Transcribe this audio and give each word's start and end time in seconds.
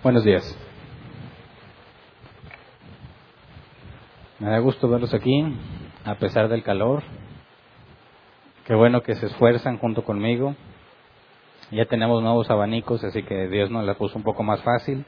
Buenos 0.00 0.22
días. 0.22 0.56
Me 4.38 4.48
da 4.48 4.60
gusto 4.60 4.88
verlos 4.88 5.12
aquí, 5.12 5.44
a 6.04 6.14
pesar 6.14 6.48
del 6.48 6.62
calor. 6.62 7.02
Qué 8.64 8.76
bueno 8.76 9.02
que 9.02 9.16
se 9.16 9.26
esfuerzan 9.26 9.78
junto 9.78 10.04
conmigo. 10.04 10.54
Ya 11.72 11.86
tenemos 11.86 12.22
nuevos 12.22 12.48
abanicos, 12.48 13.02
así 13.02 13.24
que 13.24 13.48
Dios 13.48 13.72
nos 13.72 13.84
la 13.84 13.94
puso 13.94 14.16
un 14.16 14.22
poco 14.22 14.44
más 14.44 14.62
fácil, 14.62 15.04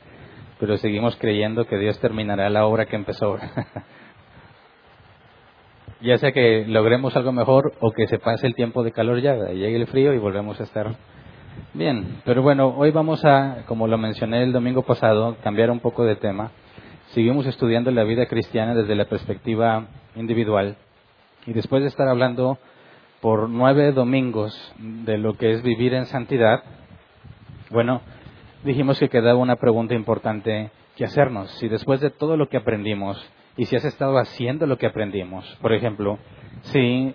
pero 0.59 0.77
seguimos 0.77 1.15
creyendo 1.15 1.69
que 1.69 1.79
Dios 1.79 2.01
terminará 2.01 2.51
la 2.51 2.67
obra 2.67 2.87
que 2.87 2.97
empezó. 2.97 3.39
ya 6.01 6.19
sea 6.19 6.33
que 6.33 6.65
logremos 6.67 7.15
algo 7.15 7.31
mejor 7.31 7.75
o 7.79 7.93
que 7.93 8.09
se 8.09 8.19
pase 8.19 8.49
el 8.49 8.57
tiempo 8.57 8.83
de 8.83 8.91
calor 8.91 9.21
ya, 9.21 9.37
llegue 9.53 9.77
el 9.77 9.87
frío 9.87 10.13
y 10.15 10.19
volvemos 10.19 10.59
a 10.59 10.65
estar 10.65 10.97
bien. 11.75 12.21
Pero 12.25 12.43
bueno, 12.43 12.75
hoy 12.77 12.91
vamos 12.91 13.25
a, 13.25 13.65
como 13.67 13.87
lo 13.87 13.99
mencioné 13.99 14.43
el 14.43 14.53
domingo 14.53 14.83
pasado, 14.83 15.37
cambiar 15.43 15.71
un 15.71 15.81
poco 15.81 16.05
de 16.05 16.17
tema. 16.17 16.51
Seguimos 17.09 17.47
estudiando 17.47 17.91
la 17.91 18.05
vida 18.05 18.27
cristiana 18.27 18.75
desde 18.75 18.95
la 18.95 19.07
perspectiva 19.07 19.87
individual 20.17 20.77
y 21.47 21.53
después 21.53 21.83
de 21.83 21.89
estar 21.89 22.09
hablando 22.09 22.59
por 23.21 23.49
nueve 23.49 23.93
domingos 23.93 24.55
de 24.79 25.19
lo 25.19 25.37
que 25.37 25.53
es 25.53 25.63
vivir 25.63 25.95
en 25.95 26.07
santidad, 26.07 26.63
bueno, 27.71 28.01
dijimos 28.65 28.99
que 28.99 29.09
quedaba 29.09 29.39
una 29.39 29.57
pregunta 29.57 29.95
importante 29.95 30.71
que 30.97 31.05
hacernos. 31.05 31.51
Si 31.59 31.69
después 31.69 32.01
de 32.01 32.11
todo 32.11 32.37
lo 32.37 32.49
que 32.49 32.57
aprendimos 32.57 33.21
y 33.57 33.67
si 33.67 33.77
has 33.77 33.85
estado 33.85 34.19
haciendo 34.19 34.67
lo 34.67 34.79
que 34.79 34.87
aprendimos, 34.87 35.47
por 35.61 35.73
ejemplo, 35.73 36.19
si 36.63 37.15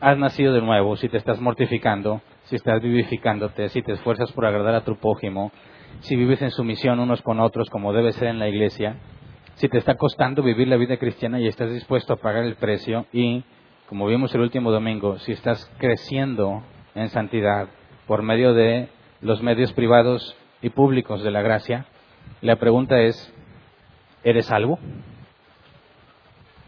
has 0.00 0.18
nacido 0.18 0.52
de 0.52 0.62
nuevo, 0.62 0.96
si 0.96 1.08
te 1.08 1.16
estás 1.16 1.40
mortificando, 1.40 2.20
si 2.46 2.56
estás 2.56 2.80
vivificándote, 2.80 3.68
si 3.68 3.82
te 3.82 3.92
esfuerzas 3.92 4.32
por 4.32 4.46
agradar 4.46 4.74
a 4.74 4.84
tu 4.84 4.96
prójimo, 4.96 5.52
si 6.00 6.16
vives 6.16 6.42
en 6.42 6.50
sumisión 6.50 7.00
unos 7.00 7.22
con 7.22 7.40
otros 7.40 7.68
como 7.70 7.92
debe 7.92 8.12
ser 8.12 8.28
en 8.28 8.38
la 8.38 8.48
iglesia, 8.48 8.96
si 9.54 9.68
te 9.68 9.78
está 9.78 9.96
costando 9.96 10.42
vivir 10.42 10.68
la 10.68 10.76
vida 10.76 10.96
cristiana 10.96 11.40
y 11.40 11.48
estás 11.48 11.72
dispuesto 11.72 12.12
a 12.12 12.16
pagar 12.16 12.44
el 12.44 12.56
precio 12.56 13.06
y 13.12 13.44
como 13.88 14.06
vimos 14.06 14.34
el 14.34 14.40
último 14.40 14.70
domingo, 14.70 15.18
si 15.20 15.32
estás 15.32 15.70
creciendo 15.78 16.62
en 16.94 17.08
santidad 17.08 17.68
por 18.06 18.22
medio 18.22 18.52
de 18.52 18.88
los 19.20 19.42
medios 19.42 19.72
privados 19.72 20.36
y 20.60 20.70
públicos 20.70 21.22
de 21.22 21.30
la 21.30 21.42
gracia, 21.42 21.86
la 22.40 22.56
pregunta 22.56 23.00
es, 23.00 23.32
¿eres 24.24 24.46
salvo? 24.46 24.78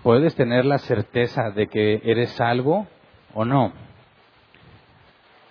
¿Puedes 0.02 0.34
tener 0.34 0.64
la 0.64 0.78
certeza 0.78 1.50
de 1.50 1.66
que 1.66 2.00
eres 2.04 2.30
salvo 2.30 2.86
o 3.34 3.44
no? 3.44 3.72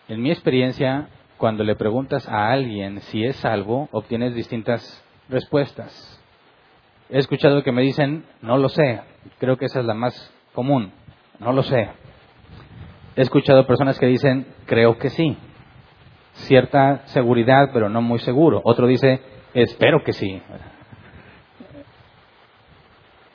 En 0.08 0.22
mi 0.22 0.32
experiencia, 0.32 1.10
cuando 1.38 1.64
le 1.64 1.76
preguntas 1.76 2.28
a 2.30 2.52
alguien 2.52 3.02
si 3.02 3.26
es 3.26 3.36
salvo, 3.38 3.90
obtienes 3.92 4.34
distintas 4.34 5.04
respuestas. 5.30 6.22
He 7.10 7.20
escuchado 7.20 7.64
que 7.64 7.72
me 7.72 7.82
dicen, 7.82 8.26
no 8.42 8.58
lo 8.58 8.70
sé, 8.70 9.02
creo 9.40 9.58
que 9.58 9.66
esa 9.66 9.80
es 9.80 9.86
la 9.86 9.94
más 9.94 10.34
común. 10.54 10.92
No 11.40 11.54
lo 11.54 11.64
sé. 11.64 11.90
He 13.16 13.22
escuchado 13.22 13.68
personas 13.68 14.00
que 14.00 14.06
dicen, 14.06 14.48
creo 14.66 14.98
que 14.98 15.10
sí. 15.10 15.38
Cierta 16.34 17.06
seguridad, 17.08 17.72
pero 17.74 17.90
no 17.90 18.02
muy 18.02 18.20
seguro. 18.20 18.62
Otro 18.64 18.88
dice, 18.88 19.22
espero 19.54 20.04
que 20.04 20.14
sí. 20.14 20.42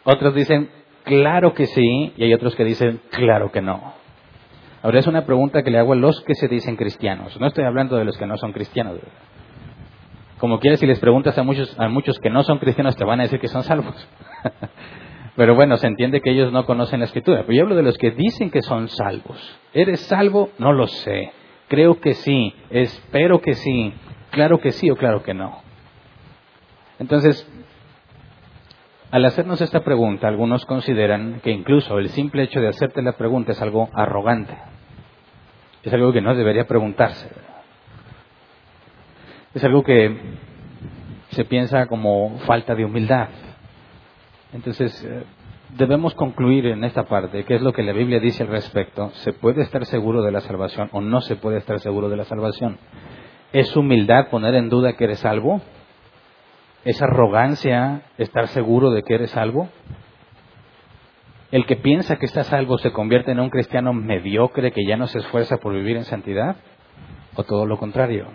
Otros 0.04 0.34
dicen, 0.34 0.70
claro 1.04 1.54
que 1.54 1.66
sí. 1.66 2.12
Y 2.16 2.24
hay 2.24 2.34
otros 2.34 2.54
que 2.54 2.64
dicen, 2.64 3.00
claro 3.10 3.50
que 3.50 3.60
no. 3.60 4.01
Ahora 4.82 4.98
es 4.98 5.06
una 5.06 5.24
pregunta 5.24 5.62
que 5.62 5.70
le 5.70 5.78
hago 5.78 5.92
a 5.92 5.96
los 5.96 6.20
que 6.22 6.34
se 6.34 6.48
dicen 6.48 6.76
cristianos. 6.76 7.38
No 7.40 7.46
estoy 7.46 7.64
hablando 7.64 7.96
de 7.96 8.04
los 8.04 8.18
que 8.18 8.26
no 8.26 8.36
son 8.36 8.52
cristianos. 8.52 8.98
Como 10.38 10.58
quieres, 10.58 10.80
si 10.80 10.86
les 10.86 10.98
preguntas 10.98 11.38
a 11.38 11.44
muchos, 11.44 11.78
a 11.78 11.88
muchos 11.88 12.18
que 12.18 12.28
no 12.28 12.42
son 12.42 12.58
cristianos, 12.58 12.96
te 12.96 13.04
van 13.04 13.20
a 13.20 13.22
decir 13.22 13.38
que 13.38 13.46
son 13.46 13.62
salvos. 13.62 13.94
Pero 15.36 15.54
bueno, 15.54 15.76
se 15.76 15.86
entiende 15.86 16.20
que 16.20 16.32
ellos 16.32 16.52
no 16.52 16.66
conocen 16.66 16.98
la 16.98 17.06
escritura. 17.06 17.42
Pero 17.42 17.52
yo 17.52 17.62
hablo 17.62 17.76
de 17.76 17.84
los 17.84 17.96
que 17.96 18.10
dicen 18.10 18.50
que 18.50 18.60
son 18.60 18.88
salvos. 18.88 19.38
¿Eres 19.72 20.00
salvo? 20.00 20.50
No 20.58 20.72
lo 20.72 20.88
sé. 20.88 21.32
Creo 21.68 22.00
que 22.00 22.14
sí. 22.14 22.52
Espero 22.68 23.40
que 23.40 23.54
sí. 23.54 23.94
Claro 24.30 24.58
que 24.58 24.72
sí 24.72 24.90
o 24.90 24.96
claro 24.96 25.22
que 25.22 25.32
no. 25.32 25.62
Entonces, 26.98 27.48
al 29.12 29.26
hacernos 29.26 29.60
esta 29.60 29.80
pregunta, 29.80 30.26
algunos 30.26 30.64
consideran 30.64 31.40
que 31.40 31.50
incluso 31.50 31.98
el 31.98 32.08
simple 32.08 32.44
hecho 32.44 32.60
de 32.60 32.68
hacerte 32.68 33.02
la 33.02 33.12
pregunta 33.12 33.52
es 33.52 33.60
algo 33.60 33.90
arrogante. 33.92 34.56
Es 35.82 35.92
algo 35.92 36.14
que 36.14 36.22
no 36.22 36.34
debería 36.34 36.66
preguntarse. 36.66 37.28
Es 39.52 39.62
algo 39.64 39.82
que 39.82 40.18
se 41.28 41.44
piensa 41.44 41.86
como 41.88 42.38
falta 42.46 42.74
de 42.74 42.86
humildad. 42.86 43.28
Entonces, 44.54 45.04
eh, 45.04 45.24
debemos 45.76 46.14
concluir 46.14 46.64
en 46.68 46.82
esta 46.82 47.02
parte 47.02 47.44
qué 47.44 47.56
es 47.56 47.60
lo 47.60 47.74
que 47.74 47.82
la 47.82 47.92
Biblia 47.92 48.18
dice 48.18 48.44
al 48.44 48.48
respecto. 48.48 49.10
¿Se 49.16 49.34
puede 49.34 49.60
estar 49.60 49.84
seguro 49.84 50.22
de 50.22 50.32
la 50.32 50.40
salvación 50.40 50.88
o 50.90 51.02
no 51.02 51.20
se 51.20 51.36
puede 51.36 51.58
estar 51.58 51.78
seguro 51.80 52.08
de 52.08 52.16
la 52.16 52.24
salvación? 52.24 52.78
¿Es 53.52 53.76
humildad 53.76 54.28
poner 54.30 54.54
en 54.54 54.70
duda 54.70 54.94
que 54.94 55.04
eres 55.04 55.18
salvo? 55.18 55.60
¿Es 56.84 57.00
arrogancia 57.00 58.02
estar 58.18 58.48
seguro 58.48 58.90
de 58.90 59.02
que 59.02 59.14
eres 59.14 59.30
salvo? 59.30 59.68
¿El 61.52 61.64
que 61.66 61.76
piensa 61.76 62.16
que 62.16 62.26
está 62.26 62.42
salvo 62.42 62.76
se 62.78 62.92
convierte 62.92 63.30
en 63.30 63.38
un 63.38 63.50
cristiano 63.50 63.92
mediocre 63.92 64.72
que 64.72 64.84
ya 64.84 64.96
no 64.96 65.06
se 65.06 65.18
esfuerza 65.18 65.58
por 65.58 65.74
vivir 65.74 65.96
en 65.96 66.04
santidad? 66.04 66.56
¿O 67.36 67.44
todo 67.44 67.66
lo 67.66 67.78
contrario? 67.78 68.26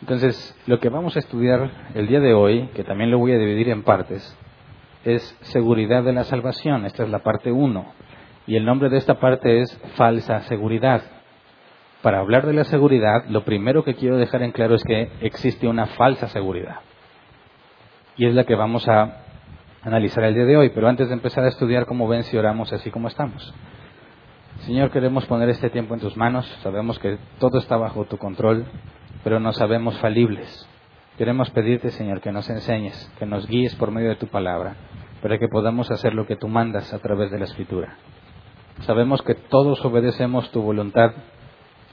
Entonces, 0.00 0.58
lo 0.66 0.80
que 0.80 0.88
vamos 0.88 1.14
a 1.14 1.20
estudiar 1.20 1.70
el 1.94 2.08
día 2.08 2.18
de 2.18 2.34
hoy, 2.34 2.68
que 2.74 2.82
también 2.82 3.12
lo 3.12 3.18
voy 3.18 3.32
a 3.32 3.38
dividir 3.38 3.68
en 3.68 3.84
partes, 3.84 4.36
es 5.04 5.22
seguridad 5.42 6.02
de 6.02 6.12
la 6.12 6.24
salvación. 6.24 6.86
Esta 6.86 7.04
es 7.04 7.10
la 7.10 7.20
parte 7.20 7.52
1. 7.52 7.92
Y 8.48 8.56
el 8.56 8.64
nombre 8.64 8.88
de 8.88 8.96
esta 8.96 9.20
parte 9.20 9.60
es 9.60 9.80
falsa 9.94 10.40
seguridad. 10.42 11.02
Para 12.02 12.18
hablar 12.18 12.46
de 12.46 12.52
la 12.52 12.64
seguridad, 12.64 13.26
lo 13.28 13.44
primero 13.44 13.84
que 13.84 13.94
quiero 13.94 14.16
dejar 14.16 14.42
en 14.42 14.50
claro 14.50 14.74
es 14.74 14.82
que 14.82 15.08
existe 15.20 15.68
una 15.68 15.86
falsa 15.86 16.26
seguridad. 16.26 16.80
Y 18.16 18.26
es 18.26 18.34
la 18.34 18.44
que 18.44 18.54
vamos 18.54 18.86
a 18.88 19.22
analizar 19.82 20.24
el 20.24 20.34
día 20.34 20.44
de 20.44 20.56
hoy. 20.56 20.70
Pero 20.70 20.88
antes 20.88 21.08
de 21.08 21.14
empezar 21.14 21.44
a 21.44 21.48
estudiar, 21.48 21.86
cómo 21.86 22.08
ven 22.08 22.24
si 22.24 22.36
oramos 22.36 22.72
así 22.72 22.90
como 22.90 23.08
estamos? 23.08 23.54
Señor, 24.60 24.90
queremos 24.90 25.26
poner 25.26 25.48
este 25.48 25.70
tiempo 25.70 25.94
en 25.94 26.00
tus 26.00 26.16
manos. 26.16 26.46
Sabemos 26.62 26.98
que 26.98 27.18
todo 27.38 27.58
está 27.58 27.76
bajo 27.76 28.04
tu 28.04 28.18
control, 28.18 28.66
pero 29.24 29.40
no 29.40 29.52
sabemos 29.52 29.98
falibles. 29.98 30.68
Queremos 31.18 31.50
pedirte, 31.50 31.90
Señor, 31.90 32.20
que 32.20 32.32
nos 32.32 32.48
enseñes, 32.48 33.10
que 33.18 33.26
nos 33.26 33.46
guíes 33.46 33.74
por 33.76 33.90
medio 33.90 34.10
de 34.10 34.16
tu 34.16 34.28
palabra, 34.28 34.76
para 35.20 35.38
que 35.38 35.48
podamos 35.48 35.90
hacer 35.90 36.14
lo 36.14 36.26
que 36.26 36.36
tú 36.36 36.48
mandas 36.48 36.92
a 36.94 36.98
través 37.00 37.30
de 37.30 37.38
la 37.38 37.44
Escritura. 37.44 37.96
Sabemos 38.80 39.20
que 39.22 39.34
todos 39.34 39.84
obedecemos 39.84 40.50
tu 40.52 40.62
voluntad 40.62 41.12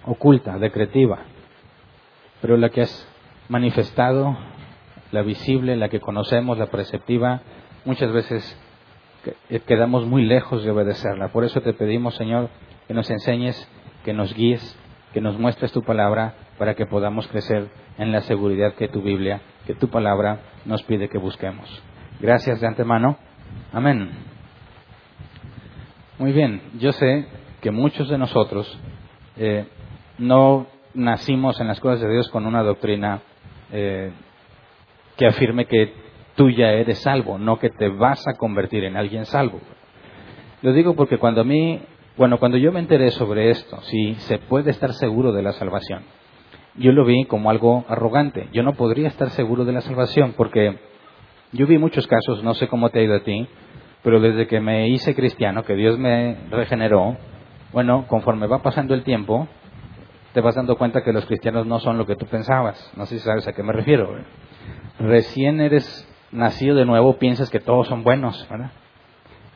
oculta, 0.06 0.58
decretiva, 0.58 1.20
pero 2.42 2.56
la 2.56 2.70
que 2.70 2.82
has 2.82 3.08
manifestado, 3.50 4.38
la 5.12 5.22
visible, 5.22 5.76
la 5.76 5.90
que 5.90 6.00
conocemos, 6.00 6.58
la 6.58 6.68
preceptiva, 6.68 7.42
muchas 7.86 8.12
veces 8.12 8.60
quedamos 9.66 10.06
muy 10.06 10.24
lejos 10.24 10.64
de 10.64 10.72
obedecerla. 10.72 11.30
Por 11.30 11.44
eso 11.44 11.62
te 11.62 11.74
pedimos, 11.74 12.16
Señor, 12.16 12.50
que 12.88 12.94
nos 12.94 13.10
enseñes, 13.10 13.70
que 14.04 14.14
nos 14.14 14.34
guíes, 14.34 14.78
que 15.14 15.22
nos 15.22 15.38
muestres 15.38 15.72
tu 15.72 15.84
palabra 15.84 16.36
para 16.58 16.76
que 16.76 16.86
podamos 16.86 17.28
crecer 17.28 17.70
en 17.98 18.12
la 18.12 18.22
seguridad 18.22 18.74
que 18.76 18.88
tu 18.88 19.02
Biblia, 19.02 19.42
que 19.66 19.76
tu 19.76 19.90
palabra 19.90 20.40
nos 20.66 20.84
pide 20.84 21.10
que 21.10 21.18
busquemos. 21.18 21.68
Gracias 22.20 22.62
de 22.62 22.68
antemano. 22.68 23.18
Amén. 23.74 24.10
Muy 26.18 26.32
bien, 26.32 26.62
yo 26.80 26.92
sé 26.92 27.28
que 27.62 27.72
muchos 27.72 28.10
de 28.10 28.18
nosotros 28.18 28.78
eh, 29.38 29.68
no 30.18 30.68
nacimos 30.94 31.60
en 31.60 31.68
las 31.68 31.80
cosas 31.80 32.02
de 32.02 32.12
Dios 32.12 32.30
con 32.30 32.46
una 32.46 32.62
doctrina 32.62 33.22
eh, 33.72 34.12
que 35.20 35.28
afirme 35.28 35.66
que 35.66 35.94
tú 36.36 36.50
ya 36.50 36.72
eres 36.72 37.00
salvo, 37.00 37.38
no 37.38 37.60
que 37.60 37.70
te 37.70 37.90
vas 37.90 38.26
a 38.26 38.36
convertir 38.38 38.86
en 38.86 38.96
alguien 38.96 39.26
salvo. 39.26 39.60
Lo 40.62 40.72
digo 40.72 40.96
porque 40.96 41.18
cuando 41.18 41.42
a 41.42 41.44
mí, 41.44 41.82
bueno, 42.16 42.40
cuando 42.40 42.58
yo 42.58 42.72
me 42.72 42.80
enteré 42.80 43.12
sobre 43.12 43.50
esto, 43.50 43.82
si 43.82 44.16
se 44.16 44.38
puede 44.38 44.72
estar 44.72 44.94
seguro 44.94 45.34
de 45.34 45.44
la 45.44 45.52
salvación, 45.52 46.04
yo 46.76 46.94
lo 46.94 47.04
vi 47.04 47.26
como 47.26 47.50
algo 47.50 47.84
arrogante. 47.90 48.48
Yo 48.54 48.64
no 48.64 48.76
podría 48.76 49.10
estar 49.10 49.30
seguro 49.32 49.66
de 49.66 49.74
la 49.74 49.82
salvación 49.82 50.34
porque 50.38 50.80
yo 51.52 51.68
vi 51.68 51.78
muchos 51.78 52.08
casos, 52.08 52.42
no 52.42 52.54
sé 52.54 52.70
cómo 52.70 52.90
te 52.90 53.00
ha 53.00 53.04
ido 53.04 53.16
a 53.16 53.24
ti, 53.24 53.46
pero 54.04 54.22
desde 54.22 54.48
que 54.48 54.62
me 54.62 54.88
hice 54.88 55.14
cristiano, 55.16 55.64
que 55.64 55.76
Dios 55.76 56.00
me 56.00 56.38
regeneró, 56.50 57.18
bueno, 57.74 58.06
conforme 58.08 58.48
va 58.48 58.62
pasando 58.62 58.94
el 58.94 59.04
tiempo, 59.04 59.50
te 60.34 60.40
vas 60.40 60.56
dando 60.56 60.78
cuenta 60.78 61.04
que 61.04 61.12
los 61.12 61.26
cristianos 61.26 61.66
no 61.66 61.80
son 61.80 61.98
lo 61.98 62.06
que 62.06 62.16
tú 62.16 62.26
pensabas. 62.26 62.90
No 62.96 63.06
sé 63.06 63.18
si 63.18 63.26
sabes 63.26 63.46
a 63.50 63.52
qué 63.52 63.64
me 63.64 63.74
refiero. 63.74 64.16
Recién 65.00 65.62
eres 65.62 66.08
nacido 66.32 66.76
de 66.76 66.86
nuevo, 66.86 67.18
piensas 67.18 67.50
que 67.50 67.60
todos 67.60 67.88
son 67.88 68.04
buenos, 68.04 68.48
¿verdad? 68.50 68.72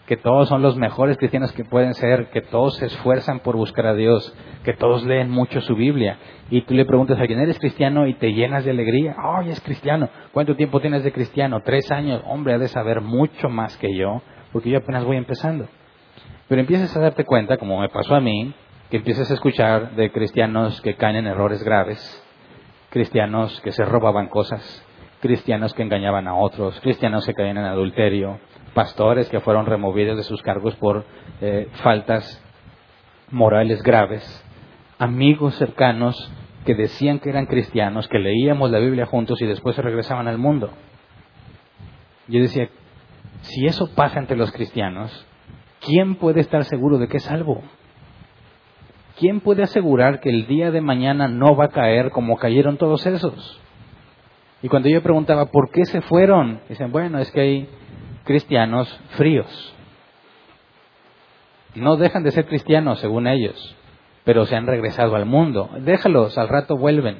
que 0.05 0.17
todos 0.17 0.49
son 0.49 0.61
los 0.61 0.75
mejores 0.75 1.17
cristianos 1.17 1.53
que 1.53 1.63
pueden 1.63 1.93
ser, 1.93 2.29
que 2.29 2.41
todos 2.41 2.75
se 2.75 2.87
esfuerzan 2.87 3.39
por 3.39 3.55
buscar 3.55 3.87
a 3.87 3.93
Dios, 3.93 4.35
que 4.63 4.73
todos 4.73 5.03
leen 5.05 5.29
mucho 5.29 5.61
su 5.61 5.75
Biblia. 5.75 6.17
Y 6.49 6.61
tú 6.63 6.73
le 6.73 6.85
preguntas 6.85 7.17
a 7.17 7.21
alguien, 7.21 7.39
¿eres 7.39 7.57
cristiano? 7.57 8.05
Y 8.05 8.15
te 8.15 8.33
llenas 8.33 8.65
de 8.65 8.71
alegría. 8.71 9.15
¡Ay, 9.17 9.49
es 9.49 9.61
cristiano! 9.61 10.09
¿Cuánto 10.33 10.55
tiempo 10.55 10.81
tienes 10.81 11.03
de 11.03 11.13
cristiano? 11.13 11.61
Tres 11.63 11.89
años. 11.91 12.21
Hombre, 12.25 12.53
ha 12.53 12.57
de 12.57 12.67
saber 12.67 12.99
mucho 12.99 13.47
más 13.47 13.77
que 13.77 13.95
yo, 13.95 14.21
porque 14.51 14.69
yo 14.69 14.79
apenas 14.79 15.05
voy 15.05 15.15
empezando. 15.15 15.67
Pero 16.49 16.59
empiezas 16.59 16.95
a 16.97 16.99
darte 16.99 17.23
cuenta, 17.23 17.57
como 17.57 17.79
me 17.79 17.87
pasó 17.87 18.15
a 18.15 18.19
mí, 18.19 18.53
que 18.89 18.97
empiezas 18.97 19.31
a 19.31 19.33
escuchar 19.33 19.95
de 19.95 20.11
cristianos 20.11 20.81
que 20.81 20.95
caen 20.95 21.15
en 21.15 21.27
errores 21.27 21.63
graves, 21.63 22.23
cristianos 22.89 23.61
que 23.61 23.71
se 23.71 23.85
robaban 23.85 24.27
cosas, 24.27 24.85
cristianos 25.23 25.73
que 25.73 25.83
engañaban 25.83 26.27
a 26.27 26.35
otros, 26.35 26.77
cristianos 26.81 27.25
que 27.25 27.33
caían 27.33 27.57
en 27.57 27.63
adulterio, 27.63 28.41
pastores 28.73 29.29
que 29.29 29.39
fueron 29.39 29.65
removidos 29.65 30.17
de 30.17 30.23
sus 30.23 30.41
cargos 30.41 30.75
por 30.75 31.05
eh, 31.39 31.69
faltas 31.75 32.43
morales 33.31 33.81
graves, 33.83 34.21
amigos 34.99 35.55
cercanos 35.55 36.29
que 36.65 36.75
decían 36.75 37.19
que 37.19 37.29
eran 37.29 37.45
cristianos, 37.45 38.09
que 38.09 38.19
leíamos 38.19 38.69
la 38.69 38.79
Biblia 38.79 39.05
juntos 39.05 39.41
y 39.41 39.45
después 39.45 39.77
se 39.77 39.81
regresaban 39.81 40.27
al 40.27 40.37
mundo. 40.37 40.71
Yo 42.27 42.41
decía, 42.41 42.67
si 43.43 43.65
eso 43.65 43.95
pasa 43.95 44.19
entre 44.19 44.35
los 44.35 44.51
cristianos, 44.51 45.25
¿quién 45.79 46.15
puede 46.15 46.41
estar 46.41 46.65
seguro 46.65 46.97
de 46.97 47.07
que 47.07 47.17
es 47.17 47.23
salvo? 47.23 47.63
¿Quién 49.17 49.39
puede 49.39 49.63
asegurar 49.63 50.19
que 50.19 50.31
el 50.31 50.47
día 50.47 50.69
de 50.69 50.81
mañana 50.81 51.29
no 51.29 51.55
va 51.55 51.65
a 51.65 51.69
caer 51.69 52.11
como 52.11 52.35
cayeron 52.35 52.75
todos 52.75 53.05
esos? 53.05 53.61
Y 54.63 54.69
cuando 54.69 54.87
yo 54.87 55.03
preguntaba, 55.03 55.47
¿por 55.47 55.69
qué 55.71 55.83
se 55.83 55.99
fueron? 56.01 56.61
Dicen, 56.69 56.89
bueno, 56.89 57.19
es 57.19 57.29
que 57.31 57.41
hay 57.41 57.69
cristianos 58.23 58.89
fríos. 59.09 59.75
No 61.75 61.97
dejan 61.97 62.23
de 62.23 62.31
ser 62.31 62.45
cristianos, 62.45 62.99
según 62.99 63.27
ellos, 63.27 63.75
pero 64.23 64.45
se 64.45 64.55
han 64.55 64.65
regresado 64.65 65.17
al 65.17 65.25
mundo. 65.25 65.69
Déjalos, 65.81 66.37
al 66.37 66.47
rato 66.47 66.77
vuelven. 66.77 67.17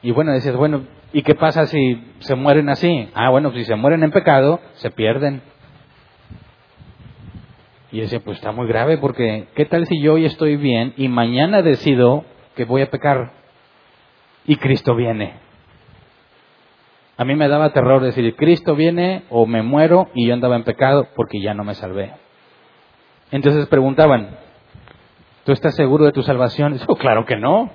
Y 0.00 0.12
bueno, 0.12 0.32
dices, 0.32 0.54
bueno, 0.54 0.84
¿y 1.12 1.22
qué 1.22 1.34
pasa 1.34 1.66
si 1.66 2.00
se 2.20 2.36
mueren 2.36 2.68
así? 2.68 3.08
Ah, 3.12 3.30
bueno, 3.30 3.50
si 3.50 3.64
se 3.64 3.74
mueren 3.74 4.04
en 4.04 4.12
pecado, 4.12 4.60
se 4.74 4.92
pierden. 4.92 5.42
Y 7.90 7.96
yo 7.96 8.02
decía, 8.02 8.20
pues 8.20 8.36
está 8.36 8.52
muy 8.52 8.68
grave 8.68 8.98
porque 8.98 9.48
¿qué 9.56 9.64
tal 9.64 9.86
si 9.86 10.00
yo 10.00 10.14
hoy 10.14 10.24
estoy 10.24 10.56
bien 10.56 10.94
y 10.96 11.08
mañana 11.08 11.62
decido 11.62 12.24
que 12.54 12.64
voy 12.64 12.82
a 12.82 12.90
pecar 12.90 13.32
y 14.46 14.54
Cristo 14.54 14.94
viene? 14.94 15.43
A 17.16 17.24
mí 17.24 17.36
me 17.36 17.48
daba 17.48 17.72
terror 17.72 18.02
decir, 18.02 18.34
Cristo 18.34 18.74
viene 18.74 19.22
o 19.30 19.46
me 19.46 19.62
muero 19.62 20.08
y 20.14 20.26
yo 20.26 20.34
andaba 20.34 20.56
en 20.56 20.64
pecado 20.64 21.06
porque 21.14 21.40
ya 21.40 21.54
no 21.54 21.62
me 21.62 21.74
salvé. 21.74 22.12
Entonces 23.30 23.66
preguntaban, 23.66 24.30
¿tú 25.44 25.52
estás 25.52 25.76
seguro 25.76 26.04
de 26.04 26.12
tu 26.12 26.22
salvación? 26.22 26.78
Oh, 26.88 26.96
claro 26.96 27.24
que 27.24 27.36
no. 27.36 27.70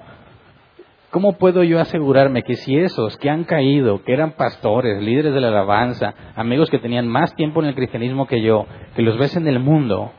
¿Cómo 1.10 1.38
puedo 1.38 1.64
yo 1.64 1.80
asegurarme 1.80 2.44
que 2.44 2.56
si 2.56 2.78
esos 2.78 3.18
que 3.18 3.30
han 3.30 3.44
caído, 3.46 4.04
que 4.04 4.14
eran 4.14 4.34
pastores, 4.34 5.02
líderes 5.02 5.34
de 5.34 5.42
la 5.42 5.48
alabanza, 5.48 6.14
amigos 6.36 6.70
que 6.70 6.78
tenían 6.78 7.08
más 7.08 7.34
tiempo 7.36 7.62
en 7.62 7.70
el 7.70 7.76
cristianismo 7.76 8.28
que 8.28 8.42
yo, 8.42 8.68
que 8.96 9.02
los 9.02 9.18
ves 9.18 9.36
en 9.36 9.48
el 9.48 9.60
mundo, 9.60 10.12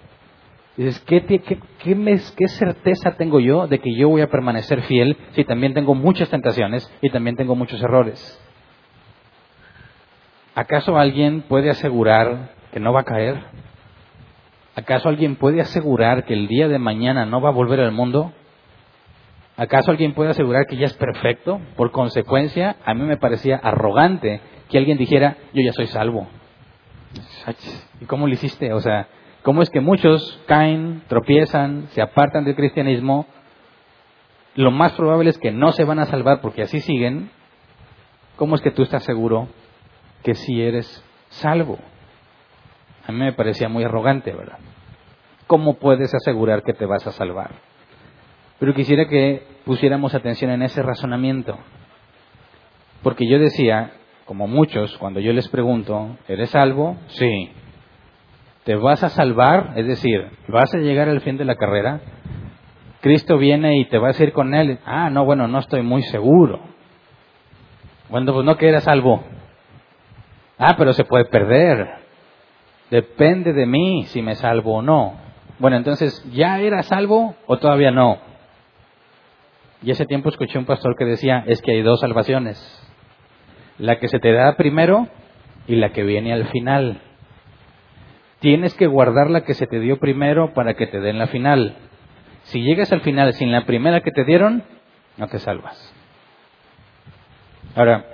dices, 0.77 0.99
¿qué, 1.07 1.25
qué, 1.25 1.41
qué 1.79 2.49
certeza 2.49 3.17
tengo 3.17 3.39
yo 3.39 3.69
de 3.69 3.79
que 3.79 3.95
yo 3.95 4.09
voy 4.09 4.23
a 4.23 4.31
permanecer 4.31 4.83
fiel 4.83 5.17
si 5.33 5.45
también 5.45 5.75
tengo 5.75 5.95
muchas 5.95 6.29
tentaciones 6.29 6.91
y 7.03 7.11
también 7.11 7.37
tengo 7.37 7.55
muchos 7.55 7.81
errores? 7.81 8.50
¿Acaso 10.55 10.99
alguien 10.99 11.43
puede 11.43 11.71
asegurar 11.71 12.51
que 12.73 12.81
no 12.81 12.93
va 12.93 13.01
a 13.01 13.05
caer? 13.05 13.41
¿Acaso 14.75 15.09
alguien 15.09 15.37
puede 15.37 15.61
asegurar 15.61 16.25
que 16.25 16.35
el 16.35 16.49
día 16.49 16.67
de 16.67 16.79
mañana 16.79 17.25
no 17.25 17.41
va 17.41 17.51
a 17.51 17.53
volver 17.53 17.81
al 17.81 17.93
mundo? 17.93 18.33
¿Acaso 19.57 19.93
alguien 19.93 20.15
puede 20.15 20.31
asegurar 20.31 20.67
que 20.67 20.77
ya 20.77 20.87
es 20.87 20.95
perfecto? 20.95 21.61
Por 21.77 21.93
consecuencia, 21.93 22.77
a 22.85 22.95
mí 22.95 23.03
me 23.03 23.17
parecía 23.17 23.57
arrogante 23.63 24.41
que 24.69 24.79
alguien 24.79 24.99
dijera, 24.99 25.37
yo 25.53 25.63
ya 25.63 25.73
soy 25.73 25.87
salvo. 25.87 26.27
¿Y 28.01 28.07
cómo 28.07 28.27
lo 28.27 28.33
hiciste? 28.33 28.73
O 28.73 28.81
sea, 28.81 29.07
¿cómo 29.43 29.63
es 29.63 29.71
que 29.71 29.81
muchos 29.81 30.41
caen, 30.47 31.03
tropiezan, 31.07 31.89
se 31.91 32.03
apartan 32.03 32.45
del 32.45 32.57
cristianismo? 32.57 33.27
Lo 34.57 34.73
más 34.73 34.93
probable 34.93 35.31
es 35.31 35.39
que 35.39 35.53
no 35.53 35.71
se 35.73 35.85
van 35.85 36.01
a 36.01 36.07
salvar 36.07 36.41
porque 36.41 36.63
así 36.63 36.81
siguen. 36.81 37.31
¿Cómo 38.37 38.57
es 38.57 38.63
que 38.63 38.71
tú 38.71 38.83
estás 38.83 39.05
seguro 39.05 39.49
que 40.23 40.35
si 40.35 40.63
eres 40.63 41.05
salvo. 41.29 41.79
A 43.07 43.13
mí 43.13 43.19
me 43.19 43.33
parecía 43.33 43.69
muy 43.69 43.85
arrogante, 43.85 44.33
¿verdad? 44.33 44.59
¿Cómo 45.47 45.75
puedes 45.75 46.15
asegurar 46.15 46.63
que 46.63 46.73
te 46.73 46.87
vas 46.87 47.07
a 47.07 47.13
salvar? 47.13 47.51
Pero 48.59 48.75
quisiera 48.75 49.07
que 49.07 49.43
pusiéramos 49.65 50.15
atención 50.15 50.51
en 50.51 50.63
ese 50.63 50.83
razonamiento. 50.83 51.59
Porque 53.03 53.27
yo 53.27 53.39
decía, 53.39 53.93
como 54.27 54.47
muchos, 54.47 54.97
cuando 54.99 55.19
yo 55.21 55.33
les 55.33 55.49
pregunto, 55.49 56.17
¿eres 56.29 56.51
salvo? 56.51 56.97
Sí. 57.09 57.51
¿Te 58.65 58.75
vas 58.75 59.03
a 59.03 59.09
salvar? 59.09 59.73
Es 59.77 59.87
decir, 59.87 60.29
¿vas 60.49 60.73
a 60.75 60.79
llegar 60.79 61.09
al 61.09 61.23
fin 61.23 61.39
de 61.39 61.47
la 61.47 61.57
carrera? 61.57 62.01
Cristo 63.01 63.39
viene 63.39 63.79
y 63.79 63.87
te 63.87 63.99
vas 63.99 64.21
a 64.21 64.23
ir 64.23 64.33
con 64.33 64.55
Él. 64.55 64.79
Ah, 64.85 65.09
no, 65.09 65.25
bueno, 65.25 65.49
no 65.49 65.59
estoy 65.59 65.83
muy 65.83 66.03
seguro. 66.03 66.61
Bueno, 68.11 68.35
pues 68.35 68.45
no 68.45 68.57
que 68.57 68.69
eres 68.69 68.85
salvo. 68.85 69.25
Ah, 70.63 70.77
pero 70.77 70.93
se 70.93 71.05
puede 71.05 71.25
perder. 71.25 71.89
Depende 72.91 73.55
de 73.55 73.65
mí 73.65 74.05
si 74.09 74.21
me 74.21 74.35
salvo 74.35 74.77
o 74.77 74.83
no. 74.83 75.15
Bueno, 75.59 75.79
entonces, 75.79 76.23
¿ya 76.33 76.61
era 76.61 76.83
salvo 76.83 77.35
o 77.47 77.57
todavía 77.57 77.91
no? 77.91 78.19
Y 79.83 79.91
ese 79.91 80.05
tiempo 80.05 80.29
escuché 80.29 80.59
un 80.59 80.67
pastor 80.67 80.97
que 80.99 81.07
decía, 81.07 81.43
es 81.47 81.63
que 81.63 81.73
hay 81.73 81.81
dos 81.81 82.01
salvaciones. 82.01 82.59
La 83.79 83.99
que 83.99 84.09
se 84.09 84.19
te 84.19 84.33
da 84.33 84.57
primero 84.59 85.09
y 85.67 85.77
la 85.77 85.93
que 85.93 86.03
viene 86.03 86.35
al 86.35 86.47
final. 86.49 87.01
Tienes 88.41 88.75
que 88.75 88.87
guardar 88.87 89.31
la 89.31 89.45
que 89.45 89.55
se 89.55 89.67
te 89.67 89.81
dio 89.81 89.99
primero 89.99 90.53
para 90.53 90.75
que 90.75 90.87
te 90.87 91.01
den 91.01 91.19
la 91.19 91.29
final. 91.29 91.75
Si 92.43 92.61
llegas 92.61 92.93
al 92.93 93.01
final 93.01 93.33
sin 93.33 93.51
la 93.51 93.65
primera 93.65 94.03
que 94.03 94.11
te 94.11 94.25
dieron, 94.25 94.63
no 95.17 95.27
te 95.29 95.39
salvas. 95.39 95.95
Ahora, 97.75 98.05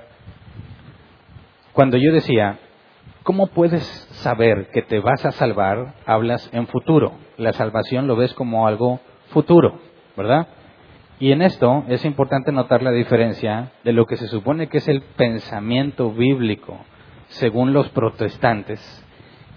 cuando 1.77 1.99
yo 1.99 2.11
decía, 2.11 2.59
¿cómo 3.23 3.49
puedes 3.49 3.83
saber 4.23 4.71
que 4.73 4.81
te 4.81 4.99
vas 4.99 5.27
a 5.27 5.33
salvar? 5.33 5.93
Hablas 6.07 6.49
en 6.55 6.69
futuro. 6.69 7.13
La 7.37 7.53
salvación 7.53 8.07
lo 8.07 8.17
ves 8.17 8.33
como 8.33 8.67
algo 8.67 8.99
futuro, 9.29 9.79
¿verdad? 10.17 10.49
Y 11.21 11.33
en 11.33 11.43
esto 11.43 11.85
es 11.89 12.03
importante 12.07 12.51
notar 12.51 12.83
la 12.83 12.93
diferencia 12.93 13.73
de 13.85 13.93
lo 13.93 14.07
que 14.07 14.17
se 14.17 14.27
supone 14.27 14.69
que 14.69 14.79
es 14.79 14.89
el 14.89 15.03
pensamiento 15.03 16.11
bíblico 16.13 16.79
según 17.27 17.75
los 17.75 17.91
protestantes 17.91 18.81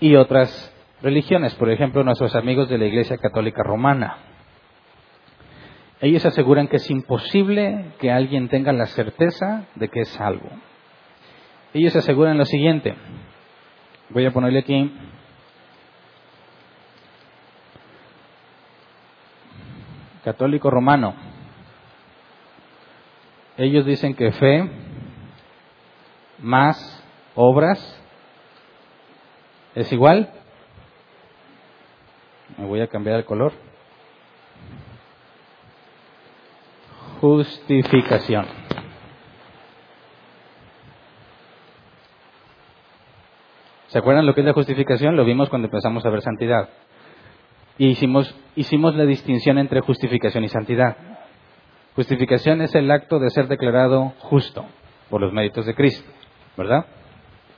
y 0.02 0.18
otras 0.18 0.76
religiones, 1.02 1.56
por 1.56 1.70
ejemplo, 1.70 2.04
nuestros 2.04 2.36
amigos 2.36 2.68
de 2.68 2.80
la 2.80 2.86
Iglesia 2.86 3.16
Católica 3.16 3.64
Romana. 3.64 4.18
Ellos 6.02 6.26
aseguran 6.26 6.68
que 6.68 6.78
es 6.78 6.92
imposible 6.92 7.94
que 7.98 8.12
alguien 8.12 8.50
tenga 8.50 8.74
la 8.74 8.88
certeza 8.88 9.68
de 9.76 9.88
que 9.88 10.02
es 10.02 10.10
salvo 10.10 10.50
ellos 11.74 11.96
aseguran 11.96 12.38
lo 12.38 12.46
siguiente. 12.46 12.96
Voy 14.10 14.26
a 14.26 14.32
ponerle 14.32 14.60
aquí. 14.60 14.92
Católico 20.24 20.70
romano. 20.70 21.14
Ellos 23.58 23.86
dicen 23.86 24.16
que 24.16 24.32
fe 24.32 24.70
más 26.40 27.04
obras 27.36 28.02
es 29.76 29.92
igual. 29.92 30.32
Me 32.58 32.66
voy 32.66 32.82
a 32.82 32.88
cambiar 32.88 33.18
el 33.18 33.26
color. 33.26 33.54
Justificación. 37.22 38.59
¿Se 43.90 43.98
acuerdan 43.98 44.26
lo 44.26 44.34
que 44.34 44.42
es 44.42 44.48
la 44.48 44.54
justificación? 44.54 45.16
Lo 45.16 45.26
vimos 45.26 45.50
cuando 45.50 45.68
empezamos 45.68 46.06
a 46.06 46.10
ver 46.10 46.22
santidad. 46.22 46.70
Y 47.78 47.88
hicimos, 47.88 48.36
hicimos 48.56 48.96
la 48.96 49.06
distinción 49.06 49.58
entre 49.58 49.82
justificación 49.82 50.44
y 50.44 50.50
santidad. 50.50 50.98
Justificación 51.96 52.62
es 52.62 52.74
el 52.76 52.90
acto 52.92 53.20
de 53.20 53.30
ser 53.32 53.48
declarado 53.48 54.14
justo 54.20 54.66
por 55.10 55.22
los 55.22 55.34
méritos 55.34 55.66
de 55.66 55.74
Cristo, 55.74 56.10
¿verdad? 56.56 56.86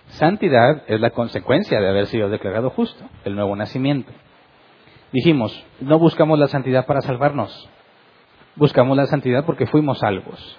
Santidad 0.07 0.83
es 0.88 1.00
la 1.01 1.09
consecuencia 1.09 1.79
de 1.79 1.89
haber 1.89 2.07
sido 2.07 2.29
declarado 2.29 2.69
justo, 2.69 3.03
el 3.25 3.35
nuevo 3.35 3.55
nacimiento. 3.55 4.11
Dijimos, 5.11 5.65
no 5.81 6.00
buscamos 6.00 6.39
la 6.39 6.47
santidad 6.47 6.85
para 6.85 7.01
salvarnos, 7.01 7.69
buscamos 8.55 8.95
la 8.95 9.05
santidad 9.07 9.45
porque 9.45 9.67
fuimos 9.67 10.00
salvos. 10.00 10.57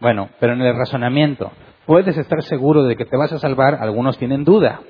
Bueno, 0.00 0.28
pero 0.38 0.52
en 0.52 0.60
el 0.60 0.76
razonamiento, 0.76 1.50
puedes 1.86 2.16
estar 2.16 2.42
seguro 2.42 2.84
de 2.84 2.96
que 2.96 3.04
te 3.04 3.16
vas 3.16 3.32
a 3.32 3.38
salvar, 3.38 3.76
algunos 3.76 4.18
tienen 4.18 4.44
duda. 4.44 4.80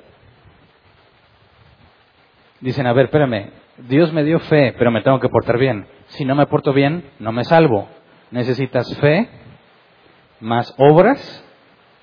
Dicen, 2.61 2.87
a 2.87 2.93
ver, 2.93 3.07
espérame, 3.07 3.51
Dios 3.89 4.13
me 4.13 4.25
dio 4.25 4.39
fe, 4.39 4.75
pero 4.79 4.91
me 4.91 5.03
tengo 5.03 5.19
que 5.19 5.29
portar 5.29 5.59
bien. 5.59 5.87
Si 6.09 6.25
no 6.25 6.35
me 6.35 6.47
porto 6.47 6.73
bien, 6.73 7.11
no 7.19 7.33
me 7.33 7.45
salvo. 7.45 7.89
Necesitas 8.31 8.97
fe 8.99 9.29
más 10.41 10.75
obras 10.79 11.45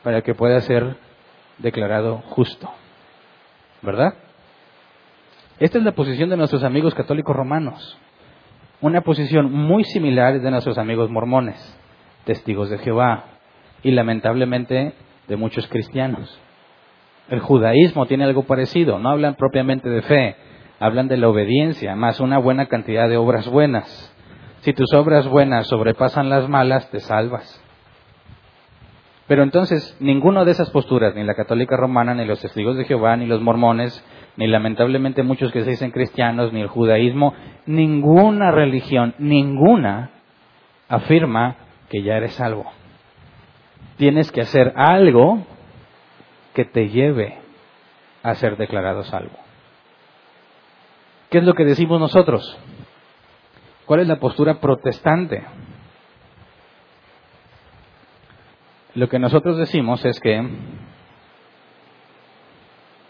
para 0.03 0.21
que 0.21 0.33
pueda 0.33 0.59
ser 0.61 0.97
declarado 1.59 2.17
justo. 2.29 2.69
¿Verdad? 3.81 4.15
Esta 5.59 5.77
es 5.77 5.83
la 5.83 5.93
posición 5.93 6.29
de 6.29 6.37
nuestros 6.37 6.63
amigos 6.63 6.93
católicos 6.93 7.35
romanos. 7.35 7.97
Una 8.81 9.01
posición 9.01 9.51
muy 9.51 9.83
similar 9.83 10.39
de 10.39 10.51
nuestros 10.51 10.77
amigos 10.77 11.09
mormones, 11.09 11.77
testigos 12.25 12.69
de 12.69 12.77
Jehová 12.77 13.38
y 13.83 13.91
lamentablemente 13.91 14.93
de 15.27 15.35
muchos 15.35 15.67
cristianos. 15.67 16.39
El 17.29 17.39
judaísmo 17.39 18.05
tiene 18.07 18.23
algo 18.23 18.43
parecido, 18.43 18.99
no 18.99 19.09
hablan 19.09 19.35
propiamente 19.35 19.89
de 19.89 20.01
fe, 20.01 20.35
hablan 20.79 21.07
de 21.07 21.17
la 21.17 21.29
obediencia, 21.29 21.95
más 21.95 22.19
una 22.19 22.39
buena 22.39 22.65
cantidad 22.65 23.07
de 23.07 23.17
obras 23.17 23.47
buenas. 23.47 24.15
Si 24.61 24.73
tus 24.73 24.91
obras 24.93 25.27
buenas 25.27 25.67
sobrepasan 25.67 26.29
las 26.29 26.49
malas, 26.49 26.89
te 26.89 26.99
salvas. 26.99 27.63
Pero 29.27 29.43
entonces, 29.43 29.95
ninguna 29.99 30.43
de 30.43 30.51
esas 30.51 30.71
posturas, 30.71 31.13
ni 31.13 31.23
la 31.23 31.35
católica 31.35 31.77
romana, 31.77 32.15
ni 32.15 32.25
los 32.25 32.41
testigos 32.41 32.75
de 32.77 32.85
Jehová, 32.85 33.15
ni 33.15 33.27
los 33.27 33.41
mormones, 33.41 34.03
ni 34.37 34.47
lamentablemente 34.47 35.21
muchos 35.21 35.51
que 35.51 35.63
se 35.63 35.69
dicen 35.69 35.91
cristianos, 35.91 36.51
ni 36.51 36.61
el 36.61 36.67
judaísmo, 36.67 37.35
ninguna 37.67 38.49
religión, 38.49 39.13
ninguna 39.19 40.09
afirma 40.87 41.57
que 41.89 42.01
ya 42.01 42.17
eres 42.17 42.33
salvo. 42.33 42.65
Tienes 43.99 44.31
que 44.31 44.39
hacer 44.39 44.71
algo 44.77 45.45
que 46.53 46.63
te 46.63 46.87
lleve 46.87 47.37
a 48.23 48.33
ser 48.35 48.55
declarado 48.55 49.03
salvo. 49.03 49.37
¿Qué 51.29 51.39
es 51.39 51.43
lo 51.43 51.53
que 51.53 51.65
decimos 51.65 51.99
nosotros? 51.99 52.57
¿Cuál 53.85 53.99
es 53.99 54.07
la 54.07 54.15
postura 54.15 54.61
protestante? 54.61 55.43
Lo 58.95 59.09
que 59.09 59.19
nosotros 59.19 59.57
decimos 59.57 60.05
es 60.05 60.17
que, 60.21 60.47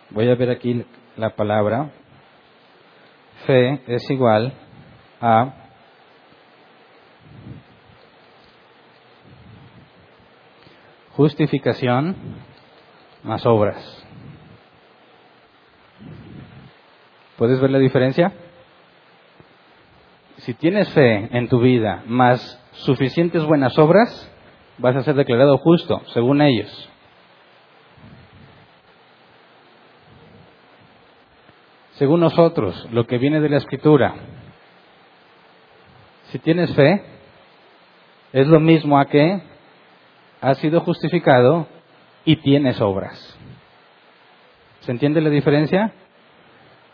voy 0.10 0.28
a 0.28 0.34
ver 0.34 0.50
aquí 0.50 0.84
la 1.18 1.36
palabra, 1.36 1.92
fe 3.46 3.80
es 3.86 4.10
igual 4.10 4.54
a 5.22 5.54
justificación 11.20 12.16
más 13.24 13.46
obras. 13.46 13.76
¿Puedes 17.38 17.60
ver 17.60 17.72
la 17.72 17.78
diferencia? 17.78 18.32
Si 20.38 20.54
tienes 20.54 20.88
fe 20.94 21.28
en 21.38 21.50
tu 21.50 21.60
vida 21.60 22.04
más 22.06 22.40
suficientes 22.72 23.44
buenas 23.44 23.78
obras, 23.78 24.32
vas 24.78 24.96
a 24.96 25.04
ser 25.04 25.16
declarado 25.16 25.58
justo, 25.58 26.02
según 26.14 26.42
ellos. 26.42 26.90
Según 31.96 32.22
nosotros, 32.22 32.88
lo 32.94 33.06
que 33.06 33.18
viene 33.18 33.42
de 33.42 33.50
la 33.50 33.58
escritura, 33.58 34.16
si 36.32 36.40
tienes 36.40 36.74
fe, 36.74 37.04
es 38.32 38.48
lo 38.48 38.62
mismo 38.62 38.98
a 38.98 39.08
que 39.08 39.49
has 40.42 40.58
sido 40.60 40.82
justificado 40.82 41.68
y 42.26 42.38
tienes 42.38 42.80
obras. 42.82 43.38
¿Se 44.82 44.92
entiende 44.92 45.22
la 45.22 45.30
diferencia? 45.30 45.94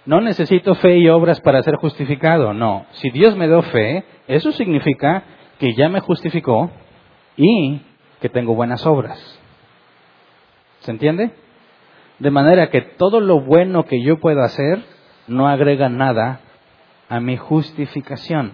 No 0.06 0.22
necesito 0.22 0.75
fe 0.75 0.98
y 0.98 1.10
obras 1.10 1.42
para 1.42 1.64
ser 1.64 1.75
justificado, 1.75 2.54
no. 2.54 2.86
Si 2.92 3.10
Dios 3.10 3.36
me 3.36 3.48
dio 3.48 3.62
fe, 3.64 4.04
eso 4.28 4.52
significa 4.52 5.24
que 5.60 5.74
ya 5.74 5.90
me 5.90 6.00
justificó 6.00 6.70
y 7.38 7.82
que 8.22 8.30
tengo 8.30 8.56
buenas 8.56 8.86
obras. 8.86 9.40
¿Se 10.80 10.92
entiende? 10.92 11.32
De 12.20 12.32
manera 12.32 12.70
que 12.70 12.82
todo 12.82 13.20
lo 13.20 13.42
bueno 13.42 13.86
que 13.86 14.02
yo 14.04 14.20
puedo 14.20 14.42
hacer 14.42 14.84
no 15.28 15.48
agrega 15.48 15.90
nada 15.90 16.42
a 17.10 17.20
mi 17.20 17.38
justificación. 17.38 18.54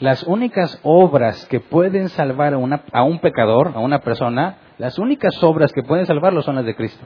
Las 0.00 0.22
únicas 0.22 0.80
obras 0.82 1.46
que 1.46 1.60
pueden 1.60 2.08
salvar 2.08 2.54
a, 2.54 3.02
un 3.02 3.18
pecador, 3.18 3.72
a 3.74 3.80
una 3.80 3.98
persona, 4.00 4.56
las 4.78 4.98
únicas 4.98 5.42
obras 5.42 5.72
que 5.72 5.82
pueden 5.82 6.06
salvarlo 6.06 6.40
son 6.40 6.54
las 6.56 6.64
de 6.64 6.74
Cristo. 6.74 7.04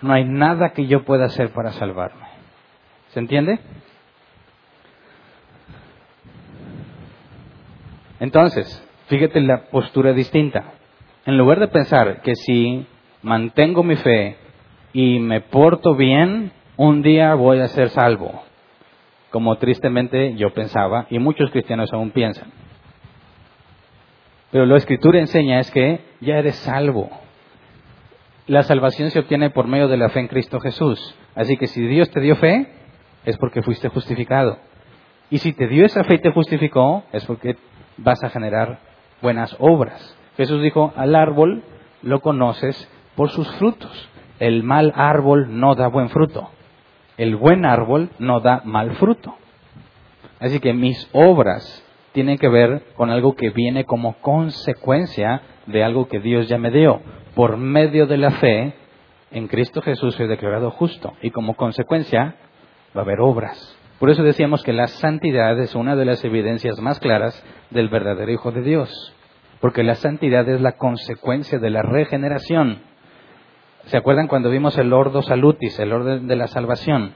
No 0.00 0.14
hay 0.14 0.24
nada 0.24 0.70
que 0.70 0.86
yo 0.86 1.04
pueda 1.04 1.26
hacer 1.26 1.50
para 1.50 1.72
salvarme. 1.72 2.26
¿Se 3.08 3.20
entiende? 3.20 3.58
Entonces, 8.18 8.82
fíjate 9.08 9.42
la 9.42 9.66
postura 9.66 10.14
distinta. 10.14 10.72
En 11.26 11.36
lugar 11.36 11.60
de 11.60 11.68
pensar 11.68 12.22
que 12.22 12.34
si 12.34 12.86
mantengo 13.22 13.82
mi 13.82 13.96
fe 13.96 14.38
y 14.94 15.18
me 15.18 15.42
porto 15.42 15.94
bien, 15.94 16.52
un 16.76 17.02
día 17.02 17.34
voy 17.34 17.60
a 17.60 17.68
ser 17.68 17.90
salvo, 17.90 18.42
como 19.34 19.56
tristemente 19.56 20.36
yo 20.36 20.54
pensaba 20.54 21.08
y 21.10 21.18
muchos 21.18 21.50
cristianos 21.50 21.92
aún 21.92 22.12
piensan. 22.12 22.52
Pero 24.52 24.64
la 24.64 24.76
escritura 24.76 25.18
enseña 25.18 25.58
es 25.58 25.72
que 25.72 26.02
ya 26.20 26.36
eres 26.36 26.54
salvo. 26.54 27.10
La 28.46 28.62
salvación 28.62 29.10
se 29.10 29.18
obtiene 29.18 29.50
por 29.50 29.66
medio 29.66 29.88
de 29.88 29.96
la 29.96 30.08
fe 30.10 30.20
en 30.20 30.28
Cristo 30.28 30.60
Jesús. 30.60 31.18
Así 31.34 31.56
que 31.56 31.66
si 31.66 31.84
Dios 31.84 32.10
te 32.10 32.20
dio 32.20 32.36
fe, 32.36 32.68
es 33.24 33.36
porque 33.38 33.60
fuiste 33.62 33.88
justificado. 33.88 34.58
Y 35.30 35.38
si 35.38 35.52
te 35.52 35.66
dio 35.66 35.84
esa 35.84 36.04
fe 36.04 36.14
y 36.14 36.20
te 36.20 36.30
justificó, 36.30 37.02
es 37.10 37.24
porque 37.24 37.56
vas 37.96 38.22
a 38.22 38.30
generar 38.30 38.78
buenas 39.20 39.56
obras. 39.58 40.16
Jesús 40.36 40.62
dijo, 40.62 40.92
al 40.94 41.16
árbol 41.16 41.64
lo 42.02 42.20
conoces 42.20 42.88
por 43.16 43.30
sus 43.30 43.50
frutos. 43.56 44.08
El 44.38 44.62
mal 44.62 44.92
árbol 44.94 45.58
no 45.58 45.74
da 45.74 45.88
buen 45.88 46.08
fruto. 46.08 46.50
El 47.16 47.36
buen 47.36 47.64
árbol 47.64 48.10
no 48.18 48.40
da 48.40 48.62
mal 48.64 48.96
fruto. 48.96 49.34
Así 50.40 50.60
que 50.60 50.72
mis 50.72 51.08
obras 51.12 51.84
tienen 52.12 52.38
que 52.38 52.48
ver 52.48 52.82
con 52.96 53.10
algo 53.10 53.34
que 53.34 53.50
viene 53.50 53.84
como 53.84 54.14
consecuencia 54.20 55.42
de 55.66 55.82
algo 55.82 56.08
que 56.08 56.20
Dios 56.20 56.48
ya 56.48 56.58
me 56.58 56.70
dio. 56.70 57.00
Por 57.34 57.56
medio 57.56 58.06
de 58.06 58.18
la 58.18 58.30
fe, 58.32 58.74
en 59.30 59.48
Cristo 59.48 59.82
Jesús 59.82 60.14
soy 60.14 60.28
declarado 60.28 60.70
justo 60.70 61.14
y 61.22 61.30
como 61.30 61.54
consecuencia 61.54 62.36
va 62.96 63.00
a 63.00 63.04
haber 63.04 63.20
obras. 63.20 63.76
Por 63.98 64.10
eso 64.10 64.22
decíamos 64.22 64.62
que 64.62 64.72
la 64.72 64.86
santidad 64.86 65.58
es 65.58 65.74
una 65.74 65.96
de 65.96 66.04
las 66.04 66.24
evidencias 66.24 66.80
más 66.80 67.00
claras 67.00 67.42
del 67.70 67.88
verdadero 67.88 68.30
Hijo 68.30 68.52
de 68.52 68.62
Dios, 68.62 69.14
porque 69.60 69.82
la 69.82 69.94
santidad 69.94 70.48
es 70.48 70.60
la 70.60 70.72
consecuencia 70.72 71.58
de 71.58 71.70
la 71.70 71.82
regeneración. 71.82 72.82
¿Se 73.86 73.98
acuerdan 73.98 74.28
cuando 74.28 74.50
vimos 74.50 74.78
el 74.78 74.92
ordo 74.92 75.22
salutis, 75.22 75.78
el 75.78 75.92
orden 75.92 76.26
de 76.26 76.36
la 76.36 76.46
salvación? 76.46 77.12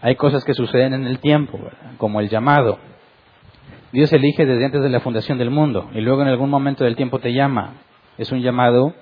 Hay 0.00 0.16
cosas 0.16 0.44
que 0.44 0.54
suceden 0.54 0.94
en 0.94 1.06
el 1.06 1.18
tiempo, 1.18 1.58
como 1.98 2.20
el 2.20 2.28
llamado. 2.28 2.78
Dios 3.92 4.12
elige 4.12 4.46
desde 4.46 4.64
antes 4.64 4.82
de 4.82 4.88
la 4.88 5.00
fundación 5.00 5.38
del 5.38 5.50
mundo 5.50 5.90
y 5.92 6.00
luego 6.00 6.22
en 6.22 6.28
algún 6.28 6.50
momento 6.50 6.84
del 6.84 6.96
tiempo 6.96 7.18
te 7.18 7.32
llama. 7.32 7.74
Es 8.16 8.32
un 8.32 8.40
llamado 8.40 8.94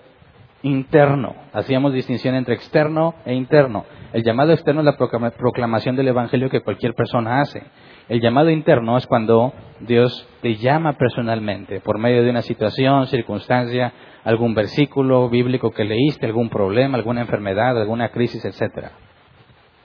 interno. 0.63 1.35
Hacíamos 1.53 1.93
distinción 1.93 2.35
entre 2.35 2.55
externo 2.55 3.15
e 3.25 3.35
interno. 3.35 3.85
El 4.13 4.25
llamado 4.25 4.53
externo 4.53 4.81
es 4.81 4.87
la 4.87 4.97
proclamación 4.97 5.95
del 5.95 6.09
Evangelio 6.09 6.51
que 6.51 6.63
cualquier 6.63 6.95
persona 6.95 7.41
hace. 7.41 7.63
El 8.09 8.21
llamado 8.21 8.51
interno 8.51 8.97
es 8.97 9.07
cuando 9.07 9.53
Dios 9.81 10.29
te 10.43 10.57
llama 10.57 10.95
personalmente 10.95 11.81
por 11.81 11.99
medio 11.99 12.23
de 12.23 12.31
una 12.31 12.43
situación, 12.43 13.07
circunstancia, 13.07 13.93
algún 14.25 14.55
versículo 14.55 15.29
bíblico 15.29 15.71
que 15.71 15.85
leíste, 15.85 16.27
algún 16.27 16.49
problema, 16.49 16.99
alguna 16.99 17.21
enfermedad, 17.21 17.81
alguna 17.81 18.09
crisis, 18.09 18.45
etc. 18.45 18.89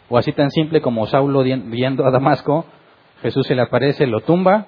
O 0.09 0.17
así 0.17 0.31
tan 0.31 0.49
simple 0.49 0.81
como 0.81 1.05
Saulo 1.07 1.43
viendo 1.43 2.05
a 2.05 2.11
Damasco, 2.11 2.65
Jesús 3.21 3.45
se 3.45 3.55
le 3.55 3.61
aparece, 3.61 4.07
lo 4.07 4.21
tumba 4.21 4.67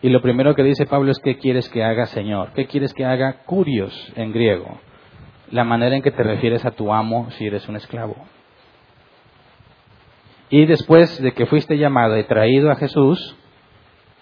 y 0.00 0.08
lo 0.08 0.22
primero 0.22 0.54
que 0.54 0.62
dice 0.62 0.86
Pablo 0.86 1.10
es 1.12 1.18
¿qué 1.18 1.36
quieres 1.36 1.68
que 1.68 1.84
haga, 1.84 2.06
Señor? 2.06 2.52
¿Qué 2.54 2.66
quieres 2.66 2.94
que 2.94 3.04
haga? 3.04 3.44
Curios 3.44 4.12
en 4.16 4.32
griego 4.32 4.80
la 5.50 5.64
manera 5.64 5.96
en 5.96 6.02
que 6.02 6.10
te 6.10 6.22
refieres 6.22 6.64
a 6.64 6.72
tu 6.72 6.92
amo 6.92 7.30
si 7.32 7.46
eres 7.46 7.68
un 7.68 7.76
esclavo. 7.76 8.16
Y 10.50 10.66
después 10.66 11.20
de 11.20 11.32
que 11.32 11.46
fuiste 11.46 11.76
llamado 11.76 12.18
y 12.18 12.24
traído 12.24 12.70
a 12.70 12.76
Jesús, 12.76 13.36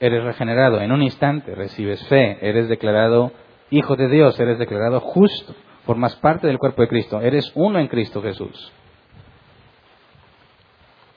eres 0.00 0.24
regenerado. 0.24 0.80
En 0.80 0.92
un 0.92 1.02
instante 1.02 1.54
recibes 1.54 2.04
fe, 2.08 2.38
eres 2.40 2.68
declarado 2.68 3.32
hijo 3.70 3.96
de 3.96 4.08
Dios, 4.08 4.38
eres 4.38 4.58
declarado 4.58 5.00
justo, 5.00 5.54
formas 5.84 6.16
parte 6.16 6.46
del 6.46 6.58
cuerpo 6.58 6.82
de 6.82 6.88
Cristo, 6.88 7.20
eres 7.20 7.50
uno 7.54 7.78
en 7.78 7.88
Cristo 7.88 8.22
Jesús. 8.22 8.72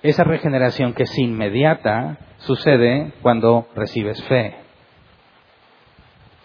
Esa 0.01 0.24
regeneración 0.24 0.94
que 0.94 1.03
es 1.03 1.18
inmediata 1.18 2.18
sucede 2.38 3.12
cuando 3.22 3.68
recibes 3.75 4.24
fe. 4.24 4.56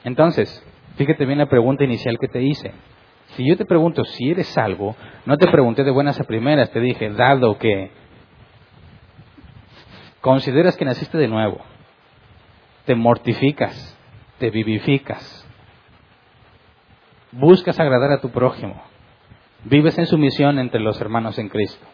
Entonces, 0.03 0.65
fíjate 0.97 1.25
bien 1.25 1.39
la 1.39 1.47
pregunta 1.47 1.85
inicial 1.85 2.19
que 2.19 2.29
te 2.29 2.43
hice. 2.43 2.73
Si 3.29 3.49
yo 3.49 3.57
te 3.57 3.65
pregunto 3.65 4.05
si 4.05 4.31
eres 4.31 4.49
salvo, 4.49 4.97
no 5.25 5.37
te 5.39 5.47
pregunté 5.47 5.85
de 5.85 5.91
buenas 5.91 6.21
a 6.21 6.25
primeras, 6.25 6.71
te 6.71 6.81
dije, 6.81 7.11
dado 7.11 7.59
que 7.59 7.91
consideras 10.21 10.77
que 10.77 10.85
naciste 10.85 11.17
de 11.19 11.29
nuevo, 11.29 11.61
te 12.87 12.95
mortificas, 12.95 13.99
te 14.39 14.51
vivificas, 14.51 15.44
buscas 17.35 17.79
agradar 17.79 18.13
a 18.13 18.21
tu 18.21 18.31
prójimo, 18.31 18.83
vives 19.65 19.99
en 19.99 20.07
sumisión 20.07 20.59
entre 20.59 20.81
los 20.81 21.01
hermanos 21.01 21.39
en 21.39 21.49
Cristo, 21.49 21.85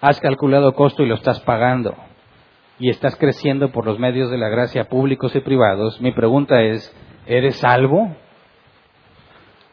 has 0.00 0.20
calculado 0.20 0.74
costo 0.74 1.02
y 1.02 1.06
lo 1.06 1.14
estás 1.14 1.40
pagando 1.40 1.94
y 2.78 2.88
estás 2.88 3.16
creciendo 3.16 3.70
por 3.70 3.84
los 3.84 3.98
medios 3.98 4.30
de 4.30 4.38
la 4.38 4.48
gracia 4.48 4.88
públicos 4.88 5.34
y 5.36 5.40
privados, 5.40 6.00
mi 6.00 6.12
pregunta 6.12 6.62
es, 6.62 6.94
¿eres 7.26 7.56
salvo? 7.56 8.16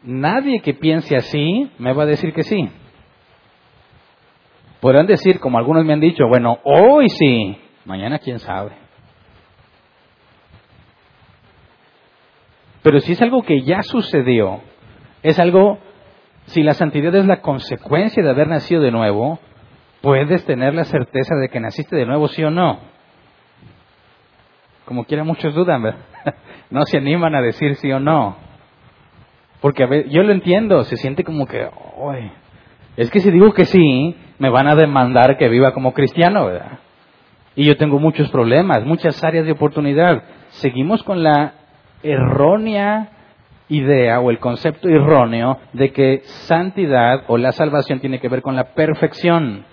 Nadie 0.02 0.60
que 0.60 0.74
piense 0.74 1.16
así 1.16 1.70
me 1.78 1.92
va 1.92 2.04
a 2.04 2.06
decir 2.06 2.32
que 2.32 2.44
sí. 2.44 2.70
Podrán 4.80 5.06
decir, 5.06 5.40
como 5.40 5.58
algunos 5.58 5.84
me 5.84 5.92
han 5.92 6.00
dicho, 6.00 6.28
bueno, 6.28 6.58
hoy 6.62 7.08
sí, 7.08 7.58
mañana 7.84 8.20
quién 8.20 8.38
sabe. 8.38 8.87
Pero 12.88 13.00
si 13.00 13.12
es 13.12 13.20
algo 13.20 13.42
que 13.42 13.60
ya 13.64 13.82
sucedió, 13.82 14.62
es 15.22 15.38
algo, 15.38 15.76
si 16.46 16.62
la 16.62 16.72
santidad 16.72 17.14
es 17.16 17.26
la 17.26 17.42
consecuencia 17.42 18.22
de 18.22 18.30
haber 18.30 18.48
nacido 18.48 18.80
de 18.80 18.90
nuevo, 18.90 19.38
puedes 20.00 20.42
tener 20.46 20.72
la 20.72 20.84
certeza 20.84 21.34
de 21.34 21.50
que 21.50 21.60
naciste 21.60 21.94
de 21.96 22.06
nuevo, 22.06 22.28
sí 22.28 22.42
o 22.42 22.50
no. 22.50 22.78
Como 24.86 25.04
quiera 25.04 25.22
muchos 25.22 25.54
dudan, 25.54 25.82
¿verdad? 25.82 26.00
no 26.70 26.86
se 26.86 26.96
animan 26.96 27.34
a 27.34 27.42
decir 27.42 27.74
sí 27.74 27.92
o 27.92 28.00
no. 28.00 28.38
Porque 29.60 29.82
a 29.82 29.86
ver, 29.86 30.08
yo 30.08 30.22
lo 30.22 30.32
entiendo, 30.32 30.82
se 30.84 30.96
siente 30.96 31.24
como 31.24 31.44
que, 31.44 31.68
es 32.96 33.10
que 33.10 33.20
si 33.20 33.30
digo 33.30 33.52
que 33.52 33.66
sí, 33.66 34.16
me 34.38 34.48
van 34.48 34.66
a 34.66 34.74
demandar 34.74 35.36
que 35.36 35.50
viva 35.50 35.74
como 35.74 35.92
cristiano, 35.92 36.46
¿verdad? 36.46 36.78
Y 37.54 37.66
yo 37.66 37.76
tengo 37.76 37.98
muchos 37.98 38.30
problemas, 38.30 38.82
muchas 38.86 39.22
áreas 39.22 39.44
de 39.44 39.52
oportunidad. 39.52 40.22
Seguimos 40.52 41.02
con 41.02 41.22
la 41.22 41.57
errónea 42.02 43.10
idea 43.68 44.20
o 44.20 44.30
el 44.30 44.38
concepto 44.38 44.88
erróneo 44.88 45.58
de 45.72 45.92
que 45.92 46.22
santidad 46.46 47.24
o 47.28 47.36
la 47.36 47.52
salvación 47.52 48.00
tiene 48.00 48.20
que 48.20 48.28
ver 48.28 48.42
con 48.42 48.56
la 48.56 48.74
perfección. 48.74 49.64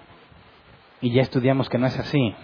Y 1.02 1.14
ya 1.14 1.22
estudiamos 1.22 1.70
que 1.70 1.78
no 1.78 1.88
es 1.88 1.98
así. 1.98 2.36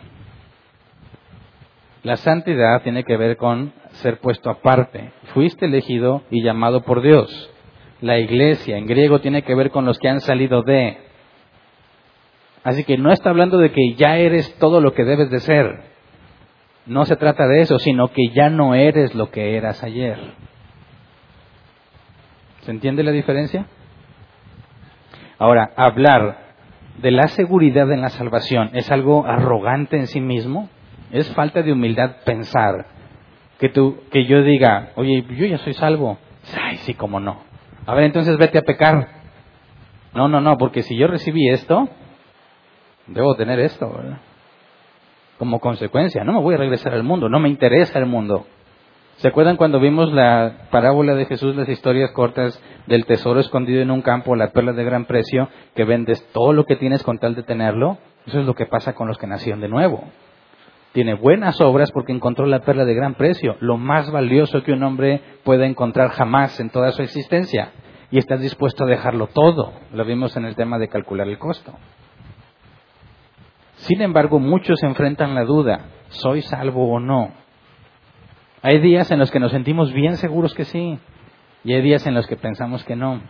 La 2.04 2.18
santidad 2.18 2.82
tiene 2.82 3.04
que 3.04 3.18
ver 3.18 3.38
con 3.38 3.74
ser 3.92 4.20
puesto 4.20 4.50
aparte. 4.50 5.12
Fuiste 5.34 5.66
elegido 5.66 6.24
y 6.32 6.44
llamado 6.44 6.82
por 6.82 7.02
Dios. 7.02 7.50
La 8.02 8.18
iglesia 8.18 8.78
en 8.78 8.88
griego 8.88 9.20
tiene 9.20 9.44
que 9.44 9.54
ver 9.54 9.70
con 9.70 9.86
los 9.86 10.00
que 10.00 10.10
han 10.10 10.22
salido 10.22 10.64
de. 10.64 10.98
Así 12.64 12.84
que 12.84 12.98
no 12.98 13.12
está 13.12 13.30
hablando 13.30 13.58
de 13.58 13.72
que 13.72 13.94
ya 13.96 14.18
eres 14.18 14.56
todo 14.58 14.82
lo 14.82 14.94
que 14.94 15.04
debes 15.04 15.30
de 15.30 15.40
ser. 15.40 15.91
No 16.92 17.06
se 17.06 17.16
trata 17.16 17.48
de 17.48 17.62
eso, 17.62 17.80
sino 17.80 18.10
que 18.10 18.32
ya 18.36 18.50
no 18.50 18.76
eres 18.76 19.16
lo 19.16 19.32
que 19.32 19.56
eras 19.56 19.82
ayer. 19.82 20.20
¿Se 22.64 22.72
entiende 22.72 23.02
la 23.02 23.12
diferencia? 23.12 23.66
Ahora, 25.40 25.72
hablar 25.78 26.52
de 26.98 27.12
la 27.12 27.30
seguridad 27.30 27.90
en 27.94 28.02
la 28.02 28.10
salvación 28.10 28.72
es 28.74 28.92
algo 28.92 29.26
arrogante 29.26 29.96
en 29.96 30.08
sí 30.08 30.20
mismo. 30.20 30.68
Es 31.12 31.34
falta 31.34 31.62
de 31.62 31.72
humildad 31.72 32.18
pensar 32.26 32.88
que 33.58 33.70
tú, 33.70 34.04
que 34.12 34.26
yo 34.26 34.44
diga, 34.44 34.90
oye, 34.96 35.26
yo 35.30 35.46
ya 35.46 35.60
soy 35.60 35.74
salvo. 35.74 36.18
Ay, 36.62 36.76
sí, 36.80 36.94
cómo 36.94 37.22
no. 37.22 37.42
A 37.86 37.96
ver, 37.96 38.04
entonces 38.04 38.36
vete 38.36 38.58
a 38.58 38.64
pecar. 38.64 39.08
No, 40.14 40.28
no, 40.28 40.42
no, 40.42 40.58
porque 40.58 40.84
si 40.84 40.98
yo 40.98 41.08
recibí 41.08 41.48
esto, 41.48 41.88
debo 43.08 43.36
tener 43.36 43.62
esto, 43.62 43.90
¿verdad? 43.90 44.18
Como 45.42 45.60
consecuencia, 45.60 46.24
no 46.24 46.34
me 46.34 46.40
voy 46.40 46.54
a 46.54 46.60
regresar 46.60 46.94
al 46.94 47.02
mundo, 47.02 47.28
no 47.28 47.40
me 47.40 47.50
interesa 47.50 47.98
el 47.98 48.06
mundo. 48.06 48.46
¿Se 49.16 49.28
acuerdan 49.28 49.58
cuando 49.58 49.80
vimos 49.80 50.14
la 50.14 50.68
parábola 50.70 51.16
de 51.16 51.26
Jesús, 51.26 51.56
las 51.56 51.68
historias 51.68 52.12
cortas 52.12 52.62
del 52.86 53.08
tesoro 53.08 53.40
escondido 53.40 53.82
en 53.82 53.90
un 53.90 54.04
campo, 54.04 54.36
la 54.36 54.52
perla 54.52 54.74
de 54.74 54.84
gran 54.84 55.06
precio, 55.06 55.50
que 55.74 55.84
vendes 55.84 56.24
todo 56.32 56.54
lo 56.54 56.66
que 56.66 56.76
tienes 56.76 57.02
con 57.02 57.18
tal 57.18 57.34
de 57.34 57.42
tenerlo? 57.42 57.98
Eso 58.28 58.42
es 58.42 58.46
lo 58.46 58.54
que 58.54 58.68
pasa 58.68 58.94
con 58.94 59.08
los 59.08 59.18
que 59.18 59.26
nacieron 59.26 59.62
de 59.62 59.68
nuevo. 59.68 60.04
Tiene 60.92 61.16
buenas 61.16 61.60
obras 61.60 61.92
porque 61.92 62.12
encontró 62.12 62.46
la 62.46 62.60
perla 62.60 62.86
de 62.86 62.94
gran 62.94 63.16
precio, 63.16 63.56
lo 63.62 63.78
más 63.78 64.12
valioso 64.12 64.62
que 64.62 64.74
un 64.74 64.84
hombre 64.84 65.22
puede 65.44 65.66
encontrar 65.66 66.10
jamás 66.10 66.60
en 66.60 66.70
toda 66.70 66.92
su 66.92 67.02
existencia. 67.02 67.72
Y 68.12 68.20
estás 68.20 68.42
dispuesto 68.42 68.84
a 68.84 68.88
dejarlo 68.88 69.26
todo. 69.26 69.74
Lo 69.92 70.06
vimos 70.06 70.38
en 70.38 70.46
el 70.46 70.56
tema 70.56 70.78
de 70.78 70.88
calcular 70.88 71.28
el 71.28 71.40
costo. 71.40 71.74
Sin 73.88 74.02
embargo, 74.02 74.40
muchos 74.40 74.82
enfrentan 74.84 75.36
la 75.36 75.44
duda, 75.44 75.86
¿soy 76.10 76.42
salvo 76.42 76.92
o 76.92 77.00
no? 77.00 77.32
Hay 78.62 78.80
días 78.80 79.10
en 79.12 79.20
los 79.20 79.32
que 79.32 79.40
nos 79.40 79.52
sentimos 79.52 79.92
bien 79.94 80.18
seguros 80.18 80.54
que 80.54 80.66
sí, 80.66 81.00
y 81.64 81.74
hay 81.74 81.82
días 81.82 82.06
en 82.06 82.14
los 82.14 82.28
que 82.28 82.36
pensamos 82.36 82.84
que 82.84 82.96
no. 82.96 83.22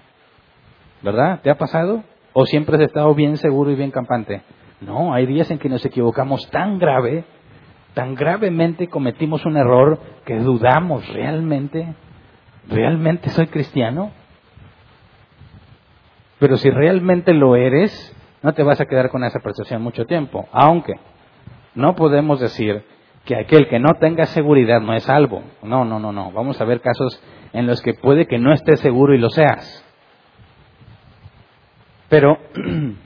¿Verdad? 1.01 1.41
¿Te 1.41 1.49
ha 1.49 1.57
pasado? 1.57 2.03
¿O 2.33 2.45
siempre 2.45 2.75
has 2.75 2.83
estado 2.83 3.13
bien 3.15 3.37
seguro 3.37 3.71
y 3.71 3.75
bien 3.75 3.91
campante? 3.91 4.41
No, 4.81 5.13
hay 5.13 5.25
días 5.25 5.49
en 5.51 5.59
que 5.59 5.69
nos 5.69 5.85
equivocamos 5.85 6.49
tan 6.49 6.79
grave 6.79 7.25
tan 7.93 8.15
gravemente 8.15 8.87
cometimos 8.87 9.45
un 9.45 9.57
error 9.57 9.99
que 10.25 10.37
dudamos 10.37 11.07
realmente, 11.09 11.93
¿realmente 12.67 13.29
soy 13.29 13.47
cristiano? 13.47 14.11
Pero 16.39 16.57
si 16.57 16.69
realmente 16.69 17.33
lo 17.33 17.55
eres, 17.55 18.15
no 18.41 18.53
te 18.53 18.63
vas 18.63 18.81
a 18.81 18.85
quedar 18.85 19.09
con 19.09 19.23
esa 19.23 19.39
percepción 19.39 19.81
mucho 19.81 20.05
tiempo, 20.05 20.47
aunque 20.51 20.93
no 21.75 21.95
podemos 21.95 22.39
decir 22.39 22.83
que 23.25 23.35
aquel 23.35 23.67
que 23.67 23.79
no 23.79 23.93
tenga 23.99 24.25
seguridad 24.25 24.81
no 24.81 24.93
es 24.93 25.03
salvo. 25.03 25.43
No, 25.61 25.85
no, 25.85 25.99
no, 25.99 26.11
no. 26.11 26.31
Vamos 26.31 26.59
a 26.59 26.65
ver 26.65 26.81
casos 26.81 27.21
en 27.53 27.67
los 27.67 27.81
que 27.81 27.93
puede 27.93 28.25
que 28.25 28.39
no 28.39 28.51
estés 28.51 28.79
seguro 28.79 29.13
y 29.13 29.19
lo 29.19 29.29
seas. 29.29 29.85
Pero 32.09 32.37
en 32.55 32.97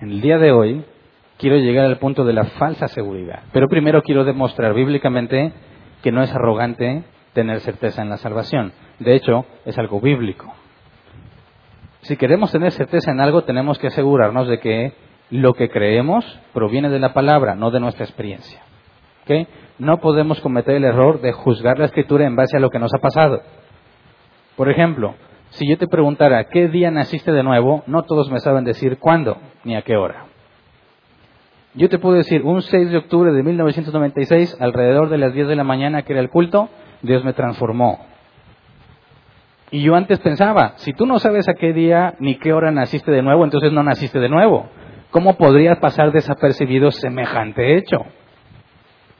el 0.00 0.20
día 0.20 0.38
de 0.38 0.52
hoy 0.52 0.84
quiero 1.38 1.56
llegar 1.56 1.86
al 1.86 1.98
punto 1.98 2.24
de 2.24 2.34
la 2.34 2.44
falsa 2.44 2.88
seguridad. 2.88 3.44
Pero 3.52 3.68
primero 3.68 4.02
quiero 4.02 4.24
demostrar 4.24 4.74
bíblicamente 4.74 5.52
que 6.02 6.12
no 6.12 6.22
es 6.22 6.32
arrogante 6.32 7.04
tener 7.32 7.60
certeza 7.60 8.02
en 8.02 8.10
la 8.10 8.18
salvación. 8.18 8.72
De 8.98 9.14
hecho, 9.14 9.46
es 9.64 9.78
algo 9.78 10.00
bíblico. 10.00 10.52
Si 12.02 12.16
queremos 12.16 12.50
tener 12.50 12.72
certeza 12.72 13.12
en 13.12 13.20
algo, 13.20 13.42
tenemos 13.42 13.78
que 13.78 13.86
asegurarnos 13.86 14.48
de 14.48 14.58
que 14.58 14.92
lo 15.30 15.54
que 15.54 15.70
creemos 15.70 16.24
proviene 16.52 16.90
de 16.90 16.98
la 16.98 17.14
palabra, 17.14 17.54
no 17.54 17.70
de 17.70 17.80
nuestra 17.80 18.04
experiencia. 18.04 18.60
No 19.78 19.98
podemos 19.98 20.40
cometer 20.40 20.74
el 20.76 20.84
error 20.84 21.20
de 21.20 21.32
juzgar 21.32 21.78
la 21.78 21.86
escritura 21.86 22.26
en 22.26 22.36
base 22.36 22.56
a 22.56 22.60
lo 22.60 22.70
que 22.70 22.78
nos 22.78 22.92
ha 22.92 22.98
pasado. 22.98 23.40
Por 24.56 24.70
ejemplo, 24.70 25.14
si 25.50 25.68
yo 25.68 25.78
te 25.78 25.86
preguntara 25.86 26.44
qué 26.48 26.68
día 26.68 26.90
naciste 26.90 27.32
de 27.32 27.42
nuevo, 27.42 27.82
no 27.86 28.02
todos 28.02 28.30
me 28.30 28.40
saben 28.40 28.64
decir 28.64 28.98
cuándo 28.98 29.38
ni 29.64 29.76
a 29.76 29.82
qué 29.82 29.96
hora. 29.96 30.26
Yo 31.74 31.88
te 31.88 31.98
puedo 31.98 32.16
decir, 32.16 32.42
un 32.42 32.60
6 32.60 32.90
de 32.90 32.98
octubre 32.98 33.32
de 33.32 33.42
1996, 33.42 34.58
alrededor 34.60 35.08
de 35.08 35.18
las 35.18 35.32
10 35.32 35.48
de 35.48 35.56
la 35.56 35.64
mañana, 35.64 36.02
que 36.02 36.12
era 36.12 36.20
el 36.20 36.28
culto, 36.28 36.68
Dios 37.00 37.24
me 37.24 37.32
transformó. 37.32 38.11
Y 39.72 39.80
yo 39.80 39.96
antes 39.96 40.20
pensaba, 40.20 40.74
si 40.76 40.92
tú 40.92 41.06
no 41.06 41.18
sabes 41.18 41.48
a 41.48 41.54
qué 41.54 41.72
día 41.72 42.14
ni 42.18 42.36
qué 42.36 42.52
hora 42.52 42.70
naciste 42.70 43.10
de 43.10 43.22
nuevo, 43.22 43.42
entonces 43.42 43.72
no 43.72 43.82
naciste 43.82 44.20
de 44.20 44.28
nuevo. 44.28 44.68
¿Cómo 45.10 45.38
podrías 45.38 45.78
pasar 45.78 46.12
desapercibido 46.12 46.90
semejante 46.90 47.78
hecho? 47.78 48.04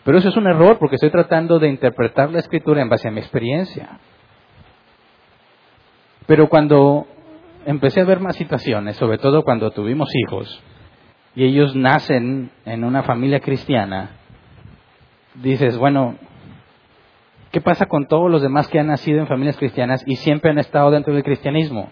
Pero 0.04 0.18
eso 0.18 0.28
es 0.28 0.36
un 0.36 0.46
error 0.46 0.78
porque 0.78 0.96
estoy 0.96 1.10
tratando 1.10 1.58
de 1.58 1.68
interpretar 1.68 2.30
la 2.30 2.40
escritura 2.40 2.82
en 2.82 2.90
base 2.90 3.08
a 3.08 3.10
mi 3.10 3.20
experiencia. 3.20 3.98
Pero 6.26 6.50
cuando 6.50 7.06
empecé 7.64 8.02
a 8.02 8.04
ver 8.04 8.20
más 8.20 8.36
situaciones, 8.36 8.96
sobre 8.96 9.16
todo 9.16 9.44
cuando 9.44 9.70
tuvimos 9.70 10.10
hijos, 10.14 10.62
y 11.34 11.44
ellos 11.44 11.74
nacen 11.74 12.50
en 12.66 12.84
una 12.84 13.04
familia 13.04 13.40
cristiana, 13.40 14.10
dices, 15.34 15.78
bueno, 15.78 16.16
¿qué 17.52 17.60
pasa 17.60 17.86
con 17.86 18.08
todos 18.08 18.30
los 18.30 18.42
demás 18.42 18.66
que 18.68 18.80
han 18.80 18.88
nacido 18.88 19.20
en 19.20 19.28
familias 19.28 19.56
cristianas 19.56 20.02
y 20.06 20.16
siempre 20.16 20.50
han 20.50 20.58
estado 20.58 20.90
dentro 20.90 21.14
del 21.14 21.22
cristianismo? 21.22 21.90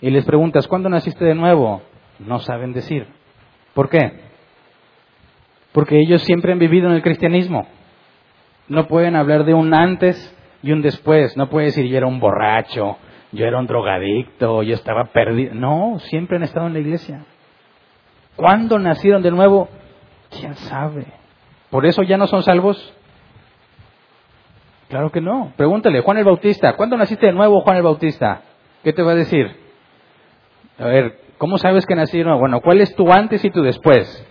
Y 0.00 0.10
les 0.10 0.24
preguntas, 0.24 0.66
¿cuándo 0.66 0.88
naciste 0.88 1.24
de 1.24 1.36
nuevo? 1.36 1.82
No 2.18 2.40
saben 2.40 2.72
decir. 2.72 3.06
¿Por 3.74 3.88
qué? 3.88 4.20
Porque 5.72 6.00
ellos 6.00 6.22
siempre 6.22 6.52
han 6.52 6.58
vivido 6.58 6.88
en 6.88 6.94
el 6.94 7.02
cristianismo. 7.02 7.66
No 8.68 8.88
pueden 8.88 9.14
hablar 9.14 9.44
de 9.44 9.54
un 9.54 9.74
antes 9.74 10.36
y 10.62 10.72
un 10.72 10.82
después. 10.82 11.36
No 11.36 11.48
puede 11.48 11.66
decir 11.66 11.86
yo 11.86 11.96
era 11.96 12.06
un 12.06 12.18
borracho, 12.18 12.96
yo 13.32 13.46
era 13.46 13.58
un 13.58 13.66
drogadicto, 13.66 14.62
yo 14.62 14.74
estaba 14.74 15.04
perdido. 15.04 15.54
No, 15.54 15.98
siempre 16.00 16.36
han 16.36 16.42
estado 16.42 16.66
en 16.66 16.72
la 16.72 16.80
iglesia. 16.80 17.24
¿Cuándo 18.36 18.78
nacieron 18.78 19.22
de 19.22 19.30
nuevo? 19.30 19.68
¿Quién 20.30 20.54
sabe? 20.54 21.06
¿Por 21.70 21.86
eso 21.86 22.02
ya 22.02 22.16
no 22.16 22.26
son 22.26 22.42
salvos? 22.42 22.94
Claro 24.92 25.10
que 25.10 25.22
no. 25.22 25.54
Pregúntale, 25.56 26.02
Juan 26.02 26.18
el 26.18 26.24
Bautista, 26.24 26.74
¿cuándo 26.74 26.98
naciste 26.98 27.24
de 27.24 27.32
nuevo, 27.32 27.62
Juan 27.62 27.78
el 27.78 27.82
Bautista? 27.82 28.42
¿Qué 28.84 28.92
te 28.92 29.00
va 29.00 29.12
a 29.12 29.14
decir? 29.14 29.50
A 30.78 30.84
ver, 30.84 31.18
¿cómo 31.38 31.56
sabes 31.56 31.86
que 31.86 31.94
nací 31.94 32.18
de 32.18 32.24
nuevo? 32.24 32.40
Bueno, 32.40 32.60
¿cuál 32.60 32.82
es 32.82 32.94
tu 32.94 33.10
antes 33.10 33.42
y 33.42 33.50
tu 33.50 33.62
después? 33.62 34.22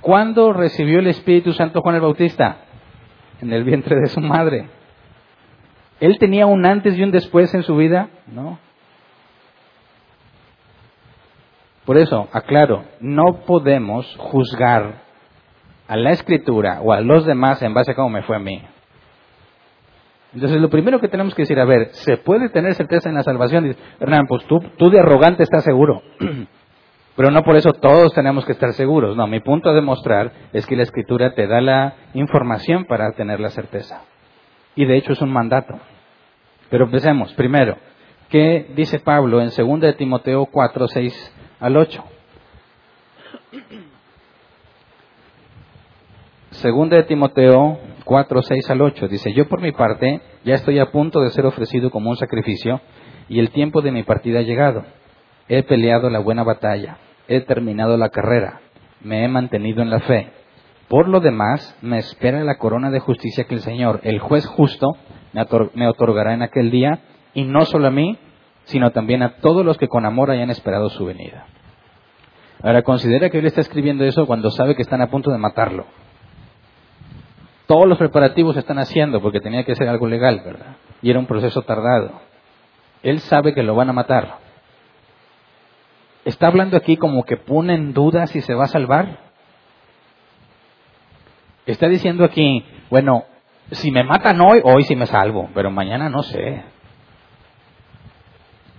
¿Cuándo 0.00 0.52
recibió 0.52 0.98
el 0.98 1.06
Espíritu 1.06 1.52
Santo 1.52 1.82
Juan 1.82 1.94
el 1.94 2.00
Bautista? 2.00 2.56
En 3.40 3.52
el 3.52 3.62
vientre 3.62 3.94
de 3.94 4.08
su 4.08 4.20
madre. 4.20 4.70
¿Él 6.00 6.18
tenía 6.18 6.46
un 6.46 6.66
antes 6.66 6.98
y 6.98 7.02
un 7.04 7.12
después 7.12 7.54
en 7.54 7.62
su 7.62 7.76
vida? 7.76 8.08
No. 8.26 8.58
Por 11.84 11.96
eso, 11.96 12.28
aclaro, 12.32 12.82
no 12.98 13.44
podemos 13.46 14.16
juzgar 14.18 15.02
a 15.86 15.96
la 15.96 16.10
escritura 16.10 16.80
o 16.80 16.92
a 16.92 17.00
los 17.00 17.24
demás 17.24 17.62
en 17.62 17.72
base 17.72 17.92
a 17.92 17.94
cómo 17.94 18.08
me 18.08 18.24
fue 18.24 18.34
a 18.34 18.40
mí. 18.40 18.64
Entonces, 20.34 20.60
lo 20.60 20.70
primero 20.70 20.98
que 20.98 21.08
tenemos 21.08 21.34
que 21.34 21.42
decir, 21.42 21.58
a 21.58 21.64
ver, 21.64 21.88
¿se 21.92 22.16
puede 22.16 22.48
tener 22.48 22.74
certeza 22.74 23.08
en 23.08 23.16
la 23.16 23.22
salvación? 23.22 23.76
Hernán, 24.00 24.26
pues 24.26 24.44
tú, 24.46 24.60
tú 24.78 24.90
de 24.90 25.00
arrogante 25.00 25.42
estás 25.42 25.62
seguro. 25.64 26.02
Pero 27.16 27.30
no 27.30 27.42
por 27.42 27.56
eso 27.56 27.72
todos 27.74 28.14
tenemos 28.14 28.46
que 28.46 28.52
estar 28.52 28.72
seguros. 28.72 29.16
No, 29.16 29.26
mi 29.26 29.40
punto 29.40 29.68
a 29.68 29.74
demostrar 29.74 30.32
es 30.52 30.64
que 30.66 30.76
la 30.76 30.84
escritura 30.84 31.34
te 31.34 31.46
da 31.46 31.60
la 31.60 31.94
información 32.14 32.86
para 32.86 33.12
tener 33.12 33.38
la 33.38 33.50
certeza. 33.50 34.02
Y 34.74 34.86
de 34.86 34.96
hecho 34.96 35.12
es 35.12 35.20
un 35.20 35.30
mandato. 35.30 35.78
Pero 36.70 36.86
empecemos. 36.86 37.34
Primero, 37.34 37.76
¿qué 38.30 38.72
dice 38.74 38.98
Pablo 38.98 39.42
en 39.42 39.50
2 39.50 39.80
de 39.80 39.92
Timoteo 39.92 40.46
4, 40.46 40.88
6 40.88 41.36
al 41.60 41.76
8? 41.76 42.04
Segunda 46.52 46.96
de 46.96 47.02
Timoteo 47.02 47.78
4, 48.04 48.42
6 48.42 48.70
al 48.70 48.82
8 48.82 49.08
dice, 49.08 49.32
yo 49.32 49.48
por 49.48 49.60
mi 49.60 49.72
parte 49.72 50.20
ya 50.44 50.54
estoy 50.54 50.78
a 50.78 50.90
punto 50.90 51.20
de 51.20 51.30
ser 51.30 51.46
ofrecido 51.46 51.90
como 51.90 52.10
un 52.10 52.16
sacrificio 52.16 52.80
y 53.28 53.38
el 53.38 53.50
tiempo 53.50 53.80
de 53.82 53.92
mi 53.92 54.02
partida 54.02 54.40
ha 54.40 54.42
llegado. 54.42 54.84
He 55.48 55.62
peleado 55.62 56.10
la 56.10 56.20
buena 56.20 56.44
batalla, 56.44 56.98
he 57.28 57.40
terminado 57.40 57.96
la 57.96 58.10
carrera, 58.10 58.60
me 59.02 59.24
he 59.24 59.28
mantenido 59.28 59.82
en 59.82 59.90
la 59.90 60.00
fe. 60.00 60.30
Por 60.88 61.08
lo 61.08 61.20
demás, 61.20 61.76
me 61.80 61.98
espera 61.98 62.44
la 62.44 62.58
corona 62.58 62.90
de 62.90 63.00
justicia 63.00 63.44
que 63.44 63.54
el 63.54 63.60
Señor, 63.60 64.00
el 64.02 64.18
juez 64.18 64.46
justo, 64.46 64.96
me 65.74 65.88
otorgará 65.88 66.34
en 66.34 66.42
aquel 66.42 66.70
día, 66.70 67.00
y 67.34 67.44
no 67.44 67.64
solo 67.64 67.88
a 67.88 67.90
mí, 67.90 68.18
sino 68.64 68.90
también 68.90 69.22
a 69.22 69.36
todos 69.36 69.64
los 69.64 69.78
que 69.78 69.88
con 69.88 70.04
amor 70.04 70.30
hayan 70.30 70.50
esperado 70.50 70.90
su 70.90 71.06
venida. 71.06 71.46
Ahora, 72.62 72.82
considera 72.82 73.30
que 73.30 73.38
él 73.38 73.46
está 73.46 73.60
escribiendo 73.60 74.04
eso 74.04 74.26
cuando 74.26 74.50
sabe 74.50 74.76
que 74.76 74.82
están 74.82 75.00
a 75.00 75.10
punto 75.10 75.30
de 75.30 75.38
matarlo. 75.38 75.86
Todos 77.72 77.88
los 77.88 77.96
preparativos 77.96 78.52
se 78.52 78.60
están 78.60 78.78
haciendo 78.78 79.22
porque 79.22 79.40
tenía 79.40 79.64
que 79.64 79.74
ser 79.74 79.88
algo 79.88 80.06
legal, 80.06 80.42
¿verdad? 80.44 80.76
Y 81.00 81.08
era 81.08 81.18
un 81.18 81.24
proceso 81.24 81.62
tardado. 81.62 82.20
Él 83.02 83.20
sabe 83.20 83.54
que 83.54 83.62
lo 83.62 83.74
van 83.74 83.88
a 83.88 83.94
matar. 83.94 84.40
¿Está 86.26 86.48
hablando 86.48 86.76
aquí 86.76 86.98
como 86.98 87.24
que 87.24 87.38
pone 87.38 87.72
en 87.72 87.94
duda 87.94 88.26
si 88.26 88.42
se 88.42 88.52
va 88.52 88.64
a 88.64 88.68
salvar? 88.68 89.20
Está 91.64 91.88
diciendo 91.88 92.26
aquí, 92.26 92.62
bueno, 92.90 93.24
si 93.70 93.90
me 93.90 94.04
matan 94.04 94.38
hoy, 94.42 94.60
hoy 94.62 94.82
sí 94.82 94.94
me 94.94 95.06
salvo, 95.06 95.48
pero 95.54 95.70
mañana 95.70 96.10
no 96.10 96.22
sé. 96.24 96.62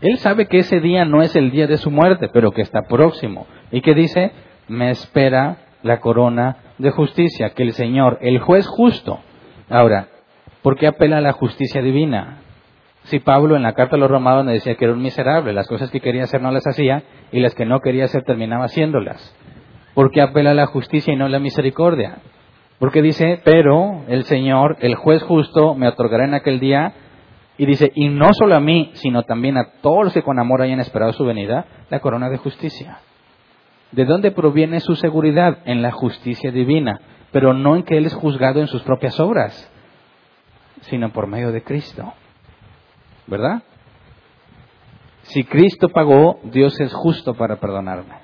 Él 0.02 0.20
sabe 0.20 0.46
que 0.48 0.60
ese 0.60 0.82
día 0.82 1.04
no 1.04 1.24
es 1.24 1.36
el 1.36 1.50
día 1.50 1.66
de 1.66 1.80
su 1.80 1.90
muerte, 1.90 2.30
pero 2.32 2.52
que 2.52 2.62
está 2.62 2.84
próximo. 2.84 3.48
¿Y 3.72 3.82
que 3.82 3.96
dice? 3.96 4.34
Me 4.68 4.92
espera 4.92 5.63
la 5.84 6.00
corona 6.00 6.58
de 6.78 6.92
justicia, 6.92 7.52
que 7.52 7.64
el 7.64 7.74
Señor, 7.74 8.18
el 8.22 8.40
juez 8.40 8.66
justo. 8.68 9.20
Ahora, 9.70 10.08
¿por 10.62 10.78
qué 10.78 10.88
apela 10.88 11.18
a 11.18 11.22
la 11.22 11.34
justicia 11.34 11.82
divina? 11.82 12.40
Si 13.04 13.20
Pablo 13.20 13.56
en 13.56 13.64
la 13.64 13.74
carta 13.74 13.98
a 13.98 14.00
los 14.00 14.10
romanos 14.10 14.46
decía 14.48 14.76
que 14.76 14.86
era 14.86 14.94
un 14.94 15.02
miserable, 15.02 15.54
las 15.54 15.68
cosas 15.68 15.92
que 15.92 16.00
quería 16.00 16.24
hacer 16.24 16.42
no 16.42 16.52
las 16.52 16.66
hacía 16.66 17.04
y 17.32 17.42
las 17.42 17.54
que 17.54 17.66
no 17.66 17.80
quería 17.82 18.06
hacer 18.06 18.24
terminaba 18.24 18.66
haciéndolas. 18.66 19.36
¿Por 19.94 20.10
qué 20.10 20.22
apela 20.22 20.52
a 20.52 20.56
la 20.56 20.66
justicia 20.66 21.14
y 21.14 21.18
no 21.18 21.26
a 21.26 21.30
la 21.30 21.40
misericordia? 21.40 22.20
Porque 22.80 23.02
dice, 23.02 23.42
pero 23.44 24.04
el 24.08 24.24
Señor, 24.24 24.78
el 24.80 24.96
juez 24.96 25.22
justo, 25.22 25.76
me 25.76 25.88
otorgará 25.88 26.26
en 26.26 26.34
aquel 26.34 26.60
día, 26.60 26.94
y 27.58 27.66
dice, 27.66 27.92
y 27.94 28.10
no 28.10 28.34
solo 28.34 28.56
a 28.56 28.60
mí, 28.60 28.92
sino 28.96 29.24
también 29.24 29.58
a 29.58 29.74
todos 29.82 30.06
los 30.06 30.14
que 30.14 30.24
con 30.24 30.40
amor 30.40 30.62
hayan 30.62 30.80
esperado 30.80 31.14
su 31.14 31.24
venida, 31.24 31.66
la 31.90 32.00
corona 32.00 32.30
de 32.30 32.38
justicia. 32.38 32.98
¿De 33.94 34.06
dónde 34.06 34.32
proviene 34.32 34.80
su 34.80 34.96
seguridad? 34.96 35.60
En 35.66 35.84
la 35.84 35.92
justicia 35.92 36.52
divina, 36.52 37.00
pero 37.32 37.54
no 37.54 37.76
en 37.76 37.84
que 37.84 37.96
Él 37.96 38.08
es 38.08 38.14
juzgado 38.14 38.60
en 38.60 38.68
sus 38.68 38.82
propias 38.82 39.20
obras, 39.20 39.72
sino 40.82 41.14
por 41.14 41.28
medio 41.28 41.52
de 41.52 41.64
Cristo. 41.64 42.12
¿Verdad? 43.28 43.62
Si 45.22 45.44
Cristo 45.44 45.90
pagó, 45.90 46.40
Dios 46.44 46.80
es 46.80 46.92
justo 46.92 47.36
para 47.36 47.58
perdonarme. 47.58 48.16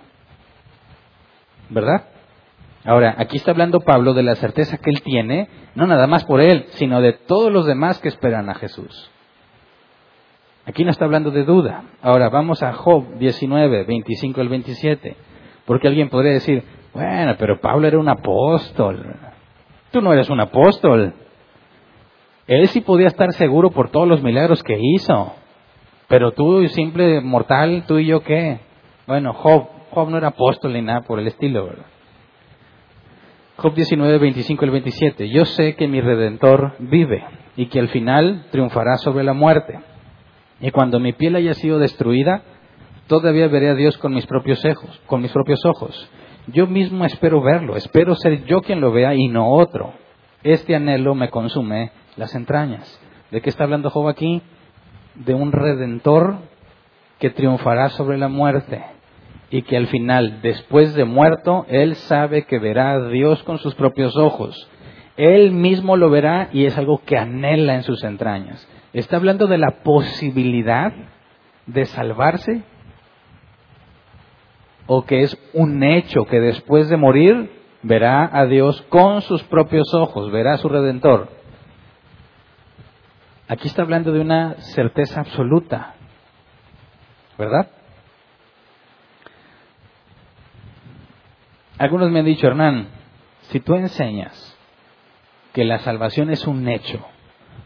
¿Verdad? 1.69 2.05
Ahora, 2.84 3.13
aquí 3.19 3.38
está 3.38 3.51
hablando 3.51 3.82
Pablo 3.82 4.15
de 4.15 4.23
la 4.23 4.36
certeza 4.36 4.77
que 4.77 4.89
él 4.89 5.03
tiene, 5.03 5.49
no 5.75 5.86
nada 5.86 6.08
más 6.08 6.25
por 6.25 6.41
él, 6.41 6.65
sino 6.71 6.99
de 6.99 7.13
todos 7.13 7.51
los 7.51 7.67
demás 7.67 7.99
que 7.99 8.08
esperan 8.08 8.49
a 8.49 8.55
Jesús. 8.55 9.12
Aquí 10.65 10.84
no 10.84 10.89
está 10.89 11.05
hablando 11.05 11.29
de 11.29 11.43
duda. 11.43 11.84
Ahora, 12.01 12.29
vamos 12.29 12.63
a 12.63 12.73
Job 12.73 13.17
19, 13.19 13.84
25 13.84 14.41
al 14.41 14.49
27. 14.49 15.29
Porque 15.69 15.88
alguien 15.88 16.10
podría 16.10 16.32
decir, 16.32 16.63
bueno, 16.95 17.36
pero 17.38 17.62
Pablo 17.62 17.88
era 17.88 17.99
un 17.99 18.10
apóstol. 18.10 19.05
Tú 19.91 20.01
no 20.01 20.12
eres 20.12 20.27
un 20.32 20.39
apóstol. 20.39 21.13
Él 22.47 22.67
sí 22.69 22.82
podía 22.82 23.05
estar 23.05 23.32
seguro 23.34 23.69
por 23.69 23.91
todos 23.91 24.08
los 24.08 24.23
milagros 24.23 24.63
que 24.63 24.75
hizo. 24.82 25.32
Pero 26.08 26.32
tú, 26.32 26.67
simple 26.69 27.21
mortal, 27.21 27.84
tú 27.88 27.99
y 27.99 28.08
yo 28.08 28.23
qué. 28.23 28.62
Bueno, 29.05 29.32
Job, 29.34 29.67
Job 29.91 30.10
no 30.10 30.17
era 30.17 30.29
apóstol 30.29 30.73
ni 30.73 30.82
nada 30.82 31.01
por 31.01 31.19
el 31.19 31.27
estilo, 31.27 31.65
¿verdad? 31.65 31.86
Job 33.58 33.75
19, 33.75 34.17
25 34.17 34.65
al 34.65 34.71
27. 34.71 35.29
Yo 35.29 35.45
sé 35.45 35.75
que 35.75 35.88
mi 35.88 36.01
redentor 36.01 36.77
vive 36.79 37.23
y 37.55 37.67
que 37.67 37.79
al 37.79 37.89
final 37.89 38.47
triunfará 38.49 38.97
sobre 38.97 39.23
la 39.23 39.34
muerte. 39.34 39.79
Y 40.62 40.71
cuando 40.71 40.99
mi 40.99 41.13
piel 41.13 41.36
haya 41.36 41.53
sido 41.53 41.77
destruida, 41.77 42.41
todavía 43.10 43.48
veré 43.48 43.69
a 43.69 43.76
Dios 43.76 43.98
con 43.98 44.13
mis 44.13 44.26
propios 44.26 44.63
ojos, 44.63 45.02
con 45.08 45.22
mis 45.22 45.32
propios 45.32 45.65
ojos. 45.65 46.10
Yo 46.48 46.67
mismo 46.67 47.04
espero 47.04 47.41
verlo, 47.41 47.76
espero 47.76 48.15
ser 48.15 48.45
yo 48.45 48.62
quien 48.62 48.80
lo 48.80 48.91
vea 48.93 49.13
y 49.15 49.28
no 49.28 49.50
otro. 49.50 49.93
Este 50.43 50.76
anhelo 50.76 51.15
me 51.15 51.30
consume 51.30 51.91
las 52.15 52.34
entrañas. 52.36 53.02
¿De 53.32 53.41
qué 53.41 53.50
está 53.50 53.65
hablando 53.65 53.89
Job 53.89 54.08
aquí? 54.08 54.41
De 55.15 55.34
un 55.34 55.52
redentor 55.52 56.38
que 57.19 57.32
triunfará 57.32 57.89
sobre 57.89 58.17
la 58.17 58.30
muerte 58.30 58.82
y 59.50 59.63
que 59.63 59.76
al 59.76 59.88
final, 59.88 60.41
después 60.41 60.93
de 60.93 61.06
muerto, 61.06 61.65
él 61.67 61.95
sabe 61.95 62.43
que 62.43 62.60
verá 62.60 62.91
a 62.91 63.10
Dios 63.10 63.41
con 63.43 63.58
sus 63.58 63.76
propios 63.76 64.15
ojos. 64.15 64.69
Él 65.17 65.52
mismo 65.52 65.98
lo 65.98 66.10
verá 66.10 66.50
y 66.54 66.65
es 66.65 66.78
algo 66.78 67.02
que 67.06 67.17
anhela 67.17 67.76
en 67.76 67.84
sus 67.84 68.04
entrañas. 68.04 68.67
Está 68.93 69.17
hablando 69.17 69.48
de 69.48 69.58
la 69.58 69.82
posibilidad 69.84 70.93
de 71.65 71.86
salvarse 71.86 72.63
o 74.91 75.06
que 75.06 75.21
es 75.21 75.38
un 75.54 75.84
hecho 75.84 76.25
que 76.25 76.39
después 76.39 76.89
de 76.89 76.97
morir 76.97 77.52
verá 77.84 78.28
a 78.34 78.47
Dios 78.47 78.82
con 78.89 79.21
sus 79.21 79.43
propios 79.43 79.93
ojos, 79.93 80.32
verá 80.32 80.54
a 80.54 80.58
su 80.58 80.67
redentor. 80.67 81.30
Aquí 83.47 83.67
está 83.67 83.84
hablando 83.84 84.12
de 84.12 84.19
una 84.19 84.56
certeza 84.73 85.21
absoluta, 85.21 85.93
¿verdad? 87.38 87.69
Algunos 91.78 92.10
me 92.10 92.19
han 92.19 92.25
dicho, 92.25 92.47
Hernán, 92.47 92.88
si 93.41 93.60
tú 93.60 93.75
enseñas 93.75 94.58
que 95.54 95.65
la 95.65 95.78
salvación 95.80 96.32
es 96.32 96.47
un 96.47 96.67
hecho, 96.67 97.06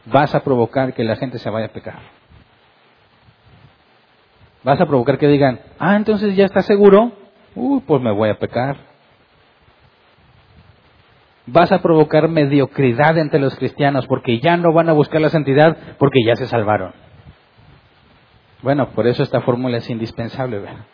vas 0.07 0.36
a 0.36 0.43
provocar 0.43 0.93
que 0.93 1.05
la 1.05 1.15
gente 1.15 1.39
se 1.39 1.49
vaya 1.49 1.67
a 1.67 1.73
pecar. 1.73 2.01
Vas 4.63 4.80
a 4.80 4.86
provocar 4.86 5.17
que 5.17 5.28
digan, 5.28 5.60
ah, 5.80 5.95
entonces 5.95 6.36
ya 6.36 6.45
estás 6.45 6.65
seguro, 6.65 7.12
uh, 7.56 7.82
pues 7.82 8.02
me 8.02 8.12
voy 8.12 8.30
a 8.30 8.39
pecar. 8.39 8.78
Vas 11.45 11.71
a 11.71 11.82
provocar 11.82 12.30
mediocridad 12.30 13.17
entre 13.17 13.39
los 13.39 13.56
cristianos 13.56 14.08
porque 14.08 14.39
ya 14.39 14.56
no 14.56 14.71
van 14.71 14.88
a 14.88 14.93
buscar 14.93 15.19
la 15.19 15.30
santidad 15.30 15.76
porque 15.99 16.23
ya 16.26 16.36
se 16.36 16.47
salvaron. 16.47 16.93
Bueno, 18.62 18.91
por 18.91 19.08
eso 19.08 19.23
esta 19.23 19.41
fórmula 19.41 19.78
es 19.78 19.89
indispensable. 19.89 20.60
¿verdad? 20.60 20.86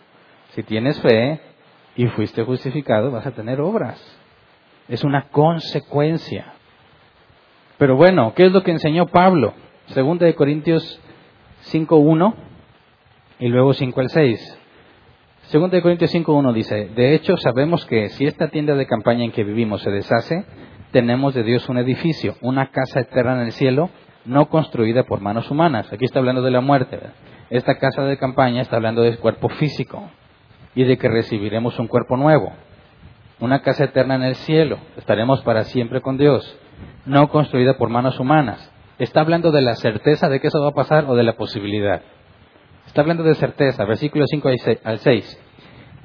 Si 0.55 0.63
tienes 0.63 0.99
fe, 1.01 1.39
y 1.99 2.07
fuiste 2.07 2.43
justificado, 2.43 3.11
vas 3.11 3.25
a 3.25 3.31
tener 3.31 3.59
obras. 3.59 3.99
es 4.87 5.03
una 5.03 5.27
consecuencia. 5.29 6.53
Pero 7.77 7.97
bueno, 7.97 8.33
¿qué 8.33 8.45
es 8.45 8.53
lo 8.53 8.63
que 8.63 8.71
enseñó 8.71 9.07
Pablo? 9.07 9.53
Segunda 9.87 10.25
de 10.25 10.33
Corintios 10.33 10.99
5.1 11.71 12.33
y 13.39 13.47
luego 13.47 13.73
5 13.73 13.99
al 13.99 14.09
6. 14.09 14.59
Segunda 15.43 15.77
de 15.77 15.81
Corintios 15.81 16.13
5.1 16.13 16.53
dice, 16.53 16.89
de 16.89 17.15
hecho 17.15 17.37
sabemos 17.37 17.85
que 17.85 18.09
si 18.09 18.25
esta 18.25 18.49
tienda 18.49 18.75
de 18.75 18.85
campaña 18.85 19.23
en 19.23 19.31
que 19.31 19.43
vivimos 19.43 19.81
se 19.81 19.89
deshace, 19.89 20.45
tenemos 20.91 21.33
de 21.33 21.43
Dios 21.43 21.67
un 21.69 21.77
edificio, 21.77 22.35
una 22.41 22.69
casa 22.69 22.99
eterna 22.99 23.35
en 23.35 23.47
el 23.47 23.51
cielo, 23.53 23.89
no 24.25 24.49
construida 24.49 25.03
por 25.03 25.21
manos 25.21 25.49
humanas. 25.49 25.91
Aquí 25.91 26.05
está 26.05 26.19
hablando 26.19 26.41
de 26.41 26.51
la 26.51 26.61
muerte. 26.61 26.99
Esta 27.49 27.79
casa 27.79 28.03
de 28.03 28.17
campaña 28.17 28.61
está 28.61 28.75
hablando 28.75 29.01
del 29.01 29.17
cuerpo 29.17 29.49
físico 29.49 30.11
y 30.75 30.83
de 30.83 30.97
que 30.97 31.09
recibiremos 31.09 31.79
un 31.79 31.87
cuerpo 31.87 32.15
nuevo, 32.15 32.53
una 33.39 33.61
casa 33.61 33.85
eterna 33.85 34.15
en 34.15 34.23
el 34.23 34.35
cielo, 34.35 34.77
estaremos 34.97 35.41
para 35.41 35.63
siempre 35.63 36.01
con 36.01 36.17
Dios, 36.17 36.59
no 37.05 37.29
construida 37.29 37.77
por 37.77 37.89
manos 37.89 38.19
humanas. 38.19 38.71
¿Está 38.99 39.21
hablando 39.21 39.51
de 39.51 39.61
la 39.61 39.75
certeza 39.75 40.29
de 40.29 40.39
que 40.39 40.47
eso 40.47 40.61
va 40.61 40.69
a 40.69 40.73
pasar 40.73 41.05
o 41.07 41.15
de 41.15 41.23
la 41.23 41.33
posibilidad? 41.33 42.01
Está 42.89 43.01
hablando 43.01 43.21
de 43.21 43.35
certeza, 43.35 43.85
versículo 43.85 44.25
5 44.27 44.49
al 44.83 44.97
6. 44.97 45.41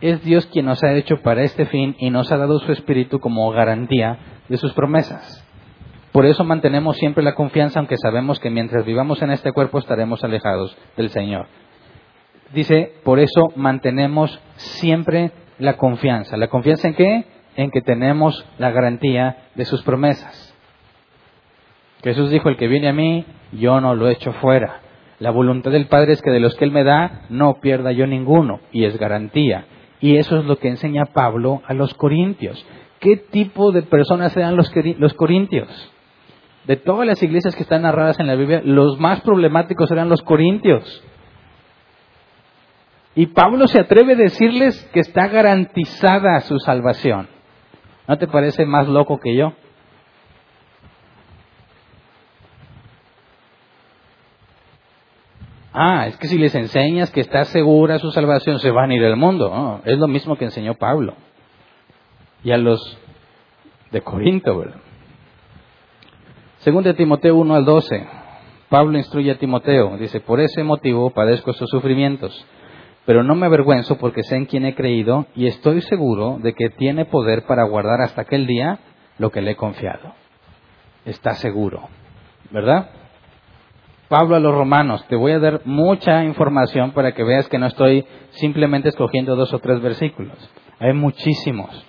Es 0.02 0.22
Dios 0.22 0.44
quien 0.44 0.66
nos 0.66 0.84
ha 0.84 0.92
hecho 0.92 1.16
para 1.22 1.42
este 1.42 1.64
fin 1.64 1.96
y 1.98 2.10
nos 2.10 2.30
ha 2.30 2.36
dado 2.36 2.58
su 2.58 2.72
Espíritu 2.72 3.20
como 3.20 3.50
garantía 3.52 4.18
de 4.50 4.58
sus 4.58 4.74
promesas. 4.74 5.42
Por 6.12 6.26
eso 6.26 6.44
mantenemos 6.44 6.98
siempre 6.98 7.24
la 7.24 7.34
confianza, 7.34 7.78
aunque 7.78 7.96
sabemos 7.96 8.38
que 8.38 8.50
mientras 8.50 8.84
vivamos 8.84 9.22
en 9.22 9.30
este 9.30 9.52
cuerpo 9.52 9.78
estaremos 9.78 10.22
alejados 10.24 10.76
del 10.98 11.08
Señor. 11.08 11.46
Dice, 12.52 12.92
por 13.02 13.18
eso 13.18 13.50
mantenemos 13.56 14.38
siempre 14.56 15.32
la 15.58 15.78
confianza. 15.78 16.36
¿La 16.36 16.48
confianza 16.48 16.88
en 16.88 16.94
qué? 16.96 17.24
En 17.56 17.70
que 17.70 17.80
tenemos 17.80 18.44
la 18.58 18.70
garantía 18.70 19.38
de 19.54 19.64
sus 19.64 19.82
promesas. 19.84 20.54
Jesús 22.02 22.30
dijo, 22.30 22.50
el 22.50 22.58
que 22.58 22.68
viene 22.68 22.90
a 22.90 22.92
mí, 22.92 23.24
yo 23.52 23.80
no 23.80 23.94
lo 23.94 24.10
echo 24.10 24.34
fuera. 24.34 24.82
La 25.18 25.30
voluntad 25.30 25.70
del 25.70 25.86
Padre 25.86 26.12
es 26.12 26.22
que 26.22 26.30
de 26.30 26.40
los 26.40 26.54
que 26.56 26.64
Él 26.64 26.72
me 26.72 26.84
da, 26.84 27.22
no 27.28 27.60
pierda 27.60 27.92
yo 27.92 28.06
ninguno, 28.06 28.60
y 28.72 28.84
es 28.84 28.98
garantía. 28.98 29.66
Y 30.00 30.16
eso 30.16 30.38
es 30.38 30.44
lo 30.44 30.56
que 30.56 30.68
enseña 30.68 31.06
Pablo 31.06 31.62
a 31.66 31.74
los 31.74 31.94
corintios. 31.94 32.64
¿Qué 33.00 33.16
tipo 33.16 33.70
de 33.72 33.82
personas 33.82 34.36
eran 34.36 34.56
los, 34.56 34.70
corintios? 35.14 35.68
De 36.66 36.76
todas 36.76 37.06
las 37.06 37.22
iglesias 37.22 37.54
que 37.54 37.62
están 37.62 37.82
narradas 37.82 38.18
en 38.18 38.26
la 38.26 38.34
Biblia, 38.34 38.60
los 38.64 38.98
más 38.98 39.20
problemáticos 39.20 39.90
eran 39.90 40.08
los 40.08 40.22
corintios. 40.22 41.04
Y 43.14 43.26
Pablo 43.26 43.68
se 43.68 43.80
atreve 43.80 44.14
a 44.14 44.16
decirles 44.16 44.90
que 44.92 45.00
está 45.00 45.28
garantizada 45.28 46.40
su 46.40 46.58
salvación. 46.58 47.28
¿No 48.08 48.18
te 48.18 48.26
parece 48.26 48.66
más 48.66 48.88
loco 48.88 49.20
que 49.20 49.36
yo? 49.36 49.52
Ah, 55.76 56.06
es 56.06 56.16
que 56.18 56.28
si 56.28 56.38
les 56.38 56.54
enseñas 56.54 57.10
que 57.10 57.20
está 57.20 57.44
segura 57.46 57.98
su 57.98 58.12
salvación, 58.12 58.60
se 58.60 58.70
van 58.70 58.92
a 58.92 58.94
ir 58.94 59.02
del 59.02 59.16
mundo. 59.16 59.80
es 59.84 59.98
lo 59.98 60.06
mismo 60.06 60.36
que 60.36 60.44
enseñó 60.44 60.74
Pablo. 60.74 61.14
Y 62.44 62.52
a 62.52 62.56
los 62.56 62.96
de 63.90 64.00
Corinto, 64.00 64.56
¿verdad? 64.56 64.76
Según 66.58 66.84
de 66.84 66.94
Timoteo 66.94 67.34
1 67.34 67.54
al 67.56 67.64
12, 67.64 68.06
Pablo 68.68 68.96
instruye 68.96 69.32
a 69.32 69.38
Timoteo, 69.38 69.96
dice, 69.98 70.20
por 70.20 70.40
ese 70.40 70.62
motivo 70.62 71.10
padezco 71.10 71.50
estos 71.50 71.70
sufrimientos, 71.70 72.46
pero 73.04 73.24
no 73.24 73.34
me 73.34 73.46
avergüenzo 73.46 73.98
porque 73.98 74.22
sé 74.22 74.36
en 74.36 74.46
quién 74.46 74.64
he 74.64 74.76
creído 74.76 75.26
y 75.34 75.48
estoy 75.48 75.82
seguro 75.82 76.38
de 76.40 76.54
que 76.54 76.70
tiene 76.70 77.04
poder 77.04 77.46
para 77.46 77.64
guardar 77.64 78.00
hasta 78.00 78.22
aquel 78.22 78.46
día 78.46 78.78
lo 79.18 79.30
que 79.30 79.42
le 79.42 79.52
he 79.52 79.56
confiado. 79.56 80.14
Está 81.04 81.34
seguro, 81.34 81.88
¿verdad? 82.52 82.90
Pablo 84.08 84.36
a 84.36 84.40
los 84.40 84.54
romanos. 84.54 85.04
Te 85.08 85.16
voy 85.16 85.32
a 85.32 85.38
dar 85.38 85.62
mucha 85.64 86.24
información 86.24 86.92
para 86.92 87.12
que 87.12 87.24
veas 87.24 87.48
que 87.48 87.58
no 87.58 87.66
estoy 87.66 88.04
simplemente 88.30 88.90
escogiendo 88.90 89.36
dos 89.36 89.52
o 89.52 89.58
tres 89.58 89.80
versículos. 89.80 90.36
Hay 90.78 90.92
muchísimos. 90.92 91.86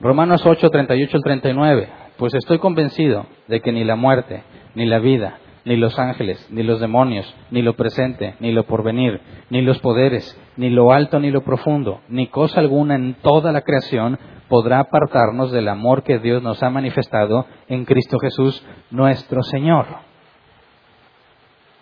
Romanos 0.00 0.44
8, 0.44 0.70
38 0.70 1.16
al 1.16 1.22
39. 1.22 1.88
Pues 2.16 2.34
estoy 2.34 2.58
convencido 2.58 3.26
de 3.48 3.60
que 3.60 3.72
ni 3.72 3.84
la 3.84 3.96
muerte, 3.96 4.42
ni 4.74 4.86
la 4.86 4.98
vida, 4.98 5.38
ni 5.64 5.76
los 5.76 5.98
ángeles, 5.98 6.46
ni 6.50 6.62
los 6.62 6.80
demonios, 6.80 7.32
ni 7.50 7.62
lo 7.62 7.74
presente, 7.74 8.34
ni 8.40 8.52
lo 8.52 8.64
porvenir, 8.64 9.20
ni 9.50 9.62
los 9.62 9.78
poderes, 9.80 10.38
ni 10.56 10.70
lo 10.70 10.92
alto, 10.92 11.18
ni 11.18 11.30
lo 11.30 11.42
profundo, 11.42 12.00
ni 12.08 12.26
cosa 12.28 12.60
alguna 12.60 12.94
en 12.94 13.14
toda 13.14 13.52
la 13.52 13.62
creación 13.62 14.18
podrá 14.48 14.80
apartarnos 14.80 15.50
del 15.50 15.68
amor 15.68 16.02
que 16.02 16.18
Dios 16.18 16.42
nos 16.42 16.62
ha 16.62 16.70
manifestado 16.70 17.46
en 17.68 17.84
Cristo 17.84 18.18
Jesús, 18.18 18.64
nuestro 18.90 19.42
Señor. 19.42 20.11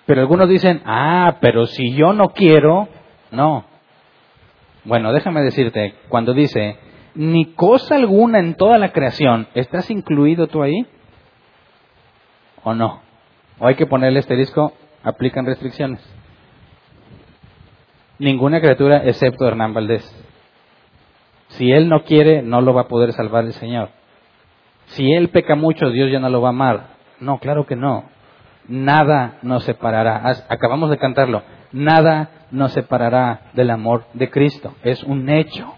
Pero 0.06 0.20
algunos 0.20 0.48
dicen, 0.48 0.82
ah, 0.84 1.36
pero 1.40 1.66
si 1.66 1.92
yo 1.92 2.12
no 2.12 2.30
quiero, 2.30 2.88
no. 3.30 3.64
Bueno, 4.84 5.12
déjame 5.12 5.42
decirte, 5.42 5.94
cuando 6.08 6.32
dice, 6.32 6.78
ni 7.14 7.52
cosa 7.54 7.96
alguna 7.96 8.38
en 8.38 8.54
toda 8.54 8.78
la 8.78 8.92
creación, 8.92 9.46
¿estás 9.54 9.90
incluido 9.90 10.46
tú 10.46 10.62
ahí? 10.62 10.86
¿O 12.64 12.74
no? 12.74 13.02
¿O 13.58 13.66
hay 13.66 13.74
que 13.74 13.86
ponerle 13.86 14.20
este 14.20 14.36
disco, 14.36 14.72
aplican 15.02 15.46
restricciones? 15.46 16.00
Ninguna 18.18 18.60
criatura 18.60 19.02
excepto 19.04 19.46
Hernán 19.46 19.74
Valdés. 19.74 20.04
Si 21.48 21.70
él 21.70 21.88
no 21.88 22.04
quiere, 22.04 22.42
no 22.42 22.60
lo 22.60 22.74
va 22.74 22.82
a 22.82 22.88
poder 22.88 23.12
salvar 23.12 23.44
el 23.44 23.52
Señor. 23.52 23.90
Si 24.86 25.12
él 25.12 25.28
peca 25.28 25.54
mucho, 25.56 25.90
Dios 25.90 26.10
ya 26.10 26.20
no 26.20 26.28
lo 26.28 26.40
va 26.40 26.48
a 26.48 26.50
amar. 26.50 26.86
No, 27.20 27.38
claro 27.38 27.66
que 27.66 27.76
no 27.76 28.04
nada 28.70 29.38
nos 29.42 29.64
separará. 29.64 30.22
Acabamos 30.48 30.90
de 30.90 30.98
cantarlo. 30.98 31.42
Nada 31.72 32.46
nos 32.50 32.72
separará 32.72 33.50
del 33.52 33.70
amor 33.70 34.04
de 34.14 34.30
Cristo. 34.30 34.74
Es 34.82 35.02
un 35.02 35.28
hecho. 35.28 35.74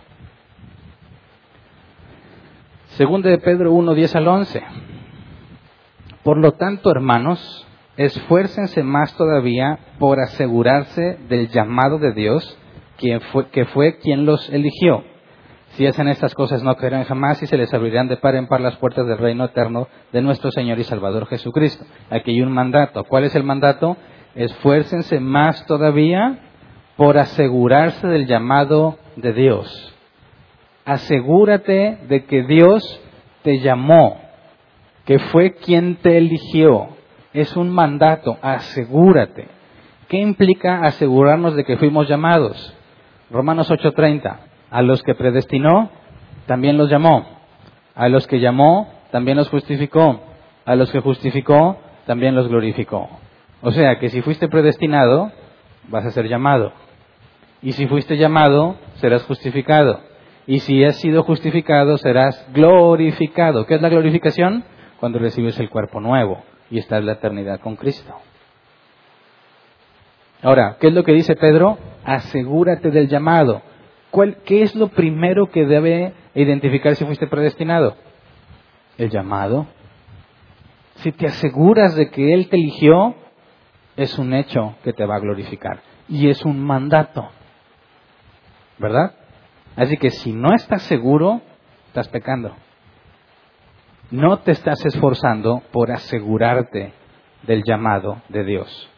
Segundo 2.96 3.28
de 3.28 3.38
Pedro 3.38 3.72
1, 3.72 3.94
10 3.94 4.16
al 4.16 4.28
11. 4.28 4.62
Por 6.22 6.38
lo 6.38 6.52
tanto, 6.52 6.90
hermanos, 6.90 7.66
esfuércense 7.96 8.83
más 8.83 9.16
todavía 9.16 9.78
por 9.98 10.20
asegurarse 10.20 11.18
del 11.28 11.48
llamado 11.48 11.98
de 11.98 12.12
Dios, 12.12 12.59
quien 12.98 13.20
fue, 13.33 13.48
que 13.48 13.64
fue 13.64 13.98
quien 13.98 14.26
los 14.26 14.48
eligió 14.50 15.05
si 15.72 15.87
hacen 15.87 16.08
estas 16.08 16.35
cosas 16.35 16.62
no 16.62 16.74
caerán 16.76 17.04
jamás 17.04 17.42
y 17.42 17.46
se 17.46 17.56
les 17.56 17.72
abrirán 17.72 18.06
de 18.06 18.18
par 18.18 18.35
en 18.35 18.46
par 18.46 18.61
las 18.61 18.76
puertas 18.76 19.06
del 19.06 19.16
reino 19.16 19.44
eterno 19.44 19.88
de 20.12 20.20
nuestro 20.20 20.50
Señor 20.50 20.78
y 20.78 20.85
Salvador 20.85 21.26
Jesucristo. 21.26 21.85
Aquí 22.11 22.32
hay 22.32 22.42
un 22.42 22.52
mandato. 22.52 23.04
¿Cuál 23.04 23.24
es 23.24 23.35
el 23.35 23.42
mandato? 23.42 23.96
Esfuércense 24.35 25.18
más 25.18 25.64
todavía 25.64 26.40
por 26.96 27.16
asegurarse 27.16 28.06
del 28.06 28.26
llamado 28.26 28.98
de 29.16 29.32
Dios. 29.32 29.94
Asegúrate 30.85 32.00
de 32.06 32.24
que 32.26 32.42
Dios 32.42 33.00
te 33.42 33.61
llamó, 33.61 34.20
que 35.06 35.18
fue 35.18 35.54
quien 35.54 35.96
te 35.96 36.18
eligió. 36.18 36.88
Es 37.32 37.56
un 37.56 37.70
mandato, 37.70 38.37
asegúrate. 38.42 39.48
¿Qué 40.08 40.18
implica 40.18 40.82
asegurarnos 40.82 41.56
de 41.56 41.64
que 41.64 41.78
fuimos 41.78 42.08
llamados? 42.08 42.76
Romanos 43.30 43.70
8:30. 43.70 44.51
A 44.72 44.80
los 44.80 45.02
que 45.02 45.14
predestinó, 45.14 45.90
también 46.46 46.78
los 46.78 46.88
llamó. 46.88 47.26
A 47.94 48.08
los 48.08 48.26
que 48.26 48.40
llamó, 48.40 48.88
también 49.11 49.37
los 49.37 49.50
justificó. 49.50 50.22
A 50.64 50.74
los 50.76 50.90
que 50.90 51.00
justificó, 51.00 51.76
también 52.06 52.35
los 52.35 52.48
glorificó. 52.48 53.08
O 53.61 53.70
sea 53.70 53.98
que 53.98 54.08
si 54.08 54.22
fuiste 54.22 54.48
predestinado, 54.48 55.30
vas 55.88 56.06
a 56.06 56.11
ser 56.11 56.26
llamado. 56.26 56.72
Y 57.61 57.72
si 57.72 57.87
fuiste 57.87 58.16
llamado, 58.16 58.76
serás 58.94 59.22
justificado. 59.24 60.00
Y 60.46 60.61
si 60.61 60.82
has 60.85 60.96
sido 60.96 61.22
justificado, 61.22 61.98
serás 61.98 62.48
glorificado. 62.54 63.66
¿Qué 63.66 63.74
es 63.74 63.82
la 63.82 63.90
glorificación? 63.90 64.64
Cuando 64.98 65.18
recibes 65.18 65.61
el 65.61 65.68
cuerpo 65.68 66.00
nuevo 66.00 66.42
y 66.70 66.78
estás 66.78 67.00
en 67.00 67.06
la 67.06 67.12
eternidad 67.12 67.61
con 67.61 67.76
Cristo. 67.76 68.14
Ahora, 70.42 70.78
¿qué 70.80 70.88
es 70.88 70.94
lo 70.94 71.04
que 71.04 71.12
dice 71.12 71.37
Pedro? 71.37 71.76
Asegúrate 72.04 72.90
del 72.90 73.08
llamado. 73.08 73.61
¿Qué 74.44 74.62
es 74.62 74.75
lo 74.75 74.88
primero 74.88 75.51
que 75.51 75.64
debe 75.64 76.12
identificar 76.35 76.94
si 76.96 77.05
fuiste 77.05 77.27
predestinado? 77.27 77.96
El 78.98 79.11
llamado. 79.11 79.66
Si 80.96 81.12
te 81.12 81.27
aseguras 81.27 81.94
de 81.94 82.11
que 82.11 82.35
Él 82.35 82.48
te 82.48 82.57
eligió, 82.57 83.14
es 83.96 84.18
un 84.18 84.35
hecho 84.35 84.75
que 84.85 84.92
te 84.92 85.07
va 85.07 85.16
a 85.16 85.20
glorificar. 85.20 85.81
Y 86.09 86.29
es 86.29 86.44
un 86.44 86.62
mandato. 86.62 87.31
¿Verdad? 88.79 89.14
Así 89.77 89.96
que 89.96 90.11
si 90.11 90.33
no 90.33 90.55
estás 90.55 90.83
seguro, 90.83 91.40
estás 91.88 92.09
pecando. 92.09 92.55
No 94.11 94.40
te 94.40 94.53
estás 94.53 94.85
esforzando 94.85 95.62
por 95.72 95.90
asegurarte 95.90 96.92
del 97.44 97.62
llamado 97.64 98.20
de 98.29 98.44
Dios, 98.44 98.90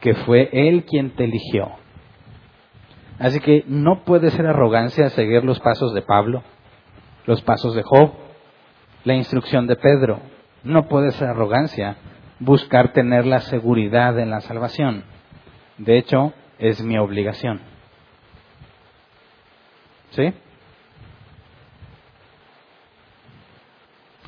que 0.00 0.14
fue 0.14 0.48
Él 0.52 0.84
quien 0.84 1.10
te 1.10 1.24
eligió. 1.24 1.70
Así 3.20 3.38
que 3.38 3.64
no 3.66 4.02
puede 4.04 4.30
ser 4.30 4.46
arrogancia 4.46 5.10
seguir 5.10 5.44
los 5.44 5.60
pasos 5.60 5.92
de 5.92 6.00
Pablo, 6.00 6.42
los 7.26 7.42
pasos 7.42 7.74
de 7.74 7.82
Job, 7.82 8.12
la 9.04 9.14
instrucción 9.14 9.66
de 9.66 9.76
Pedro. 9.76 10.20
No 10.64 10.88
puede 10.88 11.10
ser 11.12 11.28
arrogancia 11.28 11.96
buscar 12.38 12.94
tener 12.94 13.26
la 13.26 13.40
seguridad 13.40 14.18
en 14.18 14.30
la 14.30 14.40
salvación. 14.40 15.04
De 15.76 15.98
hecho, 15.98 16.32
es 16.58 16.82
mi 16.82 16.96
obligación. 16.96 17.60
¿Sí? 20.12 20.32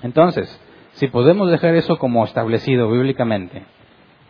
Entonces, 0.03 0.61
si 0.93 1.07
podemos 1.09 1.51
dejar 1.51 1.75
eso 1.77 1.97
como 1.97 2.25
establecido 2.25 2.91
bíblicamente 2.91 3.65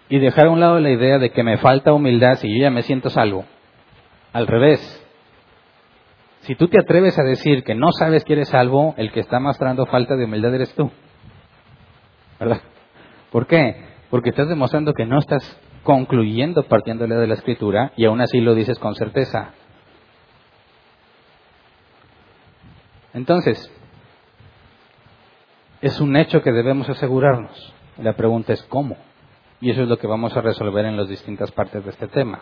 y 0.08 0.20
dejar 0.20 0.46
a 0.46 0.50
un 0.50 0.60
lado 0.60 0.78
la 0.78 0.90
idea 0.90 1.18
de 1.18 1.30
que 1.30 1.42
me 1.42 1.58
falta 1.58 1.92
humildad 1.92 2.36
si 2.36 2.48
yo 2.48 2.62
ya 2.62 2.70
me 2.70 2.82
siento 2.82 3.10
salvo, 3.10 3.44
al 4.32 4.46
revés, 4.46 4.80
si 6.42 6.56
tú 6.56 6.68
te 6.68 6.78
atreves 6.78 7.18
a 7.18 7.22
decir 7.22 7.62
que 7.62 7.74
no 7.74 7.92
sabes 7.92 8.24
que 8.24 8.32
eres 8.32 8.48
salvo, 8.48 8.94
el 8.96 9.12
que 9.12 9.20
está 9.20 9.38
mostrando 9.38 9.86
falta 9.86 10.16
de 10.16 10.24
humildad 10.24 10.54
eres 10.54 10.74
tú. 10.74 10.90
¿Verdad? 12.40 12.62
¿Por 13.30 13.46
qué? 13.46 13.76
Porque 14.10 14.30
estás 14.30 14.48
demostrando 14.48 14.92
que 14.92 15.06
no 15.06 15.18
estás 15.18 15.58
concluyendo 15.84 16.64
partiéndole 16.64 17.14
de 17.14 17.26
la 17.26 17.34
escritura 17.34 17.92
y 17.96 18.06
aún 18.06 18.20
así 18.20 18.40
lo 18.40 18.54
dices 18.54 18.78
con 18.78 18.94
certeza. 18.94 19.52
Entonces, 23.14 23.70
es 25.80 26.00
un 26.00 26.16
hecho 26.16 26.42
que 26.42 26.52
debemos 26.52 26.88
asegurarnos. 26.88 27.74
La 27.98 28.14
pregunta 28.14 28.52
es 28.52 28.62
cómo. 28.64 28.96
Y 29.60 29.70
eso 29.70 29.82
es 29.82 29.88
lo 29.88 29.98
que 29.98 30.06
vamos 30.06 30.36
a 30.36 30.40
resolver 30.40 30.86
en 30.86 30.96
las 30.96 31.08
distintas 31.08 31.52
partes 31.52 31.84
de 31.84 31.90
este 31.90 32.08
tema. 32.08 32.40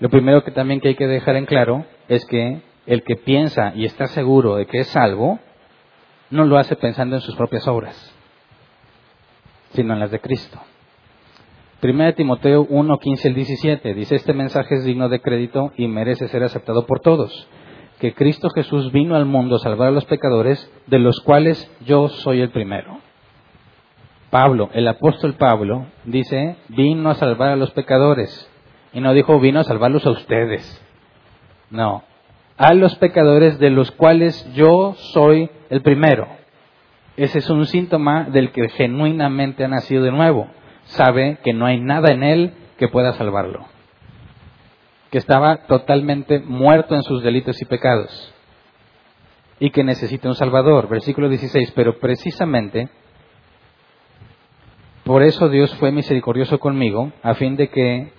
Lo 0.00 0.08
primero 0.08 0.44
que 0.44 0.50
también 0.50 0.80
que 0.80 0.88
hay 0.88 0.94
que 0.94 1.06
dejar 1.06 1.36
en 1.36 1.46
claro 1.46 1.84
es 2.08 2.24
que 2.26 2.60
el 2.86 3.02
que 3.02 3.16
piensa 3.16 3.72
y 3.74 3.84
está 3.84 4.06
seguro 4.06 4.56
de 4.56 4.66
que 4.66 4.80
es 4.80 4.88
salvo, 4.88 5.38
no 6.30 6.44
lo 6.44 6.58
hace 6.58 6.76
pensando 6.76 7.16
en 7.16 7.22
sus 7.22 7.36
propias 7.36 7.66
obras, 7.66 8.14
sino 9.72 9.94
en 9.94 10.00
las 10.00 10.10
de 10.10 10.20
Cristo. 10.20 10.60
Primera 11.80 12.12
Timoteo 12.12 12.66
1, 12.68 12.98
15 12.98 13.28
al 13.28 13.34
17 13.34 13.94
dice, 13.94 14.16
este 14.16 14.32
mensaje 14.32 14.74
es 14.76 14.84
digno 14.84 15.08
de 15.08 15.20
crédito 15.20 15.72
y 15.76 15.86
merece 15.86 16.28
ser 16.28 16.42
aceptado 16.42 16.86
por 16.86 17.00
todos 17.00 17.48
que 17.98 18.14
Cristo 18.14 18.48
Jesús 18.50 18.92
vino 18.92 19.16
al 19.16 19.26
mundo 19.26 19.56
a 19.56 19.60
salvar 19.60 19.88
a 19.88 19.92
los 19.92 20.04
pecadores, 20.04 20.70
de 20.86 20.98
los 20.98 21.20
cuales 21.20 21.70
yo 21.84 22.08
soy 22.08 22.40
el 22.40 22.50
primero. 22.50 22.98
Pablo, 24.30 24.70
el 24.72 24.86
apóstol 24.86 25.34
Pablo, 25.34 25.86
dice, 26.04 26.56
vino 26.68 27.10
a 27.10 27.14
salvar 27.14 27.48
a 27.48 27.56
los 27.56 27.70
pecadores. 27.72 28.48
Y 28.92 29.00
no 29.00 29.12
dijo, 29.12 29.38
vino 29.40 29.60
a 29.60 29.64
salvarlos 29.64 30.06
a 30.06 30.10
ustedes. 30.10 30.82
No, 31.70 32.04
a 32.56 32.74
los 32.74 32.94
pecadores 32.96 33.58
de 33.58 33.70
los 33.70 33.90
cuales 33.90 34.50
yo 34.54 34.94
soy 35.12 35.50
el 35.70 35.82
primero. 35.82 36.26
Ese 37.16 37.38
es 37.38 37.50
un 37.50 37.66
síntoma 37.66 38.24
del 38.24 38.52
que 38.52 38.68
genuinamente 38.70 39.64
ha 39.64 39.68
nacido 39.68 40.04
de 40.04 40.12
nuevo. 40.12 40.48
Sabe 40.84 41.38
que 41.44 41.52
no 41.52 41.66
hay 41.66 41.80
nada 41.80 42.12
en 42.12 42.22
él 42.22 42.54
que 42.78 42.88
pueda 42.88 43.12
salvarlo 43.14 43.66
que 45.10 45.18
estaba 45.18 45.66
totalmente 45.66 46.38
muerto 46.40 46.94
en 46.94 47.02
sus 47.02 47.22
delitos 47.22 47.60
y 47.62 47.64
pecados 47.64 48.34
y 49.58 49.70
que 49.70 49.82
necesita 49.82 50.28
un 50.28 50.34
Salvador. 50.34 50.88
Versículo 50.88 51.28
16, 51.28 51.72
pero 51.74 51.98
precisamente 51.98 52.88
por 55.04 55.22
eso 55.22 55.48
Dios 55.48 55.74
fue 55.76 55.90
misericordioso 55.90 56.58
conmigo, 56.58 57.12
a 57.22 57.34
fin 57.34 57.56
de 57.56 57.68
que 57.68 58.12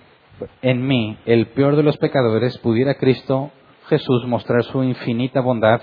en 0.62 0.86
mí, 0.86 1.18
el 1.26 1.46
peor 1.48 1.76
de 1.76 1.82
los 1.82 1.96
pecadores, 1.96 2.58
pudiera 2.58 2.94
Cristo 2.94 3.50
Jesús 3.88 4.26
mostrar 4.26 4.62
su 4.64 4.82
infinita 4.82 5.40
bondad. 5.40 5.80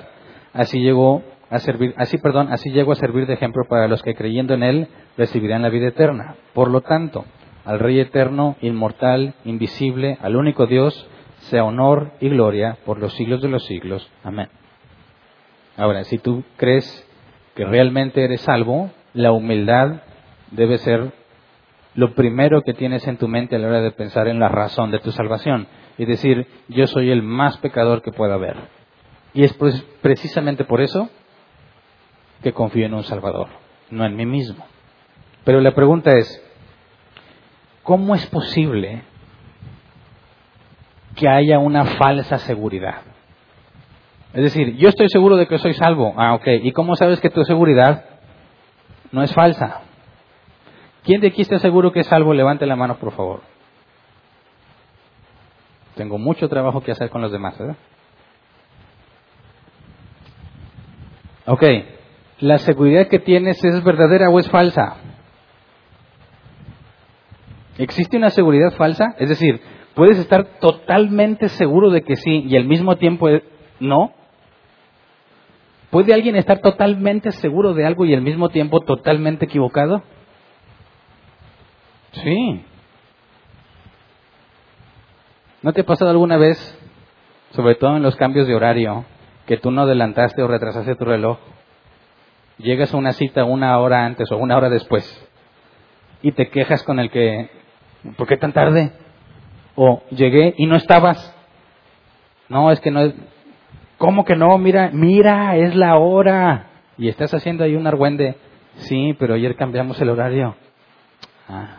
Así 0.53 0.79
llegó 0.79 1.23
a 1.49 1.59
servir, 1.59 1.93
así 1.97 2.17
perdón, 2.17 2.51
así 2.51 2.71
llegó 2.71 2.91
a 2.93 2.95
servir 2.95 3.27
de 3.27 3.33
ejemplo 3.33 3.63
para 3.69 3.87
los 3.87 4.01
que 4.01 4.15
creyendo 4.15 4.53
en 4.53 4.63
él 4.63 4.87
recibirán 5.17 5.61
la 5.61 5.69
vida 5.69 5.87
eterna. 5.87 6.35
Por 6.53 6.69
lo 6.69 6.81
tanto, 6.81 7.25
al 7.65 7.79
Rey 7.79 7.99
eterno, 7.99 8.55
inmortal, 8.61 9.35
invisible, 9.43 10.17
al 10.21 10.35
único 10.35 10.67
Dios, 10.67 11.07
sea 11.49 11.63
honor 11.63 12.11
y 12.19 12.29
gloria 12.29 12.77
por 12.85 12.99
los 12.99 13.13
siglos 13.13 13.41
de 13.41 13.49
los 13.49 13.65
siglos. 13.65 14.09
Amén. 14.23 14.47
Ahora, 15.75 16.03
si 16.05 16.17
tú 16.17 16.43
crees 16.57 17.07
que 17.55 17.65
realmente 17.65 18.23
eres 18.23 18.41
salvo, 18.41 18.89
la 19.13 19.31
humildad 19.31 20.01
debe 20.51 20.77
ser 20.77 21.11
lo 21.97 22.13
primero 22.13 22.62
que 22.62 22.75
tienes 22.75 23.07
en 23.07 23.17
tu 23.17 23.27
mente 23.27 23.55
a 23.55 23.60
la 23.60 23.69
hora 23.69 23.81
de 23.81 23.89
pensar 23.89 24.27
en 24.27 24.39
la 24.39 24.49
razón 24.49 24.91
de 24.91 24.99
tu 24.99 25.12
salvación. 25.12 25.67
Y 25.97 26.05
decir, 26.05 26.45
yo 26.67 26.86
soy 26.86 27.10
el 27.10 27.23
más 27.23 27.57
pecador 27.57 28.03
que 28.03 28.12
pueda 28.12 28.36
haber. 28.36 28.55
Y 29.33 29.43
es 29.43 29.57
precisamente 30.03 30.63
por 30.63 30.79
eso 30.79 31.10
que 32.43 32.53
confío 32.53 32.86
en 32.86 32.93
un 32.93 33.03
Salvador, 33.03 33.47
no 33.89 34.05
en 34.05 34.15
mí 34.15 34.27
mismo. 34.27 34.63
Pero 35.43 35.60
la 35.60 35.73
pregunta 35.73 36.12
es, 36.12 36.39
¿cómo 37.81 38.13
es 38.13 38.27
posible 38.27 39.01
que 41.15 41.27
haya 41.27 41.57
una 41.57 41.83
falsa 41.83 42.38
seguridad? 42.38 43.01
Es 44.36 44.43
decir, 44.43 44.75
yo 44.75 44.89
estoy 44.89 45.10
seguro 45.10 45.36
de 45.36 45.47
que 45.47 45.57
soy 45.57 45.73
salvo. 45.73 46.13
Ah, 46.15 46.36
ok. 46.36 46.47
¿Y 46.62 46.73
cómo 46.73 46.95
sabes 46.95 47.19
que 47.19 47.31
tu 47.31 47.43
seguridad 47.43 48.05
no 49.12 49.23
es 49.23 49.33
falsa? 49.33 49.87
¿Quién 51.07 51.21
de 51.21 51.27
aquí 51.27 51.41
está 51.41 51.57
seguro 51.59 51.93
que 51.93 52.01
es 52.01 52.07
salvo? 52.07 52.33
Levante 52.33 52.65
la 52.65 52.75
mano, 52.75 52.97
por 52.97 53.13
favor. 53.13 53.39
Tengo 55.95 56.17
mucho 56.17 56.49
trabajo 56.49 56.81
que 56.81 56.91
hacer 56.91 57.09
con 57.09 57.21
los 57.21 57.31
demás, 57.31 57.57
¿verdad? 57.57 57.77
Ok. 61.45 61.63
¿La 62.41 62.57
seguridad 62.57 63.07
que 63.07 63.19
tienes 63.19 63.63
es 63.63 63.81
verdadera 63.85 64.29
o 64.29 64.37
es 64.37 64.49
falsa? 64.49 64.97
¿Existe 67.77 68.17
una 68.17 68.29
seguridad 68.29 68.73
falsa? 68.73 69.15
Es 69.17 69.29
decir, 69.29 69.61
puedes 69.95 70.17
estar 70.19 70.59
totalmente 70.59 71.47
seguro 71.47 71.89
de 71.89 72.01
que 72.01 72.17
sí 72.17 72.43
y 72.49 72.57
al 72.57 72.65
mismo 72.65 72.97
tiempo 72.97 73.29
no. 73.79 74.11
¿Puede 75.89 76.13
alguien 76.13 76.35
estar 76.35 76.59
totalmente 76.59 77.31
seguro 77.31 77.73
de 77.73 77.85
algo 77.85 78.03
y 78.03 78.13
al 78.13 78.21
mismo 78.21 78.49
tiempo 78.49 78.81
totalmente 78.81 79.45
equivocado? 79.45 80.03
Sí. 82.23 82.65
¿No 85.62 85.73
te 85.73 85.82
ha 85.82 85.86
pasado 85.86 86.12
alguna 86.12 86.38
vez, 86.38 86.58
sobre 87.51 87.75
todo 87.75 87.97
en 87.97 88.03
los 88.03 88.15
cambios 88.15 88.47
de 88.47 88.56
horario, 88.56 89.06
que 89.45 89.58
tú 89.58 89.71
no 89.71 89.82
adelantaste 89.82 90.41
o 90.41 90.47
retrasaste 90.47 90.95
tu 90.95 91.06
reloj? 91.06 91.39
Llegas 92.58 92.93
a 92.93 92.97
una 92.97 93.13
cita 93.13 93.43
una 93.43 93.77
hora 93.80 94.06
antes 94.06 94.32
o 94.32 94.38
una 94.38 94.58
hora 94.58 94.69
después 94.69 95.06
y 96.21 96.32
te 96.32 96.49
quejas 96.49 96.84
con 96.84 96.99
el 96.99 97.12
que 97.12 97.49
¿Por 98.15 98.27
qué 98.27 98.38
tan 98.38 98.53
tarde? 98.53 98.91
O 99.75 100.01
llegué 100.12 100.53
y 100.58 100.65
no 100.65 100.75
estabas. 100.75 101.36
No, 102.49 102.71
es 102.71 102.80
que 102.80 102.91
no 102.91 103.01
es. 103.01 103.13
¿Cómo 103.97 104.23
que 104.25 104.36
no? 104.36 104.58
Mira, 104.58 104.91
mira, 104.93 105.58
es 105.58 105.75
la 105.75 105.97
hora. 105.97 106.67
Y 106.97 107.10
estás 107.10 107.34
haciendo 107.34 107.63
ahí 107.63 107.75
un 107.75 107.88
argüende. 107.88 108.38
Sí, 108.77 109.15
pero 109.19 109.34
ayer 109.34 109.56
cambiamos 109.56 109.99
el 110.01 110.10
horario. 110.10 110.56
Ah. 111.49 111.77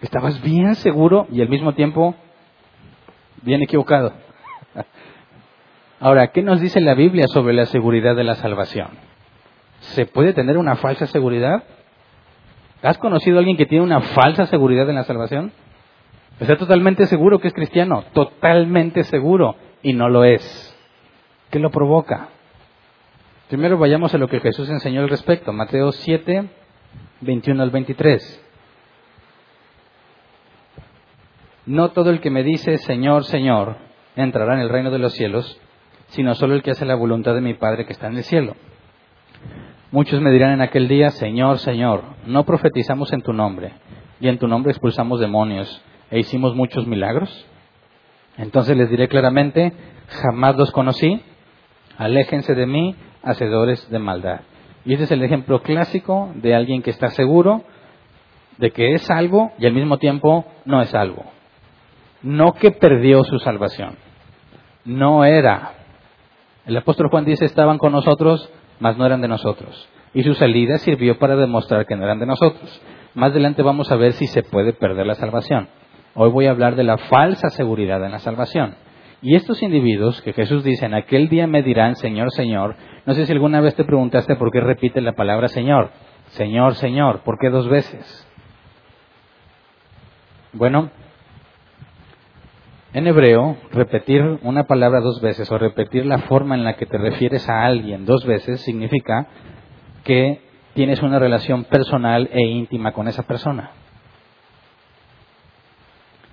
Estabas 0.00 0.40
bien 0.42 0.74
seguro 0.76 1.26
y 1.30 1.42
al 1.42 1.48
mismo 1.48 1.74
tiempo 1.74 2.14
bien 3.42 3.62
equivocado. 3.62 4.12
Ahora, 6.00 6.28
¿qué 6.28 6.42
nos 6.42 6.60
dice 6.60 6.80
la 6.80 6.94
Biblia 6.94 7.26
sobre 7.28 7.52
la 7.52 7.66
seguridad 7.66 8.16
de 8.16 8.24
la 8.24 8.34
salvación? 8.36 8.88
¿Se 9.80 10.06
puede 10.06 10.32
tener 10.32 10.56
una 10.56 10.76
falsa 10.76 11.06
seguridad? 11.06 11.62
¿Has 12.82 12.96
conocido 12.96 13.36
a 13.36 13.40
alguien 13.40 13.58
que 13.58 13.66
tiene 13.66 13.84
una 13.84 14.00
falsa 14.00 14.46
seguridad 14.46 14.88
en 14.88 14.94
la 14.94 15.04
salvación? 15.04 15.52
Está 16.38 16.56
totalmente 16.56 17.04
seguro 17.06 17.38
que 17.38 17.48
es 17.48 17.54
cristiano, 17.54 18.04
totalmente 18.14 19.04
seguro, 19.04 19.56
y 19.82 19.92
no 19.92 20.08
lo 20.08 20.24
es. 20.24 20.74
¿Qué 21.50 21.58
lo 21.58 21.70
provoca? 21.70 22.28
Primero 23.48 23.76
vayamos 23.76 24.14
a 24.14 24.18
lo 24.18 24.28
que 24.28 24.40
Jesús 24.40 24.70
enseñó 24.70 25.02
al 25.02 25.10
respecto, 25.10 25.52
Mateo 25.52 25.92
7, 25.92 26.48
21 27.20 27.62
al 27.62 27.70
23. 27.70 28.49
No 31.66 31.90
todo 31.90 32.10
el 32.10 32.20
que 32.20 32.30
me 32.30 32.42
dice 32.42 32.78
Señor, 32.78 33.24
Señor, 33.24 33.76
entrará 34.16 34.54
en 34.54 34.60
el 34.60 34.68
reino 34.68 34.90
de 34.90 34.98
los 34.98 35.12
cielos, 35.12 35.60
sino 36.08 36.34
solo 36.34 36.54
el 36.54 36.62
que 36.62 36.70
hace 36.70 36.84
la 36.84 36.94
voluntad 36.94 37.34
de 37.34 37.40
mi 37.40 37.54
Padre 37.54 37.86
que 37.86 37.92
está 37.92 38.08
en 38.08 38.16
el 38.16 38.24
cielo. 38.24 38.56
Muchos 39.92 40.20
me 40.20 40.30
dirán 40.30 40.52
en 40.52 40.62
aquel 40.62 40.88
día, 40.88 41.10
Señor, 41.10 41.58
Señor, 41.58 42.02
no 42.26 42.44
profetizamos 42.44 43.12
en 43.12 43.22
tu 43.22 43.32
nombre, 43.32 43.72
y 44.20 44.28
en 44.28 44.38
tu 44.38 44.46
nombre 44.48 44.70
expulsamos 44.70 45.20
demonios, 45.20 45.82
e 46.10 46.18
hicimos 46.18 46.54
muchos 46.54 46.86
milagros. 46.86 47.46
Entonces 48.36 48.76
les 48.76 48.88
diré 48.88 49.08
claramente, 49.08 49.72
jamás 50.08 50.56
los 50.56 50.70
conocí, 50.70 51.20
aléjense 51.98 52.54
de 52.54 52.66
mí, 52.66 52.94
hacedores 53.22 53.88
de 53.90 53.98
maldad. 53.98 54.40
Y 54.84 54.94
ese 54.94 55.04
es 55.04 55.10
el 55.10 55.22
ejemplo 55.22 55.62
clásico 55.62 56.30
de 56.36 56.54
alguien 56.54 56.82
que 56.82 56.90
está 56.90 57.10
seguro 57.10 57.64
de 58.58 58.70
que 58.70 58.94
es 58.94 59.02
salvo 59.02 59.52
y 59.58 59.66
al 59.66 59.72
mismo 59.72 59.98
tiempo 59.98 60.46
no 60.64 60.80
es 60.80 60.90
salvo. 60.90 61.24
No 62.22 62.52
que 62.52 62.70
perdió 62.70 63.24
su 63.24 63.38
salvación, 63.38 63.96
no 64.84 65.24
era. 65.24 65.72
El 66.66 66.76
apóstol 66.76 67.08
Juan 67.10 67.24
dice, 67.24 67.44
estaban 67.44 67.78
con 67.78 67.92
nosotros 67.92 68.50
mas 68.80 68.96
no 68.96 69.06
eran 69.06 69.20
de 69.20 69.28
nosotros. 69.28 69.88
Y 70.12 70.24
su 70.24 70.34
salida 70.34 70.78
sirvió 70.78 71.18
para 71.18 71.36
demostrar 71.36 71.86
que 71.86 71.94
no 71.94 72.02
eran 72.02 72.18
de 72.18 72.26
nosotros. 72.26 72.82
Más 73.14 73.30
adelante 73.30 73.62
vamos 73.62 73.92
a 73.92 73.96
ver 73.96 74.14
si 74.14 74.26
se 74.26 74.42
puede 74.42 74.72
perder 74.72 75.06
la 75.06 75.14
salvación. 75.14 75.68
Hoy 76.14 76.30
voy 76.30 76.46
a 76.46 76.50
hablar 76.50 76.74
de 76.74 76.82
la 76.82 76.98
falsa 76.98 77.50
seguridad 77.50 78.04
en 78.04 78.10
la 78.10 78.18
salvación. 78.18 78.74
Y 79.22 79.36
estos 79.36 79.62
individuos 79.62 80.20
que 80.22 80.32
Jesús 80.32 80.64
dice, 80.64 80.86
en 80.86 80.94
aquel 80.94 81.28
día 81.28 81.46
me 81.46 81.62
dirán, 81.62 81.94
Señor, 81.94 82.32
Señor, 82.32 82.74
no 83.04 83.14
sé 83.14 83.26
si 83.26 83.32
alguna 83.32 83.60
vez 83.60 83.76
te 83.76 83.84
preguntaste 83.84 84.34
por 84.36 84.50
qué 84.50 84.60
repite 84.60 85.00
la 85.00 85.12
palabra 85.12 85.46
Señor. 85.48 85.90
Señor, 86.28 86.74
Señor, 86.74 87.20
¿por 87.20 87.38
qué 87.38 87.50
dos 87.50 87.68
veces? 87.68 88.26
Bueno, 90.52 90.90
en 92.92 93.06
hebreo, 93.06 93.56
repetir 93.70 94.40
una 94.42 94.64
palabra 94.64 95.00
dos 95.00 95.20
veces 95.20 95.50
o 95.50 95.58
repetir 95.58 96.06
la 96.06 96.18
forma 96.18 96.54
en 96.54 96.64
la 96.64 96.74
que 96.74 96.86
te 96.86 96.98
refieres 96.98 97.48
a 97.48 97.64
alguien 97.64 98.04
dos 98.04 98.24
veces 98.26 98.60
significa 98.62 99.28
que 100.04 100.40
tienes 100.74 101.02
una 101.02 101.18
relación 101.18 101.64
personal 101.64 102.28
e 102.32 102.42
íntima 102.42 102.92
con 102.92 103.06
esa 103.06 103.22
persona. 103.24 103.70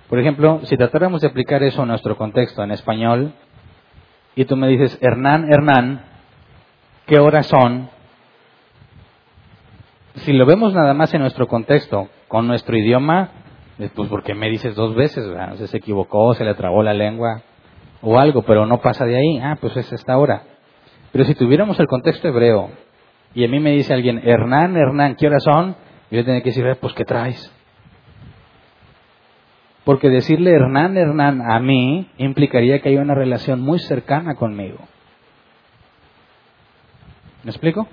Por 0.08 0.18
ejemplo, 0.18 0.60
si 0.64 0.76
tratáramos 0.76 1.20
de 1.20 1.28
aplicar 1.28 1.62
eso 1.62 1.82
a 1.82 1.86
nuestro 1.86 2.16
contexto 2.16 2.62
en 2.62 2.70
español, 2.70 3.34
y 4.34 4.44
tú 4.44 4.56
me 4.56 4.68
dices, 4.68 4.98
Hernán, 5.02 5.52
Hernán, 5.52 6.02
¿qué 7.06 7.18
horas 7.18 7.46
son? 7.46 7.90
Si 10.14 10.32
lo 10.32 10.46
vemos 10.46 10.72
nada 10.72 10.94
más 10.94 11.12
en 11.12 11.20
nuestro 11.20 11.46
contexto, 11.46 12.08
con 12.26 12.46
nuestro 12.46 12.76
idioma, 12.76 13.30
pues 13.78 14.08
¿por 14.08 14.24
qué 14.24 14.34
me 14.34 14.50
dices 14.50 14.74
dos 14.74 14.94
veces? 14.94 15.24
se 15.70 15.76
equivocó, 15.76 16.34
se 16.34 16.44
le 16.44 16.54
trabó 16.54 16.82
la 16.82 16.94
lengua 16.94 17.42
o 18.02 18.18
algo, 18.18 18.42
pero 18.42 18.66
no 18.66 18.80
pasa 18.80 19.04
de 19.04 19.16
ahí. 19.16 19.38
Ah, 19.38 19.56
pues 19.60 19.76
es 19.76 19.92
esta 19.92 20.18
hora. 20.18 20.42
Pero 21.12 21.24
si 21.24 21.34
tuviéramos 21.34 21.78
el 21.78 21.86
contexto 21.86 22.28
hebreo 22.28 22.70
y 23.34 23.44
a 23.44 23.48
mí 23.48 23.60
me 23.60 23.70
dice 23.70 23.94
alguien, 23.94 24.20
Hernán, 24.24 24.76
Hernán, 24.76 25.14
¿qué 25.14 25.26
horas 25.26 25.44
son? 25.44 25.76
Yo 26.10 26.24
tengo 26.24 26.40
que 26.42 26.50
decir, 26.50 26.64
pues 26.80 26.92
¿qué 26.94 27.04
traes? 27.04 27.52
Porque 29.84 30.10
decirle 30.10 30.50
Hernán, 30.50 30.96
Hernán 30.96 31.40
a 31.48 31.60
mí 31.60 32.10
implicaría 32.18 32.80
que 32.80 32.90
hay 32.90 32.96
una 32.96 33.14
relación 33.14 33.60
muy 33.60 33.78
cercana 33.78 34.34
conmigo. 34.34 34.78
¿Me 37.44 37.50
explico? 37.50 37.88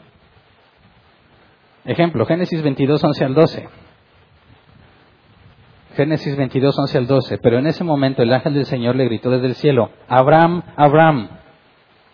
Ejemplo, 1.85 2.25
Génesis 2.25 2.61
22, 2.63 3.03
11 3.03 3.25
al 3.25 3.33
12. 3.35 3.69
Génesis 5.95 6.35
22, 6.35 6.77
11 6.77 6.97
al 6.97 7.07
12. 7.07 7.37
Pero 7.39 7.57
en 7.57 7.67
ese 7.67 7.83
momento 7.83 8.21
el 8.21 8.33
ángel 8.33 8.53
del 8.53 8.65
Señor 8.65 8.95
le 8.95 9.05
gritó 9.05 9.29
desde 9.29 9.47
el 9.47 9.55
cielo, 9.55 9.89
Abraham, 10.07 10.63
Abraham. 10.75 11.29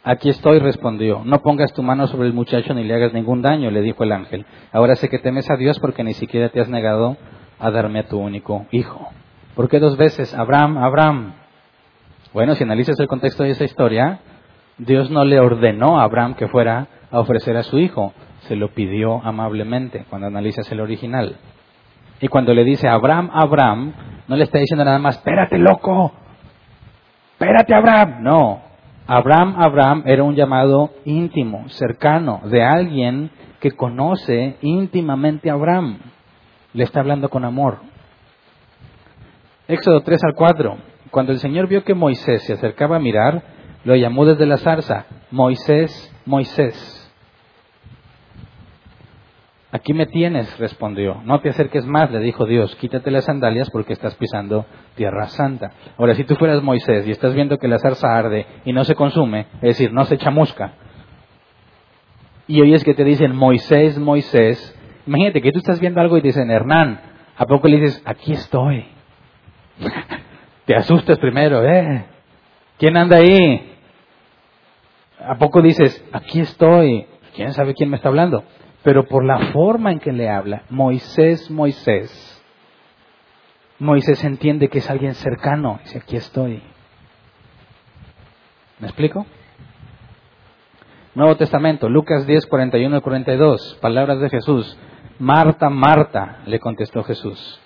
Aquí 0.04 0.30
estoy, 0.30 0.60
respondió. 0.60 1.22
No 1.26 1.42
pongas 1.42 1.74
tu 1.74 1.84
mano 1.84 2.08
sobre 2.08 2.28
el 2.28 2.34
muchacho 2.34 2.74
ni 2.74 2.84
le 2.84 2.96
hagas 2.96 3.14
ningún 3.14 3.42
daño, 3.42 3.70
le 3.70 3.82
dijo 3.82 4.04
el 4.04 4.12
ángel. 4.12 4.46
Ahora 4.72 4.96
sé 4.96 5.10
que 5.10 5.20
temes 5.20 5.50
a 5.50 5.58
Dios 5.58 5.80
porque 5.80 6.04
ni 6.04 6.14
siquiera 6.14 6.50
te 6.50 6.60
has 6.60 6.70
negado 6.70 7.18
a 7.60 7.70
darme 7.70 8.00
a 8.00 8.08
tu 8.08 8.18
único 8.18 8.66
hijo. 8.72 9.10
¿Por 9.56 9.70
qué 9.70 9.80
dos 9.80 9.98
veces? 9.98 10.34
Abraham, 10.34 10.78
Abraham. 10.78 11.34
Bueno, 12.34 12.56
si 12.56 12.64
analizas 12.64 13.00
el 13.00 13.08
contexto 13.08 13.44
de 13.44 13.52
esa 13.52 13.66
historia, 13.66 14.20
Dios 14.78 15.12
no 15.12 15.26
le 15.26 15.40
ordenó 15.40 16.00
a 16.00 16.04
Abraham 16.04 16.34
que 16.36 16.48
fuera 16.48 16.88
a 17.12 17.20
ofrecer 17.20 17.58
a 17.58 17.64
su 17.64 17.78
hijo, 17.78 18.14
se 18.48 18.56
lo 18.56 18.70
pidió 18.70 19.22
amablemente 19.24 20.06
cuando 20.10 20.28
analizas 20.28 20.72
el 20.72 20.80
original. 20.80 21.38
Y 22.22 22.28
cuando 22.28 22.54
le 22.54 22.64
dice 22.64 22.88
Abraham, 22.88 23.32
Abraham, 23.34 23.94
no 24.28 24.36
le 24.36 24.44
está 24.44 24.60
diciendo 24.60 24.86
nada 24.86 25.00
más, 25.00 25.18
espérate 25.18 25.58
loco, 25.58 26.14
espérate 27.34 27.74
Abraham. 27.74 28.22
No, 28.22 28.62
Abraham, 29.08 29.56
Abraham 29.58 30.04
era 30.06 30.24
un 30.24 30.36
llamado 30.36 30.92
íntimo, 31.04 31.68
cercano, 31.70 32.42
de 32.46 32.64
alguien 32.64 33.32
que 33.60 33.72
conoce 33.72 34.58
íntimamente 34.62 35.50
a 35.50 35.54
Abraham. 35.54 35.98
Le 36.74 36.84
está 36.84 37.00
hablando 37.00 37.28
con 37.30 37.44
amor. 37.44 37.80
Éxodo 39.68 40.02
3 40.02 40.24
al 40.24 40.36
4. 40.36 40.78
Cuando 41.10 41.32
el 41.32 41.40
Señor 41.40 41.68
vio 41.68 41.84
que 41.84 41.94
Moisés 41.94 42.44
se 42.44 42.54
acercaba 42.54 42.98
a 42.98 43.00
mirar, 43.00 43.42
lo 43.84 43.96
llamó 43.96 44.26
desde 44.26 44.46
la 44.46 44.58
zarza, 44.58 45.06
Moisés, 45.32 46.14
Moisés. 46.26 47.01
Aquí 49.74 49.94
me 49.94 50.06
tienes, 50.06 50.60
respondió. 50.60 51.22
No 51.24 51.40
te 51.40 51.50
acerques 51.50 51.86
más, 51.86 52.12
le 52.12 52.20
dijo 52.20 52.46
Dios. 52.46 52.76
Quítate 52.76 53.10
las 53.10 53.24
sandalias 53.24 53.70
porque 53.72 53.94
estás 53.94 54.16
pisando 54.16 54.66
tierra 54.96 55.28
santa. 55.28 55.72
Ahora, 55.98 56.14
si 56.16 56.26
tú 56.26 56.36
fueras 56.36 56.62
Moisés 56.62 57.08
y 57.08 57.12
estás 57.12 57.34
viendo 57.34 57.58
que 57.58 57.70
la 57.70 57.80
zarza 57.80 58.14
arde 58.14 58.46
y 58.66 58.74
no 58.74 58.84
se 58.84 58.96
consume, 58.96 59.48
es 59.56 59.78
decir, 59.78 59.94
no 59.94 60.04
se 60.04 60.18
chamusca, 60.18 60.74
y 62.48 62.62
oyes 62.62 62.84
que 62.84 62.94
te 62.94 63.06
dicen 63.06 63.34
Moisés, 63.34 63.98
Moisés, 63.98 64.78
imagínate 65.08 65.42
que 65.42 65.54
tú 65.54 65.60
estás 65.60 65.80
viendo 65.80 66.02
algo 66.02 66.18
y 66.18 66.22
te 66.22 66.28
dicen 66.28 66.52
Hernán, 66.52 67.00
¿a 67.38 67.46
poco 67.46 67.70
le 67.70 67.78
dices, 67.78 68.02
aquí 68.06 68.34
estoy? 68.34 68.86
te 70.66 70.76
asustas 70.76 71.18
primero, 71.20 71.64
¿eh? 71.66 72.06
¿Quién 72.78 72.98
anda 72.98 73.18
ahí? 73.18 73.78
¿A 75.26 75.36
poco 75.36 75.62
dices, 75.62 76.04
aquí 76.12 76.42
estoy? 76.42 77.06
¿Quién 77.34 77.54
sabe 77.54 77.74
quién 77.74 77.90
me 77.90 77.96
está 77.96 78.10
hablando? 78.10 78.44
Pero 78.84 79.06
por 79.06 79.24
la 79.24 79.52
forma 79.52 79.92
en 79.92 80.00
que 80.00 80.12
le 80.12 80.30
habla, 80.30 80.64
Moisés, 80.70 81.50
Moisés, 81.52 82.32
Moisés 83.80 84.24
entiende 84.24 84.70
que 84.70 84.80
es 84.80 84.90
alguien 84.90 85.16
cercano, 85.16 85.80
dice, 85.84 86.00
aquí 86.00 86.16
estoy. 86.16 86.62
¿Me 88.80 88.88
explico? 88.88 89.26
Nuevo 91.14 91.36
Testamento, 91.36 91.90
Lucas 91.90 92.26
10, 92.26 92.46
41 92.46 92.98
y 92.98 93.02
42, 93.02 93.80
palabras 93.82 94.20
de 94.22 94.30
Jesús. 94.30 94.78
Marta, 95.20 95.70
Marta, 95.70 96.40
le 96.46 96.60
contestó 96.60 97.04
Jesús. 97.04 97.60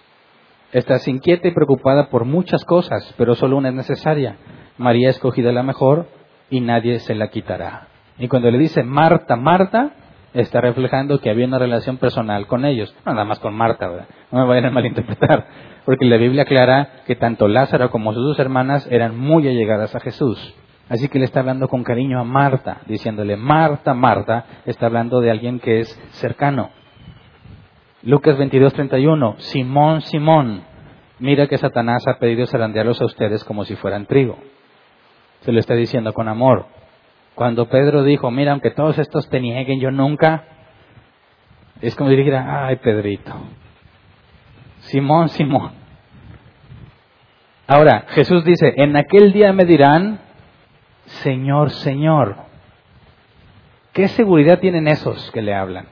Estás 0.72 1.08
inquieta 1.08 1.48
y 1.48 1.54
preocupada 1.54 2.10
por 2.10 2.26
muchas 2.26 2.66
cosas, 2.66 3.14
pero 3.18 3.36
solo 3.36 3.58
una 3.58 3.70
es 3.70 3.76
necesaria. 3.76 4.38
María 4.78 5.08
ha 5.08 5.12
escogido 5.12 5.52
la 5.52 5.64
mejor 5.64 6.08
y 6.50 6.60
nadie 6.60 7.00
se 7.00 7.14
la 7.14 7.30
quitará. 7.30 7.88
Y 8.18 8.28
cuando 8.28 8.50
le 8.52 8.58
dice 8.58 8.84
Marta, 8.84 9.36
Marta, 9.36 9.92
está 10.36 10.62
reflejando 10.62 11.20
que 11.20 11.30
había 11.30 11.48
una 11.48 11.60
relación 11.60 11.98
personal 11.98 12.46
con 12.48 12.66
ellos, 12.66 12.96
no 13.06 13.14
nada 13.14 13.26
más 13.26 13.40
con 13.40 13.56
Marta, 13.56 13.88
¿verdad? 13.88 14.08
no 14.32 14.40
me 14.40 14.48
vayan 14.48 14.66
a 14.66 14.72
malinterpretar, 14.72 15.48
porque 15.86 16.06
la 16.06 16.18
Biblia 16.18 16.44
aclara 16.44 17.04
que 17.08 17.16
tanto 17.16 17.48
Lázaro 17.48 17.90
como 17.90 18.14
sus 18.14 18.24
dos 18.24 18.40
hermanas 18.40 18.88
eran 18.92 19.18
muy 19.18 19.48
allegadas 19.48 19.96
a 19.96 20.00
Jesús. 20.00 20.56
Así 20.88 21.08
que 21.08 21.18
le 21.18 21.26
está 21.26 21.40
hablando 21.40 21.68
con 21.68 21.84
cariño 21.84 22.20
a 22.20 22.24
Marta, 22.24 22.82
diciéndole, 22.86 23.38
Marta, 23.38 23.94
Marta, 23.96 24.46
está 24.66 24.86
hablando 24.86 25.20
de 25.20 25.32
alguien 25.32 25.60
que 25.60 25.80
es 25.80 26.02
cercano. 26.12 26.70
Lucas 28.04 28.38
22:31, 28.38 29.36
Simón, 29.38 30.02
Simón, 30.02 30.64
mira 31.18 31.48
que 31.48 31.58
Satanás 31.58 32.08
ha 32.08 32.20
pedido 32.20 32.46
zarandearlos 32.46 33.02
a 33.02 33.06
ustedes 33.06 33.44
como 33.44 33.66
si 33.66 33.76
fueran 33.76 34.06
trigo. 34.06 34.38
Se 35.42 35.52
lo 35.52 35.60
está 35.60 35.74
diciendo 35.74 36.14
con 36.14 36.28
amor. 36.28 36.68
Cuando 37.36 37.68
Pedro 37.68 38.04
dijo, 38.04 38.32
mira, 38.32 38.54
aunque 38.54 38.72
todos 38.72 38.98
estos 38.98 39.30
te 39.30 39.42
nieguen, 39.42 39.82
yo 39.82 39.92
nunca, 39.92 40.46
es 41.82 41.94
como 41.96 42.10
si 42.10 42.16
dijera, 42.16 42.66
ay 42.66 42.78
Pedrito, 42.78 43.34
Simón, 44.80 45.28
Simón. 45.30 45.72
Ahora, 47.68 48.06
Jesús 48.10 48.46
dice, 48.46 48.74
en 48.78 48.96
aquel 48.96 49.34
día 49.34 49.52
me 49.52 49.66
dirán, 49.66 50.20
Señor, 51.06 51.72
Señor. 51.72 52.38
¿Qué 53.92 54.08
seguridad 54.10 54.60
tienen 54.60 54.88
esos 54.88 55.32
que 55.32 55.42
le 55.42 55.54
hablan? 55.54 55.88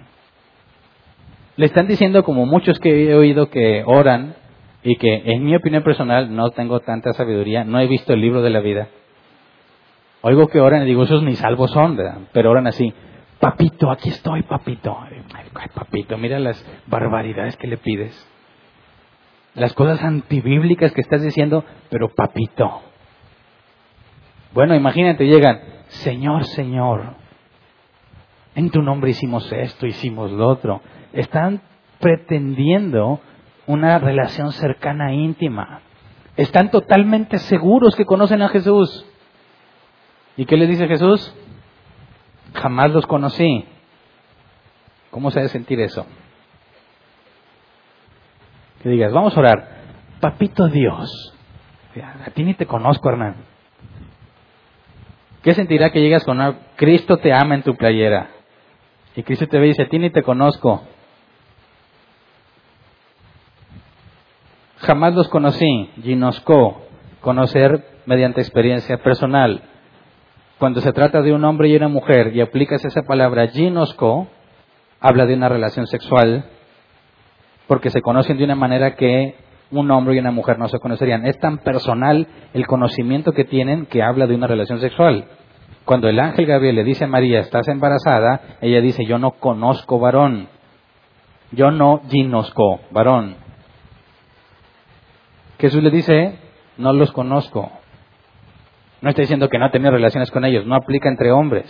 Le 1.55 1.65
están 1.65 1.87
diciendo 1.87 2.23
como 2.23 2.45
muchos 2.45 2.79
que 2.79 3.09
he 3.09 3.15
oído 3.15 3.49
que 3.49 3.83
oran 3.85 4.35
y 4.81 4.95
que 4.97 5.23
en 5.25 5.43
mi 5.43 5.55
opinión 5.55 5.83
personal 5.83 6.33
no 6.33 6.51
tengo 6.51 6.79
tanta 6.79 7.13
sabiduría, 7.13 7.63
no 7.63 7.79
he 7.79 7.87
visto 7.87 8.13
el 8.13 8.21
libro 8.21 8.41
de 8.41 8.49
la 8.49 8.59
vida 8.59 8.87
Oigo 10.25 10.47
que 10.47 10.61
oran 10.61 10.83
y 10.83 10.85
digo, 10.85 11.03
esos 11.03 11.21
ni 11.21 11.35
salvos 11.35 11.71
son, 11.71 11.99
pero 12.31 12.49
oran 12.49 12.65
así, 12.65 12.93
papito, 13.41 13.91
aquí 13.91 14.07
estoy, 14.07 14.43
papito. 14.43 14.97
Papito, 15.73 16.17
mira 16.17 16.39
las 16.39 16.65
barbaridades 16.87 17.57
que 17.57 17.67
le 17.67 17.75
pides. 17.75 18.29
Las 19.53 19.73
cosas 19.73 20.01
antibíblicas 20.01 20.93
que 20.93 21.01
estás 21.01 21.21
diciendo, 21.21 21.65
pero 21.89 22.07
papito. 22.15 22.81
Bueno, 24.53 24.75
imagínate, 24.75 25.25
llegan, 25.25 25.59
Señor, 25.87 26.45
Señor, 26.45 27.15
en 28.55 28.69
tu 28.69 28.81
nombre 28.81 29.09
hicimos 29.09 29.51
esto, 29.51 29.85
hicimos 29.85 30.31
lo 30.31 30.47
otro. 30.47 30.81
Están 31.11 31.61
pretendiendo 31.99 33.19
una 33.67 33.99
relación 33.99 34.53
cercana, 34.53 35.13
íntima. 35.13 35.81
Están 36.37 36.71
totalmente 36.71 37.39
seguros 37.39 37.93
que 37.97 38.05
conocen 38.05 38.41
a 38.41 38.47
Jesús. 38.47 39.05
¿Y 40.37 40.45
qué 40.45 40.57
le 40.57 40.67
dice 40.67 40.87
Jesús? 40.87 41.33
Jamás 42.53 42.91
los 42.91 43.05
conocí. 43.05 43.65
¿Cómo 45.11 45.29
se 45.31 45.39
debe 45.39 45.49
sentir 45.49 45.79
eso? 45.79 46.05
Que 48.81 48.89
digas, 48.89 49.13
vamos 49.13 49.35
a 49.35 49.39
orar. 49.39 49.67
Papito 50.19 50.67
Dios. 50.67 51.33
A 52.25 52.31
ti 52.31 52.43
ni 52.43 52.53
te 52.55 52.65
conozco, 52.65 53.09
Hernán. 53.09 53.35
¿Qué 55.43 55.53
sentirá 55.53 55.91
que 55.91 56.01
llegas 56.01 56.23
con 56.23 56.39
Cristo 56.77 57.17
te 57.17 57.33
ama 57.33 57.55
en 57.55 57.63
tu 57.63 57.75
playera? 57.75 58.29
Y 59.15 59.23
Cristo 59.23 59.47
te 59.47 59.59
ve 59.59 59.65
y 59.65 59.69
dice, 59.69 59.83
a 59.83 59.89
ti 59.89 59.99
ni 59.99 60.09
te 60.09 60.23
conozco. 60.23 60.81
Jamás 64.77 65.13
los 65.13 65.27
conocí, 65.29 65.91
ginosco, 66.01 66.81
conocer 67.21 67.85
mediante 68.05 68.41
experiencia 68.41 68.97
personal. 68.97 69.61
Cuando 70.63 70.79
se 70.79 70.93
trata 70.93 71.21
de 71.21 71.33
un 71.33 71.43
hombre 71.43 71.67
y 71.67 71.75
una 71.75 71.89
mujer 71.89 72.33
y 72.33 72.39
aplicas 72.39 72.85
esa 72.85 73.01
palabra 73.01 73.49
ginosco, 73.49 74.29
habla 75.01 75.25
de 75.25 75.33
una 75.33 75.49
relación 75.49 75.87
sexual, 75.87 76.45
porque 77.67 77.89
se 77.89 78.01
conocen 78.01 78.37
de 78.37 78.45
una 78.45 78.55
manera 78.55 78.95
que 78.95 79.35
un 79.71 79.91
hombre 79.91 80.15
y 80.15 80.19
una 80.19 80.31
mujer 80.31 80.59
no 80.59 80.69
se 80.69 80.79
conocerían. 80.79 81.25
Es 81.25 81.37
tan 81.37 81.57
personal 81.57 82.29
el 82.53 82.65
conocimiento 82.65 83.33
que 83.33 83.43
tienen 83.43 83.87
que 83.87 84.03
habla 84.03 84.25
de 84.25 84.35
una 84.35 84.47
relación 84.47 84.79
sexual. 84.79 85.25
Cuando 85.83 86.07
el 86.07 86.17
ángel 86.17 86.45
Gabriel 86.45 86.75
le 86.75 86.85
dice 86.85 87.03
a 87.03 87.07
María, 87.07 87.41
estás 87.41 87.67
embarazada, 87.67 88.57
ella 88.61 88.79
dice, 88.79 89.03
yo 89.03 89.17
no 89.17 89.31
conozco 89.31 89.99
varón. 89.99 90.47
Yo 91.51 91.71
no 91.71 92.03
ginosco 92.09 92.79
varón. 92.89 93.35
Jesús 95.59 95.83
le 95.83 95.91
dice, 95.91 96.39
no 96.77 96.93
los 96.93 97.11
conozco. 97.11 97.69
No 99.03 99.09
está 99.09 99.21
diciendo 99.21 99.49
que 99.49 99.59
no 99.59 99.65
ha 99.65 99.69
relaciones 99.69 100.31
con 100.31 100.45
ellos, 100.45 100.65
no 100.65 100.75
aplica 100.75 101.09
entre 101.09 101.29
hombres. 101.29 101.65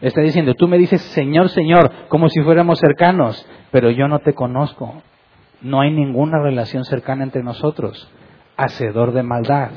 Está 0.00 0.22
diciendo, 0.22 0.54
tú 0.54 0.68
me 0.68 0.78
dices 0.78 1.02
Señor, 1.02 1.50
Señor, 1.50 1.92
como 2.08 2.30
si 2.30 2.40
fuéramos 2.40 2.78
cercanos, 2.78 3.46
pero 3.70 3.90
yo 3.90 4.08
no 4.08 4.20
te 4.20 4.32
conozco. 4.32 5.02
No 5.60 5.82
hay 5.82 5.90
ninguna 5.90 6.38
relación 6.42 6.84
cercana 6.84 7.24
entre 7.24 7.42
nosotros. 7.42 8.10
Hacedor 8.56 9.12
de 9.12 9.22
maldad. 9.22 9.72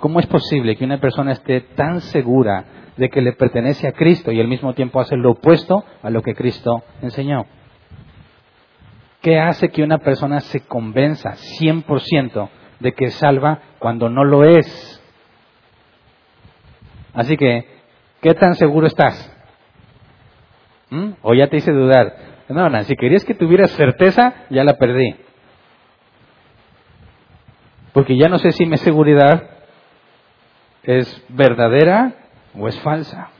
¿Cómo 0.00 0.20
es 0.20 0.26
posible 0.26 0.76
que 0.76 0.84
una 0.84 1.00
persona 1.00 1.32
esté 1.32 1.62
tan 1.62 2.02
segura 2.02 2.66
de 2.98 3.08
que 3.08 3.22
le 3.22 3.32
pertenece 3.32 3.88
a 3.88 3.92
Cristo 3.92 4.32
y 4.32 4.40
al 4.40 4.48
mismo 4.48 4.74
tiempo 4.74 5.00
hace 5.00 5.16
lo 5.16 5.30
opuesto 5.30 5.82
a 6.02 6.10
lo 6.10 6.20
que 6.20 6.34
Cristo 6.34 6.82
enseñó? 7.00 7.46
¿Qué 9.22 9.38
hace 9.40 9.70
que 9.70 9.82
una 9.82 9.96
persona 9.96 10.40
se 10.40 10.60
convenza 10.60 11.30
100% 11.58 12.50
de 12.80 12.92
que 12.92 13.06
es 13.06 13.14
salva 13.14 13.60
cuando 13.78 14.10
no 14.10 14.24
lo 14.24 14.44
es? 14.44 14.91
Así 17.14 17.36
que, 17.36 17.66
¿qué 18.20 18.34
tan 18.34 18.54
seguro 18.54 18.86
estás? 18.86 19.30
¿Mm? 20.90 21.12
¿O 21.22 21.34
ya 21.34 21.48
te 21.48 21.56
hice 21.56 21.72
dudar? 21.72 22.16
No, 22.48 22.84
si 22.84 22.96
querías 22.96 23.24
que 23.24 23.34
tuvieras 23.34 23.70
certeza, 23.72 24.34
ya 24.50 24.64
la 24.64 24.76
perdí. 24.76 25.16
Porque 27.92 28.16
ya 28.16 28.28
no 28.28 28.38
sé 28.38 28.52
si 28.52 28.66
mi 28.66 28.76
seguridad 28.78 29.50
es 30.82 31.24
verdadera 31.28 32.14
o 32.58 32.68
es 32.68 32.78
falsa. 32.80 33.30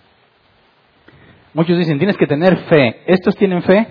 Muchos 1.54 1.76
dicen, 1.76 1.98
tienes 1.98 2.16
que 2.16 2.26
tener 2.26 2.56
fe. 2.64 3.02
¿Estos 3.06 3.34
tienen 3.36 3.62
fe? 3.62 3.86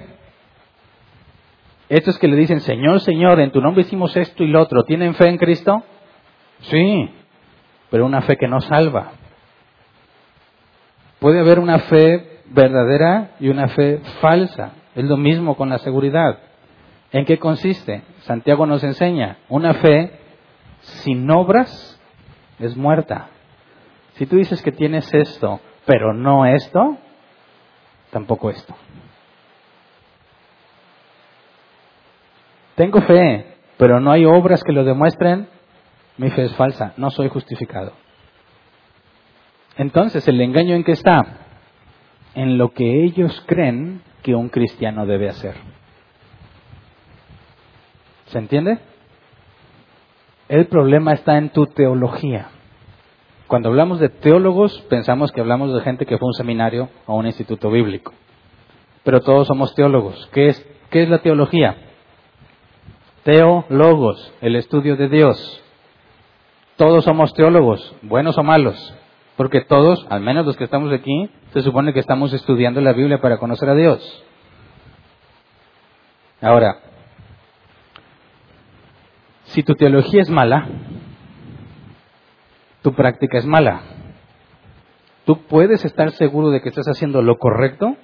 Estos 1.89 2.17
que 2.17 2.27
le 2.27 2.36
dicen, 2.36 2.61
Señor, 2.61 3.01
Señor, 3.01 3.39
en 3.39 3.51
tu 3.51 3.61
nombre 3.61 3.82
hicimos 3.82 4.15
esto 4.15 4.43
y 4.43 4.47
lo 4.47 4.61
otro, 4.61 4.84
¿tienen 4.84 5.13
fe 5.13 5.27
en 5.27 5.38
Cristo? 5.38 5.84
Sí, 6.61 7.09
pero 7.89 8.05
una 8.05 8.21
fe 8.21 8.38
que 8.38 8.47
no 8.47 8.61
salva. 8.61 9.11
Puede 11.22 11.39
haber 11.39 11.59
una 11.59 11.78
fe 11.78 12.39
verdadera 12.47 13.36
y 13.39 13.49
una 13.49 13.67
fe 13.67 13.99
falsa. 14.22 14.72
Es 14.95 15.05
lo 15.05 15.17
mismo 15.17 15.55
con 15.55 15.69
la 15.69 15.78
seguridad. 15.78 16.39
¿En 17.11 17.26
qué 17.26 17.38
consiste? 17.38 18.01
Santiago 18.22 18.65
nos 18.65 18.84
enseña, 18.84 19.38
una 19.47 19.76
fe 19.76 20.19
sin 20.82 21.30
obras 21.30 22.01
es 22.57 22.76
muerta. 22.76 23.28
Si 24.13 24.26
tú 24.26 24.38
dices 24.38 24.63
que 24.63 24.72
tienes 24.72 25.13
esto, 25.13 25.59
pero 25.86 26.11
no 26.11 26.47
esto, 26.47 26.97
tampoco 28.09 28.49
esto. 28.49 28.74
Tengo 32.74 32.99
fe, 33.01 33.57
pero 33.78 33.99
no 33.99 34.11
hay 34.11 34.26
obras 34.26 34.63
que 34.63 34.74
lo 34.74 34.84
demuestren, 34.84 35.47
mi 36.17 36.32
fe 36.32 36.45
es 36.45 36.55
falsa, 36.55 36.93
no 36.97 37.11
soy 37.11 37.30
justificado. 37.30 37.93
Entonces, 39.82 40.27
¿el 40.27 40.39
engaño 40.39 40.75
en 40.75 40.84
qué 40.84 40.91
está? 40.91 41.39
En 42.36 42.59
lo 42.59 42.69
que 42.69 43.03
ellos 43.03 43.43
creen 43.47 44.03
que 44.21 44.36
un 44.36 44.49
cristiano 44.49 45.07
debe 45.07 45.27
hacer. 45.27 45.55
¿Se 48.27 48.38
entiende? 48.38 48.77
El 50.49 50.67
problema 50.67 51.13
está 51.13 51.39
en 51.39 51.49
tu 51.49 51.65
teología. 51.65 52.49
Cuando 53.47 53.69
hablamos 53.69 53.99
de 53.99 54.09
teólogos, 54.09 54.82
pensamos 54.88 55.32
que 55.32 55.41
hablamos 55.41 55.73
de 55.73 55.82
gente 55.82 56.05
que 56.05 56.19
fue 56.19 56.27
a 56.27 56.29
un 56.29 56.34
seminario 56.36 56.89
o 57.07 57.13
a 57.13 57.15
un 57.15 57.25
instituto 57.25 57.71
bíblico. 57.71 58.13
Pero 59.03 59.21
todos 59.21 59.47
somos 59.47 59.73
teólogos. 59.73 60.29
¿Qué 60.32 60.49
es, 60.49 60.63
qué 60.91 61.01
es 61.01 61.09
la 61.09 61.23
teología? 61.23 61.75
Teólogos, 63.23 64.32
el 64.41 64.57
estudio 64.57 64.95
de 64.95 65.09
Dios. 65.09 65.63
Todos 66.75 67.03
somos 67.03 67.34
teólogos, 67.34 67.95
buenos 68.03 68.38
o 68.38 68.43
malos. 68.43 69.01
Porque 69.42 69.62
todos, 69.62 70.06
al 70.12 70.22
menos 70.22 70.46
los 70.46 70.56
que 70.56 70.66
estamos 70.66 70.94
aquí, 70.94 71.28
se 71.52 71.64
supone 71.64 71.94
que 71.94 72.00
estamos 72.00 72.32
estudiando 72.32 72.80
la 72.80 72.94
Biblia 72.94 73.20
para 73.20 73.39
conocer 73.39 73.68
a 73.70 73.74
Dios. 73.74 74.24
Ahora, 76.39 76.78
si 79.46 79.64
tu 79.64 79.74
teología 79.74 80.22
es 80.22 80.30
mala, 80.30 80.68
tu 82.84 82.94
práctica 82.94 83.39
es 83.39 83.48
mala. 83.48 83.82
Tú 85.26 85.38
puedes 85.48 85.84
estar 85.86 86.12
seguro 86.12 86.52
de 86.52 86.62
que 86.62 86.70
estás 86.70 86.88
haciendo 86.88 87.24
lo 87.24 87.39
correcto, 87.39 87.98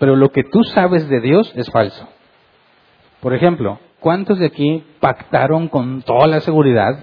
pero 0.00 0.16
lo 0.16 0.30
que 0.30 0.42
tú 0.42 0.64
sabes 0.64 1.08
de 1.08 1.20
Dios 1.20 1.52
es 1.54 1.70
falso. 1.70 2.08
Por 3.20 3.34
ejemplo, 3.34 3.78
¿cuántos 4.00 4.40
de 4.40 4.46
aquí 4.46 4.82
pactaron 4.98 5.68
con 5.68 6.02
toda 6.02 6.26
la 6.26 6.40
seguridad 6.40 6.98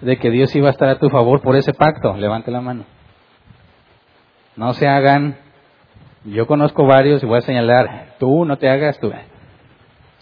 de 0.00 0.16
que 0.18 0.30
Dios 0.30 0.54
iba 0.54 0.68
a 0.68 0.72
estar 0.72 0.88
a 0.88 0.98
tu 0.98 1.08
favor 1.08 1.40
por 1.40 1.56
ese 1.56 1.72
pacto? 1.72 2.16
Levante 2.16 2.50
la 2.50 2.60
mano. 2.60 2.84
No 4.56 4.72
se 4.74 4.86
hagan. 4.86 5.36
Yo 6.24 6.46
conozco 6.46 6.86
varios 6.86 7.22
y 7.22 7.26
voy 7.26 7.38
a 7.38 7.42
señalar. 7.42 8.16
Tú 8.18 8.44
no 8.44 8.56
te 8.58 8.68
hagas 8.68 8.98
tú. 8.98 9.12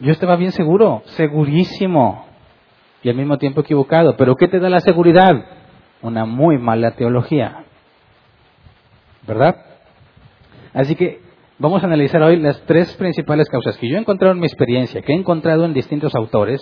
Yo 0.00 0.12
estaba 0.12 0.36
bien 0.36 0.52
seguro, 0.52 1.02
segurísimo 1.06 2.26
y 3.02 3.08
al 3.08 3.16
mismo 3.16 3.38
tiempo 3.38 3.60
equivocado. 3.60 4.16
Pero 4.16 4.34
¿qué 4.34 4.48
te 4.48 4.60
da 4.60 4.68
la 4.68 4.80
seguridad? 4.80 5.34
Una 6.02 6.24
muy 6.24 6.58
mala 6.58 6.92
teología. 6.92 7.64
¿Verdad? 9.26 9.56
Así 10.72 10.96
que 10.96 11.20
vamos 11.58 11.82
a 11.82 11.86
analizar 11.86 12.20
hoy 12.22 12.36
las 12.36 12.60
tres 12.62 12.92
principales 12.94 13.48
causas 13.48 13.76
que 13.78 13.88
yo 13.88 13.96
he 13.96 14.00
encontrado 14.00 14.34
en 14.34 14.40
mi 14.40 14.46
experiencia, 14.46 15.00
que 15.02 15.12
he 15.12 15.16
encontrado 15.16 15.64
en 15.64 15.72
distintos 15.72 16.14
autores 16.14 16.60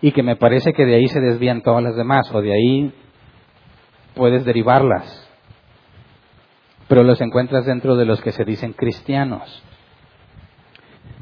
y 0.00 0.12
que 0.12 0.22
me 0.22 0.36
parece 0.36 0.72
que 0.72 0.84
de 0.84 0.96
ahí 0.96 1.08
se 1.08 1.20
desvían 1.20 1.62
todas 1.62 1.82
las 1.82 1.96
demás 1.96 2.30
o 2.32 2.40
de 2.40 2.52
ahí 2.52 2.92
puedes 4.14 4.44
derivarlas. 4.44 5.22
Pero 6.88 7.02
los 7.02 7.20
encuentras 7.20 7.66
dentro 7.66 7.96
de 7.96 8.04
los 8.04 8.20
que 8.20 8.32
se 8.32 8.44
dicen 8.44 8.72
cristianos. 8.72 9.62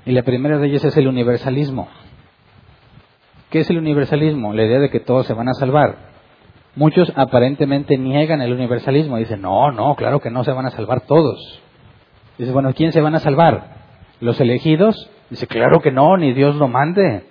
Y 0.07 0.12
la 0.12 0.22
primera 0.22 0.59
de 0.59 0.66
ellas 0.66 0.85
es 0.85 0.97
el 0.97 1.09
universalismo. 1.09 1.89
¿Qué 3.51 3.61
es 3.61 3.70
el 3.70 3.79
universalismo? 3.79 4.53
La 4.53 4.64
idea 4.64 4.81
de 4.81 4.91
que 4.91 5.01
todos 5.01 5.27
se 5.27 5.33
van 5.33 5.49
a 5.49 5.55
salvar. 5.55 5.97
Muchos 6.77 7.12
aparentemente 7.14 7.97
niegan 7.97 8.43
el 8.43 8.53
universalismo. 8.53 9.16
Dicen, 9.16 9.41
no, 9.41 9.70
no, 9.70 9.95
claro 9.95 10.20
que 10.20 10.31
no 10.31 10.45
se 10.45 10.53
van 10.53 10.66
a 10.66 10.70
salvar 10.70 11.03
todos. 11.03 11.62
Dice, 12.37 12.51
bueno, 12.51 12.75
¿quién 12.75 12.93
se 12.93 13.01
van 13.01 13.14
a 13.14 13.20
salvar? 13.20 13.77
¿Los 14.20 14.41
elegidos? 14.41 15.11
Dice, 15.31 15.47
claro 15.47 15.81
que 15.81 15.93
no, 15.93 16.16
ni 16.16 16.33
Dios 16.33 16.57
lo 16.57 16.68
mande. 16.68 17.25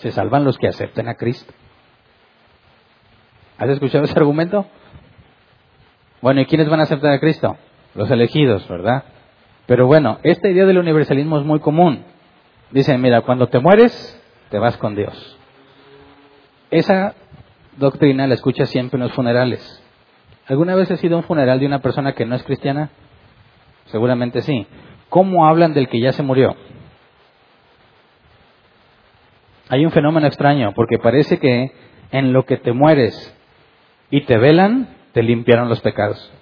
Se 0.00 0.10
salvan 0.10 0.44
los 0.44 0.58
que 0.58 0.68
acepten 0.68 1.08
a 1.08 1.14
Cristo. 1.14 1.52
¿Has 3.58 3.68
escuchado 3.68 4.04
ese 4.04 4.18
argumento? 4.18 4.66
Bueno, 6.22 6.40
¿y 6.40 6.46
quiénes 6.46 6.68
van 6.68 6.80
a 6.80 6.84
aceptar 6.84 7.12
a 7.12 7.20
Cristo? 7.20 7.56
Los 7.94 8.10
elegidos, 8.10 8.66
¿verdad? 8.68 9.04
Pero 9.66 9.86
bueno, 9.86 10.18
esta 10.22 10.48
idea 10.48 10.66
del 10.66 10.78
universalismo 10.78 11.38
es 11.38 11.44
muy 11.44 11.60
común. 11.60 12.04
Dicen, 12.70 13.00
mira, 13.00 13.20
cuando 13.20 13.48
te 13.48 13.58
mueres, 13.58 14.20
te 14.50 14.58
vas 14.58 14.76
con 14.78 14.94
Dios. 14.94 15.38
Esa 16.70 17.14
doctrina 17.76 18.26
la 18.26 18.34
escuchas 18.34 18.70
siempre 18.70 18.96
en 18.96 19.04
los 19.04 19.12
funerales. 19.12 19.82
¿Alguna 20.46 20.74
vez 20.74 20.90
has 20.90 21.00
sido 21.00 21.16
un 21.16 21.24
funeral 21.24 21.60
de 21.60 21.66
una 21.66 21.80
persona 21.80 22.14
que 22.14 22.24
no 22.24 22.36
es 22.36 22.42
cristiana? 22.42 22.90
Seguramente 23.86 24.40
sí. 24.42 24.66
¿Cómo 25.08 25.46
hablan 25.46 25.74
del 25.74 25.88
que 25.88 26.00
ya 26.00 26.12
se 26.12 26.22
murió? 26.22 26.56
Hay 29.70 29.86
un 29.86 29.92
fenómeno 29.92 30.26
extraño, 30.26 30.72
porque 30.74 30.98
parece 30.98 31.38
que 31.38 31.70
en 32.10 32.32
lo 32.32 32.44
que 32.44 32.56
te 32.56 32.72
mueres 32.72 33.14
y 34.10 34.22
te 34.22 34.36
velan, 34.36 34.88
te 35.12 35.22
limpiaron 35.22 35.68
los 35.68 35.80
pecados. 35.80 36.32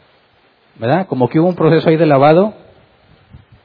¿Verdad? 0.76 1.06
Como 1.06 1.28
que 1.28 1.38
hubo 1.38 1.46
un 1.46 1.54
proceso 1.54 1.90
ahí 1.90 1.98
de 1.98 2.06
lavado 2.06 2.54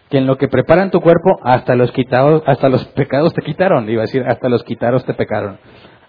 que 0.10 0.18
en 0.18 0.28
lo 0.28 0.38
que 0.38 0.50
preparan 0.50 0.92
tu 0.92 1.00
cuerpo, 1.00 1.40
hasta 1.44 1.76
los 1.76 1.94
quitados, 1.94 2.44
hasta 2.46 2.68
los 2.68 2.84
pecados 2.90 3.34
te 3.34 3.42
quitaron, 3.42 3.90
iba 3.90 4.02
a 4.02 4.06
decir, 4.06 4.26
hasta 4.28 4.50
los 4.50 4.66
quitaros 4.66 5.06
te 5.06 5.14
pecaron. 5.14 5.58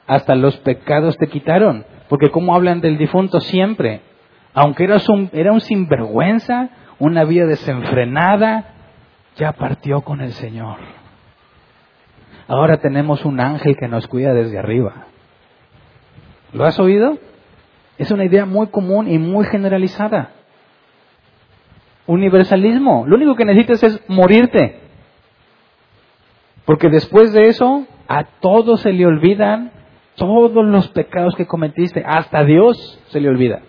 Hasta 0.08 0.34
los 0.34 0.56
pecados 0.58 1.16
te 1.16 1.28
quitaron, 1.28 1.86
porque 2.08 2.30
como 2.30 2.56
hablan 2.56 2.80
del 2.80 2.98
difunto 2.98 3.40
siempre, 3.40 4.00
aunque 4.52 4.88
un, 5.08 5.30
era 5.32 5.52
un 5.52 5.60
sinvergüenza, 5.60 6.70
una 6.98 7.22
vida 7.22 7.46
desenfrenada, 7.46 8.74
ya 9.36 9.52
partió 9.52 10.00
con 10.00 10.20
el 10.20 10.32
Señor. 10.32 11.03
Ahora 12.46 12.78
tenemos 12.78 13.24
un 13.24 13.40
ángel 13.40 13.76
que 13.76 13.88
nos 13.88 14.06
cuida 14.06 14.34
desde 14.34 14.58
arriba. 14.58 15.06
¿Lo 16.52 16.64
has 16.64 16.78
oído? 16.78 17.18
Es 17.98 18.10
una 18.10 18.24
idea 18.24 18.44
muy 18.44 18.68
común 18.68 19.08
y 19.08 19.18
muy 19.18 19.46
generalizada. 19.46 20.30
Universalismo. 22.06 23.04
Lo 23.06 23.16
único 23.16 23.34
que 23.34 23.44
necesitas 23.44 23.82
es 23.82 24.00
morirte. 24.08 24.80
Porque 26.64 26.88
después 26.88 27.32
de 27.32 27.48
eso, 27.48 27.86
a 28.08 28.24
todos 28.40 28.82
se 28.82 28.92
le 28.92 29.06
olvidan 29.06 29.72
todos 30.16 30.64
los 30.64 30.88
pecados 30.88 31.34
que 31.36 31.46
cometiste. 31.46 32.04
Hasta 32.06 32.44
Dios 32.44 33.00
se 33.08 33.20
le 33.20 33.28
olvida. 33.28 33.62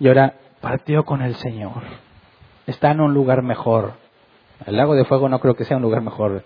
Y 0.00 0.08
ahora 0.08 0.34
partió 0.60 1.04
con 1.04 1.22
el 1.22 1.34
Señor. 1.36 1.82
Está 2.66 2.90
en 2.90 3.00
un 3.00 3.14
lugar 3.14 3.42
mejor. 3.42 3.94
El 4.66 4.76
lago 4.76 4.94
de 4.94 5.04
fuego 5.04 5.28
no 5.28 5.38
creo 5.38 5.54
que 5.54 5.64
sea 5.64 5.76
un 5.76 5.82
lugar 5.82 6.02
mejor. 6.02 6.42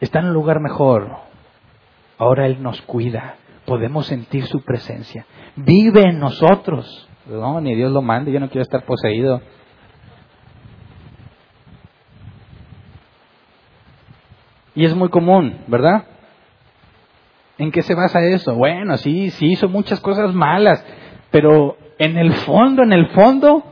Está 0.00 0.20
en 0.20 0.26
un 0.26 0.34
lugar 0.34 0.60
mejor. 0.60 1.10
Ahora 2.18 2.46
Él 2.46 2.62
nos 2.62 2.80
cuida. 2.82 3.36
Podemos 3.66 4.06
sentir 4.06 4.46
su 4.46 4.62
presencia. 4.62 5.26
Vive 5.56 6.02
en 6.02 6.18
nosotros. 6.18 7.08
No, 7.26 7.60
ni 7.60 7.74
Dios 7.74 7.92
lo 7.92 8.02
mande. 8.02 8.32
Yo 8.32 8.40
no 8.40 8.48
quiero 8.48 8.62
estar 8.62 8.84
poseído. 8.84 9.40
Y 14.74 14.84
es 14.84 14.94
muy 14.94 15.08
común, 15.08 15.60
¿verdad? 15.68 16.04
¿En 17.58 17.70
qué 17.70 17.82
se 17.82 17.94
basa 17.94 18.20
eso? 18.22 18.54
Bueno, 18.54 18.96
sí, 18.96 19.30
sí 19.30 19.52
hizo 19.52 19.68
muchas 19.68 20.00
cosas 20.00 20.34
malas, 20.34 20.84
pero 21.30 21.76
en 21.98 22.18
el 22.18 22.32
fondo, 22.32 22.82
en 22.82 22.92
el 22.92 23.08
fondo, 23.10 23.62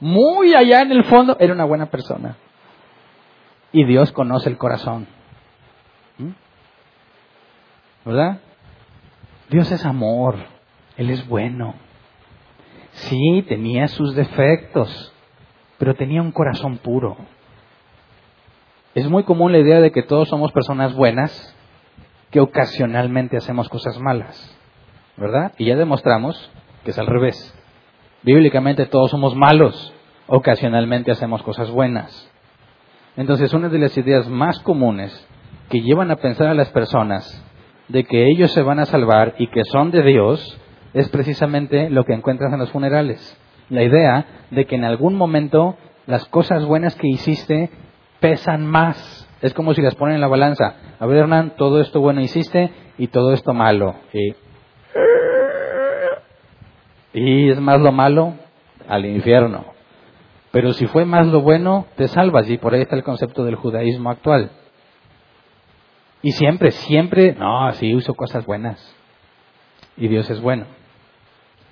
muy 0.00 0.54
allá 0.54 0.82
en 0.82 0.90
el 0.90 1.04
fondo, 1.04 1.36
era 1.38 1.54
una 1.54 1.64
buena 1.64 1.86
persona. 1.86 2.36
Y 3.70 3.84
Dios 3.84 4.10
conoce 4.10 4.48
el 4.48 4.58
corazón. 4.58 5.06
¿Verdad? 8.04 8.40
Dios 9.50 9.70
es 9.72 9.84
amor, 9.84 10.36
Él 10.96 11.10
es 11.10 11.26
bueno. 11.28 11.74
Sí, 12.92 13.44
tenía 13.48 13.88
sus 13.88 14.14
defectos, 14.14 15.12
pero 15.78 15.94
tenía 15.94 16.22
un 16.22 16.32
corazón 16.32 16.78
puro. 16.78 17.16
Es 18.94 19.08
muy 19.08 19.24
común 19.24 19.52
la 19.52 19.58
idea 19.58 19.80
de 19.80 19.92
que 19.92 20.02
todos 20.02 20.28
somos 20.28 20.52
personas 20.52 20.94
buenas, 20.94 21.56
que 22.30 22.40
ocasionalmente 22.40 23.36
hacemos 23.36 23.68
cosas 23.68 23.98
malas, 24.00 24.56
¿verdad? 25.16 25.52
Y 25.58 25.66
ya 25.66 25.76
demostramos 25.76 26.50
que 26.84 26.90
es 26.90 26.98
al 26.98 27.06
revés. 27.06 27.54
Bíblicamente 28.22 28.86
todos 28.86 29.10
somos 29.10 29.34
malos, 29.34 29.92
ocasionalmente 30.26 31.10
hacemos 31.10 31.42
cosas 31.42 31.70
buenas. 31.70 32.30
Entonces, 33.16 33.52
una 33.52 33.68
de 33.68 33.78
las 33.78 33.96
ideas 33.98 34.28
más 34.28 34.60
comunes 34.60 35.26
que 35.68 35.80
llevan 35.80 36.10
a 36.10 36.16
pensar 36.16 36.48
a 36.48 36.54
las 36.54 36.70
personas 36.70 37.44
de 37.90 38.04
que 38.04 38.28
ellos 38.30 38.52
se 38.52 38.62
van 38.62 38.78
a 38.78 38.86
salvar 38.86 39.34
y 39.38 39.48
que 39.48 39.64
son 39.64 39.90
de 39.90 40.02
Dios 40.02 40.58
es 40.94 41.08
precisamente 41.08 41.90
lo 41.90 42.04
que 42.04 42.14
encuentras 42.14 42.52
en 42.52 42.58
los 42.58 42.70
funerales. 42.70 43.36
La 43.68 43.82
idea 43.82 44.26
de 44.50 44.64
que 44.66 44.76
en 44.76 44.84
algún 44.84 45.14
momento 45.14 45.76
las 46.06 46.24
cosas 46.26 46.64
buenas 46.64 46.94
que 46.96 47.08
hiciste 47.08 47.70
pesan 48.20 48.66
más. 48.66 49.28
Es 49.42 49.54
como 49.54 49.74
si 49.74 49.82
las 49.82 49.94
ponen 49.94 50.16
en 50.16 50.20
la 50.20 50.28
balanza. 50.28 50.74
A 50.98 51.06
ver, 51.06 51.18
Hernán, 51.18 51.54
todo 51.56 51.80
esto 51.80 52.00
bueno 52.00 52.20
hiciste 52.20 52.70
y 52.98 53.08
todo 53.08 53.32
esto 53.32 53.54
malo. 53.54 53.94
Y 54.12 54.34
y 57.12 57.50
es 57.50 57.60
más 57.60 57.80
lo 57.80 57.92
malo 57.92 58.34
al 58.88 59.04
infierno. 59.04 59.64
Pero 60.52 60.72
si 60.72 60.86
fue 60.86 61.04
más 61.04 61.26
lo 61.26 61.40
bueno, 61.40 61.86
te 61.96 62.08
salvas. 62.08 62.48
Y 62.48 62.58
por 62.58 62.74
ahí 62.74 62.82
está 62.82 62.96
el 62.96 63.02
concepto 63.02 63.44
del 63.44 63.56
judaísmo 63.56 64.10
actual. 64.10 64.50
Y 66.22 66.32
siempre, 66.32 66.70
siempre, 66.70 67.34
no, 67.34 67.72
sí 67.72 67.94
uso 67.94 68.14
cosas 68.14 68.44
buenas. 68.44 68.94
Y 69.96 70.08
Dios 70.08 70.28
es 70.30 70.40
bueno. 70.40 70.66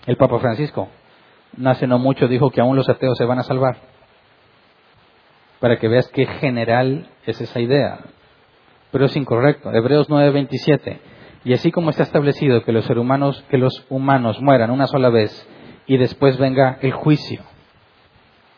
El 0.06 0.16
Papa 0.16 0.38
Francisco, 0.38 0.88
hace 1.64 1.86
no 1.86 1.98
mucho, 1.98 2.28
dijo 2.28 2.50
que 2.50 2.60
aún 2.60 2.76
los 2.76 2.88
ateos 2.88 3.18
se 3.18 3.24
van 3.24 3.38
a 3.38 3.42
salvar. 3.42 3.76
Para 5.60 5.78
que 5.78 5.88
veas 5.88 6.08
qué 6.08 6.26
general 6.26 7.08
es 7.26 7.40
esa 7.40 7.60
idea. 7.60 8.00
Pero 8.90 9.04
es 9.04 9.16
incorrecto. 9.16 9.70
Hebreos 9.72 10.08
9:27. 10.08 10.98
Y 11.44 11.52
así 11.52 11.70
como 11.70 11.90
está 11.90 12.04
establecido 12.04 12.62
que 12.64 12.72
los, 12.72 12.84
seres 12.84 13.00
humanos, 13.00 13.44
que 13.50 13.58
los 13.58 13.84
humanos 13.90 14.40
mueran 14.40 14.70
una 14.70 14.86
sola 14.86 15.10
vez 15.10 15.46
y 15.86 15.96
después 15.96 16.38
venga 16.38 16.78
el 16.80 16.92
juicio, 16.92 17.42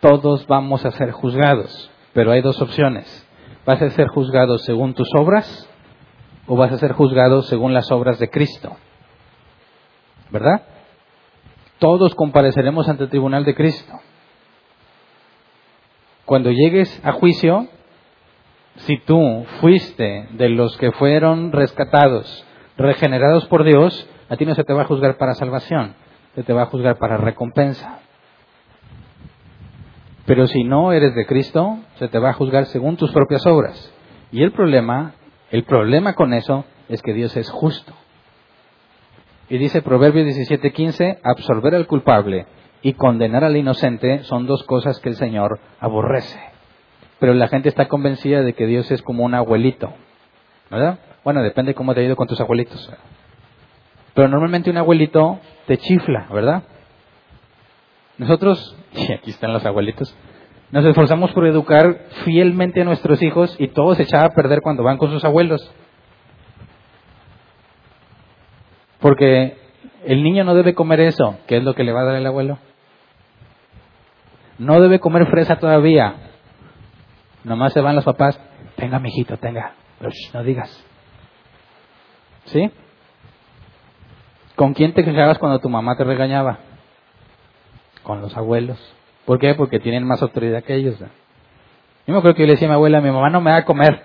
todos 0.01 0.47
vamos 0.47 0.85
a 0.85 0.91
ser 0.93 1.11
juzgados. 1.11 1.91
Pero 2.13 2.33
hay 2.33 2.43
dos 2.43 2.61
opciones. 2.61 3.27
¿Vas 3.67 3.83
a 3.83 3.91
ser 3.91 4.09
juzgado 4.09 4.59
según 4.59 4.95
tus 4.95 5.09
obras 5.19 5.70
o 6.51 6.57
vas 6.57 6.73
a 6.73 6.79
ser 6.79 6.95
juzgado 6.95 7.43
según 7.43 7.73
las 7.73 7.93
obras 7.93 8.19
de 8.19 8.29
Cristo? 8.29 8.77
¿Verdad? 10.31 10.63
Todos 11.79 12.13
compareceremos 12.17 12.89
ante 12.89 13.05
el 13.05 13.09
tribunal 13.09 13.45
de 13.45 13.55
Cristo. 13.55 13.93
Cuando 16.25 16.51
llegues 16.51 17.01
a 17.05 17.13
juicio, 17.13 17.69
si 18.79 18.99
tú 18.99 19.47
fuiste 19.61 20.27
de 20.33 20.49
los 20.49 20.77
que 20.77 20.91
fueron 20.91 21.53
rescatados 21.53 22.45
regenerados 22.77 23.47
por 23.47 23.63
Dios, 23.63 24.09
a 24.29 24.37
ti 24.37 24.45
no 24.45 24.57
se 24.57 24.65
te 24.65 24.73
va 24.73 24.83
a 24.83 24.87
juzgar 24.87 25.19
para 25.19 25.35
salvación, 25.35 25.95
se 26.35 26.43
te 26.43 26.53
va 26.53 26.63
a 26.63 26.67
juzgar 26.67 26.99
para 26.99 27.17
recompensa. 27.17 28.01
Pero 30.27 30.49
si 30.49 30.65
no 30.65 30.91
eres 30.91 31.15
de 31.15 31.27
Cristo, 31.27 31.79
se 31.95 32.09
te 32.09 32.19
va 32.19 32.31
a 32.31 32.35
juzgar 32.35 32.67
según 32.67 32.97
tus 32.97 33.13
propias 33.13 33.47
obras. 33.47 33.95
Y 34.33 34.43
el 34.43 34.51
problema, 34.51 35.15
el 35.51 35.65
problema 35.65 36.15
con 36.15 36.33
eso 36.33 36.65
es 36.89 37.03
que 37.03 37.13
Dios 37.13 37.37
es 37.37 37.51
justo. 37.51 37.93
Y 39.49 39.59
dice 39.59 39.83
Proverbio 39.83 40.25
17:15, 40.25 41.19
absorber 41.25 41.75
al 41.75 41.87
culpable 41.87 42.47
y 42.83 42.93
condenar 42.95 43.45
al 43.45 43.57
inocente 43.57 44.23
son 44.25 44.47
dos 44.47 44.63
cosas 44.65 45.01
que 45.01 45.09
el 45.09 45.17
Señor 45.17 45.59
aborrece. 45.81 46.41
Pero 47.19 47.35
la 47.35 47.49
gente 47.49 47.69
está 47.69 47.89
convencida 47.89 48.43
de 48.43 48.55
que 48.55 48.67
Dios 48.67 48.91
es 48.91 49.03
como 49.03 49.25
un 49.25 49.35
abuelito, 49.35 49.93
¿verdad? 50.71 51.01
Bueno, 51.25 51.43
depende 51.43 51.75
cómo 51.75 51.95
te 51.95 52.01
ha 52.01 52.05
ido 52.05 52.17
con 52.17 52.29
tus 52.29 52.41
abuelitos. 52.41 52.91
Pero 54.15 54.29
normalmente 54.29 54.71
un 54.71 54.79
abuelito 54.79 55.41
te 55.67 55.77
chifla, 55.77 56.29
¿verdad? 56.33 56.63
Nosotros, 58.19 58.77
y 58.93 59.13
aquí 59.13 59.31
están 59.31 59.53
los 59.53 59.67
abuelitos, 59.67 60.15
nos 60.73 60.85
esforzamos 60.85 61.33
por 61.33 61.47
educar 61.47 62.07
fielmente 62.25 62.81
a 62.81 62.85
nuestros 62.85 63.23
hijos 63.23 63.55
y 63.59 63.69
todo 63.69 63.95
se 63.95 64.05
echaba 64.05 64.27
a 64.27 64.35
perder 64.35 64.61
cuando 64.63 64.85
van 64.85 64.99
con 64.99 65.11
sus 65.11 65.25
abuelos. 65.25 65.69
Porque 69.01 69.57
el 70.05 70.23
niño 70.23 70.45
no 70.45 70.55
debe 70.55 70.75
comer 70.75 71.01
eso, 71.01 71.39
que 71.47 71.57
es 71.57 71.65
lo 71.65 71.75
que 71.75 71.85
le 71.85 71.93
va 71.93 72.03
a 72.03 72.05
dar 72.05 72.17
el 72.17 72.27
abuelo. 72.27 72.59
No 74.59 74.81
debe 74.81 75.01
comer 75.01 75.27
fresa 75.27 75.57
todavía. 75.57 76.15
Nomás 77.43 77.73
se 77.73 77.81
van 77.81 77.97
los 77.97 78.05
papás, 78.05 78.39
tenga, 78.77 78.99
mijito, 78.99 79.39
tenga. 79.39 79.73
No 80.35 80.43
digas. 80.43 80.85
¿Sí? 82.45 82.71
¿Con 84.55 84.75
quién 84.75 84.93
te 84.93 85.05
quejabas 85.05 85.39
cuando 85.39 85.59
tu 85.59 85.69
mamá 85.69 85.97
te 85.97 86.05
regañaba? 86.05 86.59
Con 88.03 88.21
los 88.21 88.37
abuelos. 88.37 88.79
¿Por 89.31 89.39
qué? 89.39 89.55
Porque 89.55 89.79
tienen 89.79 90.05
más 90.05 90.21
autoridad 90.23 90.65
que 90.65 90.75
ellos. 90.75 90.99
Yo 90.99 91.07
me 92.13 92.19
acuerdo 92.19 92.35
que 92.35 92.43
yo 92.43 92.47
le 92.49 92.55
decía 92.55 92.67
a 92.67 92.71
mi 92.73 92.75
abuela, 92.75 93.01
mi 93.01 93.13
mamá 93.13 93.31
no 93.31 93.41
me 93.41 93.53
va 93.53 93.59
a 93.59 93.65
comer. 93.65 94.03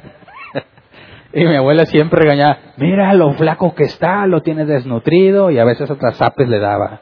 y 1.33 1.43
mi 1.43 1.55
abuela 1.55 1.87
siempre 1.87 2.21
regañaba, 2.21 2.59
mira 2.77 3.11
lo 3.15 3.33
flaco 3.33 3.73
que 3.73 3.85
está, 3.85 4.27
lo 4.27 4.43
tiene 4.43 4.65
desnutrido, 4.65 5.49
y 5.49 5.57
a 5.57 5.65
veces 5.65 5.89
otras 5.89 6.17
zapes 6.17 6.47
le 6.47 6.59
daba. 6.59 7.01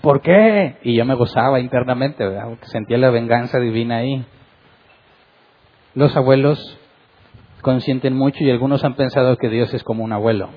¿Por 0.00 0.22
qué? 0.22 0.78
Y 0.82 0.96
yo 0.96 1.04
me 1.04 1.12
gozaba 1.14 1.60
internamente, 1.60 2.24
sentía 2.62 2.96
la 2.96 3.10
venganza 3.10 3.58
divina 3.58 3.98
ahí. 3.98 4.24
Los 5.94 6.16
abuelos 6.16 6.80
consienten 7.60 8.16
mucho 8.16 8.44
y 8.44 8.50
algunos 8.50 8.82
han 8.82 8.94
pensado 8.94 9.36
que 9.36 9.50
Dios 9.50 9.74
es 9.74 9.84
como 9.84 10.04
un 10.04 10.14
abuelo 10.14 10.48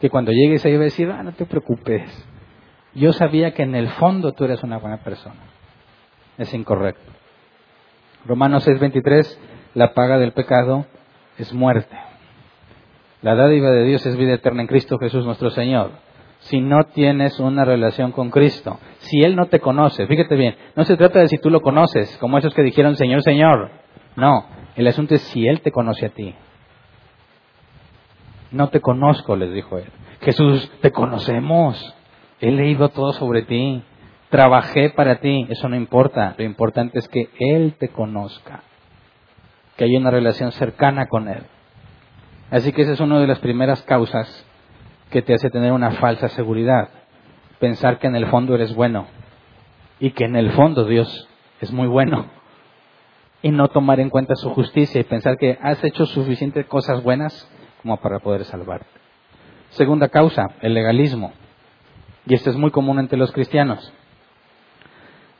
que 0.00 0.08
cuando 0.08 0.32
llegues 0.32 0.64
ahí 0.64 0.72
va 0.72 0.80
a 0.80 0.84
decir, 0.84 1.10
ah, 1.10 1.22
no 1.22 1.32
te 1.32 1.44
preocupes, 1.44 2.10
yo 2.94 3.12
sabía 3.12 3.52
que 3.52 3.62
en 3.62 3.74
el 3.74 3.90
fondo 3.90 4.32
tú 4.32 4.44
eres 4.44 4.62
una 4.62 4.78
buena 4.78 5.04
persona. 5.04 5.49
Es 6.40 6.54
incorrecto. 6.54 7.12
Romanos 8.24 8.66
6:23, 8.66 9.38
la 9.74 9.92
paga 9.92 10.16
del 10.16 10.32
pecado 10.32 10.86
es 11.36 11.52
muerte. 11.52 11.94
La 13.20 13.34
dádiva 13.34 13.70
de 13.70 13.84
Dios 13.84 14.06
es 14.06 14.16
vida 14.16 14.32
eterna 14.32 14.62
en 14.62 14.66
Cristo 14.66 14.98
Jesús 14.98 15.26
nuestro 15.26 15.50
Señor. 15.50 15.90
Si 16.38 16.62
no 16.62 16.84
tienes 16.84 17.38
una 17.38 17.66
relación 17.66 18.12
con 18.12 18.30
Cristo, 18.30 18.80
si 19.00 19.22
Él 19.22 19.36
no 19.36 19.48
te 19.48 19.60
conoce, 19.60 20.06
fíjate 20.06 20.34
bien, 20.34 20.56
no 20.76 20.84
se 20.84 20.96
trata 20.96 21.18
de 21.18 21.28
si 21.28 21.36
tú 21.36 21.50
lo 21.50 21.60
conoces, 21.60 22.16
como 22.16 22.38
esos 22.38 22.54
que 22.54 22.62
dijeron 22.62 22.96
Señor, 22.96 23.22
Señor. 23.22 23.70
No, 24.16 24.46
el 24.76 24.86
asunto 24.86 25.14
es 25.14 25.20
si 25.20 25.46
Él 25.46 25.60
te 25.60 25.70
conoce 25.70 26.06
a 26.06 26.08
ti. 26.08 26.34
No 28.50 28.70
te 28.70 28.80
conozco, 28.80 29.36
les 29.36 29.52
dijo 29.52 29.76
él. 29.76 29.92
Jesús, 30.22 30.72
te 30.80 30.90
conocemos. 30.90 31.94
He 32.40 32.50
leído 32.50 32.88
todo 32.88 33.12
sobre 33.12 33.42
ti. 33.42 33.84
Trabajé 34.30 34.90
para 34.90 35.16
ti, 35.16 35.46
eso 35.50 35.68
no 35.68 35.76
importa. 35.76 36.34
Lo 36.38 36.44
importante 36.44 36.98
es 36.98 37.08
que 37.08 37.28
Él 37.38 37.74
te 37.78 37.88
conozca, 37.88 38.62
que 39.76 39.84
haya 39.84 39.98
una 39.98 40.10
relación 40.10 40.52
cercana 40.52 41.08
con 41.08 41.28
Él. 41.28 41.42
Así 42.50 42.72
que 42.72 42.82
esa 42.82 42.92
es 42.92 43.00
una 43.00 43.20
de 43.20 43.26
las 43.26 43.40
primeras 43.40 43.82
causas 43.82 44.46
que 45.10 45.22
te 45.22 45.34
hace 45.34 45.50
tener 45.50 45.72
una 45.72 45.92
falsa 45.92 46.28
seguridad. 46.28 46.88
Pensar 47.58 47.98
que 47.98 48.06
en 48.06 48.16
el 48.16 48.26
fondo 48.28 48.54
eres 48.54 48.74
bueno 48.74 49.06
y 49.98 50.12
que 50.12 50.24
en 50.24 50.36
el 50.36 50.50
fondo 50.52 50.84
Dios 50.84 51.28
es 51.60 51.72
muy 51.72 51.86
bueno. 51.86 52.26
Y 53.42 53.50
no 53.50 53.68
tomar 53.68 54.00
en 54.00 54.10
cuenta 54.10 54.34
su 54.34 54.50
justicia 54.50 55.00
y 55.00 55.04
pensar 55.04 55.36
que 55.38 55.58
has 55.62 55.82
hecho 55.84 56.06
suficientes 56.06 56.66
cosas 56.66 57.02
buenas 57.02 57.50
como 57.82 57.96
para 57.98 58.18
poder 58.20 58.44
salvarte. 58.44 58.86
Segunda 59.70 60.08
causa, 60.08 60.46
el 60.60 60.74
legalismo. 60.74 61.32
Y 62.26 62.34
esto 62.34 62.50
es 62.50 62.56
muy 62.56 62.70
común 62.70 62.98
entre 62.98 63.18
los 63.18 63.32
cristianos. 63.32 63.92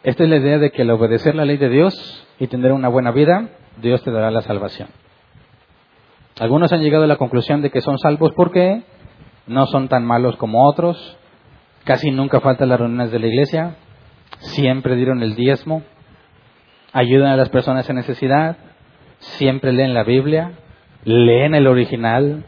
Esta 0.03 0.24
es 0.24 0.30
la 0.30 0.36
idea 0.36 0.59
de 0.59 0.70
que 0.70 0.82
al 0.82 0.90
obedecer 0.90 1.34
la 1.34 1.44
ley 1.44 1.59
de 1.59 1.68
Dios 1.68 2.26
y 2.38 2.46
tener 2.46 2.72
una 2.72 2.88
buena 2.88 3.11
vida, 3.11 3.51
Dios 3.82 4.03
te 4.03 4.11
dará 4.11 4.30
la 4.30 4.40
salvación. 4.40 4.88
Algunos 6.38 6.72
han 6.72 6.80
llegado 6.80 7.05
a 7.05 7.07
la 7.07 7.16
conclusión 7.16 7.61
de 7.61 7.70
que 7.70 7.82
son 7.82 7.98
salvos 7.98 8.32
porque 8.34 8.82
no 9.46 9.66
son 9.66 9.88
tan 9.88 10.07
malos 10.07 10.36
como 10.36 10.66
otros, 10.66 11.18
casi 11.84 12.11
nunca 12.11 12.40
faltan 12.40 12.70
las 12.70 12.80
reuniones 12.80 13.11
de 13.11 13.18
la 13.18 13.26
iglesia, 13.26 13.76
siempre 14.38 14.96
dieron 14.96 15.22
el 15.22 15.34
diezmo, 15.34 15.82
ayudan 16.94 17.32
a 17.32 17.36
las 17.36 17.51
personas 17.51 17.90
en 17.90 17.96
necesidad, 17.96 18.57
siempre 19.18 19.74
leen 19.74 19.92
la 19.92 20.05
Biblia, 20.05 20.53
leen 21.05 21.55
el 21.55 21.66
original, 21.66 22.46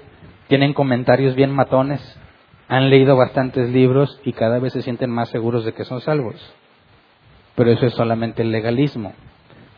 tienen 0.48 0.72
comentarios 0.72 1.34
bien 1.34 1.50
matones, 1.50 2.18
han 2.66 2.88
leído 2.88 3.14
bastantes 3.14 3.68
libros 3.68 4.22
y 4.24 4.32
cada 4.32 4.58
vez 4.58 4.72
se 4.72 4.80
sienten 4.80 5.10
más 5.10 5.28
seguros 5.28 5.66
de 5.66 5.74
que 5.74 5.84
son 5.84 6.00
salvos. 6.00 6.54
Pero 7.54 7.70
eso 7.70 7.86
es 7.86 7.94
solamente 7.94 8.42
el 8.42 8.50
legalismo, 8.50 9.12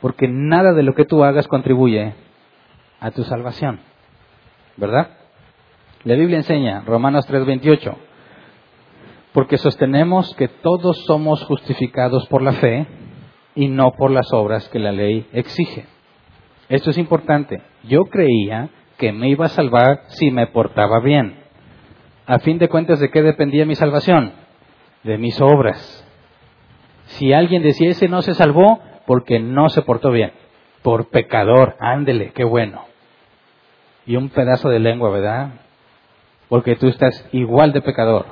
porque 0.00 0.28
nada 0.28 0.72
de 0.72 0.82
lo 0.82 0.94
que 0.94 1.04
tú 1.04 1.24
hagas 1.24 1.48
contribuye 1.48 2.14
a 3.00 3.10
tu 3.10 3.24
salvación, 3.24 3.80
¿verdad? 4.76 5.10
La 6.04 6.14
Biblia 6.14 6.38
enseña, 6.38 6.82
Romanos 6.86 7.26
3:28, 7.26 7.96
porque 9.32 9.58
sostenemos 9.58 10.34
que 10.36 10.48
todos 10.48 11.04
somos 11.06 11.42
justificados 11.44 12.26
por 12.28 12.42
la 12.42 12.52
fe 12.52 12.86
y 13.54 13.68
no 13.68 13.92
por 13.92 14.10
las 14.10 14.32
obras 14.32 14.68
que 14.68 14.78
la 14.78 14.92
ley 14.92 15.26
exige. 15.32 15.86
Esto 16.68 16.90
es 16.90 16.98
importante. 16.98 17.62
Yo 17.84 18.04
creía 18.04 18.70
que 18.96 19.12
me 19.12 19.28
iba 19.28 19.46
a 19.46 19.50
salvar 19.50 20.02
si 20.08 20.30
me 20.30 20.46
portaba 20.46 21.00
bien. 21.00 21.36
A 22.26 22.38
fin 22.38 22.58
de 22.58 22.68
cuentas, 22.68 23.00
¿de 23.00 23.10
qué 23.10 23.22
dependía 23.22 23.66
mi 23.66 23.74
salvación? 23.74 24.32
De 25.02 25.18
mis 25.18 25.40
obras. 25.40 26.03
Si 27.14 27.32
alguien 27.32 27.62
decía, 27.62 27.90
ese 27.90 28.08
no 28.08 28.22
se 28.22 28.34
salvó 28.34 28.80
porque 29.06 29.38
no 29.38 29.68
se 29.68 29.82
portó 29.82 30.10
bien, 30.10 30.32
por 30.82 31.10
pecador, 31.10 31.76
ándele, 31.78 32.32
qué 32.32 32.42
bueno. 32.42 32.86
Y 34.04 34.16
un 34.16 34.30
pedazo 34.30 34.68
de 34.68 34.80
lengua, 34.80 35.10
¿verdad? 35.10 35.50
Porque 36.48 36.74
tú 36.74 36.88
estás 36.88 37.28
igual 37.30 37.72
de 37.72 37.82
pecador. 37.82 38.26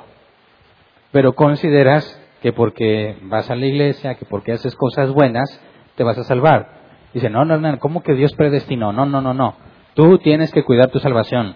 Pero 1.11 1.33
consideras 1.33 2.19
que 2.41 2.51
porque 2.51 3.17
vas 3.21 3.49
a 3.49 3.55
la 3.55 3.65
iglesia, 3.65 4.15
que 4.15 4.25
porque 4.25 4.51
haces 4.51 4.75
cosas 4.75 5.11
buenas, 5.11 5.61
te 5.95 6.03
vas 6.03 6.17
a 6.17 6.23
salvar. 6.23 6.81
Dice, 7.13 7.29
no, 7.29 7.45
no, 7.45 7.57
no, 7.57 7.79
¿cómo 7.79 8.03
que 8.03 8.15
Dios 8.15 8.33
predestinó? 8.33 8.91
No, 8.91 9.05
no, 9.05 9.21
no, 9.21 9.33
no. 9.33 9.55
Tú 9.93 10.17
tienes 10.17 10.51
que 10.51 10.63
cuidar 10.63 10.89
tu 10.89 10.99
salvación. 10.99 11.55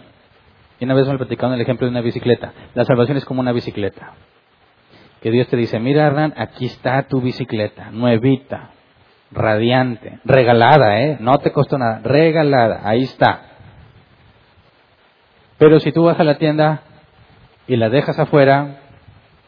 Y 0.79 0.85
una 0.85 0.93
vez 0.93 1.07
me 1.07 1.17
platicaron 1.17 1.55
el 1.55 1.61
ejemplo 1.61 1.87
de 1.87 1.91
una 1.91 2.01
bicicleta. 2.01 2.53
La 2.73 2.85
salvación 2.85 3.17
es 3.17 3.25
como 3.25 3.41
una 3.41 3.51
bicicleta 3.51 4.13
que 5.21 5.31
Dios 5.31 5.47
te 5.47 5.57
dice, 5.57 5.79
mira 5.79 6.07
Hernán, 6.07 6.33
aquí 6.37 6.65
está 6.65 7.03
tu 7.03 7.21
bicicleta, 7.21 7.91
nuevita, 7.91 8.71
radiante, 9.31 10.19
regalada, 10.23 11.01
¿eh? 11.01 11.17
No 11.19 11.37
te 11.39 11.51
costó 11.51 11.77
nada, 11.77 12.01
regalada, 12.03 12.81
ahí 12.83 13.03
está. 13.03 13.41
Pero 15.57 15.79
si 15.79 15.91
tú 15.91 16.03
vas 16.03 16.19
a 16.19 16.23
la 16.23 16.37
tienda 16.37 16.81
y 17.67 17.75
la 17.77 17.89
dejas 17.89 18.19
afuera, 18.19 18.81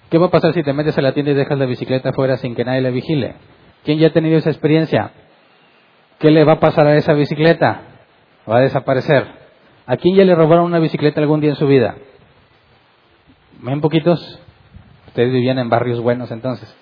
¿qué 0.09 0.17
va 0.17 0.27
a 0.27 0.31
pasar 0.31 0.53
si 0.53 0.63
te 0.63 0.73
metes 0.73 0.97
a 0.97 1.01
la 1.01 1.13
tienda 1.13 1.31
y 1.31 1.35
dejas 1.35 1.57
la 1.57 1.65
bicicleta 1.65 2.09
afuera 2.09 2.37
sin 2.37 2.55
que 2.55 2.65
nadie 2.65 2.81
la 2.81 2.89
vigile? 2.89 3.35
¿Quién 3.83 3.99
ya 3.99 4.07
ha 4.07 4.13
tenido 4.13 4.37
esa 4.37 4.49
experiencia? 4.49 5.11
¿Qué 6.17 6.31
le 6.31 6.43
va 6.43 6.53
a 6.53 6.59
pasar 6.59 6.87
a 6.87 6.95
esa 6.95 7.13
bicicleta? 7.13 7.81
Va 8.49 8.57
a 8.57 8.61
desaparecer. 8.61 9.25
¿A 9.85 9.97
quién 9.97 10.15
ya 10.15 10.25
le 10.25 10.35
robaron 10.35 10.65
una 10.65 10.79
bicicleta 10.79 11.21
algún 11.21 11.39
día 11.39 11.51
en 11.51 11.55
su 11.55 11.67
vida? 11.67 11.95
¿Ven 13.61 13.81
poquitos? 13.81 14.41
Ustedes 15.09 15.33
vivían 15.33 15.57
en 15.57 15.69
barrios 15.69 15.99
buenos 15.99 16.29
entonces. 16.29 16.73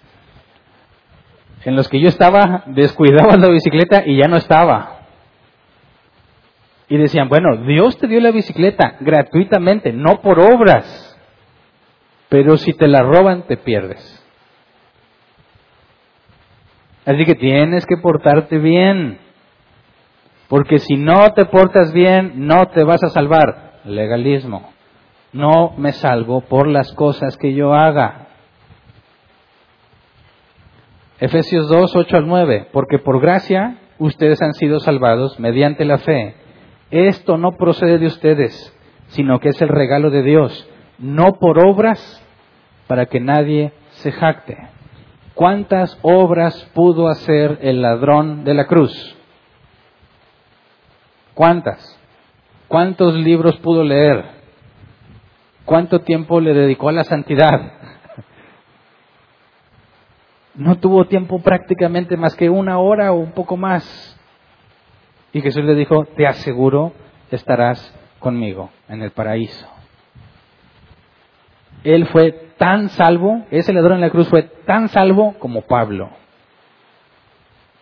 En 1.63 1.77
los 1.77 1.87
que 1.87 2.01
yo 2.01 2.09
estaba, 2.09 2.63
descuidaban 2.67 3.39
la 3.39 3.49
bicicleta 3.49 4.03
y 4.05 4.17
ya 4.17 4.27
no 4.27 4.35
estaba. 4.35 4.99
Y 6.89 6.97
decían, 6.97 7.29
bueno, 7.29 7.55
Dios 7.65 7.97
te 7.97 8.07
dio 8.07 8.19
la 8.19 8.31
bicicleta 8.31 8.97
gratuitamente, 8.99 9.93
no 9.93 10.21
por 10.21 10.39
obras. 10.39 11.17
Pero 12.27 12.57
si 12.57 12.73
te 12.73 12.87
la 12.87 13.01
roban, 13.01 13.43
te 13.43 13.55
pierdes. 13.55 14.13
Así 17.05 17.23
que 17.23 17.35
tienes 17.35 17.85
que 17.85 17.95
portarte 17.95 18.57
bien. 18.57 19.19
Porque 20.49 20.79
si 20.79 20.97
no 20.97 21.33
te 21.33 21.45
portas 21.45 21.93
bien, 21.93 22.45
no 22.45 22.67
te 22.67 22.83
vas 22.83 23.03
a 23.03 23.09
salvar. 23.09 23.79
Legalismo 23.85 24.76
no 25.33 25.73
me 25.77 25.91
salvo 25.91 26.41
por 26.41 26.67
las 26.67 26.91
cosas 26.93 27.37
que 27.37 27.53
yo 27.53 27.73
haga. 27.73 28.27
Efesios 31.19 31.67
2, 31.67 31.95
8 31.95 32.17
al 32.17 32.27
9, 32.27 32.69
porque 32.71 32.99
por 32.99 33.19
gracia 33.19 33.77
ustedes 33.97 34.41
han 34.41 34.53
sido 34.53 34.79
salvados 34.79 35.39
mediante 35.39 35.83
la 35.83 35.97
fe. 35.97 36.35
Esto 36.91 37.37
no 37.37 37.53
procede 37.53 37.97
de 37.97 38.05
ustedes, 38.05 38.73
sino 39.07 39.39
que 39.39 39.49
es 39.49 39.61
el 39.61 39.69
regalo 39.69 40.09
de 40.09 40.21
Dios, 40.21 40.69
no 40.99 41.33
por 41.33 41.65
obras 41.65 42.23
para 42.87 43.07
que 43.07 43.19
nadie 43.19 43.73
se 43.89 44.11
jacte. 44.11 44.57
¿Cuántas 45.33 45.99
obras 46.01 46.69
pudo 46.73 47.09
hacer 47.09 47.59
el 47.61 47.81
ladrón 47.81 48.43
de 48.43 48.53
la 48.53 48.65
cruz? 48.65 49.15
¿Cuántas? 51.33 51.99
¿Cuántos 52.67 53.13
libros 53.15 53.57
pudo 53.57 53.83
leer? 53.83 54.36
¿Cuánto 55.67 55.99
tiempo 55.99 56.39
le 56.39 56.53
dedicó 56.53 56.87
a 56.87 56.93
la 56.93 57.03
santidad? 57.03 57.73
No 60.55 60.77
tuvo 60.77 61.05
tiempo 61.07 61.39
prácticamente 61.39 62.15
más 62.15 62.35
que 62.35 62.49
una 62.49 62.79
hora 62.79 63.11
o 63.11 63.17
un 63.17 63.33
poco 63.33 63.57
más. 63.57 64.17
Y 65.33 65.41
Jesús 65.41 65.65
le 65.65 65.75
dijo, 65.75 66.05
te 66.15 66.25
aseguro, 66.25 66.93
estarás 67.31 67.93
conmigo 68.19 68.69
en 68.87 69.01
el 69.01 69.11
paraíso. 69.11 69.67
Él 71.83 72.07
fue 72.07 72.31
tan 72.57 72.87
salvo, 72.87 73.45
ese 73.51 73.73
ladrón 73.73 73.95
en 73.95 74.01
la 74.01 74.09
cruz 74.09 74.29
fue 74.29 74.43
tan 74.43 74.87
salvo 74.87 75.35
como 75.37 75.63
Pablo. 75.63 76.11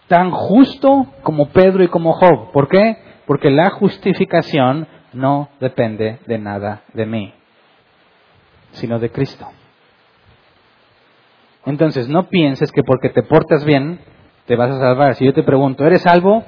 Tan 0.08 0.32
justo 0.32 1.06
como 1.22 1.50
Pedro 1.50 1.84
y 1.84 1.88
como 1.88 2.14
Job. 2.14 2.52
¿Por 2.52 2.68
qué? 2.68 2.98
Porque 3.28 3.52
la 3.52 3.70
justificación 3.70 4.88
no 5.14 5.50
depende 5.60 6.18
de 6.26 6.40
nada 6.40 6.82
de 6.96 7.06
mí 7.06 7.35
sino 8.76 9.00
de 9.00 9.12
Cristo. 9.12 9.48
Entonces, 11.66 12.08
no 12.08 12.30
pienses 12.30 12.72
que 12.72 12.84
porque 12.84 13.10
te 13.10 13.24
portas 13.24 13.66
bien, 13.66 14.00
te 14.46 14.56
vas 14.56 14.72
a 14.72 14.80
salvar. 14.80 15.16
Si 15.16 15.26
yo 15.26 15.34
te 15.34 15.44
pregunto, 15.44 15.86
¿eres 15.86 16.04
salvo? 16.04 16.44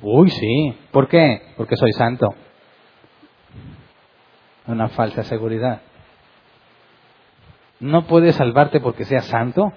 Uy, 0.00 0.30
sí. 0.30 0.76
¿Por 0.90 1.08
qué? 1.08 1.52
Porque 1.56 1.76
soy 1.76 1.92
santo. 1.92 2.34
Una 4.66 4.88
falsa 4.88 5.22
seguridad. 5.24 5.82
No 7.80 8.06
puedes 8.06 8.36
salvarte 8.36 8.80
porque 8.80 9.04
seas 9.04 9.26
santo. 9.26 9.72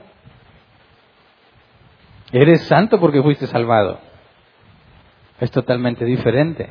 Eres 2.31 2.61
santo 2.63 2.99
porque 2.99 3.21
fuiste 3.21 3.47
salvado. 3.47 3.99
Es 5.41 5.51
totalmente 5.51 6.05
diferente. 6.05 6.69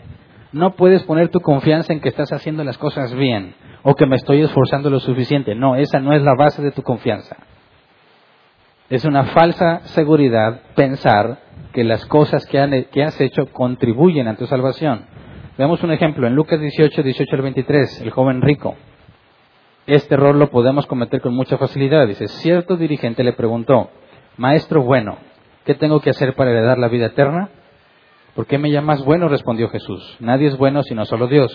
No 0.53 0.75
puedes 0.75 1.03
poner 1.03 1.29
tu 1.29 1.41
confianza 1.41 1.93
en 1.93 2.01
que 2.01 2.09
estás 2.09 2.33
haciendo 2.33 2.65
las 2.65 2.79
cosas 2.79 3.15
bien 3.15 3.55
o 3.89 3.95
que 3.95 4.05
me 4.05 4.17
estoy 4.17 4.43
esforzando 4.43 4.91
lo 4.91 4.99
suficiente. 4.99 5.55
No, 5.55 5.77
esa 5.77 6.01
no 6.01 6.13
es 6.13 6.21
la 6.21 6.35
base 6.35 6.61
de 6.61 6.73
tu 6.73 6.83
confianza. 6.83 7.37
Es 8.91 9.05
una 9.05 9.27
falsa 9.27 9.79
seguridad 9.85 10.61
pensar 10.75 11.39
que 11.73 11.85
las 11.85 12.05
cosas 12.07 12.45
que, 12.47 12.59
has 13.05 13.21
hecho 13.21 13.47
contribuyen 13.53 14.27
a 14.27 14.35
tu 14.35 14.45
salvación. 14.47 15.07
Veamos 15.57 15.85
un 15.85 15.93
ejemplo 15.93 16.27
en 16.27 16.35
Lucas 16.35 16.61
18, 16.61 17.01
18 17.01 17.37
al 17.37 17.43
23, 17.43 18.01
el 18.01 18.11
joven 18.11 18.43
rico. 18.43 18.75
Este 19.87 20.15
error 20.15 20.35
lo 20.35 20.51
podemos 20.51 20.85
cometer 20.87 21.21
con 21.21 21.37
mucha 21.37 21.57
facilidad. 21.57 22.09
Dice, 22.09 22.27
cierto 22.27 22.77
dirigente 22.77 23.23
le 23.23 23.35
preguntó, 23.35 23.91
Maestro 24.37 24.83
bueno, 24.83 25.17
¿qué 25.65 25.77
tengo 25.77 26.01
que 26.01 26.11
hacer 26.11 26.35
para 26.35 26.51
heredar 26.51 26.79
la 26.79 26.89
vida 26.89 27.07
eterna? 27.07 27.51
¿Por 28.35 28.47
qué 28.47 28.59
me 28.59 28.73
llamas 28.73 29.05
bueno? 29.05 29.29
respondió 29.29 29.69
Jesús. 29.69 30.17
Nadie 30.19 30.49
es 30.49 30.57
bueno 30.57 30.83
sino 30.83 31.05
solo 31.05 31.29
Dios. 31.29 31.53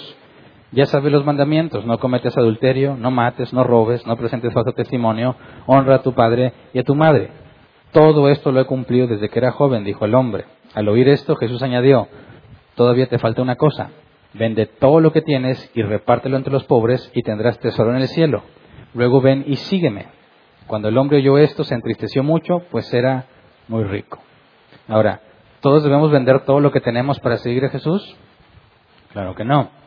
Ya 0.72 0.86
sabes 0.86 1.12
los 1.12 1.26
mandamientos, 1.26 1.86
no 1.86 2.00
cometes 2.00 2.38
adulterio, 2.38 2.96
no 2.96 3.12
mates, 3.12 3.52
no 3.52 3.64
robes, 3.64 4.06
no 4.08 4.16
presentes 4.16 4.54
falso 4.54 4.72
testimonio, 4.72 5.36
honra 5.66 5.96
a 5.96 6.02
tu 6.02 6.14
padre 6.14 6.54
y 6.74 6.80
a 6.80 6.84
tu 6.84 6.96
madre. 6.96 7.30
todo 7.92 8.30
esto 8.30 8.54
lo 8.54 8.62
he 8.62 8.66
cumplido 8.66 9.08
desde 9.08 9.28
que 9.28 9.40
era 9.40 9.52
joven, 9.52 9.84
dijo 9.84 10.06
el 10.06 10.16
hombre. 10.16 10.46
Al 10.74 10.88
oír 10.88 11.10
esto, 11.10 11.36
Jesús 11.36 11.62
añadió, 11.62 12.08
todavía 12.76 13.08
te 13.08 13.20
falta 13.20 13.42
una 13.42 13.58
cosa. 13.58 13.90
Vende 14.34 14.66
todo 14.66 15.02
lo 15.02 15.12
que 15.12 15.22
tienes 15.22 15.70
y 15.74 15.82
repártelo 15.82 16.38
entre 16.38 16.54
los 16.54 16.64
pobres 16.64 17.12
y 17.14 17.22
tendrás 17.22 17.60
tesoro 17.60 17.94
en 17.94 18.02
el 18.02 18.08
cielo. 18.08 18.44
Luego 18.94 19.20
ven 19.20 19.44
y 19.46 19.58
sígueme. 19.58 20.06
Cuando 20.68 20.88
el 20.88 20.98
hombre 20.98 21.18
oyó 21.18 21.38
esto, 21.38 21.66
se 21.66 21.76
entristeció 21.76 22.24
mucho, 22.24 22.60
pues 22.72 22.94
era 22.94 23.26
muy 23.68 23.84
rico. 23.84 24.20
Ahora, 24.88 25.20
¿todos 25.60 25.84
debemos 25.84 26.12
vender 26.12 26.46
todo 26.46 26.62
lo 26.62 26.72
que 26.72 26.80
tenemos 26.80 27.20
para 27.20 27.38
seguir 27.38 27.66
a 27.66 27.70
Jesús? 27.70 28.16
Claro 29.12 29.36
que 29.36 29.44
no. 29.44 29.81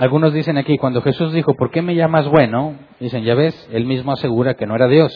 Algunos 0.00 0.32
dicen 0.32 0.56
aquí, 0.56 0.78
cuando 0.78 1.02
Jesús 1.02 1.30
dijo, 1.34 1.52
¿por 1.52 1.70
qué 1.70 1.82
me 1.82 1.94
llamas 1.94 2.26
bueno? 2.26 2.74
Dicen, 3.00 3.22
ya 3.22 3.34
ves, 3.34 3.68
él 3.70 3.84
mismo 3.84 4.12
asegura 4.12 4.54
que 4.54 4.64
no 4.64 4.74
era 4.74 4.88
Dios. 4.88 5.12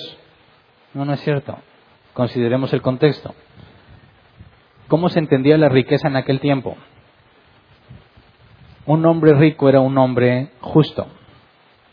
No, 0.93 1.07
no 1.07 1.15
es 1.15 1.21
cierto. 1.21 1.57
Consideremos 2.13 2.71
el 2.75 2.83
contexto. 2.83 3.35
¿Cómo 4.89 5.09
se 5.09 5.21
entendía 5.21 5.57
la 5.57 5.71
riqueza 5.71 6.09
en 6.09 6.17
aquel 6.17 6.39
tiempo? 6.39 6.77
Un 8.85 9.07
hombre 9.07 9.33
rico 9.33 9.71
era 9.71 9.81
un 9.81 9.97
hombre 9.97 10.51
justo. 10.61 11.07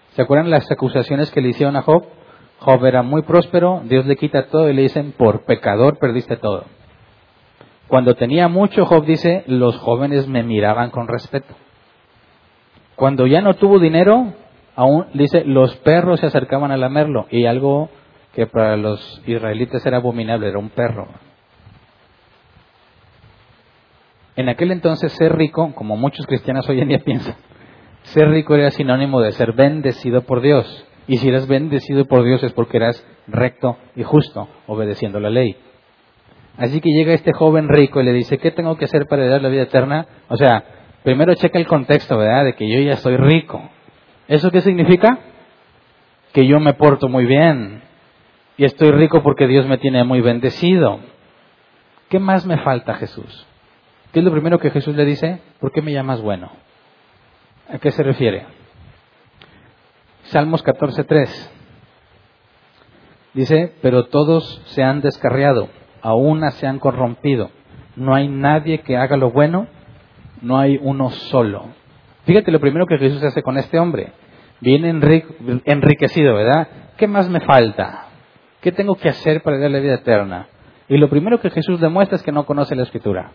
¿Se 0.09 0.23
acuerdan 0.23 0.49
las 0.49 0.69
acusaciones 0.69 1.31
que 1.31 1.39
le 1.39 1.47
hicieron 1.47 1.77
a 1.77 1.83
Job? 1.83 2.03
Job 2.59 2.85
era 2.85 3.03
muy 3.03 3.21
próspero, 3.21 3.83
Dios 3.85 4.05
le 4.05 4.17
quita 4.17 4.47
todo 4.47 4.69
y 4.69 4.73
le 4.73 4.81
dicen, 4.81 5.13
por 5.13 5.45
pecador 5.45 5.97
perdiste 5.97 6.35
todo. 6.35 6.65
Cuando 7.87 8.15
tenía 8.15 8.49
mucho, 8.49 8.85
Job 8.85 9.05
dice, 9.05 9.45
los 9.47 9.77
jóvenes 9.77 10.27
me 10.27 10.43
miraban 10.43 10.89
con 10.89 11.07
respeto. 11.07 11.55
Cuando 12.95 13.27
ya 13.27 13.41
no 13.41 13.55
tuvo 13.55 13.79
dinero, 13.79 14.33
aún 14.75 15.07
dice, 15.13 15.43
los 15.45 15.75
perros 15.77 16.19
se 16.19 16.27
acercaban 16.27 16.71
a 16.71 16.77
lamerlo. 16.77 17.27
Y 17.29 17.45
algo 17.45 17.89
que 18.33 18.47
para 18.47 18.77
los 18.77 19.21
israelitas 19.25 19.85
era 19.85 19.97
abominable, 19.97 20.47
era 20.47 20.59
un 20.59 20.69
perro. 20.69 21.07
En 24.35 24.49
aquel 24.49 24.71
entonces 24.71 25.11
ser 25.13 25.35
rico, 25.35 25.73
como 25.75 25.97
muchos 25.97 26.25
cristianos 26.25 26.67
hoy 26.69 26.81
en 26.81 26.87
día 26.87 26.99
piensan, 27.05 27.35
ser 28.03 28.29
rico 28.29 28.55
era 28.55 28.71
sinónimo 28.71 29.21
de 29.21 29.31
ser 29.31 29.53
bendecido 29.53 30.21
por 30.21 30.41
Dios. 30.41 30.87
Y 31.07 31.17
si 31.17 31.29
eras 31.29 31.47
bendecido 31.47 32.05
por 32.05 32.23
Dios 32.23 32.43
es 32.43 32.53
porque 32.53 32.77
eras 32.77 33.05
recto 33.27 33.77
y 33.95 34.03
justo, 34.03 34.47
obedeciendo 34.67 35.19
la 35.19 35.29
ley. 35.29 35.57
Así 36.57 36.79
que 36.79 36.89
llega 36.89 37.13
este 37.13 37.33
joven 37.33 37.67
rico 37.69 38.01
y 38.01 38.05
le 38.05 38.13
dice, 38.13 38.37
¿qué 38.37 38.51
tengo 38.51 38.77
que 38.77 38.85
hacer 38.85 39.07
para 39.07 39.23
heredar 39.23 39.41
la 39.41 39.49
vida 39.49 39.63
eterna? 39.63 40.05
O 40.29 40.37
sea, 40.37 40.63
primero 41.03 41.33
checa 41.35 41.59
el 41.59 41.67
contexto, 41.67 42.17
¿verdad? 42.17 42.45
De 42.45 42.53
que 42.53 42.69
yo 42.69 42.79
ya 42.79 42.97
soy 42.97 43.17
rico. 43.17 43.69
¿Eso 44.27 44.51
qué 44.51 44.61
significa? 44.61 45.19
Que 46.33 46.47
yo 46.47 46.59
me 46.59 46.73
porto 46.73 47.09
muy 47.09 47.25
bien. 47.25 47.81
Y 48.57 48.65
estoy 48.65 48.91
rico 48.91 49.23
porque 49.23 49.47
Dios 49.47 49.65
me 49.67 49.77
tiene 49.77 50.03
muy 50.03 50.21
bendecido. 50.21 50.99
¿Qué 52.09 52.19
más 52.19 52.45
me 52.45 52.57
falta, 52.59 52.95
Jesús? 52.95 53.47
¿Qué 54.11 54.19
es 54.19 54.25
lo 54.25 54.31
primero 54.31 54.59
que 54.59 54.69
Jesús 54.69 54.95
le 54.95 55.05
dice? 55.05 55.41
¿Por 55.59 55.71
qué 55.71 55.81
me 55.81 55.93
llamas 55.93 56.21
bueno? 56.21 56.51
¿A 57.73 57.77
qué 57.77 57.91
se 57.91 58.03
refiere? 58.03 58.45
Salmos 60.23 60.63
14.3. 60.63 61.49
Dice, 63.33 63.73
pero 63.81 64.07
todos 64.07 64.61
se 64.65 64.83
han 64.83 64.99
descarriado, 65.01 65.69
a 66.01 66.13
una 66.13 66.51
se 66.51 66.67
han 66.67 66.79
corrompido. 66.79 67.49
No 67.95 68.13
hay 68.13 68.27
nadie 68.27 68.79
que 68.79 68.97
haga 68.97 69.15
lo 69.15 69.31
bueno, 69.31 69.67
no 70.41 70.59
hay 70.59 70.79
uno 70.81 71.09
solo. 71.09 71.67
Fíjate 72.25 72.51
lo 72.51 72.59
primero 72.59 72.85
que 72.85 72.97
Jesús 72.97 73.23
hace 73.23 73.41
con 73.41 73.57
este 73.57 73.79
hombre. 73.79 74.11
Viene 74.59 74.89
enriquecido, 75.65 76.35
¿verdad? 76.35 76.67
¿Qué 76.97 77.07
más 77.07 77.29
me 77.29 77.41
falta? 77.41 78.05
¿Qué 78.61 78.71
tengo 78.71 78.95
que 78.95 79.09
hacer 79.09 79.41
para 79.41 79.57
darle 79.57 79.79
vida 79.79 79.95
eterna? 79.95 80.47
Y 80.87 80.97
lo 80.97 81.09
primero 81.09 81.39
que 81.39 81.49
Jesús 81.49 81.79
demuestra 81.79 82.17
es 82.17 82.23
que 82.23 82.31
no 82.31 82.45
conoce 82.45 82.75
la 82.75 82.83
escritura. 82.83 83.31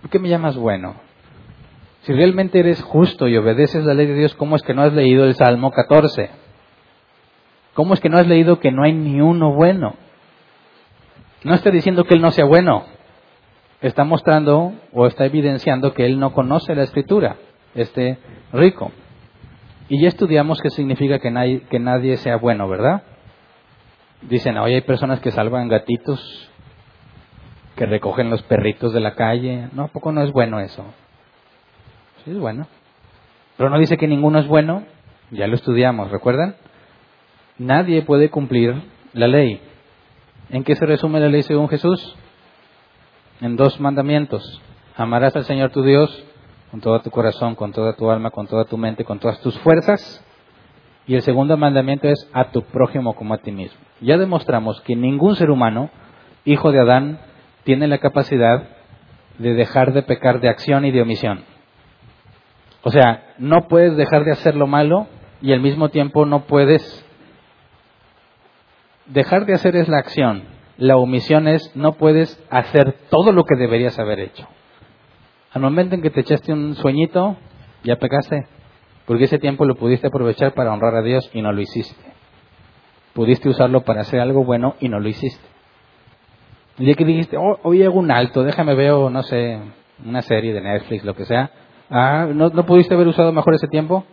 ¿Por 0.00 0.10
qué 0.10 0.18
me 0.18 0.28
llamas 0.28 0.56
bueno? 0.56 0.94
Si 2.02 2.12
realmente 2.14 2.58
eres 2.60 2.82
justo 2.82 3.28
y 3.28 3.36
obedeces 3.36 3.84
la 3.84 3.92
ley 3.92 4.06
de 4.06 4.14
Dios, 4.14 4.34
¿cómo 4.34 4.56
es 4.56 4.62
que 4.62 4.72
no 4.72 4.82
has 4.82 4.94
leído 4.94 5.24
el 5.24 5.34
Salmo 5.34 5.70
14? 5.70 6.30
¿Cómo 7.74 7.92
es 7.92 8.00
que 8.00 8.08
no 8.08 8.16
has 8.16 8.26
leído 8.26 8.58
que 8.58 8.72
no 8.72 8.84
hay 8.84 8.94
ni 8.94 9.20
uno 9.20 9.52
bueno? 9.52 9.96
No 11.44 11.54
está 11.54 11.70
diciendo 11.70 12.04
que 12.04 12.14
Él 12.14 12.22
no 12.22 12.30
sea 12.30 12.46
bueno. 12.46 12.84
Está 13.80 14.04
mostrando 14.04 14.74
o 14.92 15.06
está 15.06 15.24
evidenciando 15.24 15.94
que 15.94 16.04
Él 16.04 16.18
no 16.18 16.32
conoce 16.34 16.74
la 16.74 16.82
escritura, 16.82 17.36
este 17.74 18.18
rico. 18.52 18.92
Y 19.88 20.02
ya 20.02 20.08
estudiamos 20.08 20.60
qué 20.60 20.70
significa 20.70 21.18
que 21.18 21.30
nadie, 21.30 21.62
que 21.70 21.78
nadie 21.78 22.16
sea 22.18 22.36
bueno, 22.36 22.68
¿verdad? 22.68 23.02
Dicen, 24.22 24.58
hoy 24.58 24.74
hay 24.74 24.82
personas 24.82 25.20
que 25.20 25.30
salvan 25.30 25.68
gatitos, 25.68 26.50
que 27.74 27.86
recogen 27.86 28.28
los 28.28 28.42
perritos 28.42 28.92
de 28.92 29.00
la 29.00 29.14
calle. 29.14 29.68
No, 29.72 29.84
¿a 29.84 29.88
poco 29.88 30.12
no 30.12 30.22
es 30.22 30.30
bueno 30.30 30.60
eso? 30.60 30.84
Sí, 32.24 32.32
es 32.32 32.38
bueno. 32.38 32.66
Pero 33.56 33.70
no 33.70 33.78
dice 33.78 33.96
que 33.96 34.06
ninguno 34.06 34.38
es 34.38 34.46
bueno. 34.46 34.84
Ya 35.30 35.46
lo 35.46 35.54
estudiamos, 35.54 36.10
¿recuerdan? 36.10 36.56
Nadie 37.56 38.02
puede 38.02 38.28
cumplir 38.28 38.74
la 39.14 39.26
ley. 39.26 39.60
¿En 40.50 40.64
qué 40.64 40.76
se 40.76 40.84
resume 40.84 41.20
la 41.20 41.28
ley 41.28 41.42
según 41.42 41.68
Jesús? 41.68 42.16
En 43.40 43.56
dos 43.56 43.80
mandamientos. 43.80 44.60
Amarás 44.96 45.34
al 45.34 45.44
Señor 45.44 45.70
tu 45.70 45.82
Dios 45.82 46.24
con 46.70 46.80
todo 46.80 47.00
tu 47.00 47.10
corazón, 47.10 47.54
con 47.54 47.72
toda 47.72 47.94
tu 47.94 48.10
alma, 48.10 48.30
con 48.30 48.46
toda 48.46 48.64
tu 48.64 48.76
mente, 48.76 49.04
con 49.04 49.18
todas 49.18 49.40
tus 49.40 49.58
fuerzas. 49.60 50.24
Y 51.06 51.14
el 51.14 51.22
segundo 51.22 51.56
mandamiento 51.56 52.08
es 52.08 52.28
a 52.32 52.50
tu 52.50 52.62
prójimo 52.62 53.14
como 53.14 53.34
a 53.34 53.38
ti 53.38 53.50
mismo. 53.50 53.80
Ya 54.00 54.18
demostramos 54.18 54.80
que 54.82 54.94
ningún 54.94 55.36
ser 55.36 55.50
humano, 55.50 55.90
hijo 56.44 56.70
de 56.70 56.80
Adán, 56.80 57.20
tiene 57.64 57.88
la 57.88 57.98
capacidad 57.98 58.62
de 59.38 59.54
dejar 59.54 59.92
de 59.92 60.02
pecar 60.02 60.40
de 60.40 60.48
acción 60.48 60.84
y 60.84 60.90
de 60.90 61.02
omisión. 61.02 61.44
O 62.82 62.90
sea, 62.90 63.34
no 63.38 63.68
puedes 63.68 63.96
dejar 63.96 64.24
de 64.24 64.32
hacer 64.32 64.54
lo 64.54 64.66
malo 64.66 65.06
y 65.40 65.52
al 65.52 65.60
mismo 65.60 65.88
tiempo 65.88 66.26
no 66.26 66.44
puedes 66.44 67.06
dejar 69.06 69.46
de 69.46 69.54
hacer 69.54 69.76
es 69.76 69.88
la 69.88 69.98
acción. 69.98 70.59
La 70.80 70.96
omisión 70.96 71.46
es 71.46 71.76
no 71.76 71.92
puedes 71.92 72.42
hacer 72.48 72.94
todo 73.10 73.32
lo 73.32 73.44
que 73.44 73.54
deberías 73.54 73.98
haber 73.98 74.18
hecho. 74.18 74.48
Al 75.52 75.60
momento 75.60 75.94
en 75.94 76.00
que 76.00 76.08
te 76.08 76.20
echaste 76.20 76.54
un 76.54 76.74
sueñito, 76.74 77.36
ya 77.84 77.96
pecaste, 77.96 78.46
porque 79.04 79.24
ese 79.24 79.38
tiempo 79.38 79.66
lo 79.66 79.74
pudiste 79.74 80.06
aprovechar 80.06 80.54
para 80.54 80.72
honrar 80.72 80.94
a 80.94 81.02
Dios 81.02 81.30
y 81.34 81.42
no 81.42 81.52
lo 81.52 81.60
hiciste. 81.60 82.02
Pudiste 83.12 83.50
usarlo 83.50 83.82
para 83.82 84.00
hacer 84.00 84.20
algo 84.20 84.42
bueno 84.42 84.76
y 84.80 84.88
no 84.88 85.00
lo 85.00 85.08
hiciste. 85.10 85.46
El 86.78 86.86
día 86.86 86.94
que 86.94 87.04
dijiste, 87.04 87.36
oh, 87.36 87.60
hoy 87.62 87.82
hago 87.82 87.98
un 87.98 88.10
alto, 88.10 88.42
déjame 88.42 88.74
veo, 88.74 89.10
no 89.10 89.22
sé, 89.22 89.60
una 90.06 90.22
serie 90.22 90.54
de 90.54 90.62
Netflix, 90.62 91.04
lo 91.04 91.14
que 91.14 91.26
sea. 91.26 91.50
Ah, 91.90 92.26
¿no, 92.32 92.48
¿no 92.48 92.64
pudiste 92.64 92.94
haber 92.94 93.08
usado 93.08 93.32
mejor 93.32 93.52
ese 93.52 93.68
tiempo? 93.68 94.06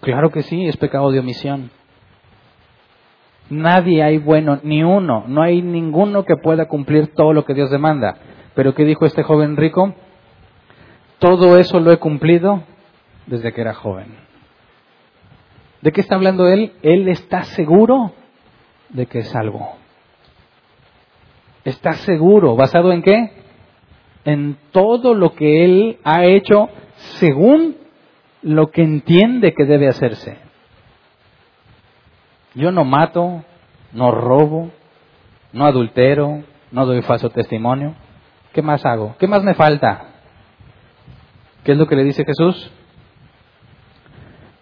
Claro 0.00 0.30
que 0.30 0.42
sí, 0.42 0.66
es 0.66 0.76
pecado 0.76 1.12
de 1.12 1.20
omisión. 1.20 1.70
Nadie 3.50 4.02
hay 4.02 4.18
bueno, 4.18 4.60
ni 4.62 4.82
uno, 4.82 5.24
no 5.26 5.42
hay 5.42 5.62
ninguno 5.62 6.24
que 6.24 6.36
pueda 6.36 6.66
cumplir 6.66 7.14
todo 7.14 7.32
lo 7.32 7.44
que 7.44 7.54
Dios 7.54 7.70
demanda. 7.70 8.16
Pero 8.54 8.74
¿qué 8.74 8.84
dijo 8.84 9.06
este 9.06 9.22
joven 9.22 9.56
rico? 9.56 9.94
Todo 11.18 11.58
eso 11.58 11.80
lo 11.80 11.92
he 11.92 11.98
cumplido 11.98 12.62
desde 13.26 13.52
que 13.52 13.60
era 13.60 13.74
joven. 13.74 14.06
¿De 15.80 15.92
qué 15.92 16.00
está 16.00 16.16
hablando 16.16 16.48
él? 16.48 16.72
Él 16.82 17.08
está 17.08 17.42
seguro 17.44 18.12
de 18.90 19.06
que 19.06 19.20
es 19.20 19.28
salvo. 19.28 19.76
Está 21.64 21.92
seguro, 21.94 22.56
¿basado 22.56 22.92
en 22.92 23.02
qué? 23.02 23.32
En 24.24 24.56
todo 24.72 25.14
lo 25.14 25.34
que 25.34 25.64
él 25.64 25.98
ha 26.04 26.24
hecho 26.24 26.68
según 27.18 27.76
lo 28.42 28.70
que 28.70 28.82
entiende 28.82 29.54
que 29.54 29.64
debe 29.64 29.88
hacerse. 29.88 30.47
Yo 32.54 32.72
no 32.72 32.84
mato, 32.84 33.44
no 33.92 34.10
robo, 34.10 34.70
no 35.52 35.66
adultero, 35.66 36.42
no 36.70 36.86
doy 36.86 37.02
falso 37.02 37.30
testimonio. 37.30 37.94
¿Qué 38.52 38.62
más 38.62 38.84
hago? 38.84 39.14
¿Qué 39.18 39.26
más 39.26 39.42
me 39.42 39.54
falta? 39.54 40.06
¿Qué 41.64 41.72
es 41.72 41.78
lo 41.78 41.86
que 41.86 41.96
le 41.96 42.04
dice 42.04 42.24
Jesús? 42.24 42.70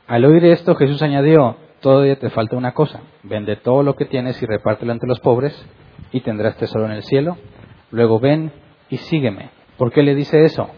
Al 0.06 0.24
oír 0.24 0.44
esto, 0.44 0.74
Jesús 0.74 1.02
añadió, 1.02 1.56
todavía 1.80 2.18
te 2.18 2.30
falta 2.30 2.56
una 2.56 2.72
cosa, 2.72 3.00
vende 3.22 3.56
todo 3.56 3.82
lo 3.82 3.96
que 3.96 4.04
tienes 4.04 4.40
y 4.42 4.46
repártelo 4.46 4.92
entre 4.92 5.08
los 5.08 5.20
pobres 5.20 5.66
y 6.12 6.20
tendrás 6.20 6.56
tesoro 6.56 6.86
en 6.86 6.92
el 6.92 7.02
cielo. 7.02 7.36
Luego 7.90 8.20
ven 8.20 8.52
y 8.88 8.98
sígueme. 8.98 9.50
¿Por 9.76 9.92
qué 9.92 10.02
le 10.02 10.14
dice 10.14 10.44
eso? 10.44 10.70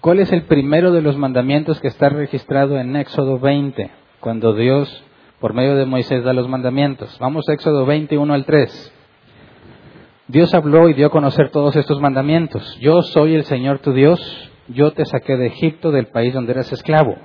¿Cuál 0.00 0.20
es 0.20 0.32
el 0.32 0.42
primero 0.42 0.92
de 0.92 1.02
los 1.02 1.16
mandamientos 1.16 1.80
que 1.80 1.88
está 1.88 2.08
registrado 2.08 2.78
en 2.78 2.96
Éxodo 2.96 3.38
20, 3.38 3.90
cuando 4.20 4.54
Dios 4.54 5.04
por 5.40 5.54
medio 5.54 5.74
de 5.74 5.86
Moisés 5.86 6.22
da 6.22 6.34
los 6.34 6.48
mandamientos. 6.48 7.16
Vamos 7.18 7.48
a 7.48 7.54
Éxodo 7.54 7.86
21 7.86 8.32
al 8.32 8.44
3. 8.44 8.94
Dios 10.28 10.54
habló 10.54 10.88
y 10.88 10.94
dio 10.94 11.06
a 11.06 11.10
conocer 11.10 11.50
todos 11.50 11.74
estos 11.76 12.00
mandamientos. 12.00 12.78
Yo 12.78 13.02
soy 13.02 13.34
el 13.34 13.44
Señor 13.44 13.78
tu 13.78 13.92
Dios, 13.92 14.20
yo 14.68 14.92
te 14.92 15.04
saqué 15.06 15.36
de 15.36 15.46
Egipto, 15.46 15.90
del 15.90 16.08
país 16.08 16.34
donde 16.34 16.52
eras 16.52 16.70
esclavo. 16.70 17.16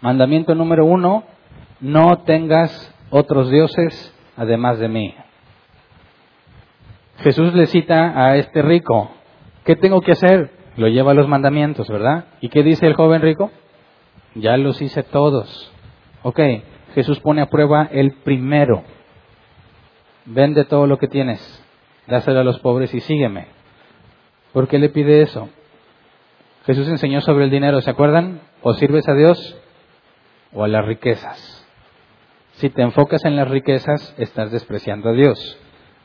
Mandamiento 0.00 0.54
número 0.54 0.86
uno, 0.86 1.24
no 1.80 2.18
tengas 2.24 2.94
otros 3.10 3.50
dioses 3.50 4.14
además 4.36 4.78
de 4.78 4.88
mí. 4.88 5.14
Jesús 7.18 7.52
le 7.52 7.66
cita 7.66 8.12
a 8.16 8.36
este 8.36 8.62
rico, 8.62 9.10
¿qué 9.64 9.74
tengo 9.74 10.00
que 10.02 10.12
hacer? 10.12 10.50
Lo 10.76 10.88
lleva 10.88 11.10
a 11.12 11.14
los 11.14 11.28
mandamientos, 11.28 11.88
¿verdad? 11.88 12.26
¿Y 12.40 12.48
qué 12.48 12.62
dice 12.62 12.86
el 12.86 12.94
joven 12.94 13.22
rico? 13.22 13.50
Ya 14.34 14.56
los 14.56 14.80
hice 14.80 15.02
todos. 15.02 15.72
Ok, 16.22 16.40
Jesús 16.96 17.20
pone 17.20 17.42
a 17.42 17.50
prueba 17.50 17.90
el 17.92 18.12
primero. 18.24 18.82
Vende 20.24 20.64
todo 20.64 20.86
lo 20.86 20.96
que 20.96 21.08
tienes, 21.08 21.38
dáselo 22.06 22.40
a 22.40 22.42
los 22.42 22.58
pobres 22.60 22.94
y 22.94 23.00
sígueme. 23.00 23.48
¿Por 24.54 24.66
qué 24.66 24.78
le 24.78 24.88
pide 24.88 25.20
eso? 25.20 25.50
Jesús 26.64 26.88
enseñó 26.88 27.20
sobre 27.20 27.44
el 27.44 27.50
dinero, 27.50 27.82
¿se 27.82 27.90
acuerdan? 27.90 28.40
O 28.62 28.72
sirves 28.72 29.06
a 29.10 29.14
Dios 29.14 29.58
o 30.54 30.64
a 30.64 30.68
las 30.68 30.86
riquezas. 30.86 31.68
Si 32.52 32.70
te 32.70 32.80
enfocas 32.80 33.26
en 33.26 33.36
las 33.36 33.50
riquezas, 33.50 34.14
estás 34.16 34.50
despreciando 34.50 35.10
a 35.10 35.12
Dios. 35.12 35.58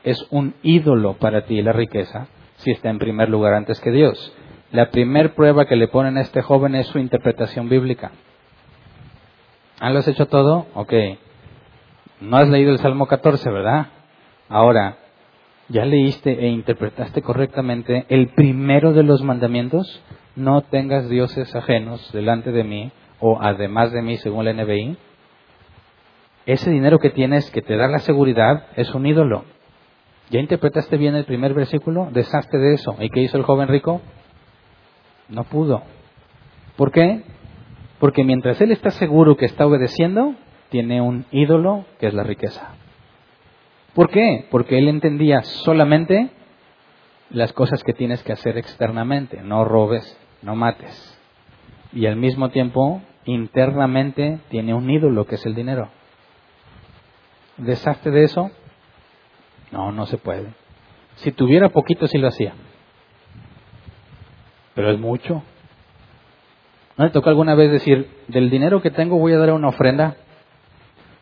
Es 0.03 0.27
un 0.29 0.55
ídolo 0.61 1.13
para 1.13 1.45
ti 1.45 1.61
la 1.61 1.71
riqueza 1.71 2.27
si 2.57 2.71
está 2.71 2.89
en 2.89 2.99
primer 2.99 3.29
lugar 3.29 3.53
antes 3.53 3.79
que 3.79 3.91
Dios. 3.91 4.35
La 4.73 4.91
primer 4.91 5.35
prueba 5.35 5.67
que 5.67 5.77
le 5.77 5.87
ponen 5.87 6.17
a 6.17 6.21
este 6.21 6.41
joven 6.41 6.75
es 6.75 6.87
su 6.87 6.99
interpretación 6.99 7.69
bíblica. 7.69 8.11
¿Ah, 9.81 9.89
lo 9.89 9.97
has 9.97 10.07
hecho 10.07 10.27
todo? 10.27 10.67
Ok. 10.75 10.93
No 12.19 12.37
has 12.37 12.47
leído 12.47 12.71
el 12.71 12.77
Salmo 12.77 13.07
14, 13.07 13.49
¿verdad? 13.49 13.87
Ahora, 14.47 14.97
¿ya 15.69 15.85
leíste 15.85 16.45
e 16.45 16.49
interpretaste 16.49 17.23
correctamente 17.23 18.05
el 18.09 18.27
primero 18.27 18.93
de 18.93 19.01
los 19.01 19.23
mandamientos? 19.23 20.03
No 20.35 20.61
tengas 20.61 21.09
dioses 21.09 21.55
ajenos 21.55 22.11
delante 22.13 22.51
de 22.51 22.63
mí 22.63 22.91
o 23.19 23.39
además 23.41 23.91
de 23.91 24.03
mí, 24.03 24.17
según 24.17 24.45
la 24.45 24.53
NBI. 24.53 24.97
Ese 26.45 26.69
dinero 26.69 26.99
que 26.99 27.09
tienes 27.09 27.49
que 27.49 27.63
te 27.63 27.75
da 27.75 27.87
la 27.87 27.99
seguridad 27.99 28.67
es 28.75 28.93
un 28.93 29.07
ídolo. 29.07 29.45
¿Ya 30.29 30.39
interpretaste 30.39 30.95
bien 30.95 31.15
el 31.15 31.25
primer 31.25 31.55
versículo? 31.55 32.07
Deshazte 32.11 32.59
de 32.59 32.75
eso. 32.75 32.97
¿Y 32.99 33.09
qué 33.09 33.21
hizo 33.21 33.35
el 33.35 33.45
joven 33.45 33.67
rico? 33.67 33.99
No 35.27 35.43
pudo. 35.43 35.81
¿Por 36.75 36.91
qué? 36.91 37.23
Porque 38.01 38.23
mientras 38.23 38.59
él 38.61 38.71
está 38.71 38.89
seguro 38.89 39.37
que 39.37 39.45
está 39.45 39.67
obedeciendo, 39.67 40.33
tiene 40.69 41.01
un 41.01 41.27
ídolo 41.29 41.85
que 41.99 42.07
es 42.07 42.15
la 42.15 42.23
riqueza. 42.23 42.69
¿Por 43.93 44.09
qué? 44.09 44.47
Porque 44.49 44.79
él 44.79 44.87
entendía 44.87 45.43
solamente 45.43 46.31
las 47.29 47.53
cosas 47.53 47.83
que 47.83 47.93
tienes 47.93 48.23
que 48.23 48.33
hacer 48.33 48.57
externamente. 48.57 49.43
No 49.43 49.65
robes, 49.65 50.17
no 50.41 50.55
mates. 50.55 51.19
Y 51.93 52.07
al 52.07 52.15
mismo 52.15 52.49
tiempo, 52.49 53.03
internamente, 53.25 54.39
tiene 54.49 54.73
un 54.73 54.89
ídolo 54.89 55.25
que 55.25 55.35
es 55.35 55.45
el 55.45 55.53
dinero. 55.53 55.91
¿Deshazte 57.57 58.09
de 58.09 58.23
eso? 58.23 58.49
No, 59.71 59.91
no 59.91 60.07
se 60.07 60.17
puede. 60.17 60.47
Si 61.17 61.31
tuviera 61.31 61.69
poquito, 61.69 62.07
sí 62.07 62.17
lo 62.17 62.29
hacía. 62.29 62.55
Pero 64.73 64.89
es 64.89 64.99
mucho. 64.99 65.43
¿No 67.01 67.07
le 67.07 67.13
tocó 67.13 67.29
alguna 67.29 67.55
vez 67.55 67.71
decir, 67.71 68.07
del 68.27 68.51
dinero 68.51 68.83
que 68.83 68.91
tengo 68.91 69.17
voy 69.17 69.33
a 69.33 69.39
dar 69.39 69.51
una 69.53 69.69
ofrenda? 69.69 70.17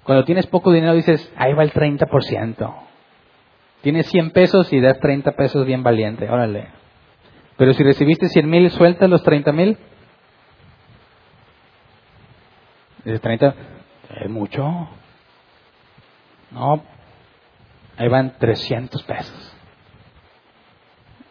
Cuando 0.03 0.25
tienes 0.25 0.45
poco 0.45 0.73
dinero 0.73 0.93
dices, 0.93 1.32
ahí 1.38 1.53
va 1.53 1.63
el 1.63 1.71
30%. 1.71 2.75
Tienes 3.80 4.07
100 4.07 4.32
pesos 4.32 4.73
y 4.73 4.82
das 4.82 4.99
30 4.99 5.32
pesos 5.38 5.65
bien 5.65 5.82
valiente, 5.82 6.30
órale. 6.30 6.67
Pero 7.55 7.71
si 7.71 7.82
recibiste 7.82 8.27
100 8.27 8.49
mil, 8.49 8.69
suelta 8.71 9.07
los 9.07 9.23
30 9.23 9.53
mil. 9.53 9.77
Dices 13.05 13.21
30, 13.21 13.55
es 14.19 14.30
mucho. 14.30 14.89
No, 16.51 16.84
ahí 17.95 18.09
van 18.09 18.38
300 18.38 19.01
pesos. 19.03 19.55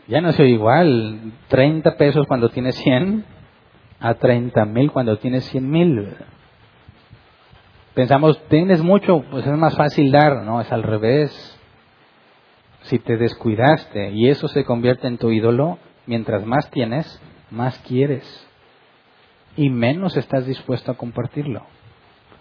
Ya 0.06 0.22
no 0.22 0.32
soy 0.32 0.52
igual, 0.52 1.34
30 1.48 1.98
pesos 1.98 2.26
cuando 2.26 2.48
tienes 2.48 2.76
100 2.76 3.36
a 4.00 4.14
30 4.14 4.64
mil 4.64 4.90
cuando 4.90 5.18
tienes 5.18 5.44
100 5.46 5.70
mil. 5.70 6.16
Pensamos, 7.94 8.40
tienes 8.48 8.82
mucho, 8.82 9.24
pues 9.30 9.46
es 9.46 9.56
más 9.56 9.76
fácil 9.76 10.12
dar, 10.12 10.44
no, 10.44 10.60
es 10.60 10.70
al 10.70 10.82
revés. 10.82 11.58
Si 12.82 12.98
te 12.98 13.16
descuidaste 13.16 14.10
y 14.12 14.28
eso 14.28 14.48
se 14.48 14.64
convierte 14.64 15.08
en 15.08 15.18
tu 15.18 15.30
ídolo, 15.30 15.78
mientras 16.06 16.46
más 16.46 16.70
tienes, 16.70 17.20
más 17.50 17.78
quieres. 17.80 18.46
Y 19.56 19.70
menos 19.70 20.16
estás 20.16 20.46
dispuesto 20.46 20.92
a 20.92 20.96
compartirlo. 20.96 21.64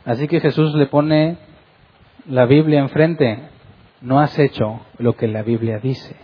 Así 0.06 0.28
que 0.28 0.40
Jesús 0.40 0.76
le 0.76 0.86
pone 0.86 1.38
la 2.28 2.46
Biblia 2.46 2.80
enfrente, 2.80 3.50
no 4.02 4.20
has 4.20 4.38
hecho 4.38 4.82
lo 5.00 5.14
que 5.14 5.28
la 5.28 5.42
Biblia 5.42 5.80
dice. 5.80 6.16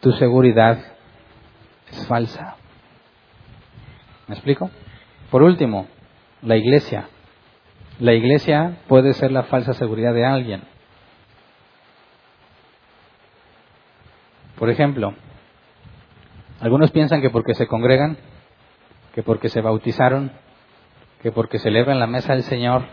Tu 0.00 0.12
seguridad 0.12 0.78
es 1.90 2.06
falsa. 2.06 2.56
¿Me 4.26 4.34
explico? 4.34 4.70
Por 5.30 5.42
último, 5.42 5.86
la 6.42 6.56
iglesia. 6.56 7.08
La 7.98 8.12
iglesia 8.12 8.78
puede 8.88 9.12
ser 9.12 9.30
la 9.32 9.44
falsa 9.44 9.72
seguridad 9.74 10.14
de 10.14 10.24
alguien. 10.24 10.62
Por 14.58 14.70
ejemplo, 14.70 15.14
algunos 16.60 16.90
piensan 16.90 17.20
que 17.20 17.30
porque 17.30 17.54
se 17.54 17.66
congregan, 17.66 18.16
que 19.14 19.22
porque 19.22 19.48
se 19.48 19.60
bautizaron, 19.60 20.32
que 21.22 21.32
porque 21.32 21.58
celebran 21.58 21.98
la 21.98 22.06
mesa 22.06 22.32
del 22.32 22.42
Señor, 22.42 22.84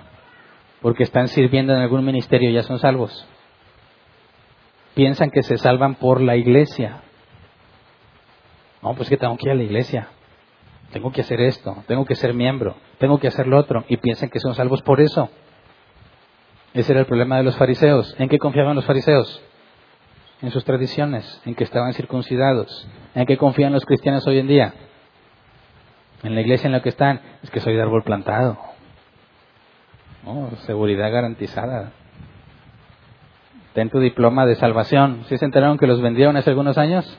porque 0.82 1.04
están 1.04 1.28
sirviendo 1.28 1.74
en 1.74 1.82
algún 1.82 2.04
ministerio 2.04 2.50
ya 2.52 2.64
son 2.64 2.80
salvos. 2.80 3.28
Piensan 4.96 5.30
que 5.32 5.44
se 5.44 5.58
salvan 5.58 5.96
por 5.96 6.22
la 6.22 6.36
iglesia. 6.36 7.02
No, 8.82 8.96
pues 8.96 9.10
que 9.10 9.18
tengo 9.18 9.38
que 9.38 9.46
ir 9.46 9.52
a 9.52 9.56
la 9.56 9.64
iglesia. 9.64 10.10
Tengo 10.92 11.12
que 11.12 11.22
hacer 11.22 11.40
esto, 11.40 11.84
tengo 11.88 12.06
que 12.06 12.16
ser 12.16 12.34
miembro, 12.34 12.76
tengo 12.98 13.18
que 13.20 13.28
hacer 13.28 13.48
lo 13.48 13.58
otro. 13.58 13.86
Y 13.88 13.98
piensan 13.98 14.30
que 14.30 14.40
son 14.40 14.56
salvos 14.56 14.82
por 14.82 15.00
eso. 15.00 15.30
Ese 16.74 16.92
era 16.92 17.02
el 17.02 17.06
problema 17.06 17.38
de 17.38 17.44
los 17.44 17.56
fariseos. 17.58 18.16
¿En 18.20 18.30
qué 18.30 18.38
confiaban 18.38 18.76
los 18.76 18.86
fariseos? 18.86 19.42
En 20.42 20.52
sus 20.52 20.66
tradiciones, 20.66 21.42
en 21.46 21.56
que 21.56 21.64
estaban 21.64 21.94
circuncidados. 21.94 22.88
¿En 23.16 23.26
qué 23.26 23.38
confían 23.38 23.74
los 23.74 23.86
cristianos 23.86 24.26
hoy 24.28 24.40
en 24.40 24.48
día? 24.48 24.74
En 26.24 26.36
la 26.36 26.42
iglesia 26.42 26.68
en 26.68 26.74
la 26.74 26.82
que 26.82 26.90
están. 26.90 27.22
Es 27.44 27.52
que 27.52 27.60
soy 27.60 27.76
de 27.76 27.82
árbol 27.82 28.04
plantado. 28.04 28.58
Seguridad 30.66 31.12
garantizada. 31.12 31.92
Ten 33.74 33.90
tu 33.90 34.00
diploma 34.00 34.46
de 34.46 34.56
salvación. 34.56 35.24
¿Sí 35.28 35.38
se 35.38 35.46
enteraron 35.46 35.78
que 35.78 35.88
los 35.88 36.02
vendieron 36.02 36.36
hace 36.36 36.50
algunos 36.50 36.78
años? 36.78 37.18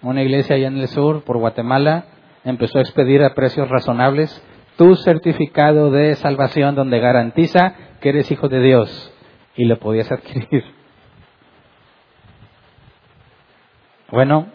Una 0.00 0.22
iglesia 0.22 0.56
allá 0.56 0.68
en 0.68 0.78
el 0.78 0.88
sur, 0.88 1.22
por 1.22 1.38
Guatemala, 1.38 2.06
empezó 2.44 2.78
a 2.78 2.82
expedir 2.82 3.22
a 3.22 3.34
precios 3.34 3.68
razonables 3.68 4.42
tu 4.76 4.94
certificado 4.96 5.90
de 5.90 6.14
salvación 6.16 6.74
donde 6.74 6.98
garantiza 6.98 7.74
que 8.00 8.10
eres 8.10 8.30
hijo 8.30 8.48
de 8.48 8.60
Dios 8.60 9.12
y 9.56 9.64
lo 9.64 9.78
podías 9.78 10.10
adquirir. 10.10 10.64
Bueno, 14.10 14.46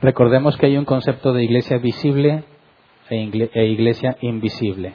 recordemos 0.00 0.56
que 0.56 0.66
hay 0.66 0.76
un 0.76 0.84
concepto 0.84 1.32
de 1.32 1.44
iglesia 1.44 1.78
visible 1.78 2.44
e, 3.10 3.50
e 3.52 3.66
iglesia 3.66 4.16
invisible. 4.20 4.94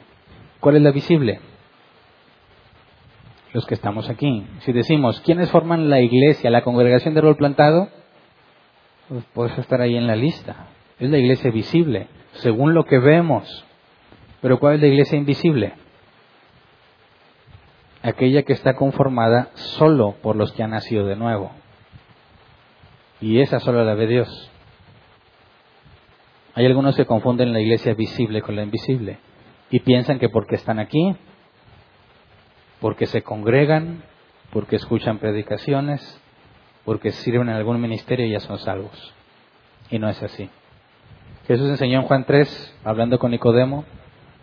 ¿Cuál 0.60 0.76
es 0.76 0.82
la 0.82 0.90
visible? 0.90 1.40
los 3.52 3.66
que 3.66 3.74
estamos 3.74 4.08
aquí. 4.08 4.46
Si 4.60 4.72
decimos, 4.72 5.20
¿quiénes 5.20 5.50
forman 5.50 5.90
la 5.90 6.00
iglesia, 6.00 6.50
la 6.50 6.62
congregación 6.62 7.14
de 7.14 7.20
rol 7.20 7.36
plantado? 7.36 7.88
Pues 9.08 9.24
puedes 9.34 9.58
estar 9.58 9.80
ahí 9.80 9.96
en 9.96 10.06
la 10.06 10.16
lista. 10.16 10.68
Es 11.00 11.10
la 11.10 11.18
iglesia 11.18 11.50
visible, 11.50 12.08
según 12.34 12.74
lo 12.74 12.84
que 12.84 12.98
vemos. 12.98 13.64
Pero 14.40 14.58
¿cuál 14.58 14.76
es 14.76 14.80
la 14.80 14.86
iglesia 14.86 15.18
invisible? 15.18 15.72
Aquella 18.02 18.42
que 18.42 18.52
está 18.52 18.74
conformada 18.74 19.50
solo 19.54 20.14
por 20.22 20.36
los 20.36 20.52
que 20.52 20.62
han 20.62 20.70
nacido 20.70 21.06
de 21.06 21.16
nuevo. 21.16 21.50
Y 23.20 23.40
esa 23.40 23.60
solo 23.60 23.84
la 23.84 23.94
ve 23.94 24.06
Dios. 24.06 24.50
Hay 26.54 26.66
algunos 26.66 26.96
que 26.96 27.06
confunden 27.06 27.52
la 27.52 27.60
iglesia 27.60 27.94
visible 27.94 28.42
con 28.42 28.56
la 28.56 28.62
invisible 28.62 29.18
y 29.70 29.80
piensan 29.80 30.18
que 30.18 30.28
porque 30.28 30.54
están 30.54 30.78
aquí 30.78 31.16
porque 32.80 33.06
se 33.06 33.22
congregan, 33.22 34.02
porque 34.52 34.76
escuchan 34.76 35.18
predicaciones, 35.18 36.20
porque 36.84 37.12
sirven 37.12 37.48
en 37.48 37.54
algún 37.54 37.80
ministerio 37.80 38.26
y 38.26 38.32
ya 38.32 38.40
son 38.40 38.58
salvos. 38.58 39.14
Y 39.90 39.98
no 39.98 40.08
es 40.08 40.20
así. 40.22 40.50
Jesús 41.50 41.68
enseñó 41.68 41.98
en 41.98 42.06
Juan 42.06 42.22
3, 42.26 42.78
hablando 42.84 43.18
con 43.18 43.32
Nicodemo, 43.32 43.84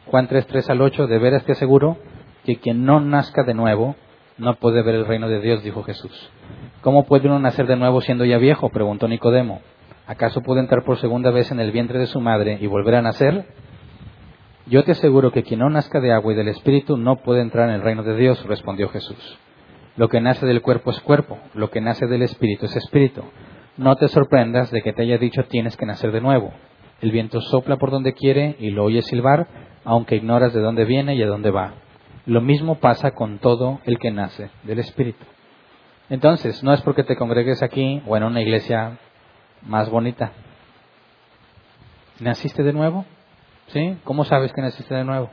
Juan 0.07 0.27
3, 0.27 0.45
3 0.45 0.71
al 0.71 0.81
8, 0.81 1.07
de 1.07 1.19
veras 1.19 1.45
te 1.45 1.53
aseguro 1.53 1.95
que 2.43 2.57
quien 2.57 2.83
no 2.83 2.99
nazca 2.99 3.43
de 3.43 3.53
nuevo 3.53 3.95
no 4.37 4.55
puede 4.55 4.81
ver 4.81 4.95
el 4.95 5.05
reino 5.05 5.29
de 5.29 5.39
Dios, 5.39 5.63
dijo 5.63 5.83
Jesús. 5.83 6.29
¿Cómo 6.81 7.05
puede 7.05 7.29
uno 7.29 7.39
nacer 7.39 7.65
de 7.65 7.77
nuevo 7.77 8.01
siendo 8.01 8.25
ya 8.25 8.37
viejo? 8.37 8.67
preguntó 8.71 9.07
Nicodemo. 9.07 9.61
¿Acaso 10.05 10.41
puede 10.41 10.59
entrar 10.59 10.83
por 10.83 10.97
segunda 10.97 11.31
vez 11.31 11.49
en 11.49 11.61
el 11.61 11.71
vientre 11.71 11.97
de 11.97 12.07
su 12.07 12.19
madre 12.19 12.57
y 12.59 12.67
volver 12.67 12.95
a 12.95 13.01
nacer? 13.01 13.45
Yo 14.65 14.83
te 14.83 14.91
aseguro 14.91 15.31
que 15.31 15.43
quien 15.43 15.61
no 15.61 15.69
nazca 15.69 16.01
de 16.01 16.11
agua 16.11 16.33
y 16.33 16.35
del 16.35 16.49
Espíritu 16.49 16.97
no 16.97 17.23
puede 17.23 17.39
entrar 17.39 17.69
en 17.69 17.75
el 17.75 17.83
reino 17.83 18.03
de 18.03 18.17
Dios, 18.17 18.45
respondió 18.47 18.89
Jesús. 18.89 19.39
Lo 19.95 20.09
que 20.09 20.19
nace 20.19 20.45
del 20.45 20.61
cuerpo 20.61 20.91
es 20.91 20.99
cuerpo, 20.99 21.39
lo 21.53 21.69
que 21.69 21.79
nace 21.79 22.05
del 22.05 22.23
espíritu 22.23 22.65
es 22.65 22.75
espíritu. 22.75 23.23
No 23.77 23.95
te 23.95 24.09
sorprendas 24.09 24.71
de 24.71 24.81
que 24.81 24.91
te 24.91 25.03
haya 25.03 25.17
dicho 25.17 25.45
tienes 25.45 25.77
que 25.77 25.85
nacer 25.85 26.11
de 26.11 26.19
nuevo. 26.19 26.51
El 27.01 27.11
viento 27.11 27.41
sopla 27.41 27.77
por 27.77 27.91
donde 27.91 28.13
quiere 28.13 28.55
y 28.59 28.71
lo 28.71 28.85
oyes 28.85 29.05
silbar, 29.05 29.47
aunque 29.83 30.15
ignoras 30.15 30.53
de 30.53 30.61
dónde 30.61 30.85
viene 30.85 31.15
y 31.15 31.21
a 31.21 31.27
dónde 31.27 31.51
va. 31.51 31.73
Lo 32.25 32.41
mismo 32.41 32.75
pasa 32.75 33.11
con 33.11 33.39
todo 33.39 33.79
el 33.85 33.99
que 33.99 34.11
nace 34.11 34.49
del 34.63 34.79
espíritu. 34.79 35.23
Entonces, 36.09 36.63
no 36.63 36.73
es 36.73 36.81
porque 36.81 37.03
te 37.03 37.15
congregues 37.15 37.61
aquí 37.61 38.01
o 38.05 38.17
en 38.17 38.23
una 38.23 38.41
iglesia 38.41 38.97
más 39.61 39.89
bonita. 39.89 40.31
¿Naciste 42.19 42.63
de 42.63 42.73
nuevo? 42.73 43.05
¿Sí? 43.67 43.97
¿Cómo 44.03 44.23
sabes 44.23 44.51
que 44.53 44.61
naciste 44.61 44.95
de 44.95 45.03
nuevo? 45.03 45.29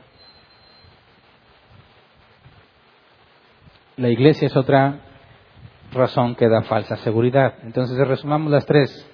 La 3.97 4.09
iglesia 4.09 4.47
es 4.47 4.55
otra 4.55 4.99
razón 5.93 6.35
que 6.35 6.49
da 6.49 6.61
falsa 6.63 6.97
seguridad. 6.97 7.55
Entonces, 7.63 7.97
resumamos 8.07 8.51
las 8.51 8.65
tres. 8.65 9.09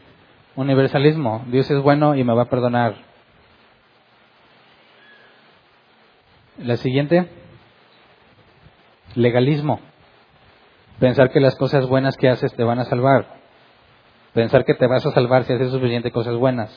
Universalismo. 0.56 1.44
Dios 1.48 1.70
es 1.72 1.82
bueno 1.82 2.16
y 2.16 2.24
me 2.24 2.34
va 2.34 2.44
a 2.44 2.50
perdonar. 2.50 2.96
La 6.58 6.78
siguiente. 6.78 7.30
Legalismo. 9.16 9.80
Pensar 11.00 11.32
que 11.32 11.40
las 11.40 11.56
cosas 11.56 11.88
buenas 11.88 12.16
que 12.18 12.30
haces 12.30 12.54
te 12.54 12.64
van 12.64 12.80
a 12.80 12.86
salvar. 12.86 13.40
Pensar 14.34 14.66
que 14.66 14.76
te 14.76 14.88
vas 14.88 15.06
a 15.06 15.12
salvar 15.12 15.44
si 15.44 15.54
haces 15.54 15.72
suficientes 15.72 16.14
cosas 16.14 16.36
buenas. 16.36 16.72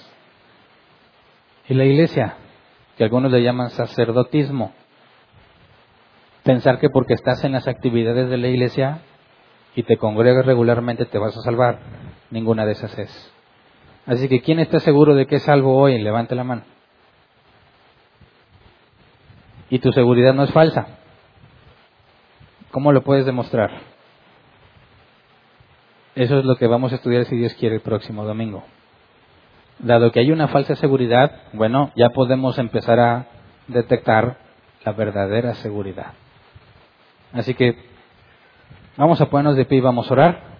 Y 1.68 1.74
la 1.74 1.84
iglesia, 1.84 2.36
que 2.96 3.04
algunos 3.04 3.30
le 3.30 3.42
llaman 3.42 3.70
sacerdotismo 3.70 4.72
pensar 6.44 6.78
que 6.78 6.90
porque 6.90 7.14
estás 7.14 7.42
en 7.42 7.52
las 7.52 7.66
actividades 7.66 8.28
de 8.28 8.36
la 8.36 8.48
iglesia 8.48 9.00
y 9.74 9.82
te 9.82 9.96
congregas 9.96 10.46
regularmente 10.46 11.06
te 11.06 11.18
vas 11.18 11.36
a 11.36 11.40
salvar. 11.40 11.78
Ninguna 12.30 12.64
de 12.64 12.72
esas 12.72 12.96
es. 12.98 13.33
Así 14.06 14.28
que, 14.28 14.42
¿quién 14.42 14.58
está 14.60 14.80
seguro 14.80 15.14
de 15.14 15.26
que 15.26 15.36
es 15.36 15.42
salvo 15.42 15.76
hoy? 15.76 15.98
Levante 15.98 16.34
la 16.34 16.44
mano. 16.44 16.62
Y 19.70 19.78
tu 19.78 19.92
seguridad 19.92 20.34
no 20.34 20.44
es 20.44 20.52
falsa. 20.52 20.86
¿Cómo 22.70 22.92
lo 22.92 23.02
puedes 23.02 23.24
demostrar? 23.24 23.70
Eso 26.14 26.38
es 26.38 26.44
lo 26.44 26.56
que 26.56 26.66
vamos 26.66 26.92
a 26.92 26.96
estudiar 26.96 27.24
si 27.24 27.36
Dios 27.36 27.54
quiere 27.54 27.76
el 27.76 27.80
próximo 27.80 28.24
domingo. 28.24 28.62
Dado 29.78 30.12
que 30.12 30.20
hay 30.20 30.30
una 30.30 30.48
falsa 30.48 30.76
seguridad, 30.76 31.42
bueno, 31.52 31.90
ya 31.96 32.10
podemos 32.10 32.58
empezar 32.58 33.00
a 33.00 33.26
detectar 33.66 34.38
la 34.84 34.92
verdadera 34.92 35.54
seguridad. 35.54 36.12
Así 37.32 37.54
que 37.54 37.76
vamos 38.96 39.20
a 39.20 39.26
ponernos 39.26 39.56
de 39.56 39.64
pie 39.64 39.78
y 39.78 39.80
vamos 39.80 40.08
a 40.08 40.14
orar. 40.14 40.53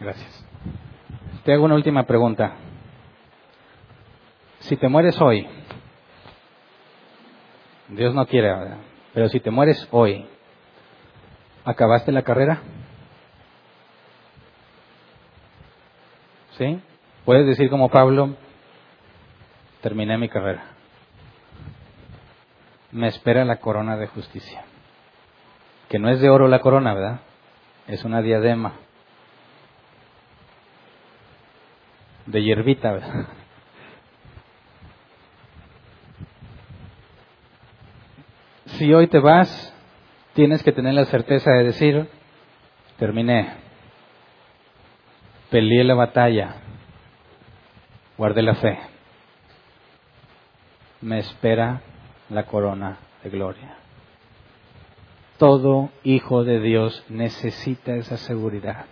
Gracias. 0.00 0.46
Te 1.44 1.52
hago 1.52 1.64
una 1.64 1.74
última 1.74 2.04
pregunta. 2.04 2.54
Si 4.60 4.76
te 4.76 4.88
mueres 4.88 5.20
hoy, 5.20 5.46
Dios 7.88 8.14
no 8.14 8.24
quiere, 8.26 8.54
pero 9.12 9.28
si 9.28 9.40
te 9.40 9.50
mueres 9.50 9.86
hoy, 9.90 10.26
¿acabaste 11.64 12.12
la 12.12 12.22
carrera? 12.22 12.62
¿Sí? 16.56 16.80
Puedes 17.26 17.46
decir 17.46 17.68
como 17.68 17.90
Pablo, 17.90 18.36
terminé 19.82 20.16
mi 20.16 20.30
carrera. 20.30 20.64
Me 22.90 23.08
espera 23.08 23.44
la 23.44 23.56
corona 23.56 23.96
de 23.98 24.06
justicia. 24.06 24.64
Que 25.90 25.98
no 25.98 26.08
es 26.08 26.20
de 26.20 26.30
oro 26.30 26.48
la 26.48 26.60
corona, 26.60 26.94
¿verdad? 26.94 27.20
Es 27.86 28.04
una 28.04 28.22
diadema. 28.22 28.74
De 32.30 32.42
hierbita. 32.42 33.26
Si 38.66 38.94
hoy 38.94 39.08
te 39.08 39.18
vas, 39.18 39.74
tienes 40.34 40.62
que 40.62 40.70
tener 40.70 40.94
la 40.94 41.06
certeza 41.06 41.50
de 41.50 41.64
decir, 41.64 42.08
terminé, 42.98 43.54
peleé 45.50 45.82
la 45.82 45.94
batalla, 45.94 46.54
guardé 48.16 48.42
la 48.42 48.54
fe. 48.54 48.78
Me 51.00 51.18
espera 51.18 51.82
la 52.28 52.44
corona 52.46 52.98
de 53.24 53.30
gloria. 53.30 53.74
Todo 55.36 55.90
hijo 56.04 56.44
de 56.44 56.60
Dios 56.60 57.04
necesita 57.08 57.96
esa 57.96 58.16
seguridad. 58.16 58.86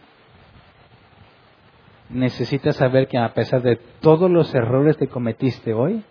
Necesita 2.10 2.72
saber 2.72 3.08
que 3.08 3.18
a 3.18 3.34
pesar 3.34 3.62
de 3.62 3.76
todos 3.76 4.30
los 4.30 4.54
errores 4.54 4.96
que 4.96 5.08
cometiste 5.08 5.74
hoy, 5.74 6.02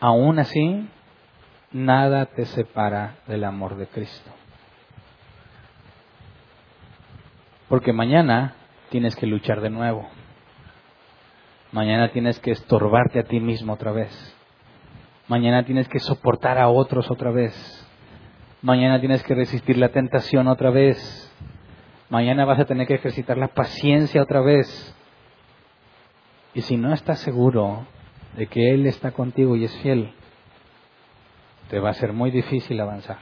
aún 0.00 0.38
así, 0.38 0.88
nada 1.72 2.26
te 2.26 2.46
separa 2.46 3.16
del 3.26 3.44
amor 3.44 3.76
de 3.76 3.86
Cristo. 3.86 4.30
Porque 7.68 7.92
mañana 7.92 8.54
tienes 8.88 9.14
que 9.14 9.26
luchar 9.26 9.60
de 9.60 9.70
nuevo. 9.70 10.08
Mañana 11.72 12.10
tienes 12.10 12.40
que 12.40 12.50
estorbarte 12.50 13.20
a 13.20 13.24
ti 13.24 13.38
mismo 13.38 13.74
otra 13.74 13.92
vez. 13.92 14.36
Mañana 15.28 15.64
tienes 15.64 15.88
que 15.88 16.00
soportar 16.00 16.58
a 16.58 16.68
otros 16.68 17.08
otra 17.10 17.30
vez. 17.30 17.54
Mañana 18.62 18.98
tienes 18.98 19.22
que 19.22 19.36
resistir 19.36 19.78
la 19.78 19.90
tentación 19.90 20.48
otra 20.48 20.70
vez. 20.70 20.98
Mañana 22.10 22.44
vas 22.44 22.60
a 22.60 22.66
tener 22.66 22.86
que 22.86 22.94
ejercitar 22.94 23.38
la 23.38 23.48
paciencia 23.48 24.22
otra 24.22 24.40
vez. 24.40 24.94
Y 26.52 26.62
si 26.62 26.76
no 26.76 26.92
estás 26.92 27.20
seguro 27.20 27.86
de 28.36 28.46
que 28.46 28.74
Él 28.74 28.86
está 28.86 29.12
contigo 29.12 29.56
y 29.56 29.64
es 29.64 29.76
fiel, 29.78 30.12
te 31.70 31.78
va 31.78 31.90
a 31.90 31.94
ser 31.94 32.12
muy 32.12 32.30
difícil 32.30 32.80
avanzar. 32.80 33.18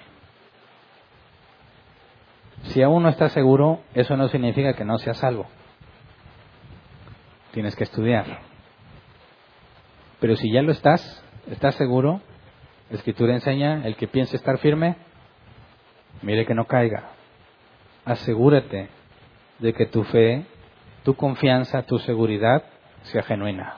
Si 2.64 2.82
aún 2.82 3.02
no 3.04 3.08
estás 3.08 3.32
seguro, 3.32 3.80
eso 3.94 4.16
no 4.16 4.28
significa 4.28 4.72
que 4.72 4.84
no 4.84 4.98
seas 4.98 5.18
salvo 5.18 5.46
tienes 7.58 7.74
que 7.74 7.82
estudiar. 7.82 8.38
Pero 10.20 10.36
si 10.36 10.52
ya 10.52 10.62
lo 10.62 10.70
estás, 10.70 11.24
estás 11.50 11.74
seguro, 11.74 12.20
la 12.90 12.96
escritura 12.96 13.34
enseña, 13.34 13.84
el 13.84 13.96
que 13.96 14.08
piense 14.08 14.36
estar 14.36 14.58
firme, 14.58 14.96
mire 16.22 16.46
que 16.46 16.54
no 16.54 16.66
caiga. 16.66 17.10
Asegúrate 18.08 18.88
de 19.58 19.74
que 19.74 19.84
tu 19.84 20.02
fe, 20.04 20.46
tu 21.04 21.14
confianza, 21.14 21.82
tu 21.82 21.98
seguridad 21.98 22.64
sea 23.02 23.22
genuina. 23.22 23.76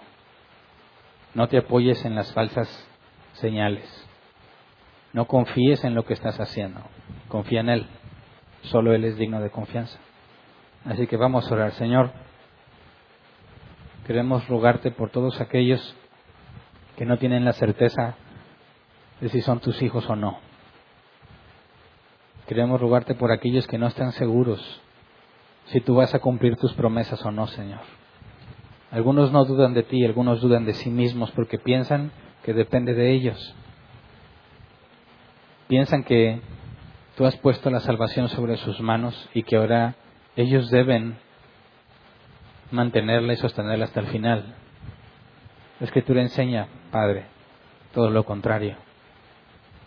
No 1.35 1.48
te 1.48 1.59
apoyes 1.59 2.05
en 2.05 2.15
las 2.15 2.32
falsas 2.32 2.69
señales. 3.32 3.89
No 5.12 5.27
confíes 5.27 5.82
en 5.82 5.97
lo 5.97 6.05
que 6.05 6.15
estás 6.15 6.39
haciendo. 6.39 6.81
Confía 7.27 7.59
en 7.59 7.70
Él. 7.70 7.86
Solo 8.62 8.94
Él 8.94 9.05
es 9.05 9.16
digno 9.16 9.40
de 9.40 9.51
confianza. 9.51 9.98
Así 10.85 11.09
que 11.09 11.16
vamos 11.16 11.51
a 11.51 11.55
orar, 11.57 11.73
Señor. 11.73 12.12
Queremos 14.07 14.47
rogarte 14.47 14.93
por 14.93 15.11
todos 15.11 15.40
aquellos 15.40 15.97
que 16.97 17.05
no 17.05 17.19
tienen 17.19 17.44
la 17.44 17.52
certeza 17.52 18.15
de 19.20 19.28
si 19.28 19.40
son 19.40 19.59
tus 19.59 19.82
hijos 19.82 20.09
o 20.09 20.15
no. 20.15 20.49
Queremos 22.51 22.81
rogarte 22.81 23.14
por 23.14 23.31
aquellos 23.31 23.64
que 23.68 23.78
no 23.78 23.86
están 23.86 24.10
seguros 24.10 24.60
si 25.66 25.81
tú 25.81 25.94
vas 25.94 26.12
a 26.16 26.18
cumplir 26.18 26.56
tus 26.56 26.72
promesas 26.72 27.24
o 27.24 27.31
no, 27.31 27.47
Señor. 27.47 27.78
Algunos 28.90 29.31
no 29.31 29.44
dudan 29.44 29.72
de 29.72 29.85
ti, 29.85 30.05
algunos 30.05 30.40
dudan 30.40 30.64
de 30.64 30.74
sí 30.74 30.90
mismos 30.90 31.31
porque 31.31 31.60
piensan 31.60 32.10
que 32.43 32.52
depende 32.52 32.93
de 32.93 33.12
ellos. 33.12 33.55
Piensan 35.68 36.02
que 36.02 36.40
tú 37.16 37.24
has 37.24 37.36
puesto 37.36 37.70
la 37.70 37.78
salvación 37.78 38.28
sobre 38.28 38.56
sus 38.56 38.81
manos 38.81 39.31
y 39.32 39.44
que 39.44 39.55
ahora 39.55 39.94
ellos 40.35 40.70
deben 40.70 41.18
mantenerla 42.72 43.35
y 43.35 43.36
sostenerla 43.36 43.85
hasta 43.85 44.01
el 44.01 44.09
final. 44.09 44.56
La 45.78 45.86
Escritura 45.86 46.20
enseña, 46.20 46.66
Padre, 46.90 47.27
todo 47.94 48.10
lo 48.10 48.24
contrario. 48.24 48.89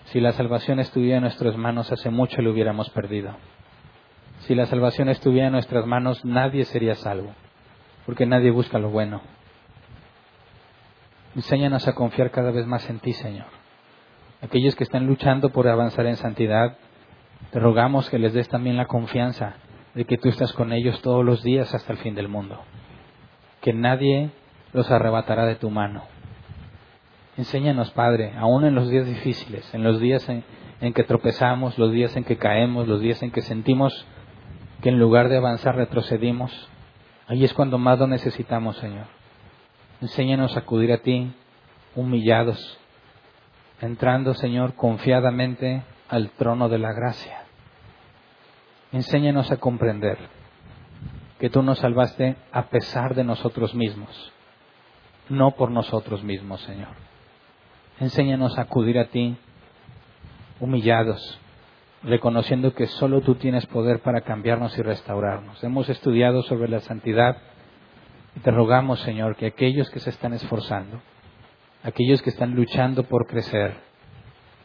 Si 0.06 0.20
la 0.20 0.34
salvación 0.34 0.80
estuviera 0.80 1.18
en 1.18 1.24
nuestras 1.24 1.58
manos, 1.58 1.92
hace 1.92 2.10
mucho 2.10 2.42
lo 2.42 2.52
hubiéramos 2.52 2.90
perdido. 2.92 3.36
Si 4.40 4.56
la 4.56 4.66
salvación 4.66 5.10
estuviera 5.10 5.48
en 5.48 5.54
nuestras 5.54 5.86
manos, 5.86 6.24
nadie 6.26 6.66
sería 6.66 6.96
salvo, 6.96 7.34
porque 8.06 8.26
nadie 8.26 8.52
busca 8.52 8.78
lo 8.80 8.90
bueno. 8.90 9.22
Enséñanos 11.36 11.88
a 11.88 11.96
confiar 11.96 12.30
cada 12.32 12.52
vez 12.52 12.68
más 12.68 12.90
en 12.90 13.00
ti, 13.00 13.14
Señor. 13.14 13.48
Aquellos 14.42 14.76
que 14.76 14.84
están 14.84 15.08
luchando 15.08 15.50
por 15.52 15.68
avanzar 15.68 16.06
en 16.06 16.18
santidad, 16.18 16.78
te 17.52 17.60
rogamos 17.60 18.10
que 18.10 18.20
les 18.20 18.34
des 18.34 18.50
también 18.50 18.78
la 18.78 18.86
confianza 18.88 19.56
de 19.96 20.06
que 20.06 20.18
tú 20.18 20.30
estás 20.30 20.54
con 20.54 20.74
ellos 20.74 21.02
todos 21.02 21.24
los 21.24 21.42
días 21.44 21.74
hasta 21.74 21.94
el 21.94 22.00
fin 22.00 22.16
del 22.16 22.28
mundo. 22.28 22.62
que 23.62 23.72
nadie 23.74 24.30
los 24.74 24.92
arrebatará 24.92 25.46
de 25.46 25.56
tu 25.56 25.70
mano. 25.70 26.04
Enséñanos, 27.36 27.90
Padre, 27.92 28.34
aún 28.38 28.64
en 28.64 28.76
los 28.76 28.90
días 28.90 29.08
difíciles, 29.08 29.74
en 29.74 29.84
los 29.84 30.00
días 30.00 30.28
en, 30.30 30.94
que 30.94 31.04
tropezamos, 31.04 31.80
los 31.80 31.92
días 31.92 32.16
en 32.16 32.24
que 32.24 32.38
caemos, 32.38 32.88
los 32.88 33.02
días 33.02 33.24
en 33.24 33.32
que 33.32 33.42
sentimos 33.42 34.06
que 34.82 34.90
en 34.90 35.00
lugar 35.00 35.30
de 35.30 35.38
avanzar 35.38 35.76
retrocedimos, 35.76 36.70
ahí 37.28 37.44
es 37.44 37.54
cuando 37.54 37.80
más 37.80 37.98
lo 37.98 38.06
necesitamos, 38.06 38.78
Señor. 38.78 39.08
Enséñanos 40.02 40.56
a 40.56 40.60
acudir 40.60 40.92
a 40.92 41.00
ti, 41.00 41.34
humillados, 41.96 42.78
entrando, 43.82 44.36
Señor, 44.36 44.76
confiadamente 44.76 45.84
al 46.10 46.30
trono 46.32 46.70
de 46.70 46.78
la 46.78 46.94
gracia. 46.94 47.46
Enséñanos 48.92 49.50
a 49.52 49.58
comprender 49.58 50.20
que 51.40 51.50
tú 51.50 51.64
nos 51.64 51.80
salvaste 51.80 52.36
a 52.52 52.70
pesar 52.70 53.16
de 53.16 53.24
nosotros 53.24 53.74
mismos, 53.74 54.32
no 55.30 55.52
por 55.52 55.72
nosotros 55.72 56.24
mismos, 56.24 56.62
Señor. 56.62 57.13
Enséñanos 58.04 58.58
a 58.58 58.64
acudir 58.64 59.00
a 59.00 59.06
ti 59.06 59.38
humillados, 60.60 61.40
reconociendo 62.04 62.74
que 62.74 62.88
solo 62.88 63.22
tú 63.22 63.36
tienes 63.36 63.66
poder 63.68 64.02
para 64.02 64.20
cambiarnos 64.22 64.78
y 64.78 64.82
restaurarnos. 64.82 65.64
Hemos 65.64 65.88
estudiado 65.88 66.44
sobre 66.44 66.68
la 66.68 66.82
santidad 66.82 67.38
y 68.36 68.42
te 68.42 68.52
rogamos, 68.52 69.00
Señor, 69.00 69.38
que 69.38 69.46
aquellos 69.46 69.90
que 69.90 70.02
se 70.02 70.10
están 70.10 70.34
esforzando, 70.34 71.00
aquellos 71.82 72.22
que 72.22 72.32
están 72.32 72.56
luchando 72.56 73.04
por 73.04 73.26
crecer, 73.26 73.78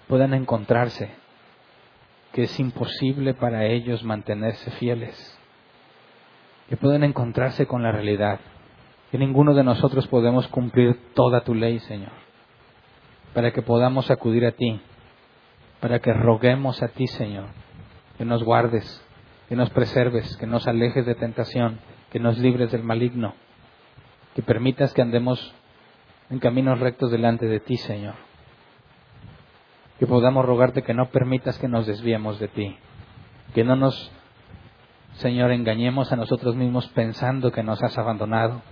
puedan 0.08 0.34
encontrarse 0.34 1.08
que 2.32 2.42
es 2.42 2.58
imposible 2.58 3.34
para 3.34 3.66
ellos 3.66 4.02
mantenerse 4.02 4.72
fieles 4.72 5.38
que 6.68 6.76
pueden 6.76 7.04
encontrarse 7.04 7.66
con 7.66 7.84
la 7.84 7.92
realidad, 7.92 8.40
que 9.12 9.16
ninguno 9.16 9.54
de 9.54 9.62
nosotros 9.62 10.08
podemos 10.08 10.48
cumplir 10.48 11.12
toda 11.14 11.44
tu 11.44 11.54
ley, 11.54 11.78
Señor, 11.78 12.27
para 13.34 13.52
que 13.52 13.62
podamos 13.62 14.10
acudir 14.10 14.44
a 14.46 14.52
ti, 14.52 14.80
para 15.80 16.00
que 16.00 16.12
roguemos 16.12 16.82
a 16.82 16.88
ti, 16.88 17.06
Señor, 17.06 17.46
que 18.16 18.24
nos 18.24 18.42
guardes, 18.42 19.04
que 19.48 19.56
nos 19.56 19.70
preserves, 19.70 20.36
que 20.36 20.46
nos 20.46 20.66
alejes 20.66 21.06
de 21.06 21.14
tentación, 21.14 21.78
que 22.10 22.18
nos 22.18 22.38
libres 22.38 22.72
del 22.72 22.82
maligno, 22.82 23.34
que 24.34 24.42
permitas 24.42 24.92
que 24.92 25.02
andemos 25.02 25.54
en 26.30 26.38
caminos 26.38 26.80
rectos 26.80 27.10
delante 27.10 27.46
de 27.46 27.60
ti, 27.60 27.76
Señor. 27.76 28.14
Que 29.98 30.06
podamos 30.06 30.44
rogarte 30.44 30.82
que 30.82 30.94
no 30.94 31.06
permitas 31.06 31.58
que 31.58 31.68
nos 31.68 31.86
desviemos 31.86 32.38
de 32.38 32.48
ti, 32.48 32.76
que 33.54 33.64
no 33.64 33.76
nos 33.76 34.12
Señor, 35.18 35.50
engañemos 35.50 36.12
a 36.12 36.16
nosotros 36.16 36.54
mismos 36.54 36.86
pensando 36.88 37.50
que 37.50 37.64
nos 37.64 37.82
has 37.82 37.98
abandonado, 37.98 38.62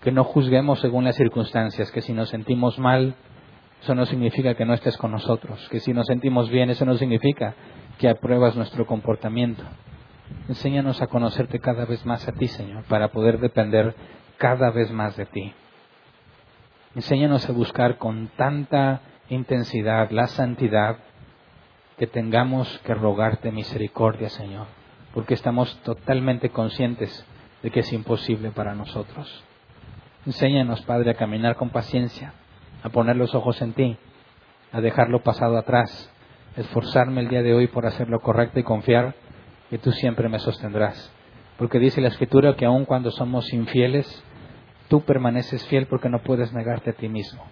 que 0.00 0.10
no 0.10 0.24
juzguemos 0.24 0.80
según 0.80 1.04
las 1.04 1.16
circunstancias, 1.16 1.90
que 1.90 2.00
si 2.00 2.14
nos 2.14 2.30
sentimos 2.30 2.78
mal, 2.78 3.16
eso 3.82 3.94
no 3.94 4.06
significa 4.06 4.54
que 4.54 4.64
no 4.64 4.74
estés 4.74 4.96
con 4.96 5.12
nosotros, 5.12 5.68
que 5.70 5.80
si 5.80 5.92
nos 5.92 6.06
sentimos 6.06 6.50
bien, 6.50 6.70
eso 6.70 6.84
no 6.84 6.96
significa 6.96 7.54
que 7.98 8.08
apruebas 8.08 8.56
nuestro 8.56 8.86
comportamiento. 8.86 9.62
Enséñanos 10.48 11.00
a 11.02 11.06
conocerte 11.06 11.60
cada 11.60 11.84
vez 11.84 12.04
más 12.04 12.26
a 12.26 12.32
ti, 12.32 12.48
Señor, 12.48 12.84
para 12.84 13.08
poder 13.08 13.38
depender 13.38 13.94
cada 14.38 14.70
vez 14.70 14.90
más 14.90 15.16
de 15.16 15.26
ti. 15.26 15.52
Enséñanos 16.94 17.48
a 17.48 17.52
buscar 17.52 17.98
con 17.98 18.28
tanta 18.36 19.02
intensidad 19.28 20.10
la 20.10 20.26
santidad 20.26 20.98
que 21.98 22.06
tengamos 22.06 22.78
que 22.84 22.94
rogarte 22.94 23.52
misericordia, 23.52 24.28
Señor 24.28 24.66
porque 25.16 25.32
estamos 25.32 25.74
totalmente 25.80 26.50
conscientes 26.50 27.24
de 27.62 27.70
que 27.70 27.80
es 27.80 27.90
imposible 27.90 28.50
para 28.50 28.74
nosotros. 28.74 29.42
Enséñanos, 30.26 30.82
Padre, 30.82 31.12
a 31.12 31.14
caminar 31.14 31.56
con 31.56 31.70
paciencia, 31.70 32.34
a 32.86 32.90
poner 32.90 33.16
los 33.16 33.34
ojos 33.34 33.60
en 33.62 33.72
ti, 33.72 33.96
a 34.70 34.80
dejarlo 34.80 35.20
pasado 35.20 35.58
atrás, 35.58 36.08
esforzarme 36.56 37.20
el 37.20 37.28
día 37.28 37.42
de 37.42 37.52
hoy 37.52 37.66
por 37.66 37.84
hacer 37.84 38.08
lo 38.08 38.20
correcto 38.20 38.60
y 38.60 38.62
confiar 38.62 39.16
que 39.68 39.78
tú 39.78 39.90
siempre 39.90 40.28
me 40.28 40.38
sostendrás. 40.38 41.12
Porque 41.58 41.80
dice 41.80 42.00
la 42.00 42.08
Escritura 42.08 42.54
que 42.54 42.64
aun 42.64 42.84
cuando 42.84 43.10
somos 43.10 43.52
infieles, 43.52 44.22
tú 44.86 45.00
permaneces 45.00 45.66
fiel 45.66 45.86
porque 45.86 46.08
no 46.08 46.20
puedes 46.20 46.52
negarte 46.52 46.90
a 46.90 46.92
ti 46.92 47.08
mismo. 47.08 47.42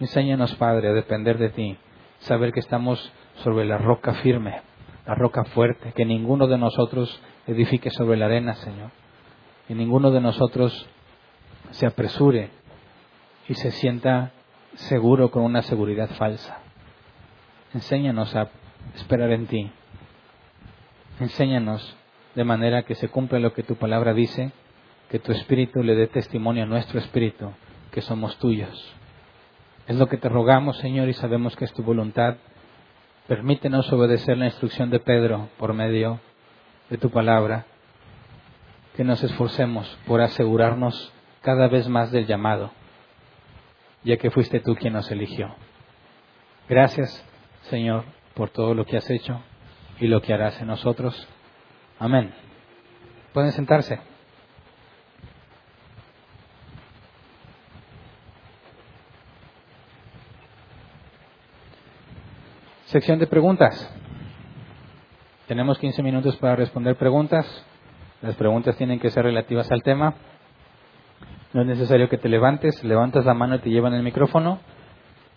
Enséñanos, 0.00 0.54
Padre, 0.54 0.88
a 0.88 0.92
depender 0.94 1.36
de 1.36 1.50
ti, 1.50 1.76
saber 2.20 2.52
que 2.52 2.60
estamos 2.60 3.12
sobre 3.44 3.66
la 3.66 3.76
roca 3.76 4.14
firme, 4.14 4.62
la 5.06 5.14
roca 5.14 5.44
fuerte, 5.44 5.92
que 5.92 6.06
ninguno 6.06 6.46
de 6.46 6.56
nosotros 6.56 7.20
edifique 7.46 7.90
sobre 7.90 8.16
la 8.16 8.24
arena, 8.24 8.54
Señor. 8.54 8.90
Que 9.68 9.74
ninguno 9.74 10.10
de 10.10 10.22
nosotros 10.22 10.88
se 11.72 11.84
apresure 11.84 12.58
y 13.50 13.54
se 13.56 13.70
sienta 13.72 14.30
seguro 14.76 15.30
con 15.30 15.42
una 15.42 15.60
seguridad 15.60 16.08
falsa. 16.10 16.60
Enséñanos 17.74 18.34
a 18.34 18.48
esperar 18.94 19.32
en 19.32 19.46
ti. 19.46 19.70
Enséñanos 21.18 21.96
de 22.34 22.44
manera 22.44 22.84
que 22.84 22.94
se 22.94 23.08
cumpla 23.08 23.38
lo 23.40 23.52
que 23.52 23.62
tu 23.62 23.74
palabra 23.74 24.14
dice, 24.14 24.52
que 25.10 25.18
tu 25.18 25.32
espíritu 25.32 25.82
le 25.82 25.96
dé 25.96 26.06
testimonio 26.06 26.62
a 26.62 26.66
nuestro 26.66 26.98
espíritu, 26.98 27.50
que 27.90 28.00
somos 28.00 28.38
tuyos. 28.38 28.94
Es 29.86 29.96
lo 29.96 30.06
que 30.06 30.16
te 30.16 30.28
rogamos, 30.30 30.78
Señor, 30.78 31.08
y 31.08 31.12
sabemos 31.12 31.56
que 31.56 31.66
es 31.66 31.72
tu 31.74 31.82
voluntad 31.82 32.36
Permítenos 33.30 33.92
obedecer 33.92 34.36
la 34.38 34.46
instrucción 34.46 34.90
de 34.90 34.98
Pedro 34.98 35.50
por 35.56 35.72
medio 35.72 36.18
de 36.88 36.98
tu 36.98 37.10
palabra, 37.10 37.64
que 38.96 39.04
nos 39.04 39.22
esforcemos 39.22 39.86
por 40.04 40.20
asegurarnos 40.20 41.12
cada 41.40 41.68
vez 41.68 41.88
más 41.88 42.10
del 42.10 42.26
llamado, 42.26 42.72
ya 44.04 44.16
que 44.16 44.30
fuiste 44.30 44.60
tú 44.60 44.74
quien 44.74 44.92
nos 44.92 45.10
eligió. 45.10 45.54
Gracias, 46.68 47.24
Señor, 47.62 48.04
por 48.34 48.50
todo 48.50 48.74
lo 48.74 48.84
que 48.84 48.96
has 48.96 49.10
hecho 49.10 49.40
y 49.98 50.06
lo 50.06 50.22
que 50.22 50.32
harás 50.32 50.60
en 50.60 50.68
nosotros. 50.68 51.28
Amén. 51.98 52.32
Pueden 53.32 53.52
sentarse. 53.52 54.00
Sección 62.86 63.20
de 63.20 63.26
preguntas. 63.28 63.88
Tenemos 65.46 65.78
15 65.78 66.02
minutos 66.02 66.36
para 66.38 66.56
responder 66.56 66.96
preguntas. 66.96 67.46
Las 68.20 68.34
preguntas 68.34 68.76
tienen 68.76 68.98
que 68.98 69.10
ser 69.10 69.24
relativas 69.24 69.70
al 69.70 69.82
tema. 69.82 70.14
No 71.52 71.62
es 71.62 71.66
necesario 71.66 72.08
que 72.08 72.18
te 72.18 72.28
levantes, 72.28 72.82
levantas 72.84 73.24
la 73.24 73.34
mano 73.34 73.56
y 73.56 73.58
te 73.58 73.70
llevan 73.70 73.94
el 73.94 74.02
micrófono. 74.02 74.60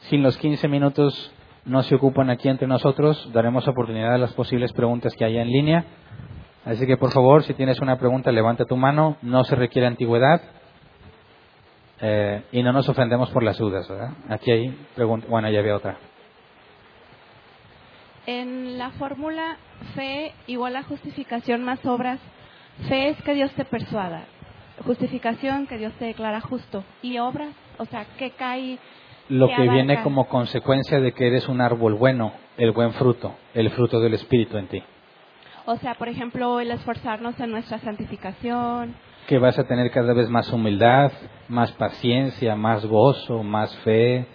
Si 0.09 0.17
los 0.17 0.37
15 0.37 0.67
minutos 0.67 1.33
no 1.65 1.81
se 1.83 1.95
ocupan 1.95 2.29
aquí 2.29 2.49
entre 2.49 2.67
nosotros, 2.67 3.29
daremos 3.33 3.67
oportunidad 3.67 4.13
a 4.13 4.17
las 4.17 4.33
posibles 4.33 4.73
preguntas 4.73 5.15
que 5.15 5.25
haya 5.25 5.41
en 5.41 5.49
línea. 5.49 5.85
Así 6.65 6.85
que 6.85 6.97
por 6.97 7.11
favor, 7.11 7.43
si 7.43 7.53
tienes 7.53 7.79
una 7.79 7.97
pregunta, 7.97 8.31
levanta 8.31 8.65
tu 8.65 8.77
mano. 8.77 9.17
No 9.21 9.43
se 9.43 9.55
requiere 9.55 9.87
antigüedad. 9.87 10.41
Eh, 11.99 12.43
y 12.51 12.63
no 12.63 12.73
nos 12.73 12.87
ofendemos 12.89 13.29
por 13.31 13.43
las 13.43 13.57
dudas, 13.57 13.87
¿verdad? 13.87 14.11
Aquí 14.29 14.51
hay 14.51 14.69
preguntas. 14.95 15.29
Bueno, 15.29 15.49
ya 15.49 15.59
había 15.59 15.75
otra. 15.75 15.97
En 18.25 18.77
la 18.77 18.91
fórmula 18.91 19.57
fe 19.95 20.33
igual 20.47 20.75
a 20.75 20.83
justificación 20.83 21.63
más 21.63 21.85
obras, 21.85 22.19
fe 22.87 23.09
es 23.09 23.21
que 23.23 23.33
Dios 23.33 23.51
te 23.53 23.65
persuada, 23.65 24.25
justificación 24.85 25.67
que 25.67 25.77
Dios 25.77 25.93
te 25.99 26.05
declara 26.05 26.41
justo 26.41 26.83
y 27.01 27.17
obras, 27.19 27.53
o 27.77 27.85
sea, 27.85 28.05
que 28.17 28.31
cae 28.31 28.79
lo 29.29 29.47
que 29.47 29.69
viene 29.69 30.01
como 30.03 30.27
consecuencia 30.27 30.99
de 30.99 31.13
que 31.13 31.27
eres 31.27 31.47
un 31.47 31.61
árbol 31.61 31.95
bueno, 31.95 32.33
el 32.57 32.71
buen 32.71 32.93
fruto, 32.93 33.35
el 33.53 33.69
fruto 33.71 33.99
del 33.99 34.15
Espíritu 34.15 34.57
en 34.57 34.67
ti. 34.67 34.83
O 35.65 35.77
sea, 35.77 35.95
por 35.95 36.09
ejemplo, 36.09 36.59
el 36.59 36.71
esforzarnos 36.71 37.39
en 37.39 37.51
nuestra 37.51 37.79
santificación. 37.79 38.95
Que 39.27 39.37
vas 39.37 39.57
a 39.57 39.63
tener 39.63 39.89
cada 39.91 40.13
vez 40.13 40.29
más 40.29 40.51
humildad, 40.51 41.11
más 41.47 41.71
paciencia, 41.73 42.57
más 42.57 42.85
gozo, 42.85 43.43
más 43.43 43.73
fe, 43.77 44.25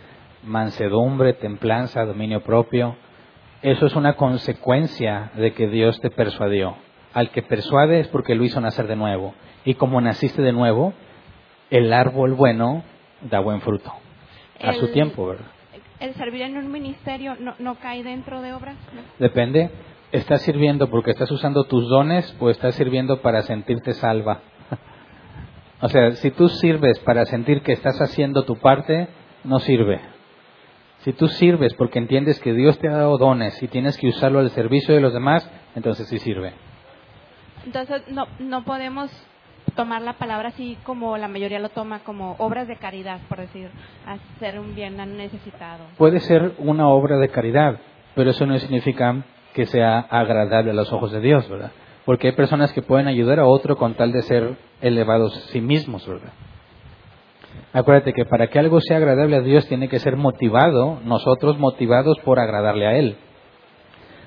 mansedumbre, 0.42 1.34
templanza, 1.34 2.06
dominio 2.06 2.42
propio 2.42 2.96
eso 3.62 3.86
es 3.86 3.96
una 3.96 4.14
consecuencia 4.14 5.32
de 5.34 5.52
que 5.52 5.66
Dios 5.66 6.00
te 6.00 6.10
persuadió. 6.10 6.76
Al 7.12 7.30
que 7.30 7.42
persuade 7.42 7.98
es 7.98 8.06
porque 8.06 8.36
lo 8.36 8.44
hizo 8.44 8.60
nacer 8.60 8.86
de 8.86 8.94
nuevo. 8.94 9.34
Y 9.68 9.74
como 9.74 10.00
naciste 10.00 10.40
de 10.40 10.52
nuevo, 10.52 10.94
el 11.68 11.92
árbol 11.92 12.32
bueno 12.32 12.84
da 13.20 13.40
buen 13.40 13.60
fruto. 13.60 13.92
A 14.62 14.72
su 14.72 14.88
tiempo, 14.92 15.26
¿verdad? 15.26 15.44
¿El 16.00 16.14
servir 16.14 16.40
en 16.40 16.56
un 16.56 16.72
ministerio 16.72 17.36
no, 17.58 17.74
cae 17.74 18.02
dentro 18.02 18.40
de 18.40 18.54
obras? 18.54 18.76
Depende. 19.18 19.70
¿Estás 20.10 20.40
sirviendo 20.40 20.88
porque 20.88 21.10
estás 21.10 21.30
usando 21.30 21.64
tus 21.64 21.86
dones 21.86 22.34
o 22.40 22.48
estás 22.48 22.76
sirviendo 22.76 23.20
para 23.20 23.42
sentirte 23.42 23.92
salva? 23.92 24.40
o 25.82 25.88
sea, 25.90 26.12
si 26.12 26.30
tú 26.30 26.48
sirves 26.48 26.98
para 27.00 27.26
sentir 27.26 27.60
que 27.60 27.72
estás 27.72 28.00
haciendo 28.00 28.44
tu 28.44 28.56
parte, 28.56 29.08
no 29.44 29.58
sirve. 29.58 30.00
Si 31.00 31.12
tú 31.12 31.28
sirves 31.28 31.74
porque 31.74 31.98
entiendes 31.98 32.40
que 32.40 32.54
Dios 32.54 32.78
te 32.78 32.88
ha 32.88 32.92
dado 32.92 33.18
dones 33.18 33.62
y 33.62 33.68
tienes 33.68 33.98
que 33.98 34.08
usarlo 34.08 34.38
al 34.38 34.48
servicio 34.48 34.94
de 34.94 35.02
los 35.02 35.12
demás, 35.12 35.46
entonces 35.74 36.08
sí 36.08 36.18
sirve. 36.20 36.54
Entonces 37.66 38.08
no, 38.08 38.26
no 38.38 38.64
podemos 38.64 39.10
tomar 39.74 40.02
la 40.02 40.14
palabra 40.14 40.48
así 40.48 40.76
como 40.84 41.16
la 41.16 41.28
mayoría 41.28 41.58
lo 41.58 41.68
toma, 41.68 42.00
como 42.00 42.36
obras 42.38 42.68
de 42.68 42.76
caridad, 42.76 43.20
por 43.28 43.38
decir, 43.38 43.70
hacer 44.06 44.58
un 44.58 44.74
bien 44.74 44.96
necesitado. 45.16 45.84
Puede 45.96 46.20
ser 46.20 46.52
una 46.58 46.88
obra 46.88 47.18
de 47.18 47.28
caridad, 47.28 47.78
pero 48.14 48.30
eso 48.30 48.46
no 48.46 48.58
significa 48.58 49.24
que 49.54 49.66
sea 49.66 50.00
agradable 50.00 50.70
a 50.70 50.74
los 50.74 50.92
ojos 50.92 51.12
de 51.12 51.20
Dios, 51.20 51.48
¿verdad? 51.48 51.72
Porque 52.04 52.28
hay 52.28 52.34
personas 52.34 52.72
que 52.72 52.82
pueden 52.82 53.06
ayudar 53.06 53.38
a 53.38 53.46
otro 53.46 53.76
con 53.76 53.94
tal 53.94 54.12
de 54.12 54.22
ser 54.22 54.56
elevados 54.80 55.34
sí 55.52 55.60
mismos, 55.60 56.06
¿verdad? 56.06 56.32
Acuérdate 57.72 58.12
que 58.12 58.24
para 58.24 58.46
que 58.48 58.58
algo 58.58 58.80
sea 58.80 58.96
agradable 58.96 59.36
a 59.36 59.40
Dios 59.40 59.66
tiene 59.68 59.88
que 59.88 59.98
ser 59.98 60.16
motivado, 60.16 61.00
nosotros 61.04 61.58
motivados 61.58 62.18
por 62.20 62.38
agradarle 62.40 62.86
a 62.86 62.96
Él. 62.96 63.16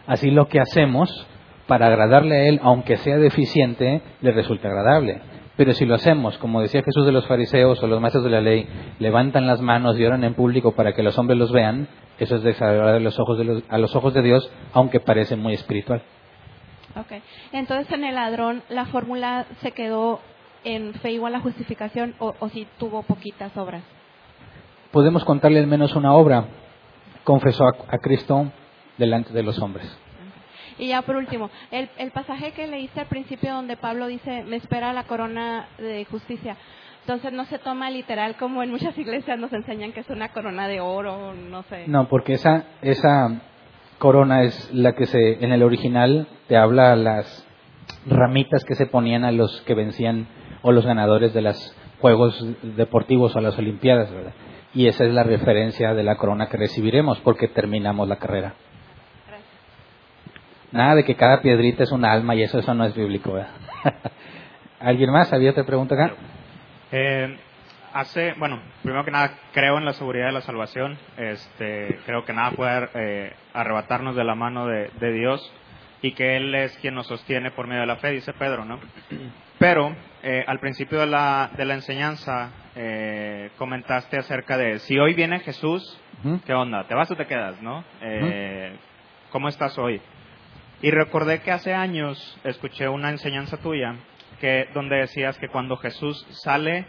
Así 0.05 0.30
lo 0.30 0.47
que 0.47 0.59
hacemos 0.59 1.27
para 1.67 1.88
agradarle 1.88 2.35
a 2.35 2.47
Él, 2.47 2.59
aunque 2.63 2.97
sea 2.97 3.17
deficiente, 3.17 4.01
le 4.21 4.31
resulta 4.31 4.67
agradable. 4.67 5.21
Pero 5.57 5.73
si 5.73 5.85
lo 5.85 5.95
hacemos, 5.95 6.38
como 6.38 6.61
decía 6.61 6.81
Jesús 6.83 7.05
de 7.05 7.11
los 7.11 7.27
fariseos 7.27 7.81
o 7.83 7.88
los 7.88 8.01
maestros 8.01 8.23
de 8.23 8.29
la 8.29 8.41
ley, 8.41 8.67
levantan 8.99 9.47
las 9.47 9.61
manos 9.61 9.99
y 9.99 10.05
oran 10.05 10.23
en 10.23 10.33
público 10.33 10.71
para 10.71 10.93
que 10.93 11.03
los 11.03 11.17
hombres 11.19 11.38
los 11.38 11.51
vean, 11.51 11.88
eso 12.19 12.35
es 12.35 12.43
desagradable 12.43 12.97
a 12.97 12.99
los 12.99 13.19
ojos 13.19 13.38
de, 13.38 13.63
a 13.67 13.77
los 13.77 13.95
ojos 13.95 14.13
de 14.13 14.21
Dios, 14.21 14.51
aunque 14.73 14.99
parece 14.99 15.35
muy 15.35 15.53
espiritual. 15.53 16.01
Okay. 16.95 17.21
Entonces 17.51 17.91
en 17.93 18.03
el 18.03 18.15
ladrón 18.15 18.63
la 18.69 18.85
fórmula 18.85 19.45
se 19.61 19.71
quedó 19.71 20.19
en 20.63 20.93
fe 20.95 21.11
igual 21.11 21.35
a 21.35 21.39
justificación 21.39 22.15
o, 22.19 22.33
si 22.49 22.67
tuvo 22.77 23.03
poquitas 23.03 23.55
obras. 23.57 23.83
Podemos 24.91 25.23
contarle 25.23 25.59
al 25.59 25.67
menos 25.67 25.95
una 25.95 26.13
obra. 26.13 26.45
Confesó 27.23 27.65
a 27.65 27.97
Cristo 27.99 28.51
delante 28.97 29.31
de 29.31 29.43
los 29.43 29.59
hombres. 29.59 29.88
Y 30.82 30.88
ya 30.88 31.03
por 31.03 31.16
último, 31.16 31.52
el, 31.70 31.90
el 31.99 32.10
pasaje 32.10 32.53
que 32.53 32.66
leíste 32.66 33.02
al 33.02 33.06
principio 33.06 33.53
donde 33.53 33.78
Pablo 33.78 34.08
dice, 34.08 34.44
me 34.45 34.56
espera 34.56 34.91
la 34.94 35.03
corona 35.03 35.68
de 35.78 36.06
justicia. 36.06 36.58
Entonces 37.02 37.32
no 37.34 37.45
se 37.45 37.60
toma 37.60 37.91
literal 37.91 38.36
como 38.36 38.64
en 38.64 38.72
muchas 38.72 38.98
iglesias 38.98 39.38
nos 39.38 39.53
enseñan 39.53 39.91
que 39.91 39.99
es 39.99 40.10
una 40.10 40.30
corona 40.30 40.68
de 40.68 40.80
oro, 40.80 41.36
no 41.36 41.62
sé. 41.70 41.88
No, 41.88 42.10
porque 42.10 42.34
esa, 42.34 42.66
esa 42.82 43.41
corona 43.99 44.41
es 44.41 44.74
la 44.74 44.94
que 44.94 45.06
se, 45.06 45.45
en 45.45 45.52
el 45.52 45.62
original 45.62 46.28
te 46.48 46.58
habla 46.58 46.95
las 46.95 47.48
ramitas 48.08 48.66
que 48.66 48.74
se 48.74 48.88
ponían 48.88 49.24
a 49.24 49.32
los 49.32 49.62
que 49.62 49.76
vencían 49.76 50.28
o 50.64 50.72
los 50.72 50.88
ganadores 50.88 51.32
de 51.36 51.44
los 51.44 51.78
Juegos 51.99 52.44
Deportivos 52.76 53.36
o 53.36 53.40
las 53.40 53.56
Olimpiadas, 53.56 54.12
¿verdad? 54.12 54.34
Y 54.74 54.88
esa 54.88 55.06
es 55.06 55.14
la 55.14 55.22
referencia 55.22 55.94
de 55.94 56.02
la 56.02 56.18
corona 56.18 56.49
que 56.49 56.58
recibiremos 56.58 57.20
porque 57.20 57.48
terminamos 57.48 58.08
la 58.08 58.16
carrera. 58.16 58.56
Nada 60.72 60.95
de 60.95 61.03
que 61.03 61.15
cada 61.15 61.41
piedrita 61.41 61.84
es 61.84 61.91
un 61.91 62.06
alma 62.06 62.34
y 62.35 62.43
eso, 62.43 62.60
eso 62.60 62.73
no 62.73 62.85
es 62.85 62.95
bíblico. 62.95 63.38
¿Alguien 64.80 65.11
más? 65.11 65.31
¿Había 65.34 65.52
otra 65.52 65.65
pregunta 65.65 65.95
acá? 65.95 66.14
Eh, 66.93 67.38
hace, 67.93 68.34
bueno, 68.38 68.61
primero 68.81 69.03
que 69.03 69.11
nada, 69.11 69.34
creo 69.53 69.77
en 69.77 69.85
la 69.85 69.93
seguridad 69.93 70.27
de 70.27 70.31
la 70.31 70.41
salvación. 70.41 70.98
Este, 71.18 71.99
creo 72.06 72.23
que 72.23 72.34
nada 72.34 72.52
puede 72.52 72.89
eh, 72.93 73.34
arrebatarnos 73.53 74.15
de 74.15 74.23
la 74.23 74.34
mano 74.34 74.65
de, 74.65 75.11
Dios 75.11 75.53
y 76.02 76.14
que 76.14 76.38
Él 76.38 76.56
es 76.56 76.76
quien 76.77 76.95
nos 76.95 77.07
sostiene 77.07 77.52
por 77.52 77.68
medio 77.68 77.81
de 77.81 77.88
la 77.88 77.98
fe, 77.98 78.11
dice 78.11 78.31
Pedro, 78.34 78.64
¿no? 78.64 78.80
Pero 79.60 79.93
eh, 80.23 80.43
al 80.48 80.60
principio 80.60 81.02
de 81.02 81.06
la, 81.06 81.52
de 81.56 81.65
la 81.65 81.76
enseñanza 81.76 82.52
comentaste 83.57 84.18
acerca 84.18 84.57
de 84.57 84.80
si 84.80 84.98
hoy 84.98 85.14
viene 85.14 85.41
Jesús, 85.41 85.99
¿qué 86.45 86.53
onda? 86.53 86.85
¿Te 86.88 86.95
vas 86.95 87.11
o 87.11 87.15
te 87.18 87.27
quedas, 87.27 87.61
no? 87.61 87.84
¿Cómo 89.30 89.49
estás 89.49 89.77
hoy? 89.77 90.02
Y 90.82 90.91
recordé 90.91 91.41
que 91.41 91.52
hace 91.52 91.74
años 91.74 92.40
escuché 92.44 92.88
una 92.90 93.12
enseñanza 93.12 93.58
tuya 93.58 93.95
que 94.40 94.68
donde 94.74 94.95
decías 94.98 95.38
que 95.38 95.48
cuando 95.48 95.78
Jesús 95.78 96.26
sale, 96.32 96.86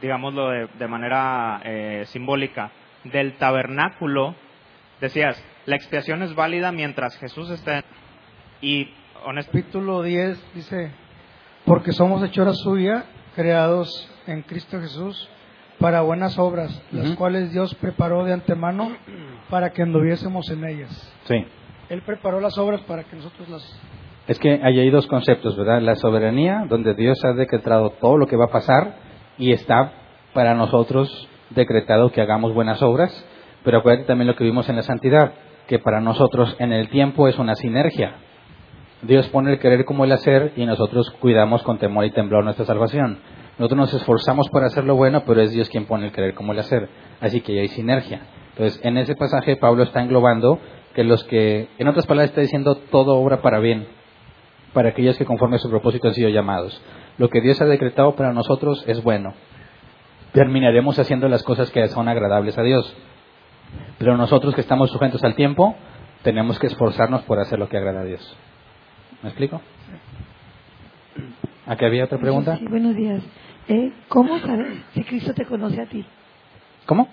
digámoslo 0.00 0.48
de, 0.48 0.88
manera 0.88 1.60
eh, 1.64 2.04
simbólica, 2.06 2.72
del 3.04 3.34
tabernáculo, 3.34 4.34
decías, 5.00 5.42
la 5.66 5.76
expiación 5.76 6.22
es 6.22 6.34
válida 6.34 6.72
mientras 6.72 7.18
Jesús 7.18 7.50
esté. 7.50 7.84
Y 8.62 8.88
Capítulo 9.22 10.02
10 10.02 10.54
dice, 10.54 10.90
porque 11.66 11.92
somos 11.92 12.22
hechura 12.22 12.54
suya, 12.54 13.04
creados 13.36 14.10
en 14.26 14.42
Cristo 14.42 14.80
Jesús 14.80 15.28
para 15.78 16.00
buenas 16.00 16.38
obras, 16.38 16.82
las 16.90 17.10
cuales 17.10 17.52
Dios 17.52 17.74
preparó 17.74 18.24
de 18.24 18.32
antemano 18.32 18.96
para 19.50 19.70
que 19.70 19.82
anduviésemos 19.82 20.50
en 20.50 20.64
ellas. 20.64 21.14
Sí. 21.24 21.44
Él 21.88 22.02
preparó 22.02 22.40
las 22.40 22.58
obras 22.58 22.82
para 22.82 23.04
que 23.04 23.16
nosotros 23.16 23.48
las... 23.48 23.80
Es 24.26 24.38
que 24.38 24.60
hay 24.62 24.78
ahí 24.78 24.90
dos 24.90 25.06
conceptos, 25.06 25.56
¿verdad? 25.56 25.80
La 25.80 25.94
soberanía, 25.94 26.64
donde 26.68 26.94
Dios 26.94 27.24
ha 27.24 27.32
decretado 27.32 27.90
todo 28.00 28.18
lo 28.18 28.26
que 28.26 28.36
va 28.36 28.46
a 28.46 28.52
pasar 28.52 28.96
y 29.38 29.52
está 29.52 29.92
para 30.34 30.54
nosotros 30.54 31.28
decretado 31.50 32.12
que 32.12 32.20
hagamos 32.20 32.52
buenas 32.52 32.82
obras, 32.82 33.10
pero 33.64 33.78
acuérdate 33.78 34.06
también 34.06 34.28
lo 34.28 34.36
que 34.36 34.44
vimos 34.44 34.68
en 34.68 34.76
la 34.76 34.82
santidad, 34.82 35.32
que 35.66 35.78
para 35.78 36.00
nosotros 36.00 36.54
en 36.58 36.72
el 36.72 36.90
tiempo 36.90 37.26
es 37.26 37.38
una 37.38 37.54
sinergia. 37.54 38.16
Dios 39.00 39.28
pone 39.28 39.52
el 39.52 39.58
querer 39.58 39.86
como 39.86 40.04
el 40.04 40.12
hacer 40.12 40.52
y 40.56 40.66
nosotros 40.66 41.10
cuidamos 41.20 41.62
con 41.62 41.78
temor 41.78 42.04
y 42.04 42.10
temblor 42.10 42.44
nuestra 42.44 42.66
salvación. 42.66 43.20
Nosotros 43.58 43.78
nos 43.78 43.94
esforzamos 43.94 44.48
para 44.50 44.66
hacer 44.66 44.84
lo 44.84 44.94
bueno, 44.94 45.22
pero 45.24 45.40
es 45.40 45.52
Dios 45.52 45.70
quien 45.70 45.86
pone 45.86 46.06
el 46.06 46.12
querer 46.12 46.34
como 46.34 46.52
el 46.52 46.58
hacer. 46.58 46.88
Así 47.20 47.40
que 47.40 47.60
hay 47.60 47.68
sinergia. 47.68 48.20
Entonces, 48.50 48.80
en 48.84 48.98
ese 48.98 49.14
pasaje 49.14 49.56
Pablo 49.56 49.84
está 49.84 50.02
englobando 50.02 50.58
que 50.98 51.04
los 51.04 51.22
que, 51.22 51.68
en 51.78 51.86
otras 51.86 52.06
palabras, 52.06 52.30
está 52.30 52.40
diciendo 52.40 52.74
todo 52.74 53.20
obra 53.20 53.40
para 53.40 53.60
bien, 53.60 53.86
para 54.72 54.88
aquellos 54.88 55.16
que 55.16 55.24
conforme 55.24 55.54
a 55.54 55.60
su 55.60 55.70
propósito 55.70 56.08
han 56.08 56.14
sido 56.14 56.28
llamados. 56.28 56.82
Lo 57.18 57.28
que 57.30 57.40
Dios 57.40 57.62
ha 57.62 57.66
decretado 57.66 58.16
para 58.16 58.32
nosotros 58.32 58.82
es 58.88 59.00
bueno. 59.04 59.32
Terminaremos 60.32 60.98
haciendo 60.98 61.28
las 61.28 61.44
cosas 61.44 61.70
que 61.70 61.86
son 61.86 62.08
agradables 62.08 62.58
a 62.58 62.64
Dios. 62.64 62.96
Pero 63.98 64.16
nosotros 64.16 64.56
que 64.56 64.60
estamos 64.60 64.90
sujetos 64.90 65.22
al 65.22 65.36
tiempo, 65.36 65.76
tenemos 66.24 66.58
que 66.58 66.66
esforzarnos 66.66 67.22
por 67.22 67.38
hacer 67.38 67.60
lo 67.60 67.68
que 67.68 67.76
agrada 67.76 68.00
a 68.00 68.04
Dios. 68.04 68.36
¿Me 69.22 69.28
explico? 69.28 69.60
¿Aquí 71.64 71.84
había 71.84 72.06
otra 72.06 72.18
pregunta? 72.18 72.56
Sí, 72.56 72.66
buenos 72.68 72.96
días. 72.96 73.22
Eh, 73.68 73.92
¿Cómo 74.08 74.40
sabes 74.40 74.82
si 74.94 75.04
Cristo 75.04 75.32
te 75.32 75.44
conoce 75.44 75.80
a 75.80 75.86
ti? 75.86 76.04
¿Cómo? 76.86 77.06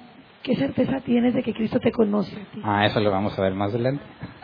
¿Qué 0.45 0.55
certeza 0.57 0.99
tienes 0.99 1.34
de 1.34 1.41
que 1.41 1.55
Cristo 1.55 1.80
te 1.80 1.91
conoce? 1.91 2.38
Ah, 2.63 2.85
eso 2.85 2.99
lo 2.99 3.09
vamos 3.09 3.38
a 3.38 3.41
ver 3.41 3.55
más 3.55 3.73
adelante. 3.73 4.03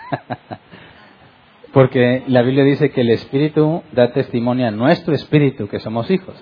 Porque 1.74 2.24
la 2.26 2.42
Biblia 2.42 2.64
dice 2.64 2.90
que 2.90 3.02
el 3.02 3.12
Espíritu 3.12 3.84
da 3.92 4.12
testimonio 4.12 4.68
a 4.68 4.72
nuestro 4.72 5.14
Espíritu 5.14 5.68
que 5.68 5.80
somos 5.80 6.10
hijos. 6.10 6.34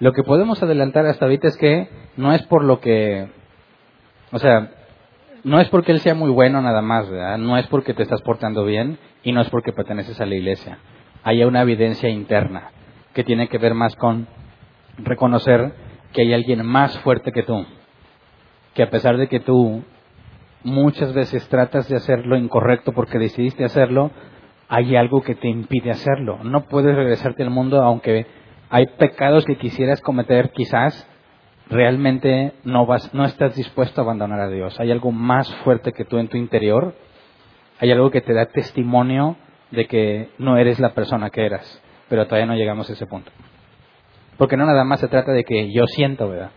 Lo 0.00 0.12
que 0.12 0.22
podemos 0.22 0.62
adelantar 0.62 1.06
hasta 1.06 1.24
ahorita 1.24 1.48
es 1.48 1.56
que 1.56 1.88
no 2.18 2.34
es 2.34 2.42
por 2.42 2.62
lo 2.62 2.80
que, 2.80 3.30
o 4.32 4.38
sea, 4.38 4.70
no 5.44 5.60
es 5.60 5.68
porque 5.70 5.92
Él 5.92 6.00
sea 6.00 6.14
muy 6.14 6.30
bueno 6.30 6.60
nada 6.60 6.82
más, 6.82 7.08
¿verdad? 7.08 7.38
No 7.38 7.56
es 7.56 7.66
porque 7.68 7.94
te 7.94 8.02
estás 8.02 8.20
portando 8.20 8.66
bien 8.66 8.98
y 9.22 9.32
no 9.32 9.40
es 9.40 9.48
porque 9.48 9.72
perteneces 9.72 10.20
a 10.20 10.26
la 10.26 10.34
iglesia. 10.34 10.76
Hay 11.22 11.42
una 11.42 11.62
evidencia 11.62 12.10
interna 12.10 12.68
que 13.14 13.24
tiene 13.24 13.48
que 13.48 13.56
ver 13.56 13.72
más 13.72 13.96
con 13.96 14.28
reconocer 14.98 15.72
que 16.12 16.20
hay 16.20 16.34
alguien 16.34 16.66
más 16.66 16.98
fuerte 16.98 17.32
que 17.32 17.44
tú, 17.44 17.64
que 18.76 18.82
a 18.82 18.90
pesar 18.90 19.16
de 19.16 19.26
que 19.26 19.40
tú 19.40 19.82
muchas 20.62 21.14
veces 21.14 21.48
tratas 21.48 21.88
de 21.88 21.96
hacer 21.96 22.26
lo 22.26 22.36
incorrecto 22.36 22.92
porque 22.92 23.18
decidiste 23.18 23.64
hacerlo, 23.64 24.10
hay 24.68 24.96
algo 24.96 25.22
que 25.22 25.34
te 25.34 25.48
impide 25.48 25.90
hacerlo. 25.90 26.40
No 26.44 26.66
puedes 26.66 26.94
regresarte 26.94 27.42
al 27.42 27.50
mundo 27.50 27.82
aunque 27.82 28.26
hay 28.68 28.86
pecados 28.98 29.46
que 29.46 29.56
quisieras 29.56 30.02
cometer, 30.02 30.50
quizás 30.50 31.08
realmente 31.70 32.52
no 32.64 32.84
vas 32.86 33.12
no 33.14 33.24
estás 33.24 33.56
dispuesto 33.56 34.00
a 34.00 34.04
abandonar 34.04 34.40
a 34.40 34.48
Dios. 34.48 34.78
Hay 34.78 34.92
algo 34.92 35.10
más 35.10 35.52
fuerte 35.64 35.92
que 35.92 36.04
tú 36.04 36.18
en 36.18 36.28
tu 36.28 36.36
interior. 36.36 36.94
Hay 37.78 37.90
algo 37.90 38.10
que 38.10 38.20
te 38.20 38.34
da 38.34 38.46
testimonio 38.46 39.36
de 39.70 39.86
que 39.86 40.30
no 40.38 40.58
eres 40.58 40.80
la 40.80 40.92
persona 40.92 41.30
que 41.30 41.46
eras, 41.46 41.82
pero 42.10 42.26
todavía 42.26 42.46
no 42.46 42.54
llegamos 42.54 42.90
a 42.90 42.92
ese 42.92 43.06
punto. 43.06 43.32
Porque 44.36 44.58
no 44.58 44.66
nada 44.66 44.84
más 44.84 45.00
se 45.00 45.08
trata 45.08 45.32
de 45.32 45.44
que 45.44 45.72
yo 45.72 45.86
siento, 45.86 46.28
¿verdad? 46.28 46.50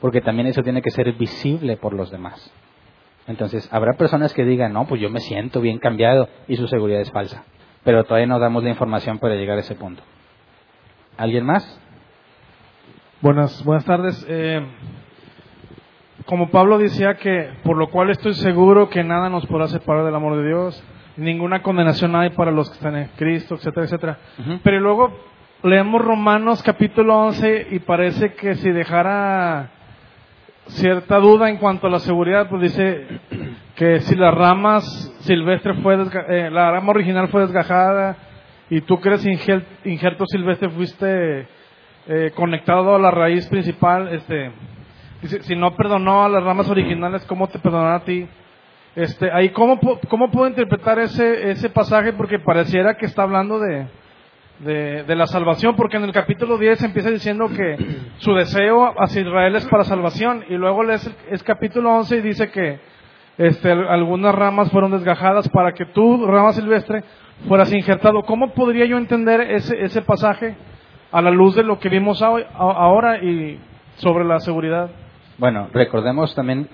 Porque 0.00 0.20
también 0.20 0.48
eso 0.48 0.62
tiene 0.62 0.82
que 0.82 0.90
ser 0.90 1.12
visible 1.12 1.76
por 1.76 1.92
los 1.92 2.10
demás. 2.10 2.52
Entonces, 3.26 3.68
habrá 3.72 3.94
personas 3.94 4.32
que 4.32 4.44
digan, 4.44 4.72
no, 4.72 4.86
pues 4.86 5.00
yo 5.00 5.10
me 5.10 5.20
siento 5.20 5.60
bien 5.60 5.78
cambiado 5.78 6.28
y 6.46 6.56
su 6.56 6.68
seguridad 6.68 7.00
es 7.00 7.10
falsa, 7.10 7.44
pero 7.82 8.04
todavía 8.04 8.26
no 8.26 8.38
damos 8.38 8.62
la 8.62 8.70
información 8.70 9.18
para 9.18 9.34
llegar 9.34 9.56
a 9.56 9.60
ese 9.60 9.74
punto. 9.74 10.02
¿Alguien 11.16 11.44
más? 11.44 11.80
Buenas, 13.20 13.64
buenas 13.64 13.84
tardes. 13.84 14.24
Eh, 14.28 14.64
como 16.26 16.50
Pablo 16.50 16.78
decía 16.78 17.14
que, 17.14 17.50
por 17.64 17.76
lo 17.76 17.88
cual 17.88 18.10
estoy 18.10 18.34
seguro 18.34 18.90
que 18.90 19.02
nada 19.02 19.28
nos 19.28 19.46
podrá 19.46 19.68
separar 19.68 20.04
del 20.04 20.14
amor 20.14 20.36
de 20.36 20.46
Dios, 20.46 20.84
ninguna 21.16 21.62
condenación 21.62 22.14
hay 22.14 22.30
para 22.30 22.50
los 22.50 22.68
que 22.68 22.74
están 22.74 22.96
en 22.96 23.08
Cristo, 23.16 23.54
etcétera, 23.54 23.86
etcétera. 23.86 24.18
Pero 24.62 24.80
luego 24.80 25.18
leemos 25.62 26.04
Romanos 26.04 26.62
capítulo 26.62 27.16
11 27.26 27.68
y 27.70 27.78
parece 27.80 28.34
que 28.34 28.54
si 28.56 28.70
dejara 28.70 29.70
cierta 30.68 31.18
duda 31.18 31.48
en 31.48 31.58
cuanto 31.58 31.86
a 31.86 31.90
la 31.90 31.98
seguridad, 31.98 32.48
pues 32.48 32.62
dice 32.62 33.06
que 33.74 34.00
si 34.00 34.14
las 34.14 34.34
ramas 34.34 34.84
silvestre 35.20 35.74
fue 35.82 35.96
eh, 36.28 36.50
la 36.50 36.72
rama 36.72 36.90
original 36.90 37.28
fue 37.28 37.42
desgajada 37.42 38.16
y 38.68 38.80
tú 38.80 39.00
crees 39.00 39.24
injerto 39.84 40.26
silvestre 40.26 40.70
fuiste 40.70 41.46
eh, 42.08 42.32
conectado 42.34 42.94
a 42.94 42.98
la 42.98 43.10
raíz 43.10 43.46
principal, 43.48 44.12
este, 44.12 44.50
dice, 45.22 45.42
si 45.42 45.56
no 45.56 45.74
perdonó 45.76 46.24
a 46.24 46.28
las 46.28 46.42
ramas 46.42 46.68
originales, 46.68 47.24
¿cómo 47.26 47.48
te 47.48 47.58
perdonará 47.58 47.96
a 47.96 48.04
ti? 48.04 48.26
Este, 48.94 49.30
ahí, 49.30 49.50
¿cómo, 49.50 49.78
¿cómo 50.08 50.30
puedo 50.30 50.48
interpretar 50.48 50.98
ese, 50.98 51.50
ese 51.50 51.68
pasaje? 51.68 52.12
Porque 52.12 52.38
pareciera 52.38 52.96
que 52.96 53.06
está 53.06 53.22
hablando 53.24 53.58
de, 53.58 53.86
de, 54.60 55.04
la 55.16 55.26
salvación, 55.26 55.76
porque 55.76 55.96
en 55.98 56.04
el 56.04 56.12
capítulo 56.12 56.56
10 56.58 56.82
empieza 56.84 57.10
diciendo 57.10 57.48
que 57.48 57.76
su 58.18 58.32
deseo 58.34 58.94
hacia 58.98 59.22
Israel 59.22 59.54
es 59.56 59.66
para 59.66 59.84
salvación, 59.84 60.44
y 60.48 60.54
luego 60.54 60.82
es 60.90 61.42
capítulo 61.44 61.94
11 61.96 62.16
y 62.16 62.20
dice 62.22 62.50
que 62.50 62.78
este, 63.38 63.70
al- 63.70 63.88
algunas 63.88 64.34
ramas 64.34 64.70
fueron 64.70 64.92
desgajadas 64.92 65.48
para 65.50 65.72
que 65.72 65.84
tú, 65.86 66.26
rama 66.26 66.52
silvestre, 66.52 67.04
fueras 67.48 67.70
injertado. 67.72 68.22
¿Cómo 68.22 68.54
podría 68.54 68.86
yo 68.86 68.96
entender 68.96 69.40
ese, 69.42 69.76
ese 69.84 70.00
pasaje 70.02 70.54
a 71.12 71.20
la 71.20 71.30
luz 71.30 71.54
de 71.54 71.62
lo 71.62 71.78
que 71.78 71.90
vimos 71.90 72.22
ahora 72.22 73.22
y 73.22 73.60
sobre 73.96 74.24
la 74.24 74.40
seguridad? 74.40 74.90
Bueno, 75.38 75.68
recordemos 75.74 76.34
también 76.34 76.66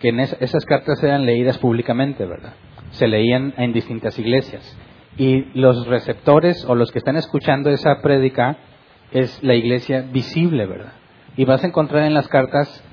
que 0.00 0.08
en 0.08 0.18
es- 0.20 0.36
esas 0.40 0.64
cartas 0.64 1.00
eran 1.04 1.24
leídas 1.24 1.56
públicamente, 1.58 2.26
¿verdad? 2.26 2.54
Se 2.90 3.06
leían 3.06 3.54
en 3.56 3.72
distintas 3.72 4.18
iglesias. 4.18 4.76
Y 5.16 5.46
los 5.58 5.86
receptores 5.86 6.64
o 6.66 6.74
los 6.74 6.92
que 6.92 6.98
están 6.98 7.16
escuchando 7.16 7.70
esa 7.70 8.00
prédica 8.02 8.58
es 9.10 9.42
la 9.42 9.54
iglesia 9.54 10.02
visible, 10.12 10.66
¿verdad? 10.66 10.92
Y 11.36 11.44
vas 11.44 11.64
a 11.64 11.66
encontrar 11.66 12.04
en 12.04 12.14
las 12.14 12.28
cartas 12.28 12.84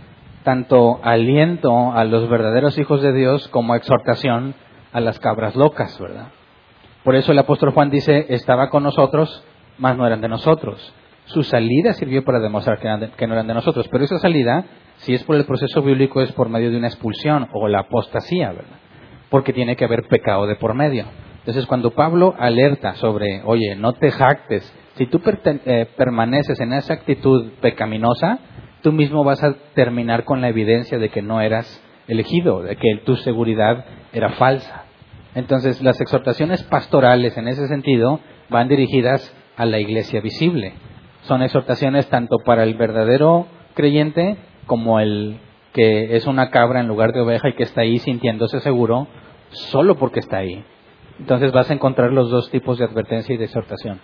tanto 0.43 0.99
aliento 1.03 1.91
a 1.91 2.03
los 2.05 2.29
verdaderos 2.29 2.77
hijos 2.77 3.01
de 3.01 3.13
Dios 3.13 3.47
como 3.49 3.75
exhortación 3.75 4.55
a 4.93 5.01
las 5.01 5.19
cabras 5.19 5.55
locas, 5.55 5.99
¿verdad? 5.99 6.27
Por 7.03 7.15
eso 7.15 7.31
el 7.31 7.39
apóstol 7.39 7.71
Juan 7.71 7.89
dice, 7.89 8.27
estaba 8.29 8.69
con 8.69 8.83
nosotros, 8.83 9.43
mas 9.77 9.97
no 9.97 10.07
eran 10.07 10.21
de 10.21 10.29
nosotros. 10.29 10.93
Su 11.25 11.43
salida 11.43 11.93
sirvió 11.93 12.23
para 12.23 12.39
demostrar 12.39 12.79
que, 12.79 13.09
que 13.17 13.27
no 13.27 13.33
eran 13.33 13.47
de 13.47 13.55
nosotros, 13.55 13.87
pero 13.91 14.03
esa 14.05 14.19
salida, 14.19 14.65
si 14.97 15.13
es 15.13 15.23
por 15.23 15.35
el 15.35 15.45
proceso 15.45 15.81
bíblico, 15.81 16.21
es 16.21 16.31
por 16.31 16.49
medio 16.49 16.71
de 16.71 16.77
una 16.77 16.87
expulsión 16.87 17.47
o 17.51 17.67
la 17.67 17.81
apostasía, 17.81 18.49
¿verdad? 18.49 18.79
Porque 19.29 19.53
tiene 19.53 19.75
que 19.75 19.85
haber 19.85 20.07
pecado 20.07 20.45
de 20.45 20.55
por 20.55 20.75
medio. 20.75 21.05
Entonces, 21.45 21.67
cuando 21.67 21.91
Pablo 21.91 22.33
alerta 22.39 22.95
sobre, 22.95 23.43
oye, 23.45 23.75
no 23.75 23.93
te 23.93 24.09
jactes, 24.09 24.73
si 24.95 25.05
tú 25.05 25.21
eh, 25.45 25.85
permaneces 25.95 26.59
en 26.59 26.73
esa 26.73 26.95
actitud 26.95 27.51
pecaminosa, 27.61 28.39
tú 28.81 28.91
mismo 28.91 29.23
vas 29.23 29.43
a 29.43 29.53
terminar 29.75 30.23
con 30.23 30.41
la 30.41 30.49
evidencia 30.49 30.97
de 30.97 31.09
que 31.09 31.21
no 31.21 31.41
eras 31.41 31.83
elegido, 32.07 32.63
de 32.63 32.77
que 32.77 32.99
tu 33.05 33.15
seguridad 33.17 33.85
era 34.11 34.29
falsa. 34.29 34.85
Entonces, 35.35 35.83
las 35.83 36.01
exhortaciones 36.01 36.63
pastorales 36.63 37.37
en 37.37 37.47
ese 37.47 37.67
sentido 37.67 38.21
van 38.49 38.67
dirigidas 38.67 39.31
a 39.55 39.67
la 39.67 39.77
iglesia 39.79 40.21
visible. 40.21 40.73
Son 41.25 41.43
exhortaciones 41.43 42.07
tanto 42.09 42.37
para 42.43 42.63
el 42.63 42.73
verdadero 42.73 43.45
creyente 43.75 44.37
como 44.65 44.99
el 44.99 45.37
que 45.73 46.15
es 46.15 46.25
una 46.25 46.49
cabra 46.49 46.79
en 46.79 46.87
lugar 46.87 47.11
de 47.11 47.21
oveja 47.21 47.49
y 47.49 47.53
que 47.53 47.63
está 47.63 47.81
ahí 47.81 47.99
sintiéndose 47.99 48.61
seguro 48.61 49.07
solo 49.51 49.95
porque 49.97 50.21
está 50.21 50.37
ahí. 50.37 50.65
Entonces 51.19 51.51
vas 51.51 51.69
a 51.69 51.73
encontrar 51.73 52.11
los 52.11 52.29
dos 52.29 52.49
tipos 52.49 52.77
de 52.77 52.85
advertencia 52.85 53.33
y 53.33 53.37
de 53.37 53.45
exhortación. 53.45 53.99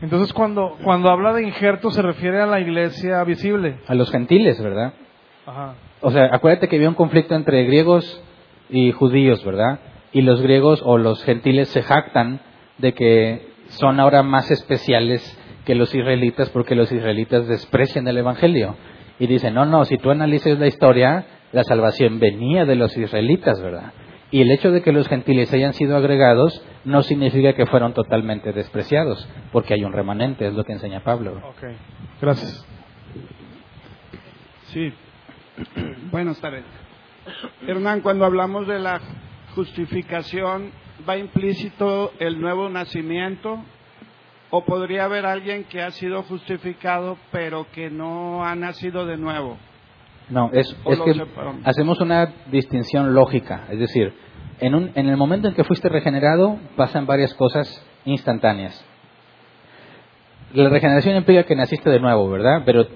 Entonces, 0.00 0.32
cuando, 0.32 0.76
cuando 0.82 1.10
habla 1.10 1.32
de 1.32 1.44
injerto, 1.44 1.90
se 1.90 2.02
refiere 2.02 2.40
a 2.40 2.46
la 2.46 2.60
iglesia 2.60 3.22
visible. 3.24 3.76
A 3.86 3.94
los 3.94 4.10
gentiles, 4.10 4.60
¿verdad? 4.60 4.94
Ajá. 5.46 5.74
O 6.00 6.10
sea, 6.10 6.28
acuérdate 6.32 6.68
que 6.68 6.76
había 6.76 6.88
un 6.88 6.96
conflicto 6.96 7.36
entre 7.36 7.64
griegos 7.64 8.20
y 8.68 8.90
judíos, 8.90 9.44
¿verdad? 9.44 9.78
Y 10.12 10.22
los 10.22 10.42
griegos 10.42 10.82
o 10.84 10.98
los 10.98 11.22
gentiles 11.22 11.68
se 11.68 11.82
jactan 11.82 12.40
de 12.78 12.94
que 12.94 13.52
son 13.68 14.00
ahora 14.00 14.24
más 14.24 14.50
especiales 14.50 15.38
que 15.64 15.76
los 15.76 15.94
israelitas 15.94 16.50
porque 16.50 16.74
los 16.74 16.90
israelitas 16.90 17.46
desprecian 17.46 18.08
el 18.08 18.18
Evangelio. 18.18 18.76
Y 19.20 19.28
dicen, 19.28 19.54
no, 19.54 19.66
no, 19.66 19.84
si 19.84 19.98
tú 19.98 20.10
analizas 20.10 20.58
la 20.58 20.66
historia, 20.66 21.26
la 21.52 21.62
salvación 21.62 22.18
venía 22.18 22.64
de 22.64 22.74
los 22.74 22.96
israelitas, 22.96 23.62
¿verdad? 23.62 23.92
Y 24.32 24.40
el 24.40 24.50
hecho 24.50 24.72
de 24.72 24.82
que 24.82 24.92
los 24.92 25.08
gentiles 25.08 25.52
hayan 25.52 25.74
sido 25.74 25.94
agregados 25.94 26.64
no 26.86 27.02
significa 27.02 27.52
que 27.52 27.66
fueron 27.66 27.92
totalmente 27.92 28.54
despreciados, 28.54 29.28
porque 29.52 29.74
hay 29.74 29.84
un 29.84 29.92
remanente, 29.92 30.48
es 30.48 30.54
lo 30.54 30.64
que 30.64 30.72
enseña 30.72 31.04
Pablo. 31.04 31.36
Ok. 31.44 31.64
Gracias. 32.20 32.66
Sí. 34.68 34.90
Buenas 36.10 36.40
tardes. 36.40 36.64
Hernán, 37.66 38.00
cuando 38.00 38.24
hablamos 38.24 38.66
de 38.66 38.78
la 38.78 39.02
justificación, 39.54 40.70
¿va 41.06 41.18
implícito 41.18 42.12
el 42.18 42.40
nuevo 42.40 42.70
nacimiento? 42.70 43.62
¿O 44.48 44.64
podría 44.64 45.04
haber 45.04 45.26
alguien 45.26 45.64
que 45.64 45.82
ha 45.82 45.90
sido 45.90 46.22
justificado 46.22 47.18
pero 47.32 47.66
que 47.70 47.90
no 47.90 48.46
ha 48.46 48.54
nacido 48.54 49.04
de 49.04 49.18
nuevo? 49.18 49.58
No, 50.32 50.50
es, 50.52 50.74
es 50.86 51.00
que 51.00 51.14
separamos. 51.14 51.60
hacemos 51.66 52.00
una 52.00 52.32
distinción 52.50 53.14
lógica. 53.14 53.66
Es 53.70 53.78
decir, 53.78 54.14
en, 54.60 54.74
un- 54.74 54.90
en 54.94 55.08
el 55.08 55.16
momento 55.16 55.48
en 55.48 55.54
que 55.54 55.64
fuiste 55.64 55.88
regenerado, 55.88 56.58
pasan 56.76 57.06
varias 57.06 57.34
cosas 57.34 57.84
instantáneas. 58.04 58.84
La 60.54 60.68
regeneración 60.68 61.16
implica 61.16 61.44
que 61.44 61.56
naciste 61.56 61.88
de 61.88 61.98
nuevo, 62.00 62.28
¿verdad? 62.28 62.62
Pero 62.66 62.86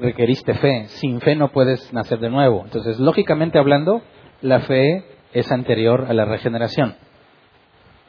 requeriste 0.00 0.54
fe. 0.54 0.86
Sin 0.88 1.20
fe 1.20 1.34
no 1.36 1.48
puedes 1.48 1.90
nacer 1.92 2.18
de 2.18 2.28
nuevo. 2.28 2.62
Entonces, 2.64 2.98
lógicamente 2.98 3.58
hablando, 3.58 4.02
la 4.42 4.60
fe 4.60 5.04
es 5.32 5.50
anterior 5.50 6.06
a 6.08 6.12
la 6.12 6.26
regeneración. 6.26 6.94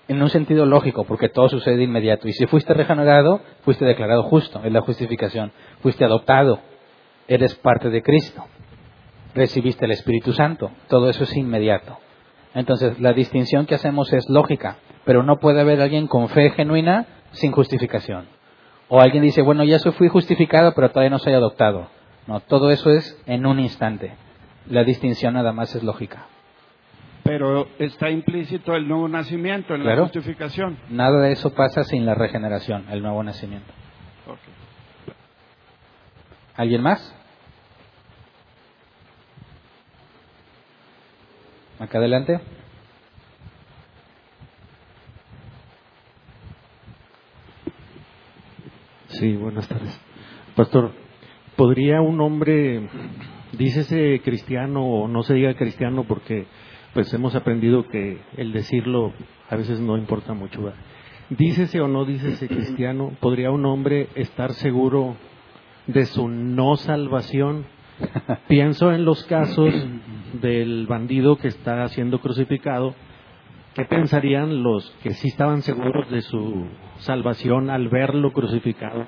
En 0.10 0.22
un 0.22 0.27
sentido 0.30 0.65
lógico, 0.65 1.06
porque 1.06 1.30
todo 1.30 1.48
sucede 1.48 1.77
de 1.77 1.84
inmediato. 1.84 2.27
Y 2.27 2.34
si 2.34 2.45
fuiste 2.45 2.73
regenerado, 2.73 3.40
fuiste 3.61 3.85
declarado 3.85 4.23
justo, 4.23 4.61
es 4.65 4.72
la 4.73 4.81
justificación. 4.81 5.53
Fuiste 5.81 6.03
adoptado, 6.03 6.60
eres 7.27 7.55
parte 7.55 7.89
de 7.89 8.01
Cristo. 8.01 8.43
Recibiste 9.35 9.85
el 9.85 9.91
Espíritu 9.91 10.33
Santo, 10.33 10.71
todo 10.87 11.09
eso 11.09 11.23
es 11.23 11.35
inmediato. 11.35 11.97
Entonces, 12.53 12.99
la 12.99 13.13
distinción 13.13 13.65
que 13.65 13.75
hacemos 13.75 14.13
es 14.13 14.29
lógica, 14.29 14.77
pero 15.05 15.23
no 15.23 15.39
puede 15.39 15.61
haber 15.61 15.81
alguien 15.81 16.07
con 16.07 16.29
fe 16.29 16.51
genuina 16.51 17.07
sin 17.31 17.51
justificación. 17.51 18.25
O 18.89 19.01
alguien 19.01 19.23
dice, 19.23 19.41
bueno, 19.41 19.63
ya 19.63 19.79
fui 19.79 20.07
justificado, 20.07 20.73
pero 20.75 20.89
todavía 20.89 21.09
no 21.09 21.17
soy 21.19 21.33
adoptado. 21.33 21.87
No, 22.27 22.41
todo 22.41 22.69
eso 22.69 22.91
es 22.91 23.19
en 23.25 23.45
un 23.45 23.59
instante. 23.59 24.13
La 24.69 24.83
distinción 24.83 25.33
nada 25.33 25.51
más 25.51 25.75
es 25.75 25.83
lógica. 25.83 26.27
Pero 27.23 27.67
está 27.79 28.09
implícito 28.09 28.75
el 28.75 28.87
nuevo 28.87 29.07
nacimiento 29.07 29.73
en 29.73 29.81
Claro. 29.81 30.01
la 30.01 30.03
justificación. 30.03 30.77
Nada 30.89 31.21
de 31.21 31.31
eso 31.31 31.53
pasa 31.53 31.83
sin 31.83 32.05
la 32.05 32.13
regeneración, 32.15 32.85
el 32.91 33.01
nuevo 33.01 33.23
nacimiento. 33.23 33.73
¿Alguien 36.55 36.84
más? 36.84 37.15
Acá 41.80 41.97
adelante. 41.97 42.39
Sí, 49.07 49.35
buenas 49.35 49.67
tardes. 49.67 49.99
Pastor, 50.55 50.91
¿podría 51.55 52.01
un 52.01 52.21
hombre, 52.21 52.88
dícese 53.53 54.21
cristiano 54.23 54.85
o 54.85 55.07
no 55.07 55.23
se 55.23 55.34
diga 55.34 55.55
cristiano 55.55 56.03
porque 56.03 56.45
pues 56.93 57.11
hemos 57.15 57.34
aprendido 57.34 57.88
que 57.88 58.21
el 58.38 58.53
decirlo 58.53 59.11
a 59.49 59.55
veces 59.55 59.80
no 59.80 59.97
importa 59.97 60.34
mucho. 60.34 60.71
Dícese 61.31 61.81
o 61.81 61.88
no 61.88 62.05
dícese 62.05 62.47
cristiano, 62.47 63.11
¿podría 63.19 63.49
un 63.49 63.65
hombre 63.65 64.09
estar 64.13 64.53
seguro 64.53 65.15
de 65.88 66.05
su 66.05 66.27
no 66.27 66.76
salvación? 66.76 67.65
Pienso 68.47 68.91
en 68.91 69.05
los 69.05 69.23
casos 69.26 69.73
del 70.41 70.88
bandido 70.88 71.38
que 71.38 71.47
está 71.47 71.88
siendo 71.89 72.19
crucificado. 72.19 72.95
¿Qué 73.76 73.85
pensarían 73.85 74.61
los 74.61 74.89
que 75.01 75.11
sí 75.11 75.30
estaban 75.30 75.61
seguros 75.61 76.10
de 76.10 76.22
su 76.22 76.68
salvación 76.99 77.69
al 77.69 77.89
verlo 77.89 78.31
crucificado? 78.31 79.07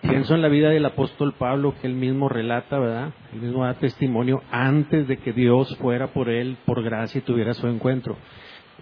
Pienso 0.00 0.34
en 0.34 0.42
la 0.42 0.48
vida 0.48 0.70
del 0.70 0.86
apóstol 0.86 1.34
Pablo, 1.38 1.74
que 1.80 1.86
él 1.86 1.94
mismo 1.94 2.28
relata, 2.28 2.78
¿verdad? 2.78 3.12
Él 3.32 3.42
mismo 3.42 3.64
da 3.64 3.74
testimonio 3.74 4.42
antes 4.50 5.06
de 5.06 5.18
que 5.18 5.32
Dios 5.32 5.76
fuera 5.76 6.08
por 6.08 6.30
él, 6.30 6.56
por 6.64 6.82
gracia, 6.82 7.20
y 7.20 7.22
tuviera 7.22 7.54
su 7.54 7.68
encuentro. 7.68 8.16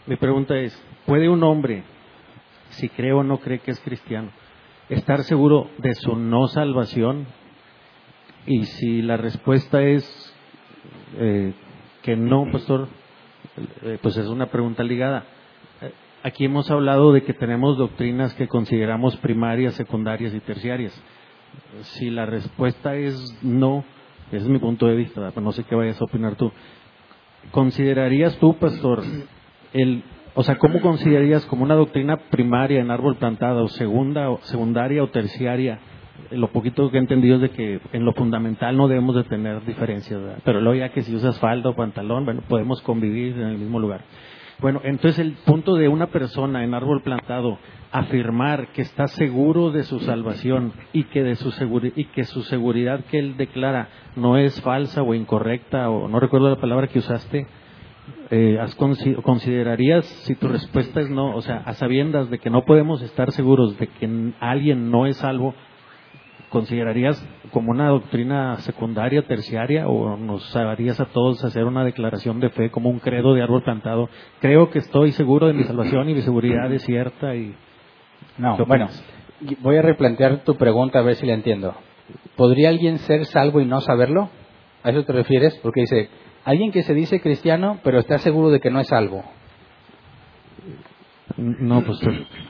Mi 0.06 0.16
pregunta 0.16 0.56
es, 0.56 0.72
¿puede 1.04 1.28
un 1.28 1.42
hombre, 1.42 1.82
si 2.70 2.88
cree 2.88 3.12
o 3.12 3.22
no 3.22 3.38
cree 3.38 3.58
que 3.58 3.72
es 3.72 3.80
cristiano, 3.80 4.30
estar 4.88 5.22
seguro 5.24 5.70
de 5.78 5.94
su 5.94 6.16
no 6.16 6.48
salvación? 6.48 7.26
Y 8.46 8.64
si 8.64 9.02
la 9.02 9.16
respuesta 9.16 9.82
es 9.82 10.34
eh, 11.18 11.52
que 12.02 12.16
no, 12.16 12.50
pastor, 12.50 12.88
eh, 13.82 13.98
pues 14.00 14.16
es 14.16 14.28
una 14.28 14.46
pregunta 14.46 14.82
ligada. 14.82 15.24
Eh, 15.82 15.92
Aquí 16.22 16.44
hemos 16.44 16.70
hablado 16.70 17.12
de 17.12 17.22
que 17.22 17.34
tenemos 17.34 17.76
doctrinas 17.78 18.34
que 18.34 18.48
consideramos 18.48 19.16
primarias, 19.18 19.74
secundarias 19.74 20.34
y 20.34 20.40
terciarias. 20.40 20.92
Si 21.82 22.10
la 22.10 22.26
respuesta 22.26 22.96
es 22.96 23.16
no, 23.42 23.84
ese 24.28 24.38
es 24.38 24.48
mi 24.48 24.58
punto 24.58 24.86
de 24.86 24.96
vista. 24.96 25.30
Pero 25.30 25.40
no 25.40 25.52
sé 25.52 25.64
qué 25.64 25.74
vayas 25.74 26.00
a 26.00 26.04
opinar 26.04 26.36
tú. 26.36 26.52
¿Considerarías 27.50 28.36
tú, 28.38 28.56
pastor, 28.58 29.04
el, 29.72 30.02
o 30.36 30.44
sea, 30.44 30.58
cómo 30.58 30.80
considerarías 30.80 31.44
como 31.46 31.64
una 31.64 31.74
doctrina 31.74 32.16
primaria 32.30 32.80
en 32.80 32.92
árbol 32.92 33.16
plantado, 33.16 33.66
segunda, 33.68 34.30
o 34.30 34.38
secundaria 34.42 35.02
o 35.02 35.08
terciaria 35.08 35.80
lo 36.30 36.48
poquito 36.48 36.90
que 36.90 36.96
he 36.96 37.00
entendido 37.00 37.36
es 37.36 37.42
de 37.42 37.50
que 37.50 37.80
en 37.92 38.04
lo 38.04 38.12
fundamental 38.12 38.76
no 38.76 38.88
debemos 38.88 39.14
de 39.14 39.24
tener 39.24 39.64
diferencias, 39.64 40.20
¿verdad? 40.20 40.38
pero 40.44 40.60
luego 40.60 40.78
ya 40.78 40.88
que 40.90 41.02
si 41.02 41.14
usas 41.14 41.38
falda 41.38 41.70
o 41.70 41.76
pantalón, 41.76 42.24
bueno, 42.24 42.42
podemos 42.48 42.80
convivir 42.82 43.34
en 43.34 43.48
el 43.48 43.58
mismo 43.58 43.78
lugar. 43.78 44.02
Bueno, 44.58 44.80
entonces 44.84 45.18
el 45.18 45.32
punto 45.32 45.74
de 45.74 45.88
una 45.88 46.06
persona 46.06 46.64
en 46.64 46.72
árbol 46.72 47.02
plantado 47.02 47.58
afirmar 47.92 48.68
que 48.68 48.80
está 48.80 49.06
seguro 49.06 49.70
de 49.70 49.82
su 49.82 50.00
salvación 50.00 50.72
y 50.94 51.04
que 51.04 51.22
de 51.22 51.36
su 51.36 51.52
y 51.94 52.04
que 52.06 52.24
su 52.24 52.42
seguridad 52.42 53.04
que 53.04 53.18
él 53.18 53.36
declara 53.36 53.88
no 54.16 54.38
es 54.38 54.58
falsa 54.62 55.02
o 55.02 55.12
incorrecta 55.12 55.90
o 55.90 56.08
no 56.08 56.20
recuerdo 56.20 56.48
la 56.48 56.60
palabra 56.60 56.86
que 56.86 57.00
usaste, 57.00 57.46
eh, 58.30 58.58
¿considerarías 59.22 60.04
si 60.04 60.34
tu 60.34 60.48
respuesta 60.48 61.00
es 61.00 61.10
no, 61.10 61.34
o 61.34 61.42
sea, 61.42 61.58
a 61.58 61.74
sabiendas 61.74 62.30
de 62.30 62.38
que 62.38 62.50
no 62.50 62.64
podemos 62.64 63.02
estar 63.02 63.30
seguros 63.32 63.78
de 63.78 63.86
que 63.86 64.32
alguien 64.40 64.90
no 64.90 65.06
es 65.06 65.16
salvo, 65.16 65.54
¿considerarías 66.48 67.24
como 67.52 67.70
una 67.70 67.88
doctrina 67.88 68.56
secundaria, 68.58 69.22
terciaria, 69.22 69.88
o 69.88 70.16
nos 70.16 70.54
harías 70.56 71.00
a 71.00 71.06
todos 71.06 71.44
hacer 71.44 71.64
una 71.64 71.84
declaración 71.84 72.40
de 72.40 72.50
fe 72.50 72.70
como 72.70 72.90
un 72.90 72.98
credo 72.98 73.34
de 73.34 73.42
árbol 73.42 73.62
plantado? 73.62 74.08
Creo 74.40 74.70
que 74.70 74.80
estoy 74.80 75.12
seguro 75.12 75.46
de 75.46 75.52
mi 75.52 75.64
salvación 75.64 76.08
y 76.08 76.14
mi 76.14 76.22
seguridad 76.22 76.72
es 76.72 76.82
cierta 76.82 77.34
y... 77.34 77.54
No, 78.38 78.56
bueno, 78.66 78.88
voy 79.60 79.76
a 79.76 79.82
replantear 79.82 80.44
tu 80.44 80.56
pregunta 80.56 80.98
a 80.98 81.02
ver 81.02 81.14
si 81.16 81.26
la 81.26 81.34
entiendo. 81.34 81.74
¿Podría 82.36 82.68
alguien 82.68 82.98
ser 82.98 83.24
salvo 83.26 83.60
y 83.60 83.66
no 83.66 83.80
saberlo? 83.80 84.30
¿A 84.82 84.90
eso 84.90 85.04
te 85.04 85.12
refieres? 85.12 85.58
Porque 85.62 85.82
dice, 85.82 86.08
alguien 86.47 86.73
que 86.73 86.82
se 86.82 86.94
dice 86.94 87.20
cristiano 87.20 87.78
pero 87.82 87.98
está 87.98 88.18
seguro 88.18 88.51
de 88.51 88.60
que 88.60 88.70
no 88.70 88.81
es 88.81 88.89
salvo. 88.89 89.23
No, 91.36 91.82
pues, 91.82 92.01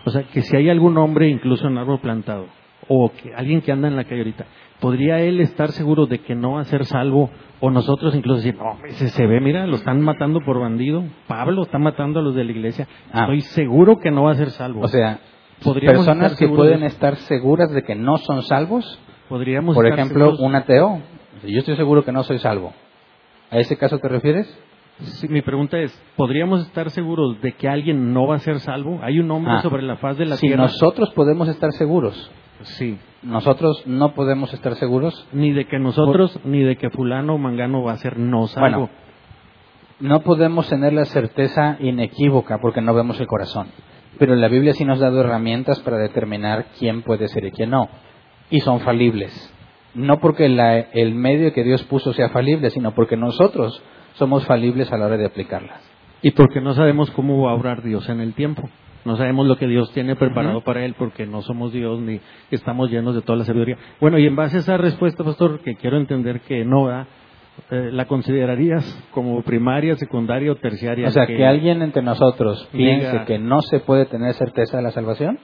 o 0.04 0.10
sea, 0.10 0.22
que 0.24 0.42
si 0.42 0.56
hay 0.56 0.70
algún 0.70 0.96
hombre 0.98 1.28
incluso 1.28 1.66
en 1.66 1.76
árbol 1.76 1.98
plantado 2.00 2.46
o 2.88 3.10
que 3.10 3.34
alguien 3.34 3.62
que 3.62 3.72
anda 3.72 3.88
en 3.88 3.96
la 3.96 4.04
calle 4.04 4.18
ahorita, 4.18 4.46
¿podría 4.80 5.18
él 5.20 5.40
estar 5.40 5.72
seguro 5.72 6.06
de 6.06 6.20
que 6.20 6.36
no 6.36 6.52
va 6.52 6.60
a 6.60 6.64
ser 6.64 6.84
salvo? 6.84 7.30
O 7.58 7.70
nosotros 7.70 8.14
incluso 8.14 8.36
decir, 8.36 8.54
no, 8.54 8.78
ese 8.86 9.08
se 9.08 9.26
ve, 9.26 9.40
mira, 9.40 9.66
lo 9.66 9.76
están 9.76 10.00
matando 10.02 10.40
por 10.44 10.60
bandido. 10.60 11.02
Pablo 11.26 11.62
está 11.62 11.78
matando 11.78 12.20
a 12.20 12.22
los 12.22 12.36
de 12.36 12.44
la 12.44 12.52
iglesia. 12.52 12.86
Ah. 13.12 13.22
Estoy 13.22 13.40
seguro 13.40 13.96
que 13.98 14.10
no 14.10 14.24
va 14.24 14.32
a 14.32 14.34
ser 14.34 14.50
salvo. 14.50 14.82
O 14.82 14.88
sea, 14.88 15.18
personas 15.80 16.36
que 16.36 16.48
pueden 16.48 16.84
estar 16.84 17.16
seguras 17.16 17.72
de 17.72 17.82
que 17.82 17.94
no 17.96 18.18
son 18.18 18.42
salvos. 18.42 19.00
Podríamos 19.28 19.74
Por 19.74 19.86
ejemplo, 19.86 20.36
un 20.38 20.54
ateo. 20.54 21.00
Yo 21.42 21.58
estoy 21.58 21.76
seguro 21.76 22.04
que 22.04 22.12
no 22.12 22.22
soy 22.22 22.38
salvo. 22.38 22.72
¿A 23.50 23.58
ese 23.58 23.76
caso 23.76 23.98
te 23.98 24.08
refieres? 24.08 24.46
Sí, 25.00 25.28
mi 25.28 25.42
pregunta 25.42 25.78
es, 25.78 25.92
¿podríamos 26.16 26.62
estar 26.62 26.90
seguros 26.90 27.40
de 27.42 27.52
que 27.52 27.68
alguien 27.68 28.14
no 28.14 28.26
va 28.26 28.36
a 28.36 28.38
ser 28.40 28.60
salvo? 28.60 29.00
¿Hay 29.02 29.20
un 29.20 29.30
hombre 29.30 29.52
ah. 29.56 29.62
sobre 29.62 29.82
la 29.82 29.96
faz 29.96 30.16
de 30.16 30.24
la 30.24 30.36
tierra? 30.36 30.68
Si 30.68 30.72
nosotros 30.72 31.10
podemos 31.10 31.48
estar 31.48 31.70
seguros 31.72 32.30
Sí. 32.62 32.98
Nosotros 33.22 33.82
no 33.86 34.14
podemos 34.14 34.52
estar 34.52 34.74
seguros. 34.76 35.26
Ni 35.32 35.52
de 35.52 35.66
que 35.66 35.78
nosotros, 35.78 36.38
ni 36.44 36.62
de 36.62 36.76
que 36.76 36.90
fulano 36.90 37.34
o 37.34 37.38
mangano 37.38 37.82
va 37.82 37.92
a 37.92 37.98
ser 37.98 38.18
no 38.18 38.46
salvo. 38.46 38.88
no 39.98 40.20
podemos 40.20 40.68
tener 40.68 40.92
la 40.92 41.04
certeza 41.06 41.76
inequívoca 41.80 42.58
porque 42.60 42.80
no 42.80 42.94
vemos 42.94 43.18
el 43.20 43.26
corazón. 43.26 43.68
Pero 44.18 44.34
la 44.34 44.48
Biblia 44.48 44.72
sí 44.74 44.84
nos 44.84 45.00
ha 45.00 45.06
dado 45.06 45.20
herramientas 45.20 45.80
para 45.80 45.98
determinar 45.98 46.66
quién 46.78 47.02
puede 47.02 47.28
ser 47.28 47.44
y 47.44 47.50
quién 47.50 47.70
no. 47.70 47.88
Y 48.50 48.60
son 48.60 48.80
falibles. 48.80 49.52
No 49.96 50.20
porque 50.20 50.44
el 50.44 51.14
medio 51.14 51.52
que 51.52 51.64
Dios 51.64 51.82
puso 51.84 52.12
sea 52.12 52.28
falible, 52.28 52.70
sino 52.70 52.94
porque 52.94 53.16
nosotros 53.16 53.82
somos 54.14 54.44
falibles 54.46 54.92
a 54.92 54.98
la 54.98 55.06
hora 55.06 55.16
de 55.16 55.26
aplicarlas. 55.26 55.82
Y 56.22 56.32
porque 56.32 56.60
no 56.60 56.74
sabemos 56.74 57.10
cómo 57.10 57.42
va 57.42 57.52
a 57.52 57.54
obrar 57.54 57.82
Dios 57.82 58.08
en 58.08 58.20
el 58.20 58.34
tiempo. 58.34 58.68
No 59.06 59.16
sabemos 59.16 59.46
lo 59.46 59.56
que 59.56 59.68
Dios 59.68 59.92
tiene 59.92 60.16
preparado 60.16 60.62
para 60.62 60.84
él 60.84 60.94
porque 60.98 61.26
no 61.26 61.40
somos 61.40 61.72
Dios 61.72 62.00
ni 62.00 62.20
estamos 62.50 62.90
llenos 62.90 63.14
de 63.14 63.22
toda 63.22 63.38
la 63.38 63.44
sabiduría. 63.44 63.78
Bueno, 64.00 64.18
y 64.18 64.26
en 64.26 64.34
base 64.34 64.56
a 64.56 64.60
esa 64.60 64.76
respuesta, 64.76 65.22
pastor, 65.22 65.60
que 65.60 65.76
quiero 65.76 65.96
entender 65.96 66.40
que 66.40 66.64
no 66.64 66.88
da, 66.88 67.06
eh, 67.70 67.90
¿la 67.92 68.06
considerarías 68.06 68.84
como 69.12 69.40
primaria, 69.42 69.94
secundaria 69.94 70.50
o 70.50 70.56
terciaria? 70.56 71.06
O 71.06 71.10
sea, 71.12 71.26
que, 71.26 71.46
alguien 71.46 71.82
entre 71.82 72.02
nosotros 72.02 72.68
piense 72.72 73.22
que 73.26 73.38
no 73.38 73.62
se 73.62 73.78
puede 73.78 74.06
tener 74.06 74.34
certeza 74.34 74.78
de 74.78 74.82
la 74.82 74.90
salvación. 74.90 75.38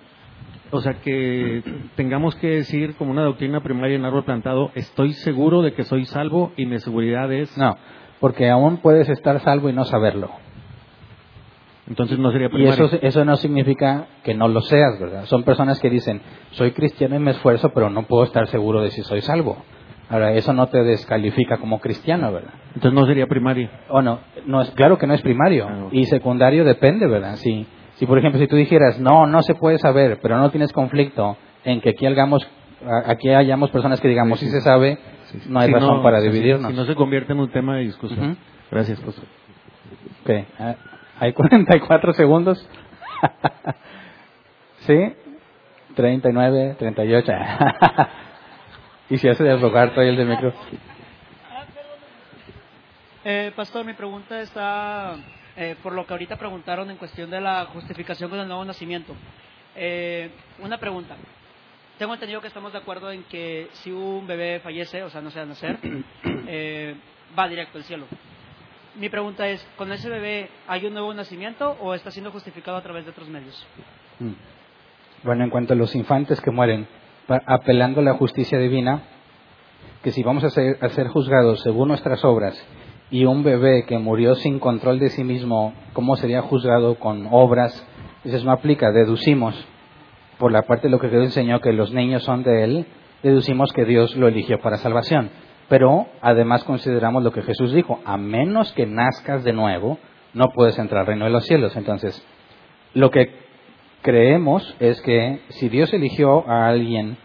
O 0.74 0.81
sea, 0.81 0.94
que 0.94 1.62
tengamos 1.97 2.35
que 2.36 2.49
decir 2.49 2.97
como 2.97 3.11
una 3.11 3.23
doctrina 3.23 3.62
primaria 3.62 3.97
en 3.97 4.07
árbol 4.07 4.24
plantado, 4.24 4.70
estoy 4.74 5.12
seguro 5.12 5.61
de 5.61 5.74
que 5.74 5.85
soy 5.85 6.07
salvo 6.07 6.53
y 6.57 6.65
mi 6.65 6.78
seguridad 6.78 7.31
es... 7.31 7.57
No, 7.59 7.77
porque 8.20 8.49
aún 8.49 8.78
puedes 8.78 9.09
estar 9.11 9.39
salvo 9.40 9.69
y 9.69 9.74
no 9.74 9.85
saberlo. 9.85 10.31
Entonces 11.86 12.19
no 12.19 12.32
sería 12.32 12.49
Y 12.53 12.65
eso, 12.65 12.89
eso 13.03 13.24
no 13.27 13.36
significa 13.36 14.07
que 14.23 14.32
no 14.32 14.49
lo 14.49 14.62
seas, 14.62 14.99
¿verdad? 14.99 15.27
Son 15.27 15.43
personas 15.43 15.78
que 15.78 15.90
dicen, 15.90 16.23
soy 16.53 16.70
cristiano 16.70 17.16
y 17.16 17.19
me 17.19 17.32
esfuerzo, 17.32 17.70
pero 17.74 17.90
no 17.90 18.05
puedo 18.05 18.24
estar 18.24 18.47
seguro 18.47 18.81
de 18.81 18.90
si 18.93 19.03
soy 19.03 19.20
salvo. 19.20 19.59
Ahora, 20.09 20.32
eso 20.32 20.55
no 20.55 20.69
te 20.69 20.82
descalifica 20.82 21.59
como 21.59 21.81
cristiano, 21.81 22.32
¿verdad? 22.32 22.55
Entonces 22.74 22.93
no 22.93 23.07
sería 23.07 23.27
primario. 23.27 23.69
O 23.90 24.01
no, 24.01 24.20
no 24.47 24.62
es, 24.62 24.70
claro 24.70 24.97
que 24.97 25.07
no 25.07 25.12
es 25.12 25.20
primario. 25.20 25.66
Ah, 25.69 25.89
y 25.90 26.07
secundario 26.07 26.65
depende, 26.65 27.07
¿verdad? 27.07 27.36
Si, 27.36 27.66
si, 27.97 28.06
por 28.06 28.19
ejemplo, 28.19 28.40
si 28.40 28.47
tú 28.47 28.56
dijeras, 28.56 28.98
no, 28.98 29.27
no 29.27 29.43
se 29.43 29.55
puede 29.55 29.78
saber, 29.78 30.19
pero 30.23 30.39
no 30.39 30.51
tienes 30.51 30.73
conflicto 30.73 31.36
en 31.64 31.81
que 31.81 31.90
aquí 31.90 32.06
hagamos, 32.06 32.48
aquí 33.06 33.31
hayamos 33.31 33.70
personas 33.70 34.01
que 34.01 34.09
digamos, 34.09 34.40
si 34.40 34.48
se 34.48 34.60
sabe, 34.60 34.98
no 35.47 35.60
hay 35.60 35.70
razón 35.70 36.02
para 36.02 36.20
dividirnos. 36.20 36.70
Si, 36.73 36.77
no 36.77 36.85
se 36.85 36.94
convierte 36.94 37.32
en 37.32 37.40
un 37.40 37.51
tema 37.51 37.77
de 37.77 37.82
discusión. 37.82 38.36
Gracias, 38.70 39.01
pastor. 39.01 39.24
Okay. 40.23 40.47
Ah, 40.59 40.77
hay 41.20 41.32
44 41.32 42.12
segundos. 42.14 42.69
¿Sí? 44.86 45.14
39, 45.94 46.77
38. 46.78 47.32
y 49.10 49.19
si 49.19 49.28
hace 49.28 49.44
desrogar 49.44 49.90
todo 49.90 50.02
el 50.02 50.16
de 50.16 50.24
micro. 50.24 50.52
Eh, 53.24 53.52
pastor, 53.55 53.85
mi 53.85 53.93
pregunta 53.93 54.40
está 54.40 55.14
eh, 55.57 55.77
por 55.83 55.93
lo 55.93 56.07
que 56.07 56.15
ahorita 56.15 56.37
preguntaron 56.37 56.91
en 56.91 56.97
cuestión 56.97 57.31
de 57.31 57.41
la 57.41 57.66
justificación 57.66 58.31
con 58.31 58.39
el 58.39 58.49
nuevo 58.49 58.65
nacimiento. 58.65 59.15
Eh, 59.77 60.31
una 60.61 60.79
pregunta. 60.79 61.16
Tengo 61.99 62.15
entendido 62.15 62.41
que 62.41 62.49
estamos 62.49 62.73
de 62.73 62.79
acuerdo 62.79 63.11
en 63.11 63.23
que 63.24 63.69
si 63.74 63.91
un 63.91 64.27
bebé 64.27 64.61
fallece, 64.61 65.03
o 65.03 65.11
sea, 65.11 65.20
no 65.20 65.31
se 65.31 65.39
va 65.39 65.45
a 65.45 65.49
nacer, 65.49 65.79
eh, 66.49 66.97
va 67.39 67.49
directo 67.49 67.79
al 67.79 67.85
cielo. 67.85 68.07
Mi 68.97 69.09
pregunta 69.09 69.49
es, 69.49 69.66
¿con 69.77 69.93
ese 69.93 70.09
bebé 70.09 70.49
hay 70.66 70.87
un 70.87 70.95
nuevo 70.95 71.12
nacimiento 71.15 71.77
o 71.81 71.95
está 71.95 72.11
siendo 72.11 72.31
justificado 72.31 72.77
a 72.77 72.83
través 72.83 73.05
de 73.05 73.11
otros 73.11 73.29
medios? 73.29 73.66
Mm. 74.19 74.33
Bueno, 75.23 75.45
en 75.45 75.51
cuanto 75.51 75.74
a 75.74 75.77
los 75.77 75.95
infantes 75.95 76.41
que 76.41 76.51
mueren, 76.51 76.89
apelando 77.47 78.01
a 78.01 78.05
la 78.05 78.15
justicia 78.15 78.59
divina, 78.59 79.03
que 80.03 80.11
si 80.11 80.23
vamos 80.23 80.45
a 80.45 80.51
ser, 80.51 80.79
a 80.81 80.89
ser 80.89 81.09
juzgados 81.09 81.62
según 81.62 81.89
nuestras 81.89 82.24
obras 82.24 82.61
y 83.12 83.26
un 83.26 83.44
bebé 83.44 83.84
que 83.84 83.98
murió 83.98 84.34
sin 84.34 84.59
control 84.59 84.98
de 84.98 85.10
sí 85.10 85.22
mismo, 85.22 85.74
¿cómo 85.93 86.16
sería 86.16 86.40
juzgado 86.40 86.94
con 86.98 87.28
obras? 87.30 87.86
Eso 88.24 88.43
no 88.43 88.52
aplica, 88.52 88.90
deducimos, 88.90 89.55
por 90.39 90.51
la 90.51 90.62
parte 90.62 90.89
de 90.89 90.93
lo 90.93 90.98
que 90.98 91.09
Dios 91.09 91.24
enseñó, 91.24 91.60
que 91.60 91.74
los 91.74 91.93
niños 91.93 92.24
son 92.24 92.43
de 92.43 92.64
Él, 92.64 92.86
deducimos 93.22 93.70
que 93.74 93.84
Dios 93.84 94.16
lo 94.16 94.28
eligió 94.28 94.60
para 94.60 94.78
salvación. 94.78 95.30
Pero 95.68 96.06
además 96.22 96.64
consideramos 96.64 97.22
lo 97.22 97.32
que 97.32 97.43
Jesús 97.43 97.74
dijo, 97.74 98.01
a 98.06 98.16
menos 98.16 98.72
que 98.72 98.86
nazcas 98.86 99.44
de 99.44 99.52
nuevo, 99.52 99.98
no 100.32 100.48
puedes 100.55 100.78
entrar 100.78 101.02
al 101.02 101.06
reino 101.06 101.26
de 101.26 101.32
los 101.32 101.44
cielos. 101.44 101.76
Entonces, 101.76 102.26
lo 102.94 103.10
que 103.10 103.30
creemos 104.01 104.74
es 104.80 105.01
que 105.02 105.40
si 105.51 105.68
Dios 105.68 105.93
eligió 105.93 106.48
a 106.48 106.66
alguien 106.66 107.18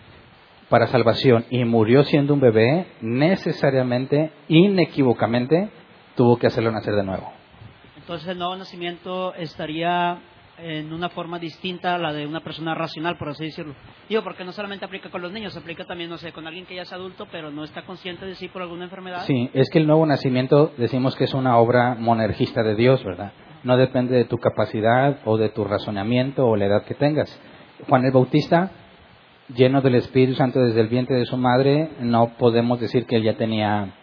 para 0.69 0.87
salvación 0.87 1.45
y 1.49 1.63
murió 1.65 2.03
siendo 2.03 2.33
un 2.33 2.41
bebé, 2.41 2.87
necesariamente, 3.01 4.31
inequívocamente, 4.47 5.69
tuvo 6.15 6.37
que 6.37 6.47
hacerlo 6.47 6.71
nacer 6.71 6.95
de 6.95 7.03
nuevo. 7.03 7.31
Entonces 7.95 8.27
el 8.27 8.37
nuevo 8.37 8.55
nacimiento 8.55 9.33
estaría 9.33 10.19
en 10.57 10.91
una 10.91 11.09
forma 11.09 11.37
distinta 11.39 11.95
a 11.95 11.97
la 11.97 12.13
de 12.13 12.25
una 12.25 12.39
persona 12.39 12.73
racional, 12.73 13.17
por 13.17 13.29
así 13.29 13.45
decirlo. 13.45 13.75
Digo, 14.09 14.23
porque 14.23 14.43
no 14.43 14.51
solamente 14.51 14.85
aplica 14.85 15.09
con 15.09 15.21
los 15.21 15.31
niños, 15.31 15.55
aplica 15.55 15.85
también, 15.85 16.09
no 16.09 16.17
sé, 16.17 16.31
con 16.31 16.47
alguien 16.47 16.65
que 16.65 16.75
ya 16.75 16.81
es 16.81 16.93
adulto, 16.93 17.27
pero 17.31 17.51
no 17.51 17.63
está 17.63 17.83
consciente 17.83 18.25
de 18.25 18.35
sí 18.35 18.47
por 18.47 18.61
alguna 18.61 18.85
enfermedad. 18.85 19.23
Sí, 19.25 19.49
es 19.53 19.69
que 19.69 19.79
el 19.79 19.87
nuevo 19.87 20.05
nacimiento 20.05 20.73
decimos 20.77 21.15
que 21.15 21.25
es 21.25 21.33
una 21.33 21.57
obra 21.57 21.95
monergista 21.95 22.63
de 22.63 22.75
Dios, 22.75 23.03
¿verdad? 23.03 23.33
No 23.63 23.77
depende 23.77 24.15
de 24.15 24.25
tu 24.25 24.37
capacidad 24.37 25.19
o 25.25 25.37
de 25.37 25.49
tu 25.49 25.63
razonamiento 25.63 26.47
o 26.47 26.55
la 26.55 26.65
edad 26.65 26.83
que 26.85 26.95
tengas. 26.95 27.39
Juan 27.87 28.05
el 28.05 28.11
Bautista, 28.11 28.71
lleno 29.55 29.81
del 29.81 29.95
Espíritu 29.95 30.35
Santo 30.35 30.59
desde 30.59 30.81
el 30.81 30.87
vientre 30.87 31.17
de 31.17 31.25
su 31.25 31.37
madre, 31.37 31.89
no 31.99 32.33
podemos 32.37 32.79
decir 32.79 33.05
que 33.05 33.17
él 33.17 33.23
ya 33.23 33.37
tenía 33.37 33.93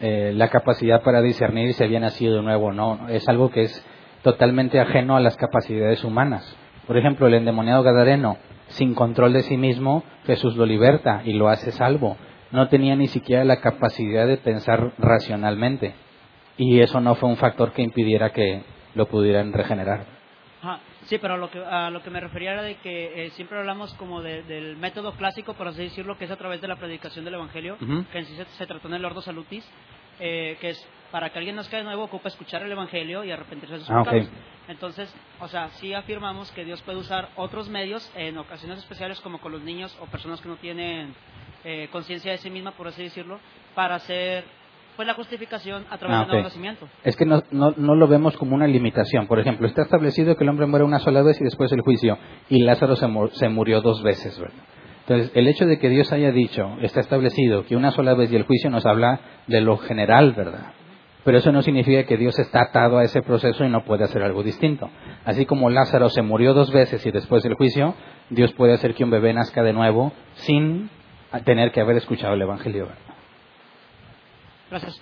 eh, 0.00 0.32
la 0.34 0.48
capacidad 0.48 1.02
para 1.02 1.20
discernir 1.20 1.74
si 1.74 1.84
había 1.84 2.00
nacido 2.00 2.36
de 2.36 2.42
nuevo 2.42 2.68
o 2.68 2.72
no. 2.72 3.08
Es 3.08 3.28
algo 3.28 3.50
que 3.50 3.62
es 3.62 3.86
totalmente 4.22 4.80
ajeno 4.80 5.16
a 5.16 5.20
las 5.20 5.36
capacidades 5.36 6.04
humanas. 6.04 6.56
Por 6.86 6.96
ejemplo, 6.96 7.26
el 7.26 7.34
endemoniado 7.34 7.82
Gadareno, 7.82 8.38
sin 8.68 8.94
control 8.94 9.32
de 9.32 9.42
sí 9.42 9.56
mismo, 9.56 10.02
Jesús 10.24 10.56
lo 10.56 10.66
liberta 10.66 11.22
y 11.24 11.34
lo 11.34 11.48
hace 11.48 11.72
salvo. 11.72 12.16
No 12.50 12.68
tenía 12.68 12.96
ni 12.96 13.06
siquiera 13.06 13.44
la 13.44 13.60
capacidad 13.60 14.26
de 14.26 14.38
pensar 14.38 14.92
racionalmente. 14.98 15.94
Y 16.56 16.80
eso 16.80 17.00
no 17.00 17.14
fue 17.14 17.28
un 17.28 17.36
factor 17.36 17.72
que 17.72 17.82
impidiera 17.82 18.30
que 18.30 18.62
lo 18.94 19.06
pudieran 19.06 19.52
regenerar. 19.52 20.19
Sí, 21.10 21.18
pero 21.18 21.34
a 21.34 21.36
lo 21.36 21.50
que, 21.50 21.58
a 21.58 21.90
lo 21.90 22.02
que 22.02 22.08
me 22.10 22.20
refería 22.20 22.52
era 22.52 22.62
de 22.62 22.76
que 22.76 23.26
eh, 23.26 23.30
siempre 23.32 23.58
hablamos 23.58 23.92
como 23.94 24.22
de- 24.22 24.42
del 24.44 24.76
método 24.76 25.12
clásico, 25.16 25.54
por 25.54 25.66
así 25.68 25.82
decirlo, 25.82 26.16
que 26.16 26.24
es 26.24 26.30
a 26.30 26.36
través 26.36 26.60
de 26.60 26.68
la 26.68 26.76
predicación 26.76 27.24
del 27.24 27.34
Evangelio, 27.34 27.76
que 28.12 28.18
en 28.18 28.26
sí 28.26 28.36
se, 28.36 28.44
se 28.44 28.66
trató 28.66 28.86
en 28.88 28.94
el 28.94 29.04
Ordo 29.04 29.20
Salutis, 29.20 29.68
eh, 30.20 30.56
que 30.60 30.70
es 30.70 30.88
para 31.10 31.30
que 31.30 31.38
alguien 31.38 31.56
nazca 31.56 31.76
de 31.78 31.82
nuevo 31.82 32.04
ocupa 32.04 32.28
escuchar 32.28 32.62
el 32.62 32.70
Evangelio 32.70 33.24
y 33.24 33.32
arrepentirse 33.32 33.74
de 33.74 33.80
sus 33.80 33.90
Ah, 33.90 34.04
pecados. 34.04 34.28
Entonces, 34.68 35.12
o 35.40 35.48
sea, 35.48 35.68
sí 35.80 35.92
afirmamos 35.94 36.52
que 36.52 36.64
Dios 36.64 36.80
puede 36.82 36.98
usar 36.98 37.28
otros 37.34 37.68
medios 37.68 38.08
en 38.14 38.38
ocasiones 38.38 38.78
especiales, 38.78 39.20
como 39.20 39.40
con 39.40 39.50
los 39.50 39.62
niños 39.62 39.96
o 40.00 40.06
personas 40.06 40.40
que 40.40 40.48
no 40.48 40.56
tienen 40.56 41.12
eh, 41.64 41.88
conciencia 41.90 42.30
de 42.30 42.38
sí 42.38 42.50
misma, 42.50 42.70
por 42.72 42.86
así 42.86 43.02
decirlo, 43.02 43.40
para 43.74 43.96
hacer 43.96 44.44
la 45.06 45.14
justificación 45.14 45.84
a 45.90 45.98
través 45.98 46.16
Ah, 46.28 46.32
del 46.32 46.42
nacimiento. 46.42 46.88
Es 47.04 47.16
que 47.16 47.24
no, 47.26 47.42
no, 47.50 47.72
no 47.76 47.94
lo 47.94 48.08
vemos 48.08 48.36
como 48.36 48.54
una 48.54 48.66
limitación. 48.66 49.26
Por 49.26 49.38
ejemplo, 49.38 49.66
está 49.66 49.82
establecido 49.82 50.36
que 50.36 50.44
el 50.44 50.50
hombre 50.50 50.66
muere 50.66 50.84
una 50.84 50.98
sola 50.98 51.22
vez 51.22 51.40
y 51.40 51.44
después 51.44 51.70
el 51.72 51.80
juicio, 51.82 52.18
y 52.48 52.62
Lázaro 52.62 52.96
se, 52.96 53.06
mu- 53.06 53.28
se 53.28 53.48
murió 53.48 53.80
dos 53.80 54.02
veces, 54.02 54.38
¿verdad? 54.38 54.54
Entonces, 55.06 55.32
el 55.34 55.48
hecho 55.48 55.66
de 55.66 55.78
que 55.78 55.88
Dios 55.88 56.12
haya 56.12 56.30
dicho, 56.30 56.76
está 56.82 57.00
establecido 57.00 57.64
que 57.64 57.74
una 57.76 57.90
sola 57.90 58.14
vez 58.14 58.30
y 58.32 58.36
el 58.36 58.44
juicio 58.44 58.70
nos 58.70 58.86
habla 58.86 59.20
de 59.48 59.60
lo 59.60 59.76
general, 59.78 60.32
¿verdad? 60.32 60.72
Pero 61.24 61.38
eso 61.38 61.52
no 61.52 61.62
significa 61.62 62.04
que 62.04 62.16
Dios 62.16 62.38
está 62.38 62.62
atado 62.62 62.96
a 62.98 63.04
ese 63.04 63.20
proceso 63.20 63.64
y 63.64 63.68
no 63.68 63.84
puede 63.84 64.04
hacer 64.04 64.22
algo 64.22 64.42
distinto. 64.42 64.88
Así 65.24 65.44
como 65.46 65.68
Lázaro 65.68 66.08
se 66.08 66.22
murió 66.22 66.54
dos 66.54 66.72
veces 66.72 67.04
y 67.04 67.10
después 67.10 67.42
del 67.42 67.54
juicio, 67.54 67.94
Dios 68.30 68.52
puede 68.52 68.72
hacer 68.74 68.94
que 68.94 69.04
un 69.04 69.10
bebé 69.10 69.34
nazca 69.34 69.62
de 69.62 69.72
nuevo 69.72 70.12
sin 70.34 70.88
tener 71.44 71.72
que 71.72 71.80
haber 71.80 71.96
escuchado 71.96 72.34
el 72.34 72.42
Evangelio. 72.42 72.86
¿verdad? 72.86 73.09
Gracias. 74.70 75.00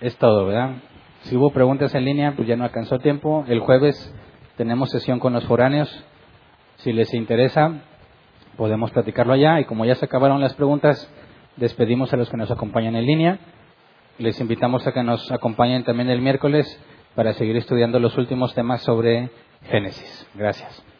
Es 0.00 0.16
todo, 0.18 0.46
¿verdad? 0.46 0.76
Si 1.22 1.36
hubo 1.36 1.50
preguntas 1.50 1.94
en 1.94 2.04
línea, 2.04 2.34
pues 2.36 2.46
ya 2.46 2.56
no 2.56 2.64
alcanzó 2.64 2.98
tiempo. 2.98 3.44
El 3.48 3.60
jueves 3.60 4.14
tenemos 4.56 4.90
sesión 4.90 5.18
con 5.18 5.32
los 5.32 5.44
foráneos. 5.44 5.88
Si 6.76 6.92
les 6.92 7.14
interesa, 7.14 7.82
podemos 8.56 8.90
platicarlo 8.90 9.32
allá. 9.32 9.60
Y 9.60 9.64
como 9.64 9.86
ya 9.86 9.94
se 9.94 10.04
acabaron 10.04 10.40
las 10.40 10.54
preguntas, 10.54 11.10
despedimos 11.56 12.12
a 12.12 12.16
los 12.16 12.28
que 12.28 12.36
nos 12.36 12.50
acompañan 12.50 12.96
en 12.96 13.06
línea. 13.06 13.38
Les 14.18 14.38
invitamos 14.40 14.86
a 14.86 14.92
que 14.92 15.02
nos 15.02 15.32
acompañen 15.32 15.84
también 15.84 16.10
el 16.10 16.20
miércoles 16.20 16.66
para 17.14 17.32
seguir 17.32 17.56
estudiando 17.56 17.98
los 17.98 18.16
últimos 18.18 18.54
temas 18.54 18.82
sobre 18.82 19.30
Génesis. 19.62 20.28
Gracias. 20.34 20.93